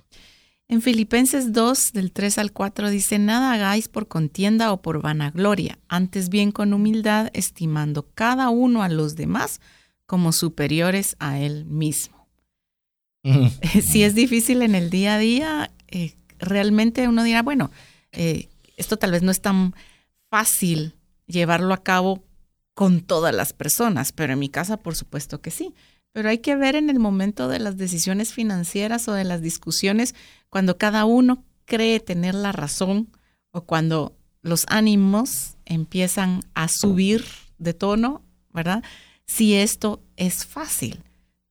En 0.69 0.81
Filipenses 0.81 1.53
2, 1.53 1.91
del 1.93 2.11
3 2.11 2.37
al 2.39 2.51
4, 2.51 2.89
dice, 2.89 3.19
nada 3.19 3.51
hagáis 3.53 3.89
por 3.89 4.07
contienda 4.07 4.71
o 4.71 4.81
por 4.81 5.01
vanagloria, 5.01 5.77
antes 5.87 6.29
bien 6.29 6.51
con 6.51 6.73
humildad, 6.73 7.29
estimando 7.33 8.07
cada 8.13 8.49
uno 8.49 8.81
a 8.81 8.89
los 8.89 9.15
demás 9.15 9.59
como 10.05 10.31
superiores 10.31 11.15
a 11.19 11.39
él 11.39 11.65
mismo. 11.65 12.27
si 13.83 14.03
es 14.03 14.15
difícil 14.15 14.61
en 14.61 14.75
el 14.75 14.89
día 14.89 15.15
a 15.15 15.19
día, 15.19 15.71
eh, 15.87 16.15
realmente 16.39 17.07
uno 17.07 17.23
dirá, 17.23 17.41
bueno, 17.41 17.69
eh, 18.11 18.49
esto 18.77 18.97
tal 18.97 19.11
vez 19.11 19.21
no 19.21 19.31
es 19.31 19.41
tan 19.41 19.75
fácil 20.29 20.95
llevarlo 21.27 21.73
a 21.73 21.83
cabo 21.83 22.23
con 22.73 23.01
todas 23.01 23.33
las 23.33 23.53
personas, 23.53 24.11
pero 24.11 24.33
en 24.33 24.39
mi 24.39 24.49
casa 24.49 24.77
por 24.77 24.95
supuesto 24.95 25.41
que 25.41 25.51
sí. 25.51 25.73
Pero 26.11 26.29
hay 26.29 26.39
que 26.39 26.55
ver 26.55 26.75
en 26.75 26.89
el 26.89 26.99
momento 26.99 27.47
de 27.47 27.59
las 27.59 27.77
decisiones 27.77 28.33
financieras 28.33 29.07
o 29.07 29.13
de 29.13 29.23
las 29.23 29.41
discusiones, 29.41 30.13
cuando 30.49 30.77
cada 30.77 31.05
uno 31.05 31.43
cree 31.65 31.99
tener 31.99 32.35
la 32.35 32.51
razón 32.51 33.09
o 33.51 33.61
cuando 33.61 34.15
los 34.41 34.65
ánimos 34.69 35.57
empiezan 35.65 36.41
a 36.53 36.67
subir 36.67 37.25
de 37.57 37.73
tono, 37.73 38.21
¿verdad? 38.51 38.83
Si 39.25 39.55
esto 39.55 40.01
es 40.17 40.45
fácil, 40.45 40.99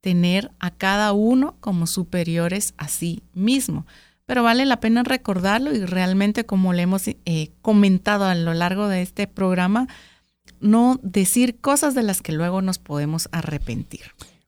tener 0.00 0.50
a 0.58 0.70
cada 0.70 1.12
uno 1.12 1.56
como 1.60 1.86
superiores 1.86 2.74
a 2.76 2.88
sí 2.88 3.22
mismo. 3.32 3.86
Pero 4.26 4.42
vale 4.42 4.66
la 4.66 4.80
pena 4.80 5.02
recordarlo 5.02 5.74
y 5.74 5.84
realmente 5.84 6.44
como 6.44 6.72
le 6.72 6.82
hemos 6.82 7.08
eh, 7.08 7.50
comentado 7.62 8.24
a 8.24 8.34
lo 8.34 8.54
largo 8.54 8.88
de 8.88 9.02
este 9.02 9.26
programa, 9.26 9.88
no 10.62 10.98
decir 11.02 11.60
cosas 11.60 11.94
de 11.94 12.02
las 12.02 12.22
que 12.22 12.32
luego 12.32 12.62
nos 12.62 12.78
podemos 12.78 13.28
arrepentir. 13.32 14.02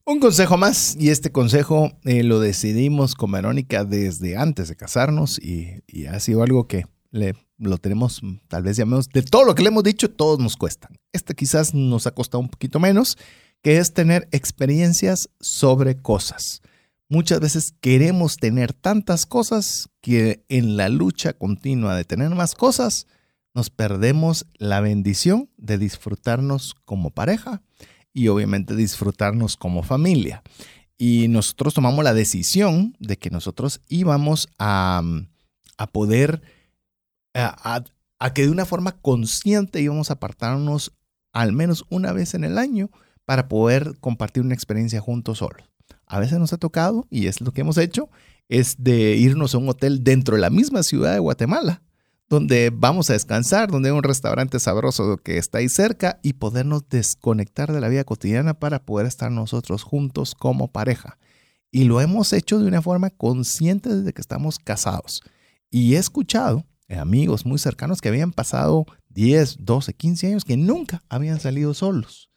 Un 0.06 0.20
consejo 0.20 0.58
más, 0.58 0.96
y 0.98 1.08
este 1.08 1.32
consejo 1.32 1.92
eh, 2.04 2.22
lo 2.22 2.38
decidimos 2.38 3.14
con 3.14 3.32
Verónica 3.32 3.84
desde 3.84 4.36
antes 4.36 4.68
de 4.68 4.76
casarnos 4.76 5.38
y, 5.38 5.82
ha 6.06 6.20
sido 6.20 6.42
algo 6.42 6.68
que 6.68 6.84
le, 7.10 7.34
lo 7.56 7.78
tenemos, 7.78 8.20
tal 8.48 8.64
vez 8.64 8.76
llamemos, 8.76 9.08
de 9.08 9.22
todo 9.22 9.44
lo 9.44 9.54
que 9.54 9.62
le 9.62 9.68
hemos 9.68 9.82
dicho, 9.82 10.10
todos 10.10 10.38
nos 10.38 10.56
cuestan. 10.56 10.98
Este 11.12 11.34
quizás 11.34 11.72
nos 11.72 12.06
ha 12.06 12.10
costado 12.10 12.40
un 12.40 12.50
poquito 12.50 12.78
menos, 12.80 13.16
que 13.62 13.78
es 13.78 13.94
tener 13.94 14.28
experiencias 14.30 15.30
sobre 15.40 15.96
cosas. 15.96 16.60
Muchas 17.08 17.40
veces 17.40 17.74
queremos 17.80 18.36
tener 18.36 18.74
tantas 18.74 19.24
cosas 19.24 19.88
que 20.02 20.44
en 20.48 20.76
la 20.76 20.90
lucha 20.90 21.32
continua 21.32 21.96
de 21.96 22.04
tener 22.04 22.28
más 22.30 22.54
cosas, 22.54 23.06
nos 23.54 23.70
perdemos 23.70 24.46
la 24.58 24.80
bendición 24.80 25.48
de 25.56 25.78
disfrutarnos 25.78 26.74
como 26.84 27.10
pareja 27.10 27.62
y 28.12 28.28
obviamente 28.28 28.74
disfrutarnos 28.74 29.56
como 29.56 29.82
familia. 29.82 30.42
Y 30.98 31.28
nosotros 31.28 31.74
tomamos 31.74 32.04
la 32.04 32.14
decisión 32.14 32.96
de 32.98 33.16
que 33.16 33.30
nosotros 33.30 33.80
íbamos 33.88 34.48
a, 34.58 35.02
a 35.76 35.86
poder, 35.86 36.42
a, 37.32 37.82
a, 38.18 38.34
que 38.34 38.42
de 38.42 38.50
una 38.50 38.64
forma 38.64 38.92
consciente 38.92 39.80
íbamos 39.80 40.10
a 40.10 40.14
apartarnos 40.14 40.92
al 41.32 41.52
menos 41.52 41.84
una 41.90 42.12
vez 42.12 42.34
en 42.34 42.44
el 42.44 42.58
año 42.58 42.90
para 43.24 43.48
poder 43.48 43.94
compartir 44.00 44.42
una 44.42 44.54
experiencia 44.54 45.00
juntos 45.00 45.38
solos. 45.38 45.68
A 46.06 46.20
veces 46.20 46.38
nos 46.38 46.52
ha 46.52 46.58
tocado, 46.58 47.06
y 47.10 47.26
es 47.26 47.40
lo 47.40 47.52
que 47.52 47.62
hemos 47.62 47.78
hecho, 47.78 48.08
es 48.48 48.76
de 48.78 49.16
irnos 49.16 49.54
a 49.54 49.58
un 49.58 49.68
hotel 49.68 50.04
dentro 50.04 50.36
de 50.36 50.42
la 50.42 50.50
misma 50.50 50.82
ciudad 50.82 51.12
de 51.12 51.18
Guatemala, 51.18 51.82
donde 52.28 52.70
vamos 52.74 53.10
a 53.10 53.12
descansar, 53.12 53.70
donde 53.70 53.90
hay 53.90 53.96
un 53.96 54.02
restaurante 54.02 54.58
sabroso 54.58 55.18
que 55.18 55.38
está 55.38 55.58
ahí 55.58 55.68
cerca 55.68 56.18
y 56.22 56.34
podernos 56.34 56.88
desconectar 56.88 57.72
de 57.72 57.80
la 57.80 57.88
vida 57.88 58.04
cotidiana 58.04 58.54
para 58.54 58.84
poder 58.84 59.06
estar 59.06 59.30
nosotros 59.30 59.82
juntos 59.82 60.34
como 60.34 60.68
pareja. 60.68 61.18
Y 61.70 61.84
lo 61.84 62.00
hemos 62.00 62.32
hecho 62.32 62.58
de 62.58 62.68
una 62.68 62.82
forma 62.82 63.10
consciente 63.10 63.94
desde 63.94 64.12
que 64.12 64.20
estamos 64.20 64.58
casados. 64.58 65.22
Y 65.70 65.94
he 65.94 65.98
escuchado 65.98 66.64
amigos 66.88 67.46
muy 67.46 67.58
cercanos 67.58 68.00
que 68.00 68.08
habían 68.08 68.32
pasado 68.32 68.86
10, 69.08 69.58
12, 69.60 69.94
15 69.94 70.26
años 70.28 70.44
que 70.44 70.56
nunca 70.56 71.02
habían 71.08 71.40
salido 71.40 71.74
solos. 71.74 72.30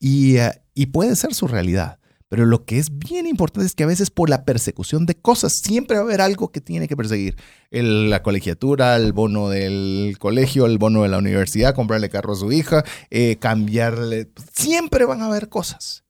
Y, 0.00 0.36
eh, 0.36 0.62
y 0.74 0.86
puede 0.86 1.16
ser 1.16 1.34
su 1.34 1.48
realidad. 1.48 1.98
Pero 2.28 2.44
lo 2.44 2.64
que 2.64 2.78
es 2.78 2.98
bien 2.98 3.26
importante 3.26 3.66
es 3.66 3.74
que 3.74 3.84
a 3.84 3.86
veces 3.86 4.10
por 4.10 4.28
la 4.28 4.44
persecución 4.44 5.06
de 5.06 5.14
cosas 5.14 5.54
siempre 5.54 5.96
va 5.96 6.02
a 6.02 6.04
haber 6.04 6.20
algo 6.20 6.52
que 6.52 6.60
tiene 6.60 6.86
que 6.86 6.96
perseguir. 6.96 7.36
la 7.70 8.22
colegiatura, 8.22 8.96
el 8.96 9.12
bono 9.12 9.48
del 9.48 10.16
colegio, 10.18 10.66
el 10.66 10.78
bono 10.78 11.02
de 11.02 11.08
la 11.08 11.18
universidad, 11.18 11.74
comprarle 11.74 12.10
carro 12.10 12.34
a 12.34 12.36
su 12.36 12.52
hija, 12.52 12.84
eh, 13.10 13.36
cambiarle. 13.36 14.30
Siempre 14.52 15.06
van 15.06 15.22
a 15.22 15.26
haber 15.26 15.48
cosas. 15.48 16.04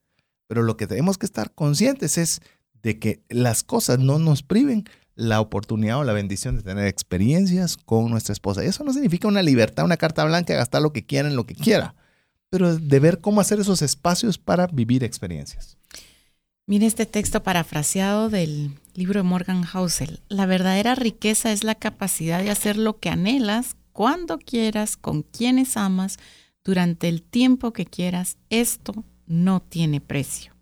Pero 0.47 0.63
lo 0.63 0.77
que 0.77 0.87
tenemos 0.87 1.17
que 1.17 1.25
estar 1.25 1.53
conscientes 1.53 2.17
es 2.17 2.41
de 2.81 2.99
que 2.99 3.21
las 3.29 3.63
cosas 3.63 3.99
no 3.99 4.19
nos 4.19 4.43
priven 4.43 4.85
la 5.15 5.41
oportunidad 5.41 5.99
o 5.99 6.03
la 6.03 6.13
bendición 6.13 6.55
de 6.55 6.63
tener 6.63 6.87
experiencias 6.87 7.77
con 7.77 8.09
nuestra 8.09 8.33
esposa. 8.33 8.63
Eso 8.63 8.83
no 8.83 8.93
significa 8.93 9.27
una 9.27 9.43
libertad, 9.43 9.85
una 9.85 9.97
carta 9.97 10.23
blanca, 10.23 10.53
gastar 10.55 10.81
lo 10.81 10.93
que 10.93 11.05
quieran, 11.05 11.35
lo 11.35 11.45
que 11.45 11.55
quiera, 11.55 11.93
pero 12.49 12.77
de 12.77 12.99
ver 12.99 13.21
cómo 13.21 13.41
hacer 13.41 13.59
esos 13.59 13.81
espacios 13.81 14.37
para 14.37 14.67
vivir 14.67 15.03
experiencias. 15.03 15.77
Mire 16.65 16.85
este 16.85 17.05
texto 17.05 17.41
parafraseado 17.41 18.29
del 18.29 18.71
libro 18.93 19.19
de 19.19 19.23
Morgan 19.23 19.63
Housel. 19.63 20.21
La 20.29 20.45
verdadera 20.45 20.93
riqueza 20.95 21.51
es 21.51 21.63
la 21.63 21.75
capacidad 21.75 22.43
de 22.43 22.51
hacer 22.51 22.77
lo 22.77 22.99
que 22.99 23.09
anhelas, 23.09 23.75
cuando 23.91 24.37
quieras, 24.37 24.95
con 24.95 25.23
quienes 25.23 25.77
amas, 25.77 26.17
durante 26.63 27.07
el 27.07 27.23
tiempo 27.23 27.73
que 27.73 27.85
quieras. 27.85 28.37
Esto 28.49 29.03
no 29.25 29.61
tiene 29.61 29.99
precio. 29.99 30.53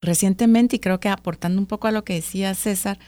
Recientemente, 0.00 0.76
y 0.76 0.80
creo 0.80 1.00
que 1.00 1.08
aportando 1.08 1.60
un 1.60 1.66
poco 1.66 1.86
a 1.86 1.92
lo 1.92 2.04
que 2.04 2.14
decía 2.14 2.54
César, 2.54 2.98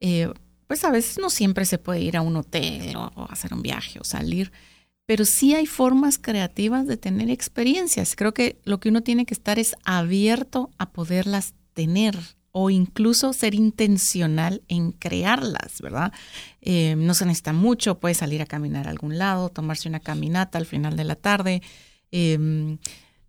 eh, 0.00 0.32
pues 0.66 0.84
a 0.84 0.90
veces 0.90 1.18
no 1.18 1.30
siempre 1.30 1.64
se 1.64 1.78
puede 1.78 2.00
ir 2.00 2.16
a 2.16 2.22
un 2.22 2.36
hotel 2.36 2.96
o 2.96 3.26
hacer 3.30 3.54
un 3.54 3.62
viaje 3.62 4.00
o 4.00 4.04
salir 4.04 4.50
pero 5.06 5.24
sí 5.24 5.54
hay 5.54 5.66
formas 5.66 6.18
creativas 6.18 6.86
de 6.86 6.96
tener 6.96 7.30
experiencias. 7.30 8.16
Creo 8.16 8.34
que 8.34 8.58
lo 8.64 8.80
que 8.80 8.88
uno 8.88 9.02
tiene 9.02 9.24
que 9.24 9.34
estar 9.34 9.58
es 9.58 9.76
abierto 9.84 10.70
a 10.78 10.90
poderlas 10.90 11.54
tener 11.74 12.16
o 12.50 12.70
incluso 12.70 13.32
ser 13.34 13.54
intencional 13.54 14.62
en 14.68 14.90
crearlas, 14.92 15.80
¿verdad? 15.82 16.10
Eh, 16.62 16.94
no 16.96 17.12
se 17.12 17.26
necesita 17.26 17.52
mucho, 17.52 18.00
puede 18.00 18.14
salir 18.14 18.40
a 18.40 18.46
caminar 18.46 18.88
a 18.88 18.90
algún 18.90 19.18
lado, 19.18 19.50
tomarse 19.50 19.90
una 19.90 20.00
caminata 20.00 20.56
al 20.56 20.64
final 20.64 20.96
de 20.96 21.04
la 21.04 21.16
tarde. 21.16 21.62
Em, 22.10 22.78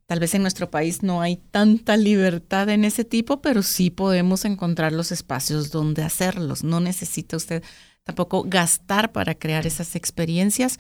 tal 0.06 0.22
vez 0.22 0.34
en 0.34 0.44
nuestro 0.44 0.72
país 0.72 1.04
no 1.04 1.22
hay 1.22 1.36
tanta 1.36 1.98
libertad 1.98 2.70
en 2.70 2.86
ese 2.86 3.04
tipo, 3.04 3.42
pero 3.42 3.64
sí 3.64 3.90
podemos 3.90 4.46
encontrar 4.46 4.94
los 4.94 5.12
espacios 5.12 5.72
donde 5.72 6.04
hacerlos. 6.04 6.64
No 6.64 6.80
necesita 6.80 7.36
usted 7.36 7.64
tampoco 8.06 8.44
gastar 8.48 9.12
para 9.12 9.36
crear 9.36 9.68
esas 9.68 9.98
experiencias. 9.98 10.80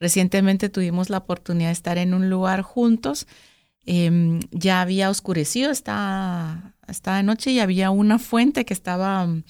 Recientemente 0.00 0.68
tuvimos 0.68 1.10
la 1.10 1.18
oportunidad 1.18 1.68
de 1.68 1.72
estar 1.72 1.98
en 1.98 2.14
un 2.14 2.30
lugar 2.30 2.62
juntos. 2.62 3.26
Em, 3.84 4.40
ya 4.50 4.80
había 4.80 5.10
oscurecido 5.10 5.70
esta, 5.70 6.74
esta 6.86 7.22
noche 7.22 7.50
y 7.50 7.60
había 7.60 7.90
una 7.90 8.18
fuente 8.18 8.64
que 8.64 8.74
estaba 8.74 9.26
mm, 9.26 9.42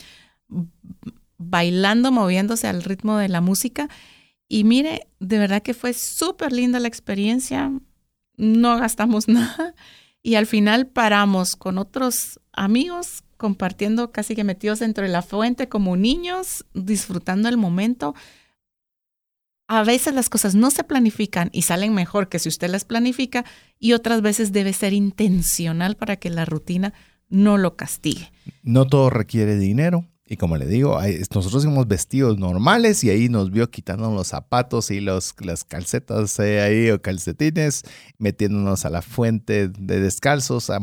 bailando, 1.39 2.13
moviéndose 2.13 2.67
al 2.67 2.83
ritmo 2.83 3.19
de 3.19 3.29
la 3.29 3.41
música. 3.41 3.89
Y 4.49 4.65
mire, 4.65 5.09
de 5.21 5.39
verdad 5.39 5.63
que 5.63 5.75
fue 5.75 5.93
súper 5.93 6.53
linda 6.53 6.81
la 6.81 6.89
experiencia. 6.89 7.71
No 8.37 8.79
gastamos 8.79 9.29
nada. 9.29 9.75
Y 10.23 10.37
al 10.37 10.47
final 10.47 10.87
paramos 10.87 11.57
con 11.57 11.79
otros 11.79 12.41
amigos 12.53 13.23
compartiendo 13.37 14.11
casi 14.11 14.35
que 14.35 14.45
metidos 14.45 14.81
dentro 14.81 15.05
de 15.05 15.11
la 15.11 15.23
fuente 15.23 15.69
como 15.69 15.97
niños, 15.97 16.65
disfrutando 16.75 17.49
el 17.49 17.57
momento 17.57 18.15
a 19.69 19.85
veces 19.85 20.15
las 20.15 20.31
cosas 20.31 20.55
no 20.55 20.71
se 20.71 20.83
planifican 20.83 21.51
y 21.53 21.63
salen 21.63 21.95
mejor 21.95 22.29
que 22.29 22.39
si 22.39 22.49
usted 22.49 22.71
las 22.71 22.85
planifica 22.85 23.45
y 23.79 23.93
otras 23.93 24.23
veces 24.23 24.51
debe 24.51 24.73
ser 24.73 24.95
intencional 24.95 25.95
para 25.95 26.17
que 26.17 26.31
la 26.31 26.47
rutina 26.47 26.95
no 27.29 27.59
lo 27.59 27.77
castigue. 27.77 28.33
No 28.63 28.87
todo 28.87 29.11
requiere 29.11 29.59
dinero. 29.59 30.07
Y 30.31 30.37
como 30.37 30.59
le 30.59 30.67
digo, 30.67 30.99
nosotros 31.35 31.63
somos 31.63 31.89
vestidos 31.89 32.39
normales 32.39 33.03
y 33.03 33.09
ahí 33.09 33.31
nos 33.31 33.51
vio 33.51 33.71
quitando 33.71 34.13
los 34.13 34.29
zapatos 34.29 34.91
y 34.91 35.01
los, 35.01 35.35
las 35.41 35.65
calcetas 35.65 36.39
eh, 36.39 36.61
ahí 36.61 36.91
o 36.91 37.01
calcetines, 37.01 37.85
metiéndonos 38.19 38.85
a 38.85 38.91
la 38.91 39.01
fuente 39.01 39.69
de 39.69 40.01
descalzos, 40.01 40.69
a 40.69 40.81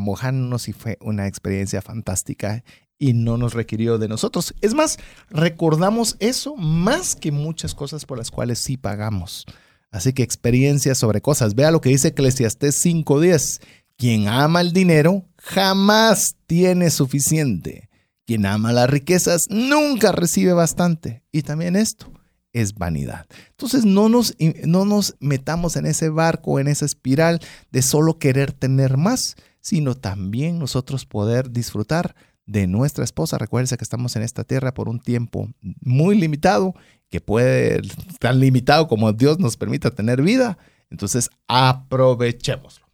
y 0.68 0.74
fue 0.74 0.98
una 1.00 1.28
experiencia 1.28 1.84
fantástica 1.84 2.64
y 2.98 3.14
no 3.14 3.38
nos 3.38 3.54
requirió 3.54 3.98
de 3.98 4.08
nosotros. 4.08 4.54
Es 4.62 4.74
más, 4.74 4.98
recordamos 5.30 6.16
eso 6.20 6.56
más 6.56 7.16
que 7.16 7.32
muchas 7.32 7.76
cosas 7.76 8.06
por 8.06 8.18
las 8.18 8.32
cuales 8.32 8.60
sí 8.60 8.78
pagamos. 8.78 9.46
Así 9.92 10.14
que 10.14 10.24
experiencias 10.24 10.98
sobre 10.98 11.22
cosas. 11.22 11.56
Vea 11.56 11.72
lo 11.72 11.82
que 11.82 11.90
dice 11.90 12.10
Eclesiastés 12.10 12.84
5.10. 12.86 13.62
Quien 13.98 14.28
ama 14.28 14.62
el 14.62 14.74
dinero 14.74 15.26
jamás 15.38 16.36
tiene 16.48 16.90
suficiente. 16.90 17.90
Quien 18.26 18.46
ama 18.46 18.74
las 18.74 18.90
riquezas 18.90 19.46
nunca 19.50 20.12
recibe 20.12 20.54
bastante. 20.54 21.24
Y 21.32 21.44
también 21.44 21.76
esto 21.76 22.12
es 22.52 22.74
vanidad. 22.74 23.26
Entonces 23.52 23.86
no 23.86 24.10
nos, 24.10 24.36
no 24.66 24.86
nos 24.86 25.16
metamos 25.20 25.76
en 25.76 25.86
ese 25.86 26.10
barco, 26.10 26.60
en 26.60 26.68
esa 26.68 26.86
espiral 26.86 27.40
de 27.72 27.82
solo 27.82 28.18
querer 28.18 28.54
tener 28.54 28.98
más, 28.98 29.36
sino 29.62 29.96
también 29.96 30.58
nosotros 30.58 31.06
poder 31.06 31.52
disfrutar 31.52 32.16
de 32.46 32.68
nuestra 32.68 33.04
esposa. 33.04 33.38
Recuerden 33.38 33.78
que 33.78 33.84
estamos 33.84 34.16
en 34.16 34.22
esta 34.22 34.44
tierra 34.44 34.74
por 34.74 34.90
un 34.90 35.00
tiempo 35.00 35.50
muy 35.82 36.18
limitado, 36.18 36.76
que 37.10 37.22
puede 37.22 37.82
tan 38.20 38.40
limitado 38.40 38.88
como 38.88 39.12
Dios 39.14 39.40
nos 39.40 39.58
permita 39.58 39.92
tener 39.92 40.22
vida. 40.22 40.58
Entonces, 40.90 41.30
aprovechémoslo. 41.48 42.86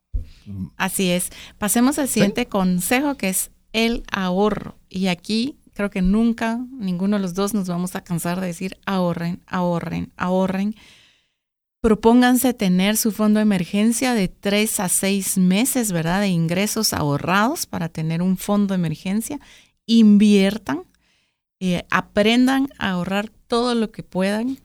Así 0.77 1.11
es. 1.11 1.29
Pasemos 1.57 1.99
al 1.99 2.07
siguiente 2.07 2.45
consejo 2.45 3.15
que 3.15 3.29
es 3.29 3.51
el 3.73 4.03
ahorro. 4.11 4.77
Y 4.89 5.07
aquí 5.07 5.57
creo 5.73 5.89
que 5.89 6.01
nunca 6.01 6.59
ninguno 6.71 7.17
de 7.17 7.21
los 7.21 7.33
dos 7.33 7.53
nos 7.53 7.67
vamos 7.67 7.95
a 7.95 8.03
cansar 8.03 8.41
de 8.41 8.47
decir 8.47 8.77
ahorren, 8.85 9.41
ahorren, 9.47 10.11
ahorren 10.17 10.75
Propónganse 11.81 12.53
tener 12.53 12.95
su 12.95 13.11
fondo 13.11 13.39
de 13.39 13.41
emergencia 13.41 14.13
de 14.13 14.27
tres 14.27 14.79
a 14.79 14.87
seis 14.87 15.39
meses, 15.39 15.91
¿verdad? 15.91 16.21
De 16.21 16.27
ingresos 16.27 16.93
ahorrados 16.93 17.65
para 17.65 17.89
tener 17.89 18.21
un 18.21 18.37
fondo 18.37 18.75
de 18.75 18.79
emergencia. 18.79 19.39
Inviertan, 19.87 20.83
eh, 21.59 21.83
aprendan 21.89 22.69
a 22.77 22.91
ahorrar 22.91 23.29
todo 23.47 23.73
lo 23.73 23.91
que 23.91 24.03
puedan. 24.03 24.59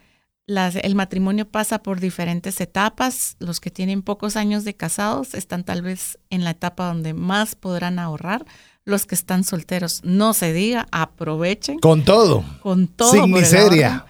el 0.46 0.94
matrimonio 0.94 1.48
pasa 1.48 1.82
por 1.82 2.00
diferentes 2.00 2.60
etapas. 2.60 3.36
Los 3.40 3.60
que 3.60 3.70
tienen 3.70 4.02
pocos 4.02 4.36
años 4.36 4.64
de 4.64 4.74
casados 4.74 5.32
están 5.32 5.64
tal 5.64 5.80
vez 5.80 6.18
en 6.28 6.44
la 6.44 6.50
etapa 6.50 6.86
donde 6.86 7.14
más 7.14 7.54
podrán 7.54 7.98
ahorrar. 7.98 8.44
Los 8.84 9.06
que 9.06 9.14
están 9.14 9.42
solteros, 9.42 10.02
no 10.04 10.34
se 10.34 10.52
diga, 10.52 10.86
aprovechen. 10.92 11.78
Con 11.78 12.04
todo. 12.04 12.44
Con 12.62 12.88
todo. 12.88 13.10
Sin 13.10 13.32
miseria. 13.32 14.04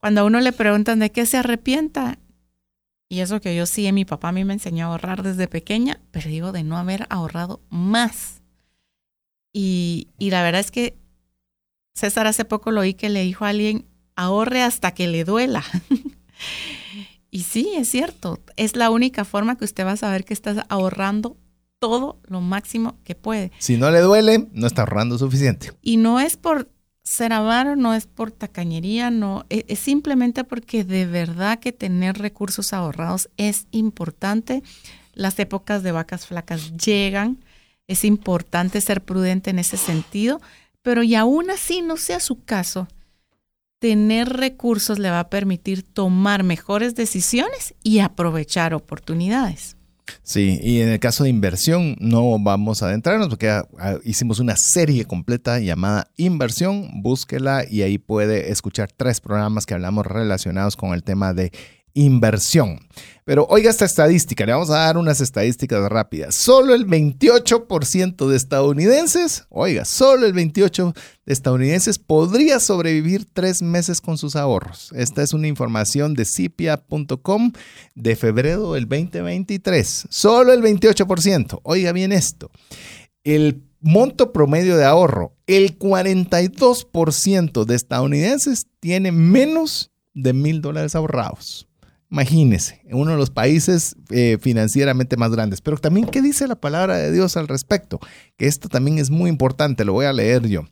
Cuando 0.00 0.22
a 0.22 0.24
uno 0.24 0.40
le 0.40 0.52
preguntan 0.52 0.98
de 0.98 1.10
qué 1.10 1.24
se 1.24 1.38
arrepienta, 1.38 2.18
y 3.08 3.20
eso 3.20 3.40
que 3.40 3.56
yo 3.56 3.66
sí, 3.66 3.90
mi 3.92 4.04
papá 4.04 4.28
a 4.28 4.32
mí 4.32 4.44
me 4.44 4.52
enseñó 4.52 4.86
a 4.86 4.88
ahorrar 4.90 5.22
desde 5.22 5.48
pequeña, 5.48 6.00
pero 6.10 6.28
digo 6.28 6.52
de 6.52 6.62
no 6.62 6.76
haber 6.76 7.06
ahorrado 7.08 7.60
más. 7.70 8.42
Y, 9.52 10.08
y 10.18 10.30
la 10.30 10.42
verdad 10.42 10.60
es 10.60 10.70
que 10.70 10.98
César 11.94 12.26
hace 12.26 12.44
poco 12.44 12.70
lo 12.70 12.82
oí 12.82 12.94
que 12.94 13.08
le 13.08 13.22
dijo 13.22 13.44
a 13.44 13.48
alguien, 13.48 13.86
ahorre 14.14 14.62
hasta 14.62 14.92
que 14.92 15.08
le 15.08 15.24
duela. 15.24 15.64
y 17.30 17.40
sí, 17.40 17.72
es 17.76 17.88
cierto, 17.90 18.40
es 18.56 18.76
la 18.76 18.90
única 18.90 19.24
forma 19.24 19.56
que 19.56 19.64
usted 19.64 19.86
va 19.86 19.92
a 19.92 19.96
saber 19.96 20.24
que 20.24 20.34
está 20.34 20.66
ahorrando 20.68 21.36
todo 21.78 22.20
lo 22.24 22.40
máximo 22.40 22.98
que 23.04 23.14
puede. 23.14 23.52
Si 23.58 23.76
no 23.76 23.90
le 23.90 24.00
duele, 24.00 24.48
no 24.52 24.66
está 24.66 24.82
ahorrando 24.82 25.16
suficiente. 25.18 25.72
Y 25.80 25.96
no 25.96 26.20
es 26.20 26.36
por 26.36 26.68
ser 27.08 27.32
avaro, 27.32 27.74
no 27.74 27.94
es 27.94 28.06
por 28.06 28.30
tacañería, 28.30 29.10
no, 29.10 29.46
es, 29.48 29.64
es, 29.66 29.78
simplemente 29.78 30.44
porque 30.44 30.84
de 30.84 31.06
verdad 31.06 31.58
que 31.58 31.72
tener 31.72 32.18
recursos 32.18 32.74
ahorrados 32.74 33.30
es 33.38 33.66
importante. 33.70 34.62
Las 35.14 35.38
épocas 35.38 35.82
de 35.82 35.92
vacas 35.92 36.26
flacas 36.26 36.76
llegan, 36.76 37.38
es 37.86 38.04
importante 38.04 38.82
ser 38.82 39.02
prudente 39.02 39.48
en 39.50 39.58
ese 39.58 39.78
sentido, 39.78 40.40
pero 40.82 41.02
y 41.02 41.14
aún 41.14 41.50
así 41.50 41.80
no 41.80 41.96
sea 41.96 42.20
su 42.20 42.44
caso, 42.44 42.88
tener 43.78 44.28
recursos 44.28 44.98
le 44.98 45.10
va 45.10 45.20
a 45.20 45.30
permitir 45.30 45.82
tomar 45.82 46.42
mejores 46.42 46.94
decisiones 46.94 47.74
y 47.82 48.00
aprovechar 48.00 48.74
oportunidades. 48.74 49.77
Sí, 50.22 50.58
y 50.62 50.80
en 50.80 50.88
el 50.88 51.00
caso 51.00 51.24
de 51.24 51.30
inversión 51.30 51.96
no 52.00 52.38
vamos 52.38 52.82
a 52.82 52.86
adentrarnos 52.86 53.28
porque 53.28 53.48
ah, 53.50 53.64
hicimos 54.04 54.38
una 54.38 54.56
serie 54.56 55.04
completa 55.04 55.58
llamada 55.58 56.10
Inversión, 56.16 57.02
búsquela 57.02 57.64
y 57.68 57.82
ahí 57.82 57.98
puede 57.98 58.50
escuchar 58.50 58.90
tres 58.94 59.20
programas 59.20 59.66
que 59.66 59.74
hablamos 59.74 60.06
relacionados 60.06 60.76
con 60.76 60.94
el 60.94 61.02
tema 61.02 61.34
de 61.34 61.52
inversión. 61.98 62.80
Pero 63.24 63.46
oiga 63.50 63.68
esta 63.68 63.84
estadística, 63.84 64.46
le 64.46 64.52
vamos 64.52 64.70
a 64.70 64.78
dar 64.78 64.96
unas 64.96 65.20
estadísticas 65.20 65.86
rápidas. 65.90 66.34
Solo 66.34 66.74
el 66.74 66.86
28% 66.86 68.26
de 68.26 68.36
estadounidenses, 68.36 69.44
oiga, 69.50 69.84
solo 69.84 70.24
el 70.24 70.32
28% 70.32 70.94
de 71.26 71.32
estadounidenses 71.32 71.98
podría 71.98 72.58
sobrevivir 72.58 73.26
tres 73.30 73.60
meses 73.60 74.00
con 74.00 74.16
sus 74.16 74.34
ahorros. 74.34 74.92
Esta 74.94 75.22
es 75.22 75.34
una 75.34 75.46
información 75.46 76.14
de 76.14 76.24
cipia.com 76.24 77.52
de 77.94 78.16
febrero 78.16 78.72
del 78.72 78.88
2023. 78.88 80.06
Solo 80.08 80.54
el 80.54 80.62
28%. 80.62 81.60
Oiga 81.64 81.92
bien 81.92 82.12
esto. 82.12 82.50
El 83.24 83.62
monto 83.80 84.32
promedio 84.32 84.76
de 84.78 84.86
ahorro, 84.86 85.34
el 85.46 85.78
42% 85.78 87.64
de 87.66 87.74
estadounidenses 87.74 88.66
tiene 88.80 89.12
menos 89.12 89.90
de 90.14 90.32
mil 90.32 90.62
dólares 90.62 90.94
ahorrados. 90.94 91.67
Imagínese, 92.10 92.80
uno 92.90 93.10
de 93.10 93.16
los 93.18 93.28
países 93.30 93.94
eh, 94.10 94.38
financieramente 94.40 95.18
más 95.18 95.30
grandes. 95.30 95.60
Pero 95.60 95.76
también, 95.76 96.06
¿qué 96.06 96.22
dice 96.22 96.48
la 96.48 96.56
palabra 96.56 96.96
de 96.96 97.12
Dios 97.12 97.36
al 97.36 97.48
respecto? 97.48 98.00
Que 98.38 98.46
esto 98.46 98.68
también 98.68 98.98
es 98.98 99.10
muy 99.10 99.28
importante, 99.28 99.84
lo 99.84 99.92
voy 99.92 100.06
a 100.06 100.12
leer 100.12 100.46
yo. 100.46 100.62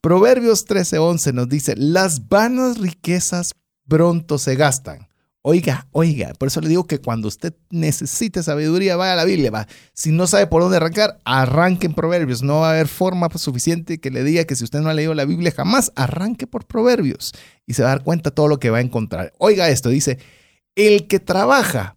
Proverbios 0.00 0.66
13:11 0.66 1.32
nos 1.32 1.48
dice, 1.48 1.76
las 1.76 2.28
vanas 2.28 2.78
riquezas 2.78 3.52
pronto 3.86 4.38
se 4.38 4.56
gastan. 4.56 5.10
Oiga, 5.42 5.88
oiga, 5.92 6.34
por 6.38 6.48
eso 6.48 6.60
le 6.60 6.68
digo 6.68 6.86
que 6.86 6.98
cuando 6.98 7.26
usted 7.26 7.54
necesite 7.70 8.42
sabiduría, 8.42 8.96
vaya 8.96 9.14
a 9.14 9.16
la 9.16 9.24
Biblia. 9.24 9.50
Va. 9.50 9.66
Si 9.94 10.12
no 10.12 10.26
sabe 10.26 10.46
por 10.46 10.60
dónde 10.60 10.76
arrancar, 10.76 11.18
arranque 11.24 11.86
en 11.86 11.94
Proverbios. 11.94 12.42
No 12.42 12.60
va 12.60 12.68
a 12.68 12.72
haber 12.72 12.88
forma 12.88 13.28
suficiente 13.36 14.00
que 14.00 14.10
le 14.10 14.22
diga 14.22 14.44
que 14.44 14.54
si 14.54 14.64
usted 14.64 14.80
no 14.80 14.90
ha 14.90 14.94
leído 14.94 15.14
la 15.14 15.24
Biblia 15.24 15.50
jamás, 15.56 15.92
arranque 15.96 16.46
por 16.46 16.66
Proverbios 16.66 17.32
y 17.66 17.72
se 17.72 17.82
va 17.82 17.88
a 17.88 17.94
dar 17.96 18.04
cuenta 18.04 18.32
todo 18.32 18.48
lo 18.48 18.58
que 18.58 18.68
va 18.68 18.78
a 18.78 18.82
encontrar. 18.82 19.32
Oiga 19.38 19.70
esto, 19.70 19.88
dice, 19.88 20.18
el 20.74 21.06
que 21.06 21.20
trabaja 21.20 21.96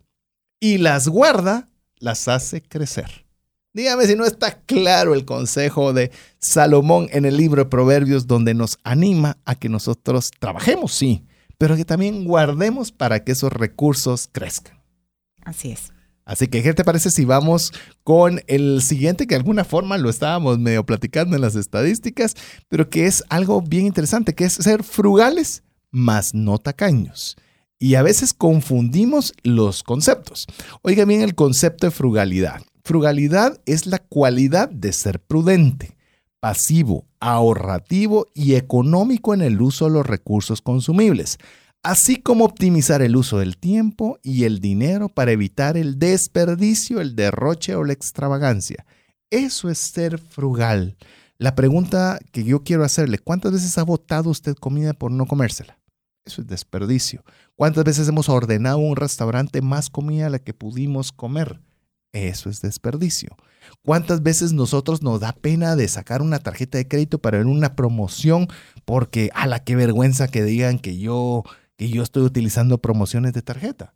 y 0.59 0.77
las 0.77 1.07
guarda, 1.07 1.69
las 1.97 2.27
hace 2.27 2.61
crecer. 2.61 3.25
Dígame 3.73 4.05
si 4.05 4.15
no 4.15 4.25
está 4.25 4.61
claro 4.61 5.15
el 5.15 5.25
consejo 5.25 5.93
de 5.93 6.11
Salomón 6.37 7.07
en 7.11 7.25
el 7.25 7.37
libro 7.37 7.63
de 7.63 7.69
Proverbios 7.69 8.27
donde 8.27 8.53
nos 8.53 8.77
anima 8.83 9.37
a 9.45 9.55
que 9.55 9.67
nosotros 9.67 10.29
trabajemos, 10.39 10.93
sí, 10.93 11.25
pero 11.57 11.75
que 11.75 11.85
también 11.85 12.25
guardemos 12.25 12.91
para 12.91 13.23
que 13.23 13.31
esos 13.31 13.51
recursos 13.51 14.29
crezcan. 14.31 14.79
Así 15.43 15.71
es. 15.71 15.91
Así 16.25 16.47
que, 16.47 16.63
¿qué 16.63 16.73
te 16.73 16.85
parece 16.85 17.09
si 17.09 17.25
vamos 17.25 17.73
con 18.03 18.41
el 18.47 18.81
siguiente 18.81 19.27
que 19.27 19.35
de 19.35 19.39
alguna 19.39 19.65
forma 19.65 19.97
lo 19.97 20.09
estábamos 20.09 20.59
medio 20.59 20.85
platicando 20.85 21.35
en 21.35 21.41
las 21.41 21.55
estadísticas, 21.55 22.35
pero 22.69 22.89
que 22.89 23.07
es 23.07 23.23
algo 23.29 23.61
bien 23.61 23.85
interesante, 23.85 24.33
que 24.33 24.45
es 24.45 24.53
ser 24.53 24.83
frugales, 24.83 25.63
más 25.91 26.33
no 26.33 26.59
tacaños? 26.59 27.35
Y 27.83 27.95
a 27.95 28.01
veces 28.01 28.33
confundimos 28.33 29.33
los 29.43 29.83
conceptos. 29.83 30.47
Oiga 30.83 31.03
bien 31.03 31.19
el 31.19 31.35
concepto 31.35 31.85
de 31.85 31.91
frugalidad. 31.91 32.61
Frugalidad 32.85 33.59
es 33.65 33.87
la 33.87 33.99
cualidad 33.99 34.69
de 34.69 34.93
ser 34.93 35.19
prudente, 35.19 35.97
pasivo, 36.39 37.05
ahorrativo 37.19 38.27
y 38.33 38.55
económico 38.55 39.33
en 39.33 39.41
el 39.41 39.61
uso 39.61 39.83
de 39.83 39.91
los 39.91 40.05
recursos 40.05 40.61
consumibles, 40.61 41.39
así 41.83 42.15
como 42.15 42.45
optimizar 42.45 43.01
el 43.01 43.17
uso 43.17 43.39
del 43.39 43.57
tiempo 43.57 44.17
y 44.23 44.45
el 44.45 44.61
dinero 44.61 45.09
para 45.09 45.33
evitar 45.33 45.75
el 45.75 45.99
desperdicio, 45.99 47.01
el 47.01 47.17
derroche 47.17 47.75
o 47.75 47.83
la 47.83 47.91
extravagancia. 47.91 48.85
Eso 49.29 49.69
es 49.69 49.77
ser 49.77 50.19
frugal. 50.19 50.95
La 51.37 51.53
pregunta 51.53 52.17
que 52.31 52.45
yo 52.45 52.63
quiero 52.63 52.85
hacerle, 52.85 53.19
¿cuántas 53.19 53.51
veces 53.51 53.77
ha 53.77 53.83
votado 53.83 54.29
usted 54.29 54.55
comida 54.55 54.93
por 54.93 55.11
no 55.11 55.25
comérsela? 55.25 55.82
Eso 56.25 56.41
es 56.41 56.47
desperdicio. 56.47 57.23
¿Cuántas 57.55 57.83
veces 57.83 58.07
hemos 58.07 58.29
ordenado 58.29 58.77
un 58.77 58.95
restaurante 58.95 59.61
más 59.61 59.89
comida 59.89 60.27
a 60.27 60.29
la 60.29 60.39
que 60.39 60.53
pudimos 60.53 61.11
comer? 61.11 61.59
Eso 62.13 62.49
es 62.49 62.61
desperdicio. 62.61 63.35
¿Cuántas 63.83 64.21
veces 64.21 64.53
nosotros 64.53 65.01
nos 65.01 65.19
da 65.19 65.33
pena 65.33 65.75
de 65.75 65.87
sacar 65.87 66.21
una 66.21 66.39
tarjeta 66.39 66.77
de 66.77 66.87
crédito 66.87 67.19
para 67.19 67.39
ver 67.39 67.47
una 67.47 67.75
promoción 67.75 68.47
porque 68.85 69.29
a 69.33 69.47
la 69.47 69.63
que 69.63 69.75
vergüenza 69.75 70.27
que 70.27 70.43
digan 70.43 70.79
que 70.79 70.97
yo 70.97 71.43
que 71.75 71.89
yo 71.89 72.03
estoy 72.03 72.23
utilizando 72.23 72.77
promociones 72.77 73.33
de 73.33 73.41
tarjeta? 73.41 73.93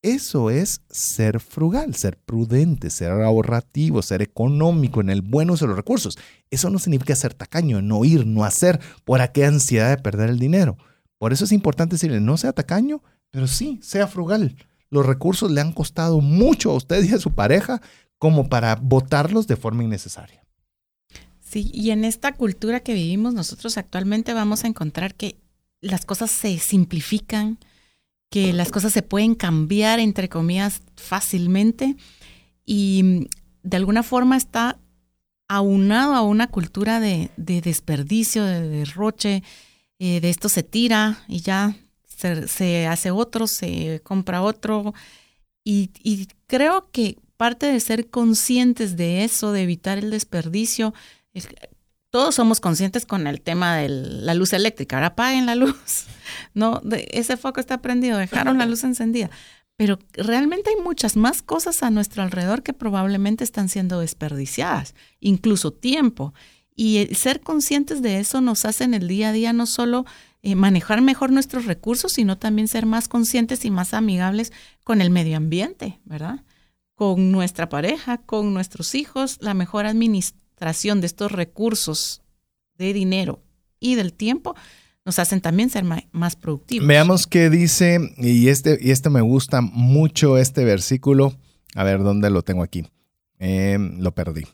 Eso 0.00 0.50
es 0.50 0.80
ser 0.90 1.40
frugal, 1.40 1.94
ser 1.96 2.16
prudente, 2.18 2.88
ser 2.88 3.10
ahorrativo, 3.10 4.00
ser 4.00 4.22
económico 4.22 5.00
en 5.00 5.10
el 5.10 5.22
buen 5.22 5.50
uso 5.50 5.64
de 5.64 5.70
los 5.70 5.76
recursos. 5.76 6.16
Eso 6.50 6.70
no 6.70 6.78
significa 6.78 7.16
ser 7.16 7.34
tacaño, 7.34 7.82
no 7.82 8.04
ir, 8.04 8.24
no 8.24 8.44
hacer 8.44 8.80
por 9.04 9.20
aquella 9.20 9.48
ansiedad 9.48 9.90
de 9.90 10.02
perder 10.02 10.30
el 10.30 10.38
dinero. 10.38 10.78
Por 11.18 11.32
eso 11.32 11.44
es 11.44 11.52
importante 11.52 11.96
decirle, 11.96 12.20
no 12.20 12.36
sea 12.36 12.52
tacaño, 12.52 13.02
pero 13.30 13.46
sí, 13.46 13.78
sea 13.82 14.06
frugal. 14.06 14.56
Los 14.90 15.04
recursos 15.04 15.50
le 15.50 15.60
han 15.60 15.72
costado 15.72 16.20
mucho 16.20 16.70
a 16.70 16.74
usted 16.74 17.04
y 17.04 17.12
a 17.12 17.18
su 17.18 17.32
pareja 17.32 17.82
como 18.18 18.48
para 18.48 18.76
botarlos 18.76 19.46
de 19.46 19.56
forma 19.56 19.84
innecesaria. 19.84 20.44
Sí, 21.40 21.70
y 21.72 21.90
en 21.90 22.04
esta 22.04 22.32
cultura 22.32 22.80
que 22.80 22.94
vivimos 22.94 23.34
nosotros 23.34 23.78
actualmente 23.78 24.32
vamos 24.32 24.64
a 24.64 24.68
encontrar 24.68 25.14
que 25.14 25.36
las 25.80 26.04
cosas 26.04 26.30
se 26.30 26.58
simplifican, 26.58 27.58
que 28.30 28.52
las 28.52 28.70
cosas 28.70 28.92
se 28.92 29.02
pueden 29.02 29.34
cambiar, 29.34 30.00
entre 30.00 30.28
comillas, 30.28 30.82
fácilmente 30.96 31.96
y 32.64 33.28
de 33.62 33.76
alguna 33.76 34.02
forma 34.02 34.36
está 34.36 34.78
aunado 35.48 36.14
a 36.14 36.22
una 36.22 36.48
cultura 36.48 37.00
de 37.00 37.30
desperdicio, 37.36 38.44
de 38.44 38.68
derroche, 38.68 39.42
eh, 39.98 40.20
de 40.20 40.30
esto 40.30 40.48
se 40.48 40.62
tira 40.62 41.24
y 41.28 41.40
ya 41.40 41.76
se, 42.06 42.86
hace 42.86 43.10
otro, 43.10 43.46
se 43.46 44.00
compra 44.02 44.42
otro. 44.42 44.94
Y, 45.64 45.90
creo 46.46 46.90
que 46.90 47.18
parte 47.36 47.66
de 47.66 47.78
ser 47.80 48.08
conscientes 48.08 48.96
de 48.96 49.24
eso, 49.24 49.52
de 49.52 49.62
evitar 49.62 49.98
el 49.98 50.10
desperdicio, 50.10 50.94
todos 52.10 52.34
somos 52.34 52.58
conscientes 52.60 53.04
con 53.04 53.26
el 53.26 53.40
tema 53.40 53.76
de 53.76 53.88
la 53.88 54.34
luz 54.34 54.52
eléctrica. 54.52 54.96
Ahora 54.96 55.08
apaguen 55.08 55.46
la 55.46 55.54
luz. 55.54 56.06
No, 56.52 56.82
ese 57.10 57.38
foco 57.38 57.58
está 57.58 57.80
prendido, 57.80 58.18
dejaron 58.18 58.58
la 58.58 58.66
luz 58.66 58.84
encendida. 58.84 59.30
Pero 59.76 59.98
realmente 60.12 60.68
hay 60.68 60.76
muchas 60.82 61.16
más 61.16 61.40
cosas 61.40 61.82
a 61.82 61.90
nuestro 61.90 62.22
alrededor 62.22 62.62
que 62.62 62.74
probablemente 62.74 63.44
están 63.44 63.70
siendo 63.70 64.00
desperdiciadas, 64.00 64.94
incluso 65.20 65.72
tiempo. 65.72 66.34
Y 66.80 67.12
ser 67.16 67.40
conscientes 67.40 68.02
de 68.02 68.20
eso 68.20 68.40
nos 68.40 68.64
hace 68.64 68.84
en 68.84 68.94
el 68.94 69.08
día 69.08 69.30
a 69.30 69.32
día 69.32 69.52
no 69.52 69.66
solo 69.66 70.06
eh, 70.42 70.54
manejar 70.54 71.02
mejor 71.02 71.32
nuestros 71.32 71.64
recursos, 71.64 72.12
sino 72.12 72.38
también 72.38 72.68
ser 72.68 72.86
más 72.86 73.08
conscientes 73.08 73.64
y 73.64 73.72
más 73.72 73.94
amigables 73.94 74.52
con 74.84 75.00
el 75.00 75.10
medio 75.10 75.36
ambiente, 75.36 75.98
¿verdad? 76.04 76.44
Con 76.94 77.32
nuestra 77.32 77.68
pareja, 77.68 78.18
con 78.18 78.54
nuestros 78.54 78.94
hijos, 78.94 79.38
la 79.40 79.54
mejor 79.54 79.86
administración 79.86 81.00
de 81.00 81.08
estos 81.08 81.32
recursos 81.32 82.22
de 82.76 82.92
dinero 82.92 83.42
y 83.80 83.96
del 83.96 84.12
tiempo 84.12 84.54
nos 85.04 85.18
hacen 85.18 85.40
también 85.40 85.70
ser 85.70 85.82
más 86.12 86.36
productivos. 86.36 86.86
Veamos 86.86 87.26
qué 87.26 87.50
dice, 87.50 87.98
y 88.18 88.46
este, 88.50 88.78
y 88.80 88.92
este 88.92 89.10
me 89.10 89.22
gusta 89.22 89.62
mucho, 89.62 90.38
este 90.38 90.64
versículo. 90.64 91.34
A 91.74 91.82
ver, 91.82 92.04
¿dónde 92.04 92.30
lo 92.30 92.42
tengo 92.42 92.62
aquí? 92.62 92.86
Eh, 93.40 93.78
lo 93.98 94.14
perdí. 94.14 94.44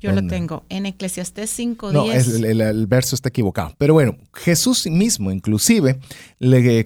Yo 0.00 0.12
lo 0.12 0.26
tengo 0.26 0.64
en 0.68 0.86
Eclesiastés 0.86 1.58
5.10. 1.58 1.92
No, 1.92 2.12
el, 2.12 2.86
verso 2.86 3.14
está 3.14 3.30
equivocado. 3.30 3.74
Pero 3.78 3.94
bueno, 3.94 4.16
Jesús 4.32 4.86
mismo, 4.86 5.30
inclusive, 5.32 5.98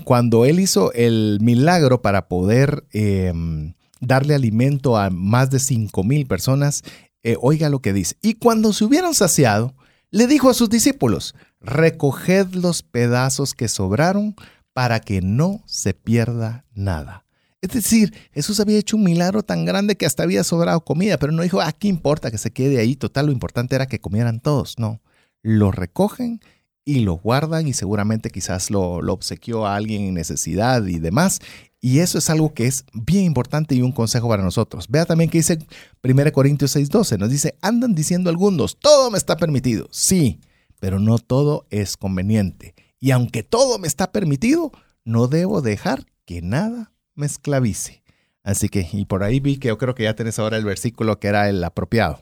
cuando 0.04 0.44
él 0.44 0.60
hizo 0.60 0.92
el 0.92 1.38
milagro 1.42 2.00
para 2.00 2.28
poder 2.28 2.84
em, 2.92 3.74
darle 4.00 4.34
alimento 4.34 4.96
a 4.96 5.10
más 5.10 5.50
de 5.50 5.58
5 5.58 6.02
mil 6.04 6.26
personas, 6.26 6.82
eh, 7.22 7.36
oiga 7.40 7.68
lo 7.68 7.80
que 7.80 7.92
dice. 7.92 8.16
Y 8.22 8.34
cuando 8.34 8.72
se 8.72 8.84
hubieron 8.84 9.14
saciado, 9.14 9.74
le 10.10 10.26
dijo 10.26 10.50
a 10.50 10.54
sus 10.54 10.68
discípulos, 10.68 11.34
recoged 11.60 12.54
los 12.54 12.82
pedazos 12.82 13.54
que 13.54 13.68
sobraron 13.68 14.34
para 14.72 15.00
que 15.00 15.20
no 15.20 15.62
se 15.66 15.94
pierda 15.94 16.64
nada. 16.74 17.21
Es 17.62 17.70
decir, 17.70 18.12
Jesús 18.32 18.58
había 18.58 18.78
hecho 18.78 18.96
un 18.96 19.04
milagro 19.04 19.44
tan 19.44 19.64
grande 19.64 19.96
que 19.96 20.04
hasta 20.04 20.24
había 20.24 20.42
sobrado 20.42 20.84
comida, 20.84 21.16
pero 21.16 21.32
no 21.32 21.42
dijo, 21.42 21.60
¿a 21.60 21.68
ah, 21.68 21.72
qué 21.72 21.86
importa 21.86 22.32
que 22.32 22.38
se 22.38 22.50
quede 22.50 22.80
ahí? 22.80 22.96
Total, 22.96 23.26
lo 23.26 23.32
importante 23.32 23.76
era 23.76 23.86
que 23.86 24.00
comieran 24.00 24.40
todos. 24.40 24.80
No, 24.80 25.00
lo 25.42 25.70
recogen 25.70 26.40
y 26.84 27.00
lo 27.00 27.14
guardan 27.14 27.68
y 27.68 27.72
seguramente 27.72 28.30
quizás 28.30 28.68
lo, 28.70 29.00
lo 29.00 29.12
obsequió 29.12 29.64
a 29.64 29.76
alguien 29.76 30.02
en 30.02 30.14
necesidad 30.14 30.84
y 30.86 30.98
demás. 30.98 31.38
Y 31.80 32.00
eso 32.00 32.18
es 32.18 32.30
algo 32.30 32.52
que 32.52 32.66
es 32.66 32.84
bien 32.92 33.24
importante 33.24 33.76
y 33.76 33.82
un 33.82 33.92
consejo 33.92 34.28
para 34.28 34.42
nosotros. 34.42 34.86
Vea 34.88 35.04
también 35.04 35.30
que 35.30 35.38
dice 35.38 35.58
1 36.02 36.32
Corintios 36.32 36.74
6:12, 36.74 37.16
nos 37.16 37.30
dice, 37.30 37.56
andan 37.62 37.94
diciendo 37.94 38.28
algunos, 38.28 38.76
todo 38.78 39.08
me 39.12 39.18
está 39.18 39.36
permitido. 39.36 39.86
Sí, 39.92 40.40
pero 40.80 40.98
no 40.98 41.18
todo 41.18 41.66
es 41.70 41.96
conveniente. 41.96 42.74
Y 42.98 43.12
aunque 43.12 43.44
todo 43.44 43.78
me 43.78 43.86
está 43.86 44.10
permitido, 44.10 44.72
no 45.04 45.28
debo 45.28 45.62
dejar 45.62 46.06
que 46.24 46.42
nada 46.42 46.91
me 47.14 47.26
esclavice. 47.26 48.02
Así 48.42 48.68
que, 48.68 48.88
y 48.92 49.04
por 49.04 49.22
ahí 49.22 49.40
vi 49.40 49.58
que 49.58 49.68
yo 49.68 49.78
creo 49.78 49.94
que 49.94 50.04
ya 50.04 50.16
tenés 50.16 50.38
ahora 50.38 50.56
el 50.56 50.64
versículo 50.64 51.18
que 51.18 51.28
era 51.28 51.48
el 51.48 51.62
apropiado. 51.62 52.20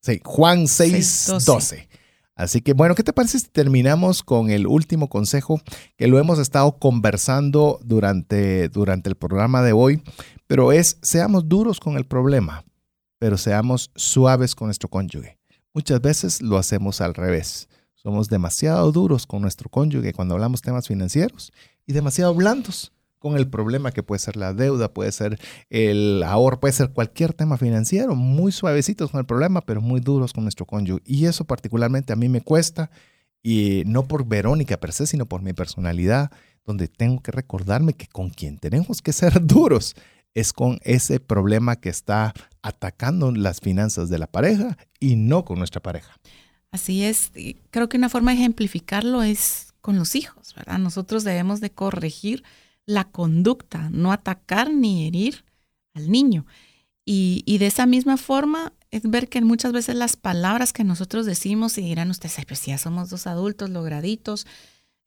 Sí, 0.00 0.20
Juan 0.24 0.64
6:12. 0.64 1.88
Así 2.36 2.60
que 2.60 2.72
bueno, 2.72 2.94
¿qué 2.94 3.04
te 3.04 3.12
parece 3.12 3.38
si 3.38 3.46
terminamos 3.46 4.22
con 4.22 4.50
el 4.50 4.66
último 4.66 5.08
consejo 5.08 5.60
que 5.96 6.08
lo 6.08 6.18
hemos 6.18 6.40
estado 6.40 6.78
conversando 6.78 7.78
durante, 7.82 8.68
durante 8.68 9.08
el 9.08 9.14
programa 9.14 9.62
de 9.62 9.72
hoy? 9.72 10.02
Pero 10.46 10.72
es, 10.72 10.98
seamos 11.00 11.48
duros 11.48 11.78
con 11.78 11.96
el 11.96 12.04
problema, 12.04 12.64
pero 13.18 13.38
seamos 13.38 13.92
suaves 13.94 14.54
con 14.54 14.66
nuestro 14.66 14.90
cónyuge. 14.90 15.38
Muchas 15.72 16.00
veces 16.00 16.42
lo 16.42 16.58
hacemos 16.58 17.00
al 17.00 17.14
revés. 17.14 17.68
Somos 17.94 18.28
demasiado 18.28 18.90
duros 18.92 19.26
con 19.26 19.40
nuestro 19.40 19.70
cónyuge 19.70 20.12
cuando 20.12 20.34
hablamos 20.34 20.60
temas 20.60 20.88
financieros 20.88 21.52
y 21.86 21.92
demasiado 21.92 22.34
blandos 22.34 22.92
con 23.24 23.38
el 23.38 23.48
problema 23.48 23.90
que 23.90 24.02
puede 24.02 24.18
ser 24.18 24.36
la 24.36 24.52
deuda, 24.52 24.92
puede 24.92 25.10
ser 25.10 25.40
el 25.70 26.22
ahorro, 26.24 26.60
puede 26.60 26.74
ser 26.74 26.90
cualquier 26.90 27.32
tema 27.32 27.56
financiero, 27.56 28.14
muy 28.14 28.52
suavecitos 28.52 29.10
con 29.10 29.18
el 29.18 29.24
problema, 29.24 29.62
pero 29.62 29.80
muy 29.80 30.00
duros 30.00 30.34
con 30.34 30.44
nuestro 30.44 30.66
cónyuge. 30.66 31.02
Y 31.06 31.24
eso 31.24 31.46
particularmente 31.46 32.12
a 32.12 32.16
mí 32.16 32.28
me 32.28 32.42
cuesta, 32.42 32.90
y 33.42 33.82
no 33.86 34.06
por 34.06 34.26
Verónica 34.26 34.76
per 34.76 34.92
se, 34.92 35.06
sino 35.06 35.24
por 35.24 35.40
mi 35.40 35.54
personalidad, 35.54 36.32
donde 36.66 36.86
tengo 36.86 37.22
que 37.22 37.32
recordarme 37.32 37.94
que 37.94 38.08
con 38.08 38.28
quien 38.28 38.58
tenemos 38.58 39.00
que 39.00 39.14
ser 39.14 39.40
duros 39.46 39.96
es 40.34 40.52
con 40.52 40.78
ese 40.82 41.18
problema 41.18 41.76
que 41.76 41.88
está 41.88 42.34
atacando 42.60 43.32
las 43.32 43.60
finanzas 43.60 44.10
de 44.10 44.18
la 44.18 44.26
pareja 44.26 44.76
y 45.00 45.16
no 45.16 45.46
con 45.46 45.56
nuestra 45.56 45.80
pareja. 45.80 46.14
Así 46.70 47.04
es, 47.04 47.32
creo 47.70 47.88
que 47.88 47.96
una 47.96 48.10
forma 48.10 48.32
de 48.32 48.36
ejemplificarlo 48.36 49.22
es 49.22 49.72
con 49.80 49.96
los 49.96 50.14
hijos, 50.14 50.54
¿verdad? 50.54 50.78
Nosotros 50.78 51.24
debemos 51.24 51.62
de 51.62 51.70
corregir 51.70 52.44
la 52.86 53.04
conducta, 53.04 53.88
no 53.90 54.12
atacar 54.12 54.72
ni 54.72 55.06
herir 55.06 55.44
al 55.94 56.10
niño. 56.10 56.46
Y, 57.06 57.58
de 57.58 57.66
esa 57.66 57.84
misma 57.84 58.16
forma 58.16 58.72
es 58.90 59.02
ver 59.02 59.28
que 59.28 59.40
muchas 59.42 59.72
veces 59.72 59.94
las 59.94 60.16
palabras 60.16 60.72
que 60.72 60.84
nosotros 60.84 61.26
decimos 61.26 61.76
y 61.76 61.82
dirán 61.82 62.10
ustedes, 62.10 62.44
pues 62.46 62.64
ya 62.64 62.78
somos 62.78 63.10
dos 63.10 63.26
adultos 63.26 63.68
lograditos, 63.68 64.46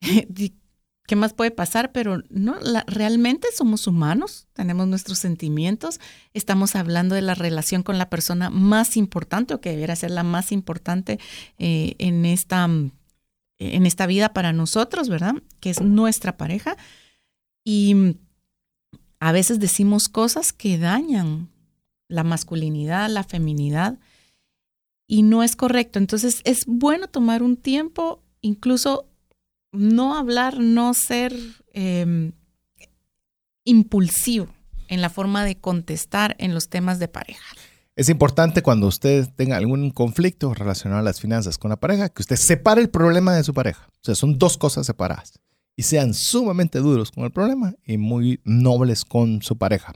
¿qué 1.06 1.16
más 1.16 1.32
puede 1.32 1.50
pasar? 1.50 1.90
Pero 1.90 2.22
no, 2.28 2.56
realmente 2.86 3.48
somos 3.52 3.88
humanos, 3.88 4.46
tenemos 4.52 4.86
nuestros 4.86 5.18
sentimientos, 5.18 5.98
estamos 6.34 6.76
hablando 6.76 7.16
de 7.16 7.22
la 7.22 7.34
relación 7.34 7.82
con 7.82 7.98
la 7.98 8.08
persona 8.08 8.48
más 8.48 8.96
importante 8.96 9.54
o 9.54 9.60
que 9.60 9.70
debiera 9.70 9.96
ser 9.96 10.12
la 10.12 10.22
más 10.22 10.52
importante 10.52 11.18
eh, 11.58 11.96
en, 11.98 12.26
esta, 12.26 12.64
en 12.66 13.86
esta 13.86 14.06
vida 14.06 14.32
para 14.32 14.52
nosotros, 14.52 15.08
¿verdad? 15.08 15.34
Que 15.58 15.70
es 15.70 15.80
nuestra 15.80 16.36
pareja. 16.36 16.76
Y 17.70 18.16
a 19.20 19.30
veces 19.30 19.60
decimos 19.60 20.08
cosas 20.08 20.54
que 20.54 20.78
dañan 20.78 21.50
la 22.08 22.24
masculinidad, 22.24 23.10
la 23.10 23.24
feminidad, 23.24 23.98
y 25.06 25.20
no 25.20 25.42
es 25.42 25.54
correcto. 25.54 25.98
Entonces 25.98 26.40
es 26.44 26.64
bueno 26.66 27.08
tomar 27.08 27.42
un 27.42 27.58
tiempo, 27.58 28.22
incluso 28.40 29.10
no 29.70 30.16
hablar, 30.16 30.60
no 30.60 30.94
ser 30.94 31.36
em, 31.74 32.32
impulsivo 33.64 34.48
en 34.88 35.02
la 35.02 35.10
forma 35.10 35.44
de 35.44 35.58
contestar 35.58 36.36
en 36.38 36.54
los 36.54 36.70
temas 36.70 36.98
de 36.98 37.08
pareja. 37.08 37.44
Es 37.96 38.08
importante 38.08 38.62
cuando 38.62 38.86
usted 38.86 39.28
tenga 39.36 39.58
algún 39.58 39.90
conflicto 39.90 40.54
relacionado 40.54 41.00
a 41.00 41.04
las 41.04 41.20
finanzas 41.20 41.58
con 41.58 41.68
la 41.68 41.76
pareja, 41.76 42.08
que 42.08 42.22
usted 42.22 42.36
separe 42.36 42.80
el 42.80 42.88
problema 42.88 43.34
de 43.34 43.44
su 43.44 43.52
pareja. 43.52 43.90
O 43.90 44.04
sea, 44.04 44.14
son 44.14 44.38
dos 44.38 44.56
cosas 44.56 44.86
separadas 44.86 45.34
y 45.78 45.84
sean 45.84 46.12
sumamente 46.12 46.80
duros 46.80 47.12
con 47.12 47.22
el 47.22 47.30
problema 47.30 47.72
y 47.86 47.98
muy 47.98 48.40
nobles 48.42 49.04
con 49.04 49.42
su 49.42 49.58
pareja. 49.58 49.92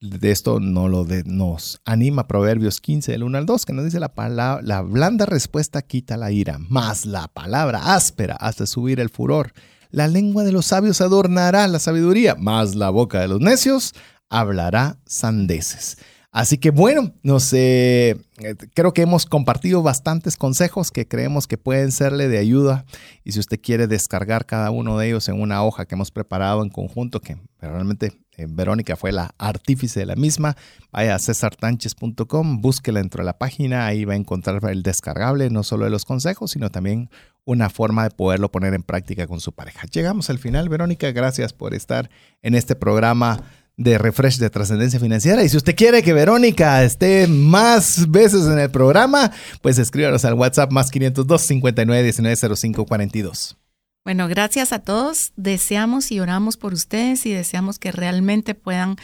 De 0.00 0.32
esto 0.32 0.58
no 0.58 0.88
lo 0.88 1.06
nos 1.24 1.80
anima 1.84 2.26
Proverbios 2.26 2.80
15, 2.80 3.12
del 3.12 3.22
1 3.22 3.38
al 3.38 3.46
2, 3.46 3.64
que 3.64 3.72
nos 3.72 3.84
dice 3.84 4.00
la 4.00 4.12
palabra, 4.12 4.60
la 4.64 4.82
blanda 4.82 5.26
respuesta 5.26 5.82
quita 5.82 6.16
la 6.16 6.32
ira, 6.32 6.58
más 6.58 7.06
la 7.06 7.28
palabra 7.28 7.94
áspera 7.94 8.34
hace 8.34 8.66
subir 8.66 8.98
el 8.98 9.08
furor. 9.08 9.52
La 9.92 10.08
lengua 10.08 10.42
de 10.42 10.50
los 10.50 10.66
sabios 10.66 11.00
adornará 11.00 11.68
la 11.68 11.78
sabiduría, 11.78 12.34
más 12.34 12.74
la 12.74 12.90
boca 12.90 13.20
de 13.20 13.28
los 13.28 13.40
necios 13.40 13.94
hablará 14.30 14.98
sandeces. 15.06 15.98
Así 16.32 16.58
que 16.58 16.70
bueno, 16.70 17.12
no 17.24 17.40
sé, 17.40 18.10
eh, 18.10 18.54
creo 18.72 18.92
que 18.92 19.02
hemos 19.02 19.26
compartido 19.26 19.82
bastantes 19.82 20.36
consejos 20.36 20.92
que 20.92 21.08
creemos 21.08 21.48
que 21.48 21.58
pueden 21.58 21.90
serle 21.90 22.28
de 22.28 22.38
ayuda. 22.38 22.84
Y 23.24 23.32
si 23.32 23.40
usted 23.40 23.60
quiere 23.60 23.88
descargar 23.88 24.46
cada 24.46 24.70
uno 24.70 24.96
de 24.96 25.08
ellos 25.08 25.28
en 25.28 25.40
una 25.40 25.64
hoja 25.64 25.86
que 25.86 25.96
hemos 25.96 26.12
preparado 26.12 26.62
en 26.62 26.68
conjunto, 26.68 27.20
que 27.20 27.36
realmente 27.60 28.12
eh, 28.36 28.46
Verónica 28.48 28.94
fue 28.94 29.10
la 29.10 29.34
artífice 29.38 29.98
de 30.00 30.06
la 30.06 30.14
misma, 30.14 30.56
vaya 30.92 31.16
a 31.16 31.18
cesartanches.com, 31.18 32.60
búsquela 32.60 33.00
dentro 33.00 33.22
de 33.22 33.26
la 33.26 33.36
página, 33.36 33.86
ahí 33.86 34.04
va 34.04 34.12
a 34.12 34.16
encontrar 34.16 34.64
el 34.70 34.84
descargable, 34.84 35.50
no 35.50 35.64
solo 35.64 35.84
de 35.84 35.90
los 35.90 36.04
consejos, 36.04 36.52
sino 36.52 36.70
también 36.70 37.10
una 37.44 37.70
forma 37.70 38.04
de 38.04 38.10
poderlo 38.10 38.52
poner 38.52 38.74
en 38.74 38.84
práctica 38.84 39.26
con 39.26 39.40
su 39.40 39.52
pareja. 39.52 39.88
Llegamos 39.88 40.30
al 40.30 40.38
final, 40.38 40.68
Verónica, 40.68 41.10
gracias 41.10 41.52
por 41.52 41.74
estar 41.74 42.08
en 42.42 42.54
este 42.54 42.76
programa 42.76 43.42
de 43.80 43.96
refresh 43.96 44.36
de 44.36 44.50
trascendencia 44.50 45.00
financiera. 45.00 45.42
Y 45.42 45.48
si 45.48 45.56
usted 45.56 45.74
quiere 45.74 46.02
que 46.02 46.12
Verónica 46.12 46.84
esté 46.84 47.26
más 47.26 48.10
veces 48.10 48.46
en 48.46 48.58
el 48.58 48.70
programa, 48.70 49.32
pues 49.62 49.78
escríbanos 49.78 50.24
al 50.26 50.34
WhatsApp 50.34 50.70
más 50.70 50.90
502 50.90 51.40
59 51.40 52.02
19 52.02 52.56
05 52.56 52.84
42. 52.84 53.56
Bueno, 54.04 54.28
gracias 54.28 54.72
a 54.72 54.80
todos. 54.80 55.32
Deseamos 55.36 56.12
y 56.12 56.20
oramos 56.20 56.58
por 56.58 56.74
ustedes 56.74 57.24
y 57.24 57.32
deseamos 57.32 57.78
que 57.78 57.90
realmente 57.90 58.54
puedan 58.54 58.96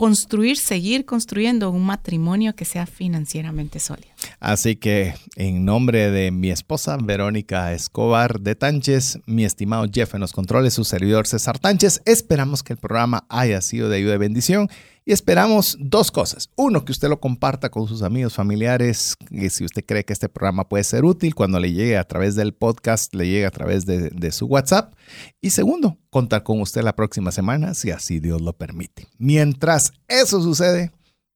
construir, 0.00 0.56
seguir 0.56 1.04
construyendo 1.04 1.70
un 1.70 1.84
matrimonio 1.84 2.54
que 2.54 2.64
sea 2.64 2.86
financieramente 2.86 3.78
sólido. 3.80 4.08
Así 4.38 4.76
que 4.76 5.12
en 5.36 5.66
nombre 5.66 6.10
de 6.10 6.30
mi 6.30 6.50
esposa 6.50 6.96
Verónica 6.96 7.74
Escobar 7.74 8.40
de 8.40 8.54
Tánchez, 8.54 9.18
mi 9.26 9.44
estimado 9.44 9.84
Jeff 9.92 10.14
en 10.14 10.22
los 10.22 10.32
controles, 10.32 10.72
su 10.72 10.84
servidor 10.84 11.26
César 11.26 11.58
Tánchez, 11.58 12.00
esperamos 12.06 12.62
que 12.62 12.72
el 12.72 12.78
programa 12.78 13.26
haya 13.28 13.60
sido 13.60 13.90
de 13.90 13.98
ayuda 13.98 14.14
y 14.14 14.18
bendición 14.18 14.70
y 15.04 15.12
esperamos 15.12 15.76
dos 15.80 16.10
cosas. 16.10 16.50
Uno, 16.56 16.84
que 16.84 16.92
usted 16.92 17.08
lo 17.08 17.20
comparta 17.20 17.70
con 17.70 17.88
sus 17.88 18.02
amigos, 18.02 18.34
familiares, 18.34 19.16
que 19.28 19.50
si 19.50 19.64
usted 19.64 19.84
cree 19.84 20.04
que 20.04 20.12
este 20.12 20.28
programa 20.28 20.68
puede 20.68 20.84
ser 20.84 21.04
útil, 21.04 21.34
cuando 21.34 21.58
le 21.58 21.72
llegue 21.72 21.96
a 21.96 22.04
través 22.04 22.34
del 22.34 22.54
podcast, 22.54 23.14
le 23.14 23.26
llegue 23.26 23.46
a 23.46 23.50
través 23.50 23.86
de, 23.86 24.10
de 24.10 24.32
su 24.32 24.46
WhatsApp. 24.46 24.94
Y 25.40 25.50
segundo, 25.50 25.98
contar 26.10 26.42
con 26.42 26.60
usted 26.60 26.82
la 26.82 26.94
próxima 26.94 27.32
semana, 27.32 27.74
si 27.74 27.90
así 27.90 28.20
Dios 28.20 28.40
lo 28.40 28.52
permite. 28.52 29.08
Mientras 29.18 29.92
eso 30.08 30.42
sucede, 30.42 30.92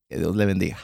que 0.09 0.19
Dios 0.19 0.37
le 0.37 0.47
bendiga. 0.47 0.79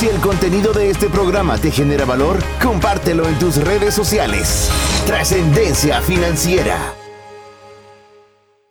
Si 0.00 0.08
el 0.08 0.18
contenido 0.20 0.72
de 0.72 0.88
este 0.88 1.10
programa 1.10 1.58
te 1.58 1.70
genera 1.70 2.06
valor, 2.06 2.38
compártelo 2.62 3.28
en 3.28 3.38
tus 3.38 3.56
redes 3.56 3.92
sociales. 3.92 4.70
Trascendencia 5.04 6.00
financiera. 6.00 6.94